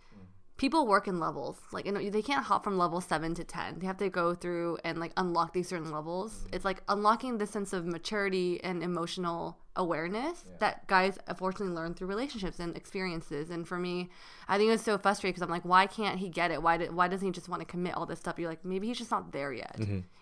people 0.56 0.86
work 0.88 1.06
in 1.06 1.20
levels. 1.20 1.56
Like 1.72 1.86
you 1.86 1.92
know, 1.92 2.10
they 2.10 2.22
can't 2.22 2.44
hop 2.44 2.64
from 2.64 2.76
level 2.76 3.00
seven 3.00 3.34
to 3.34 3.44
ten. 3.44 3.78
They 3.78 3.86
have 3.86 3.98
to 3.98 4.08
go 4.10 4.34
through 4.34 4.78
and 4.84 4.98
like 4.98 5.12
unlock 5.16 5.52
these 5.52 5.68
certain 5.68 5.92
levels. 5.92 6.46
It's 6.52 6.64
like 6.64 6.82
unlocking 6.88 7.38
the 7.38 7.46
sense 7.46 7.72
of 7.72 7.86
maturity 7.86 8.62
and 8.64 8.82
emotional 8.82 9.58
awareness 9.76 10.44
that 10.58 10.84
guys 10.88 11.16
unfortunately 11.28 11.72
learn 11.72 11.94
through 11.94 12.08
relationships 12.08 12.58
and 12.58 12.76
experiences. 12.76 13.48
And 13.50 13.66
for 13.68 13.78
me, 13.78 14.08
I 14.48 14.56
think 14.58 14.66
it 14.68 14.72
was 14.72 14.82
so 14.82 14.98
frustrating 14.98 15.34
because 15.34 15.42
I'm 15.46 15.50
like, 15.52 15.64
why 15.64 15.86
can't 15.86 16.18
he 16.18 16.28
get 16.28 16.50
it? 16.50 16.60
Why 16.60 16.76
did, 16.78 16.92
why 16.92 17.06
doesn't 17.06 17.24
he 17.24 17.30
just 17.30 17.48
want 17.48 17.60
to 17.60 17.64
commit 17.66 17.94
all 17.94 18.04
this 18.04 18.18
stuff? 18.18 18.40
You're 18.40 18.48
like, 18.50 18.64
maybe 18.64 18.88
he's 18.88 18.98
just 18.98 19.12
not 19.12 19.30
there 19.30 19.52
yet. 19.52 19.76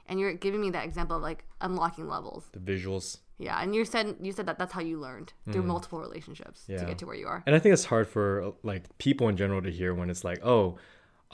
And 0.08 0.20
you're 0.20 0.34
giving 0.34 0.60
me 0.60 0.70
that 0.70 0.84
example 0.84 1.16
of 1.16 1.22
like 1.22 1.44
unlocking 1.60 2.08
levels. 2.08 2.48
The 2.52 2.58
visuals. 2.58 3.18
Yeah, 3.38 3.60
and 3.60 3.74
you 3.74 3.84
said 3.84 4.16
you 4.20 4.32
said 4.32 4.46
that 4.46 4.58
that's 4.58 4.72
how 4.72 4.80
you 4.80 4.98
learned 4.98 5.32
through 5.50 5.62
mm. 5.62 5.66
multiple 5.66 6.00
relationships 6.00 6.64
to 6.66 6.84
get 6.86 6.98
to 6.98 7.06
where 7.06 7.14
you 7.14 7.26
are. 7.26 7.42
And 7.46 7.54
I 7.54 7.58
think 7.58 7.74
it's 7.74 7.84
hard 7.84 8.08
for 8.08 8.54
like 8.62 8.96
people 8.98 9.28
in 9.28 9.36
general 9.36 9.60
to 9.60 9.70
hear 9.70 9.92
when 9.92 10.08
it's 10.08 10.24
like, 10.24 10.44
oh, 10.44 10.78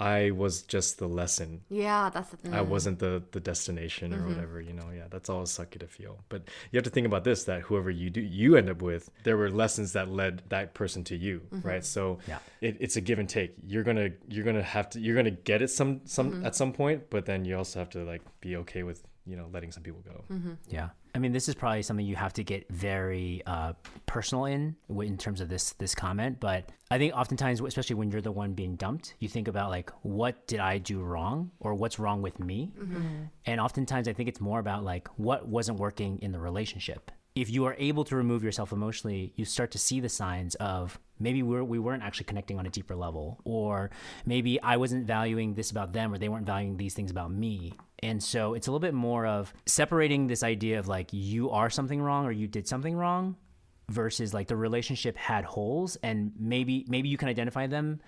I 0.02 0.32
was 0.32 0.62
just 0.62 0.98
the 0.98 1.06
lesson. 1.06 1.60
Yeah, 1.68 2.10
that's 2.10 2.30
the 2.30 2.36
thing. 2.36 2.52
I 2.52 2.60
wasn't 2.60 2.98
the 2.98 3.22
the 3.30 3.38
destination 3.38 4.12
or 4.12 4.16
mm-hmm. 4.16 4.30
whatever, 4.30 4.60
you 4.60 4.72
know. 4.72 4.90
Yeah, 4.92 5.06
that's 5.08 5.30
always 5.30 5.50
sucky 5.50 5.78
to 5.78 5.86
feel. 5.86 6.18
But 6.28 6.42
you 6.72 6.76
have 6.76 6.82
to 6.84 6.90
think 6.90 7.06
about 7.06 7.22
this: 7.22 7.44
that 7.44 7.60
whoever 7.60 7.88
you 7.88 8.10
do 8.10 8.20
you 8.20 8.56
end 8.56 8.68
up 8.68 8.82
with, 8.82 9.08
there 9.22 9.36
were 9.36 9.48
lessons 9.48 9.92
that 9.92 10.08
led 10.08 10.42
that 10.48 10.74
person 10.74 11.04
to 11.04 11.16
you, 11.16 11.42
mm-hmm. 11.54 11.68
right? 11.68 11.84
So 11.84 12.18
Yeah. 12.26 12.38
it, 12.60 12.78
it's 12.80 12.96
a 12.96 13.00
give 13.00 13.20
and 13.20 13.28
take. 13.28 13.54
You're 13.64 13.84
gonna 13.84 14.10
you're 14.28 14.44
gonna 14.44 14.64
have 14.64 14.90
to 14.90 15.00
you're 15.00 15.14
gonna 15.14 15.30
get 15.30 15.62
it 15.62 15.68
some 15.68 16.00
some 16.04 16.32
mm-hmm. 16.32 16.46
at 16.46 16.56
some 16.56 16.72
point, 16.72 17.08
but 17.08 17.24
then 17.26 17.44
you 17.44 17.56
also 17.56 17.78
have 17.78 17.90
to 17.90 18.02
like 18.02 18.22
be 18.40 18.56
okay 18.56 18.82
with 18.82 19.04
you 19.26 19.36
know 19.36 19.48
letting 19.52 19.72
some 19.72 19.82
people 19.82 20.00
go. 20.00 20.24
Yeah. 20.68 20.90
I 21.14 21.18
mean, 21.18 21.32
this 21.32 21.46
is 21.48 21.54
probably 21.54 21.82
something 21.82 22.06
you 22.06 22.16
have 22.16 22.32
to 22.34 22.44
get 22.44 22.66
very 22.70 23.42
uh, 23.46 23.74
personal 24.06 24.46
in 24.46 24.76
in 24.88 25.18
terms 25.18 25.40
of 25.40 25.48
this 25.48 25.72
this 25.74 25.94
comment. 25.94 26.40
But 26.40 26.70
I 26.90 26.98
think 26.98 27.14
oftentimes, 27.14 27.60
especially 27.60 27.96
when 27.96 28.10
you're 28.10 28.22
the 28.22 28.32
one 28.32 28.54
being 28.54 28.76
dumped, 28.76 29.14
you 29.18 29.28
think 29.28 29.48
about 29.48 29.70
like, 29.70 29.90
what 30.02 30.46
did 30.46 30.60
I 30.60 30.78
do 30.78 31.02
wrong, 31.02 31.50
or 31.60 31.74
what's 31.74 31.98
wrong 31.98 32.22
with 32.22 32.40
me? 32.40 32.72
And 33.46 33.60
oftentimes, 33.60 34.08
I 34.08 34.12
think 34.12 34.28
it's 34.28 34.40
more 34.40 34.58
about 34.58 34.84
like 34.84 35.08
what 35.16 35.46
wasn't 35.46 35.78
working 35.78 36.18
in 36.20 36.32
the 36.32 36.40
relationship. 36.40 37.10
If 37.34 37.48
you 37.48 37.64
are 37.64 37.74
able 37.78 38.04
to 38.04 38.16
remove 38.16 38.44
yourself 38.44 38.72
emotionally, 38.72 39.32
you 39.36 39.46
start 39.46 39.70
to 39.70 39.78
see 39.78 40.00
the 40.00 40.10
signs 40.10 40.54
of 40.56 40.98
maybe 41.18 41.42
we're, 41.42 41.64
we 41.64 41.78
weren't 41.78 42.02
actually 42.02 42.24
connecting 42.24 42.58
on 42.58 42.66
a 42.66 42.68
deeper 42.68 42.94
level, 42.94 43.40
or 43.44 43.90
maybe 44.26 44.60
I 44.60 44.76
wasn't 44.76 45.06
valuing 45.06 45.54
this 45.54 45.70
about 45.70 45.94
them, 45.94 46.12
or 46.12 46.18
they 46.18 46.28
weren't 46.28 46.44
valuing 46.44 46.76
these 46.76 46.92
things 46.92 47.10
about 47.10 47.30
me. 47.30 47.72
And 48.02 48.22
so 48.22 48.54
it's 48.54 48.66
a 48.66 48.70
little 48.70 48.80
bit 48.80 48.94
more 48.94 49.26
of 49.26 49.52
separating 49.66 50.26
this 50.26 50.42
idea 50.42 50.78
of 50.78 50.88
like 50.88 51.12
you 51.12 51.50
are 51.50 51.70
something 51.70 52.02
wrong 52.02 52.26
or 52.26 52.32
you 52.32 52.48
did 52.48 52.66
something 52.66 52.96
wrong 52.96 53.36
versus 53.88 54.34
like 54.34 54.48
the 54.48 54.56
relationship 54.56 55.16
had 55.16 55.44
holes 55.44 55.96
and 56.02 56.32
maybe 56.38 56.84
maybe 56.88 57.08
you 57.08 57.16
can 57.16 57.28
identify 57.28 57.66
them 57.66 58.00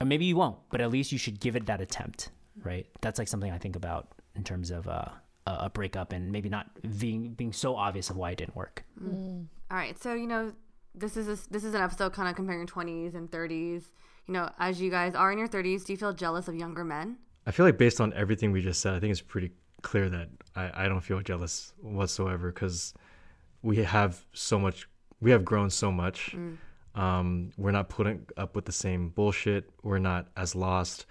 or 0.00 0.06
maybe 0.06 0.24
you 0.26 0.36
won't, 0.36 0.58
but 0.70 0.80
at 0.80 0.90
least 0.90 1.12
you 1.12 1.18
should 1.18 1.40
give 1.40 1.56
it 1.56 1.66
that 1.66 1.80
attempt, 1.80 2.30
right? 2.62 2.86
That's 3.00 3.18
like 3.18 3.28
something 3.28 3.50
I 3.50 3.58
think 3.58 3.76
about 3.76 4.08
in 4.34 4.44
terms 4.44 4.70
of 4.70 4.88
uh, 4.88 5.06
a 5.46 5.70
breakup 5.70 6.12
and 6.12 6.30
maybe 6.30 6.48
not 6.48 6.66
being 6.98 7.34
being 7.34 7.52
so 7.52 7.76
obvious 7.76 8.10
of 8.10 8.16
why 8.16 8.30
it 8.30 8.38
didn't 8.38 8.56
work. 8.56 8.84
All 9.70 9.76
right, 9.76 10.00
so 10.00 10.14
you 10.14 10.26
know, 10.26 10.52
this 10.94 11.16
is 11.16 11.26
a, 11.28 11.50
this 11.50 11.64
is 11.64 11.74
an 11.74 11.80
episode 11.80 12.12
kind 12.12 12.28
of 12.28 12.36
comparing 12.36 12.66
twenties 12.66 13.14
and 13.14 13.30
thirties. 13.30 13.90
You 14.26 14.34
know, 14.34 14.50
as 14.58 14.80
you 14.80 14.90
guys 14.90 15.14
are 15.14 15.32
in 15.32 15.38
your 15.38 15.48
thirties, 15.48 15.84
do 15.84 15.92
you 15.92 15.96
feel 15.96 16.12
jealous 16.12 16.46
of 16.46 16.54
younger 16.54 16.84
men? 16.84 17.16
I 17.46 17.50
feel 17.50 17.66
like 17.66 17.78
based 17.78 18.00
on 18.00 18.12
everything 18.14 18.52
we 18.52 18.62
just 18.62 18.80
said, 18.80 18.94
I 18.94 19.00
think 19.00 19.10
it's 19.10 19.20
pretty 19.20 19.50
clear 19.82 20.08
that 20.08 20.28
I, 20.54 20.84
I 20.84 20.88
don't 20.88 21.00
feel 21.00 21.20
jealous 21.20 21.72
whatsoever 21.80 22.52
because 22.52 22.94
we 23.62 23.78
have 23.78 24.24
so 24.32 24.58
much, 24.58 24.88
we 25.20 25.30
have 25.30 25.44
grown 25.44 25.70
so 25.70 25.90
much. 25.90 26.34
Um, 26.94 27.50
we're 27.56 27.72
not 27.72 27.88
putting 27.88 28.26
up 28.36 28.54
with 28.54 28.64
the 28.64 28.72
same 28.72 29.08
bullshit. 29.08 29.70
We're 29.82 29.98
not 29.98 30.28
as 30.36 30.54
lost. 30.54 31.06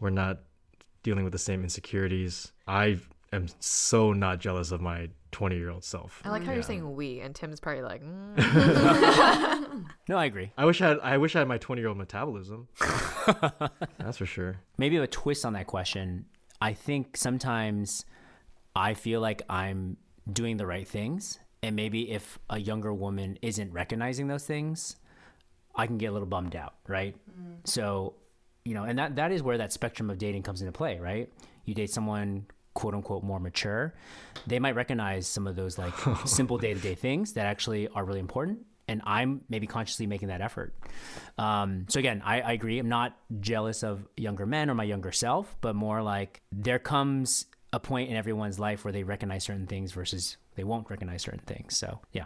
We're 0.00 0.10
not 0.10 0.40
dealing 1.02 1.24
with 1.24 1.32
the 1.32 1.38
same 1.38 1.62
insecurities. 1.62 2.52
I 2.66 2.98
am 3.32 3.46
so 3.60 4.12
not 4.12 4.40
jealous 4.40 4.72
of 4.72 4.80
my 4.80 5.08
20 5.32 5.56
year 5.56 5.70
old 5.70 5.84
self. 5.84 6.20
I 6.24 6.30
like 6.30 6.44
how 6.44 6.52
you're 6.52 6.62
saying 6.62 6.94
we, 6.96 7.20
and 7.20 7.34
Tim's 7.34 7.60
probably 7.60 7.82
like, 7.82 8.02
mm. 8.02 9.86
No, 10.08 10.16
I 10.16 10.24
agree. 10.24 10.52
I 10.56 10.64
wish 10.64 10.80
I 10.80 10.88
had, 10.88 10.98
I 11.00 11.18
wish 11.18 11.36
I 11.36 11.40
had 11.40 11.48
my 11.48 11.58
20 11.58 11.80
year 11.80 11.88
old 11.88 11.98
metabolism. 11.98 12.68
That's 13.98 14.18
for 14.18 14.26
sure. 14.26 14.60
maybe 14.78 14.96
a 14.96 15.06
twist 15.06 15.44
on 15.44 15.52
that 15.52 15.66
question. 15.66 16.26
I 16.60 16.72
think 16.74 17.16
sometimes 17.16 18.04
I 18.74 18.94
feel 18.94 19.20
like 19.20 19.42
I'm 19.48 19.96
doing 20.30 20.56
the 20.56 20.66
right 20.66 20.86
things. 20.86 21.38
And 21.62 21.76
maybe 21.76 22.10
if 22.10 22.38
a 22.48 22.58
younger 22.58 22.92
woman 22.92 23.38
isn't 23.42 23.72
recognizing 23.72 24.28
those 24.28 24.44
things, 24.44 24.96
I 25.74 25.86
can 25.86 25.98
get 25.98 26.06
a 26.06 26.12
little 26.12 26.26
bummed 26.26 26.56
out, 26.56 26.74
right? 26.88 27.14
So, 27.64 28.14
you 28.64 28.74
know, 28.74 28.84
and 28.84 28.98
that, 28.98 29.16
that 29.16 29.30
is 29.30 29.42
where 29.42 29.58
that 29.58 29.72
spectrum 29.72 30.10
of 30.10 30.18
dating 30.18 30.42
comes 30.42 30.62
into 30.62 30.72
play, 30.72 30.98
right? 30.98 31.30
You 31.66 31.74
date 31.74 31.90
someone 31.90 32.46
quote 32.80 32.94
unquote 32.94 33.22
more 33.22 33.38
mature, 33.38 33.92
they 34.46 34.58
might 34.58 34.74
recognize 34.74 35.26
some 35.26 35.46
of 35.46 35.54
those 35.54 35.76
like 35.76 35.94
simple 36.24 36.56
day 36.56 36.72
to 36.72 36.80
day 36.80 36.94
things 36.94 37.34
that 37.34 37.44
actually 37.44 37.88
are 37.88 38.04
really 38.04 38.20
important. 38.20 38.60
and 38.88 39.02
I'm 39.04 39.42
maybe 39.48 39.66
consciously 39.66 40.06
making 40.06 40.28
that 40.28 40.40
effort. 40.40 40.74
Um, 41.38 41.86
so 41.88 42.00
again, 42.00 42.22
I, 42.24 42.40
I 42.40 42.52
agree. 42.52 42.78
I'm 42.80 42.88
not 42.88 43.16
jealous 43.38 43.84
of 43.84 44.08
younger 44.16 44.46
men 44.46 44.70
or 44.70 44.74
my 44.74 44.84
younger 44.84 45.12
self, 45.12 45.54
but 45.60 45.76
more 45.76 46.02
like 46.02 46.40
there 46.50 46.78
comes 46.80 47.44
a 47.72 47.78
point 47.78 48.10
in 48.10 48.16
everyone's 48.16 48.58
life 48.58 48.82
where 48.84 48.92
they 48.92 49.04
recognize 49.04 49.44
certain 49.44 49.66
things 49.66 49.92
versus 49.92 50.38
they 50.56 50.64
won't 50.64 50.88
recognize 50.90 51.22
certain 51.22 51.44
things. 51.46 51.78
So 51.78 52.00
yeah. 52.12 52.24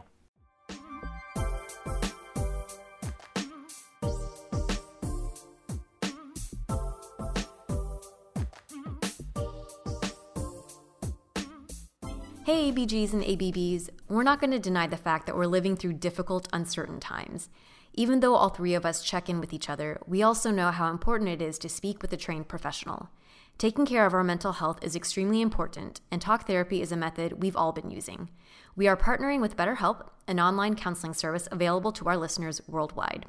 ABGs 12.75 13.13
and 13.13 13.23
ABBs, 13.23 13.89
we're 14.09 14.25
not 14.25 14.41
going 14.41 14.51
to 14.51 14.59
deny 14.59 14.89
the 14.89 14.97
fact 14.97 15.27
that 15.27 15.37
we're 15.37 15.47
living 15.47 15.77
through 15.77 15.93
difficult, 15.93 16.49
uncertain 16.53 16.99
times. 16.99 17.49
Even 17.93 18.19
though 18.19 18.35
all 18.35 18.49
three 18.49 18.75
of 18.75 18.85
us 18.85 19.01
check 19.01 19.29
in 19.29 19.39
with 19.39 19.53
each 19.53 19.71
other, 19.71 20.01
we 20.09 20.25
also 20.25 20.51
know 20.51 20.73
how 20.73 20.91
important 20.91 21.31
it 21.31 21.41
is 21.41 21.57
to 21.59 21.69
speak 21.69 22.03
with 22.03 22.13
a 22.13 22.17
trained 22.17 22.49
professional. 22.49 23.11
Taking 23.59 23.87
care 23.87 24.05
of 24.07 24.13
our 24.13 24.25
mental 24.25 24.55
health 24.55 24.81
is 24.83 24.97
extremely 24.97 25.41
important, 25.41 26.01
and 26.11 26.21
talk 26.21 26.49
therapy 26.49 26.83
is 26.83 26.91
a 26.91 26.97
method 26.97 27.41
we've 27.41 27.55
all 27.55 27.71
been 27.71 27.93
using. 27.93 28.29
We 28.75 28.89
are 28.89 28.97
partnering 28.97 29.41
with 29.41 29.57
BetterHelp, 29.57 30.09
an 30.27 30.41
online 30.41 30.75
counseling 30.75 31.15
service 31.15 31.47
available 31.53 31.93
to 31.93 32.09
our 32.09 32.17
listeners 32.17 32.61
worldwide. 32.67 33.27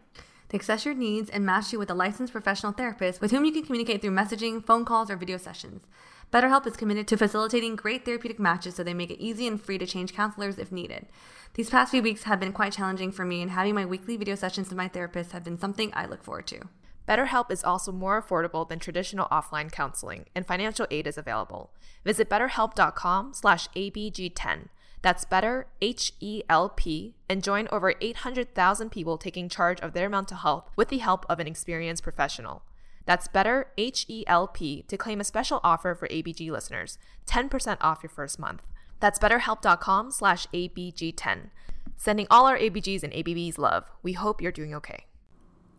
They 0.50 0.58
assess 0.58 0.86
your 0.86 0.96
needs 0.96 1.30
and 1.30 1.46
match 1.46 1.72
you 1.72 1.78
with 1.78 1.92
a 1.92 1.96
licensed 1.96 2.34
professional 2.34 2.72
therapist 2.72 3.22
with 3.22 3.30
whom 3.30 3.46
you 3.46 3.52
can 3.52 3.64
communicate 3.64 4.02
through 4.02 4.16
messaging, 4.16 4.66
phone 4.66 4.86
calls, 4.86 5.12
or 5.12 5.16
video 5.16 5.38
sessions. 5.38 5.84
BetterHelp 6.32 6.68
is 6.68 6.76
committed 6.76 7.08
to 7.08 7.18
facilitating 7.18 7.76
great 7.76 8.04
therapeutic 8.04 8.40
matches 8.40 8.76
so 8.76 8.84
they 8.84 8.94
make 8.94 9.12
it 9.12 9.24
easy 9.24 9.48
and 9.48 9.62
free 9.62 9.78
to 9.78 9.86
change 9.86 10.14
counselors 10.14 10.58
if 10.58 10.72
needed. 10.72 11.06
These 11.54 11.70
past 11.70 11.92
few 11.92 12.02
weeks 12.02 12.24
have 12.24 12.40
been 12.40 12.52
quite 12.52 12.74
challenging 12.74 13.12
for 13.12 13.24
me, 13.24 13.42
and 13.42 13.52
having 13.52 13.76
my 13.76 13.86
weekly 13.86 14.18
video 14.18 14.36
sessions 14.36 14.68
with 14.68 14.78
my 14.78 14.90
therapist 14.90 15.32
have 15.32 15.44
been 15.44 15.58
something 15.58 15.92
I 15.94 16.06
look 16.06 16.24
forward 16.24 16.48
to. 16.48 16.62
BetterHelp 17.08 17.52
is 17.52 17.64
also 17.64 17.92
more 17.92 18.22
affordable 18.22 18.68
than 18.68 18.80
traditional 18.80 19.28
offline 19.28 19.72
counseling, 19.72 20.26
and 20.36 20.46
financial 20.46 20.88
aid 20.90 21.08
is 21.08 21.18
available. 21.18 21.72
Visit 22.04 22.30
betterhelp.com 22.30 23.34
slash 23.34 23.70
abg10. 23.70 24.68
That's 25.02 25.24
better, 25.24 25.68
H-E-L-P, 25.82 27.16
and 27.30 27.44
join 27.44 27.68
over 27.72 27.94
800,000 28.02 28.90
people 28.90 29.20
taking 29.20 29.50
charge 29.50 29.80
of 29.82 29.94
their 29.94 30.10
mental 30.10 30.38
health 30.38 30.72
with 30.76 30.90
the 30.90 30.98
help 30.98 31.28
of 31.30 31.40
an 31.40 31.46
experienced 31.46 32.02
professional. 32.02 32.64
That's 33.06 33.28
better, 33.28 33.68
H-E-L-P, 33.78 34.84
to 34.88 34.98
claim 34.98 35.22
a 35.22 35.24
special 35.24 35.62
offer 35.64 35.94
for 35.94 36.08
ABG 36.08 36.50
listeners, 36.50 36.98
10% 37.28 37.78
off 37.82 38.02
your 38.02 38.10
first 38.10 38.40
month. 38.40 38.66
That's 39.00 39.20
betterhelp.com 39.20 40.12
slash 40.12 40.48
abg10. 40.48 41.50
Sending 41.98 42.28
all 42.30 42.48
our 42.48 42.58
ABGs 42.58 43.04
and 43.04 43.14
ABBs 43.14 43.58
love. 43.58 43.92
We 44.02 44.14
hope 44.14 44.42
you're 44.42 44.52
doing 44.52 44.74
okay. 44.76 45.06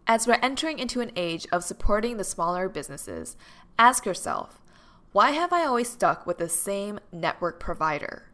As 0.06 0.26
we're 0.26 0.38
entering 0.40 0.78
into 0.78 1.00
an 1.00 1.10
age 1.16 1.46
of 1.50 1.64
supporting 1.64 2.16
the 2.16 2.24
smaller 2.24 2.68
businesses, 2.68 3.36
ask 3.78 4.06
yourself, 4.06 4.60
why 5.12 5.32
have 5.32 5.52
I 5.52 5.64
always 5.64 5.88
stuck 5.88 6.26
with 6.26 6.38
the 6.38 6.48
same 6.48 7.00
network 7.10 7.58
provider? 7.58 8.30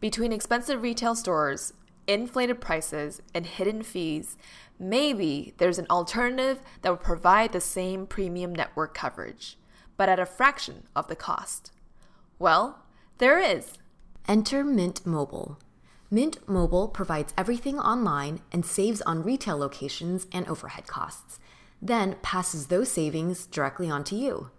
Between 0.00 0.32
expensive 0.32 0.82
retail 0.82 1.14
stores, 1.14 1.74
inflated 2.06 2.60
prices, 2.60 3.20
and 3.34 3.44
hidden 3.44 3.82
fees, 3.82 4.36
maybe 4.78 5.54
there's 5.58 5.78
an 5.78 5.86
alternative 5.90 6.60
that 6.82 6.90
will 6.90 6.96
provide 6.96 7.52
the 7.52 7.60
same 7.60 8.06
premium 8.06 8.54
network 8.54 8.94
coverage, 8.94 9.58
but 9.96 10.08
at 10.08 10.20
a 10.20 10.26
fraction 10.26 10.84
of 10.94 11.08
the 11.08 11.16
cost. 11.16 11.72
Well, 12.38 12.82
there 13.18 13.38
is. 13.38 13.78
Enter 14.28 14.64
Mint 14.64 15.04
Mobile. 15.06 15.58
Mint 16.10 16.46
Mobile 16.46 16.88
provides 16.88 17.32
everything 17.38 17.78
online 17.78 18.40
and 18.52 18.66
saves 18.66 19.00
on 19.02 19.22
retail 19.22 19.56
locations 19.56 20.26
and 20.32 20.46
overhead 20.46 20.86
costs, 20.86 21.38
then 21.80 22.16
passes 22.22 22.66
those 22.66 22.90
savings 22.90 23.46
directly 23.46 23.88
on 23.88 24.04
to 24.04 24.14
you. 24.14 24.50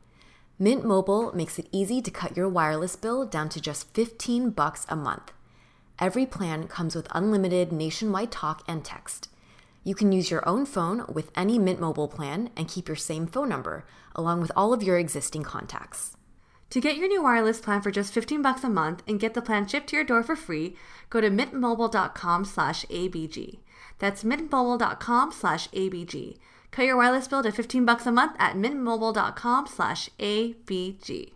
Mint 0.60 0.86
Mobile 0.86 1.32
makes 1.36 1.60
it 1.60 1.70
easy 1.72 2.02
to 2.02 2.12
cut 2.12 2.38
your 2.38 2.48
wireless 2.48 2.96
bill 2.96 3.26
down 3.26 3.50
to 3.50 3.62
just 3.62 3.94
15 3.94 4.52
bucks 4.52 4.86
a 4.90 4.96
month. 4.96 5.32
Every 6.00 6.26
plan 6.26 6.68
comes 6.68 6.96
with 6.96 7.08
unlimited 7.12 7.72
nationwide 7.72 8.32
talk 8.32 8.64
and 8.68 8.84
text. 8.84 9.30
You 9.84 9.96
can 9.96 10.12
use 10.12 10.32
your 10.32 10.48
own 10.48 10.66
phone 10.66 11.06
with 11.12 11.32
any 11.36 11.60
Mint 11.60 11.80
Mobile 11.80 12.08
plan 12.08 12.50
and 12.56 12.68
keep 12.68 12.88
your 12.88 12.96
same 12.96 13.28
phone 13.28 13.50
number, 13.50 13.86
along 14.16 14.42
with 14.42 14.52
all 14.56 14.74
of 14.74 14.82
your 14.82 14.98
existing 14.98 15.44
contacts. 15.44 16.16
To 16.70 16.82
get 16.82 16.98
your 16.98 17.08
new 17.08 17.22
wireless 17.22 17.60
plan 17.60 17.82
for 17.82 17.92
just 17.92 18.14
15 18.14 18.42
bucks 18.42 18.64
a 18.64 18.70
month 18.70 19.04
and 19.08 19.20
get 19.20 19.34
the 19.34 19.42
plan 19.42 19.68
shipped 19.68 19.90
to 19.90 19.96
your 19.96 20.06
door 20.06 20.24
for 20.24 20.36
free, 20.36 20.76
go 21.10 21.22
to 21.22 21.30
mintmobile.com 21.30 22.46
slash 22.46 22.86
ABG. 22.86 23.60
That's 24.00 24.24
mintmobile.com 24.24 25.32
slash 25.32 25.68
ABG. 25.70 26.38
Cut 26.72 26.86
your 26.86 26.98
wireless 26.98 27.28
bill 27.28 27.44
to 27.44 27.52
15 27.52 27.86
bucks 27.86 28.08
a 28.08 28.12
month 28.12 28.36
at 28.40 28.56
mintmobile.com 28.56 29.68
slash 29.68 30.10
ABG. 30.18 31.34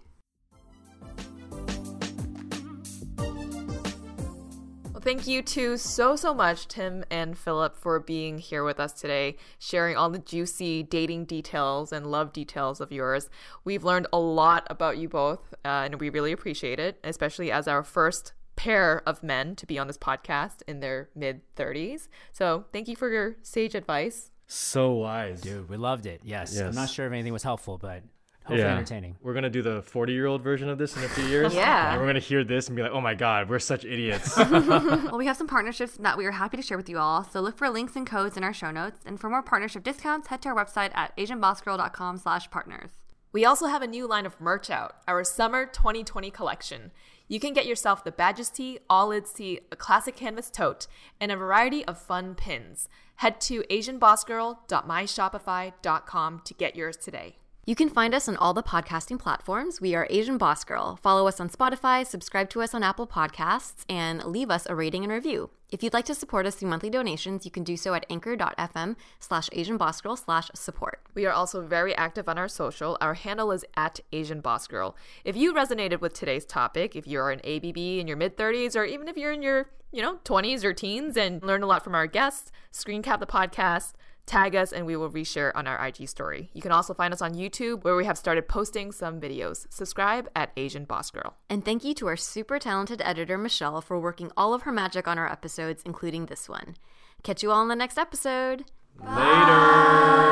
Thank 5.08 5.26
you 5.26 5.42
to 5.42 5.78
so, 5.78 6.18
so 6.18 6.34
much, 6.34 6.68
Tim 6.68 7.06
and 7.10 7.38
Philip, 7.38 7.78
for 7.78 7.98
being 7.98 8.40
here 8.40 8.66
with 8.66 8.78
us 8.78 8.92
today, 8.92 9.38
sharing 9.58 9.96
all 9.96 10.10
the 10.10 10.20
juicy 10.20 10.84
dating 10.84 11.24
details 11.24 11.94
and 11.94 12.12
love 12.12 12.34
details 12.34 12.82
of 12.82 12.92
yours. 12.92 13.30
We've 13.64 13.86
learned 13.86 14.08
a 14.12 14.20
lot 14.20 14.68
about 14.70 14.98
you 14.98 15.08
both, 15.08 15.54
uh, 15.64 15.86
and 15.86 16.02
we 16.02 16.10
really 16.10 16.34
appreciate 16.34 16.78
it, 16.78 17.00
especially 17.06 17.54
as 17.54 17.70
our 17.70 17.84
first 17.84 18.34
pair 18.58 19.02
of 19.06 19.24
men 19.24 19.56
to 19.56 19.66
be 19.66 19.80
on 19.80 19.88
this 19.88 19.98
podcast 19.98 20.62
in 20.68 20.82
their 20.82 21.08
mid 21.16 21.40
30s. 21.56 22.10
So, 22.34 22.66
thank 22.74 22.90
you 22.90 22.98
for 22.98 23.10
your 23.10 23.38
sage 23.42 23.76
advice. 23.76 24.32
So 24.48 24.92
wise. 24.92 25.40
Dude, 25.40 25.70
we 25.70 25.78
loved 25.78 26.06
it. 26.06 26.20
Yes. 26.26 26.54
Yes. 26.54 26.64
I'm 26.64 26.76
not 26.76 26.90
sure 26.90 27.06
if 27.06 27.14
anything 27.14 27.34
was 27.34 27.44
helpful, 27.44 27.78
but 27.78 28.04
hopefully 28.48 28.64
entertaining. 28.64 29.16
We're 29.22 29.34
gonna 29.34 29.50
do 29.50 29.62
the 29.62 29.82
40 29.84 30.14
year 30.14 30.26
old 30.26 30.42
version 30.42 30.70
of 30.70 30.78
this 30.78 30.96
in 30.96 31.04
a 31.04 31.10
few 31.10 31.26
years. 31.26 31.54
Yeah. 31.58 31.92
And 31.92 32.02
we're 32.02 32.08
gonna 32.08 32.20
hear 32.20 32.44
this 32.44 32.68
and 32.68 32.76
be 32.76 32.84
like, 32.84 32.92
oh 32.92 33.02
my 33.02 33.16
god, 33.16 33.50
we're 33.50 33.58
such 33.60 33.84
idiots. 33.86 34.38
Well, 34.48 35.18
we 35.18 35.26
have 35.28 35.38
some 35.38 35.48
partnerships 35.48 35.98
that 35.98 36.18
we 36.18 36.26
are 36.26 36.32
happy 36.32 36.58
to 36.58 36.64
share 36.64 36.78
with 36.78 36.90
you 36.90 37.00
all, 37.00 37.24
so 37.24 37.40
look 37.42 37.58
for 37.58 37.70
links 37.70 37.96
and 37.96 38.06
codes 38.06 38.38
in 38.38 38.44
our 38.44 38.54
show 38.54 38.70
notes. 38.72 39.00
And 39.06 39.20
for 39.20 39.30
more 39.30 39.42
partnership 39.42 39.84
discounts, 39.84 40.28
head 40.28 40.42
to 40.44 40.50
our 40.50 40.56
website 40.56 40.92
at 40.96 41.16
asianbossgirl.com 41.18 42.18
slash 42.18 42.52
partners. 42.52 42.92
We 43.34 43.46
also 43.46 43.68
have 43.68 43.82
a 43.82 43.88
new 43.88 44.08
line 44.08 44.26
of 44.26 44.40
merch 44.42 44.70
out, 44.70 44.96
our 45.08 45.24
summer 45.24 45.66
2020 45.66 46.30
collection. 46.32 46.92
You 47.28 47.40
can 47.40 47.54
get 47.54 47.66
yourself 47.66 48.04
the 48.04 48.12
Badges 48.12 48.50
tee, 48.50 48.80
all 48.90 49.08
lids 49.10 49.32
tee, 49.34 49.60
a 49.72 49.76
classic 49.76 50.16
canvas 50.16 50.50
tote, 50.50 50.88
and 51.20 51.32
a 51.32 51.38
variety 51.38 51.86
of 51.86 52.00
fun 52.00 52.36
pins. 52.36 52.88
Head 53.18 53.42
to 53.42 53.64
asianbossgirl.myshopify.com 53.64 56.42
to 56.46 56.54
get 56.54 56.76
yours 56.76 56.98
today. 56.98 57.38
You 57.68 57.76
can 57.76 57.90
find 57.90 58.16
us 58.16 58.30
on 58.30 58.38
all 58.38 58.54
the 58.54 58.64
podcasting 58.64 59.20
platforms. 59.20 59.82
We 59.82 59.94
are 59.94 60.08
Asian 60.10 60.38
Boss 60.38 60.64
Girl. 60.64 60.96
Follow 60.96 61.28
us 61.28 61.42
on 61.42 61.50
Spotify, 61.50 62.08
subscribe 62.08 62.50
to 62.52 62.62
us 62.62 62.74
on 62.74 62.82
Apple 62.82 63.06
Podcasts, 63.06 63.84
and 63.90 64.24
leave 64.24 64.50
us 64.50 64.66
a 64.68 64.74
rating 64.74 65.04
and 65.04 65.12
review. 65.12 65.50
If 65.70 65.84
you'd 65.84 65.94
like 65.94 66.06
to 66.06 66.16
support 66.16 66.46
us 66.46 66.56
through 66.56 66.70
monthly 66.70 66.90
donations, 66.90 67.44
you 67.44 67.52
can 67.52 67.66
do 67.66 67.76
so 67.76 67.94
at 67.94 68.06
anchor.fm 68.10 68.96
slash 69.20 69.50
Asian 69.52 69.76
Boss 69.76 70.00
Girl 70.00 70.16
slash 70.16 70.50
support. 70.56 71.02
We 71.14 71.26
are 71.26 71.34
also 71.34 71.62
very 71.62 71.94
active 71.94 72.30
on 72.30 72.38
our 72.38 72.48
social. 72.48 72.98
Our 73.02 73.16
handle 73.16 73.52
is 73.52 73.66
at 73.76 74.00
Asian 74.14 74.40
Boss 74.40 74.66
Girl. 74.66 74.96
If 75.26 75.36
you 75.36 75.54
resonated 75.54 76.00
with 76.00 76.14
today's 76.14 76.46
topic, 76.46 76.96
if 76.96 77.06
you're 77.06 77.32
an 77.32 77.42
ABB 77.44 77.78
in 77.78 78.08
your 78.08 78.16
mid 78.16 78.38
30s, 78.38 78.78
or 78.78 78.86
even 78.86 79.10
if 79.10 79.18
you're 79.18 79.34
in 79.34 79.44
your, 79.44 79.72
you 79.92 80.02
know, 80.02 80.20
20s 80.24 80.64
or 80.64 80.72
teens 80.72 81.18
and 81.18 81.44
learn 81.44 81.64
a 81.64 81.68
lot 81.68 81.84
from 81.84 81.96
our 81.96 82.08
guests, 82.08 82.50
screen 82.72 83.02
cap 83.02 83.20
the 83.20 83.26
podcast, 83.26 83.92
tag 84.28 84.56
us, 84.56 84.72
and 84.72 84.86
we 84.86 84.96
will 84.96 85.10
reshare 85.10 85.52
on 85.56 85.66
our 85.66 85.84
IG 85.88 86.08
story. 86.08 86.52
You 86.54 86.62
can 86.62 86.72
also 86.72 86.94
find 86.94 87.12
us 87.12 87.24
on 87.24 87.34
YouTube, 87.34 87.84
where 87.84 87.96
we 87.96 88.06
have 88.06 88.20
started 88.20 88.48
posting 88.48 88.92
some 88.92 89.20
videos. 89.20 89.66
Subscribe 89.72 90.30
at 90.36 90.52
Asian 90.56 90.86
Boss 90.86 91.10
Girl. 91.10 91.38
And 91.50 91.66
thank 91.66 91.84
you 91.84 91.96
to 91.96 92.06
our 92.08 92.16
super 92.16 92.60
talented 92.60 93.02
editor, 93.04 93.40
Michelle, 93.40 93.82
for 93.82 94.00
working 94.00 94.32
all 94.38 94.54
of 94.54 94.62
her 94.62 94.72
magic 94.72 95.08
on 95.08 95.18
our 95.18 95.32
episodes, 95.32 95.82
including 95.84 96.28
this 96.28 96.48
one. 96.48 96.76
Catch 97.24 97.42
you 97.42 97.52
all 97.52 97.64
in 97.64 97.70
the 97.70 97.76
next 97.76 97.98
episode. 97.98 98.66
Later. 99.00 100.28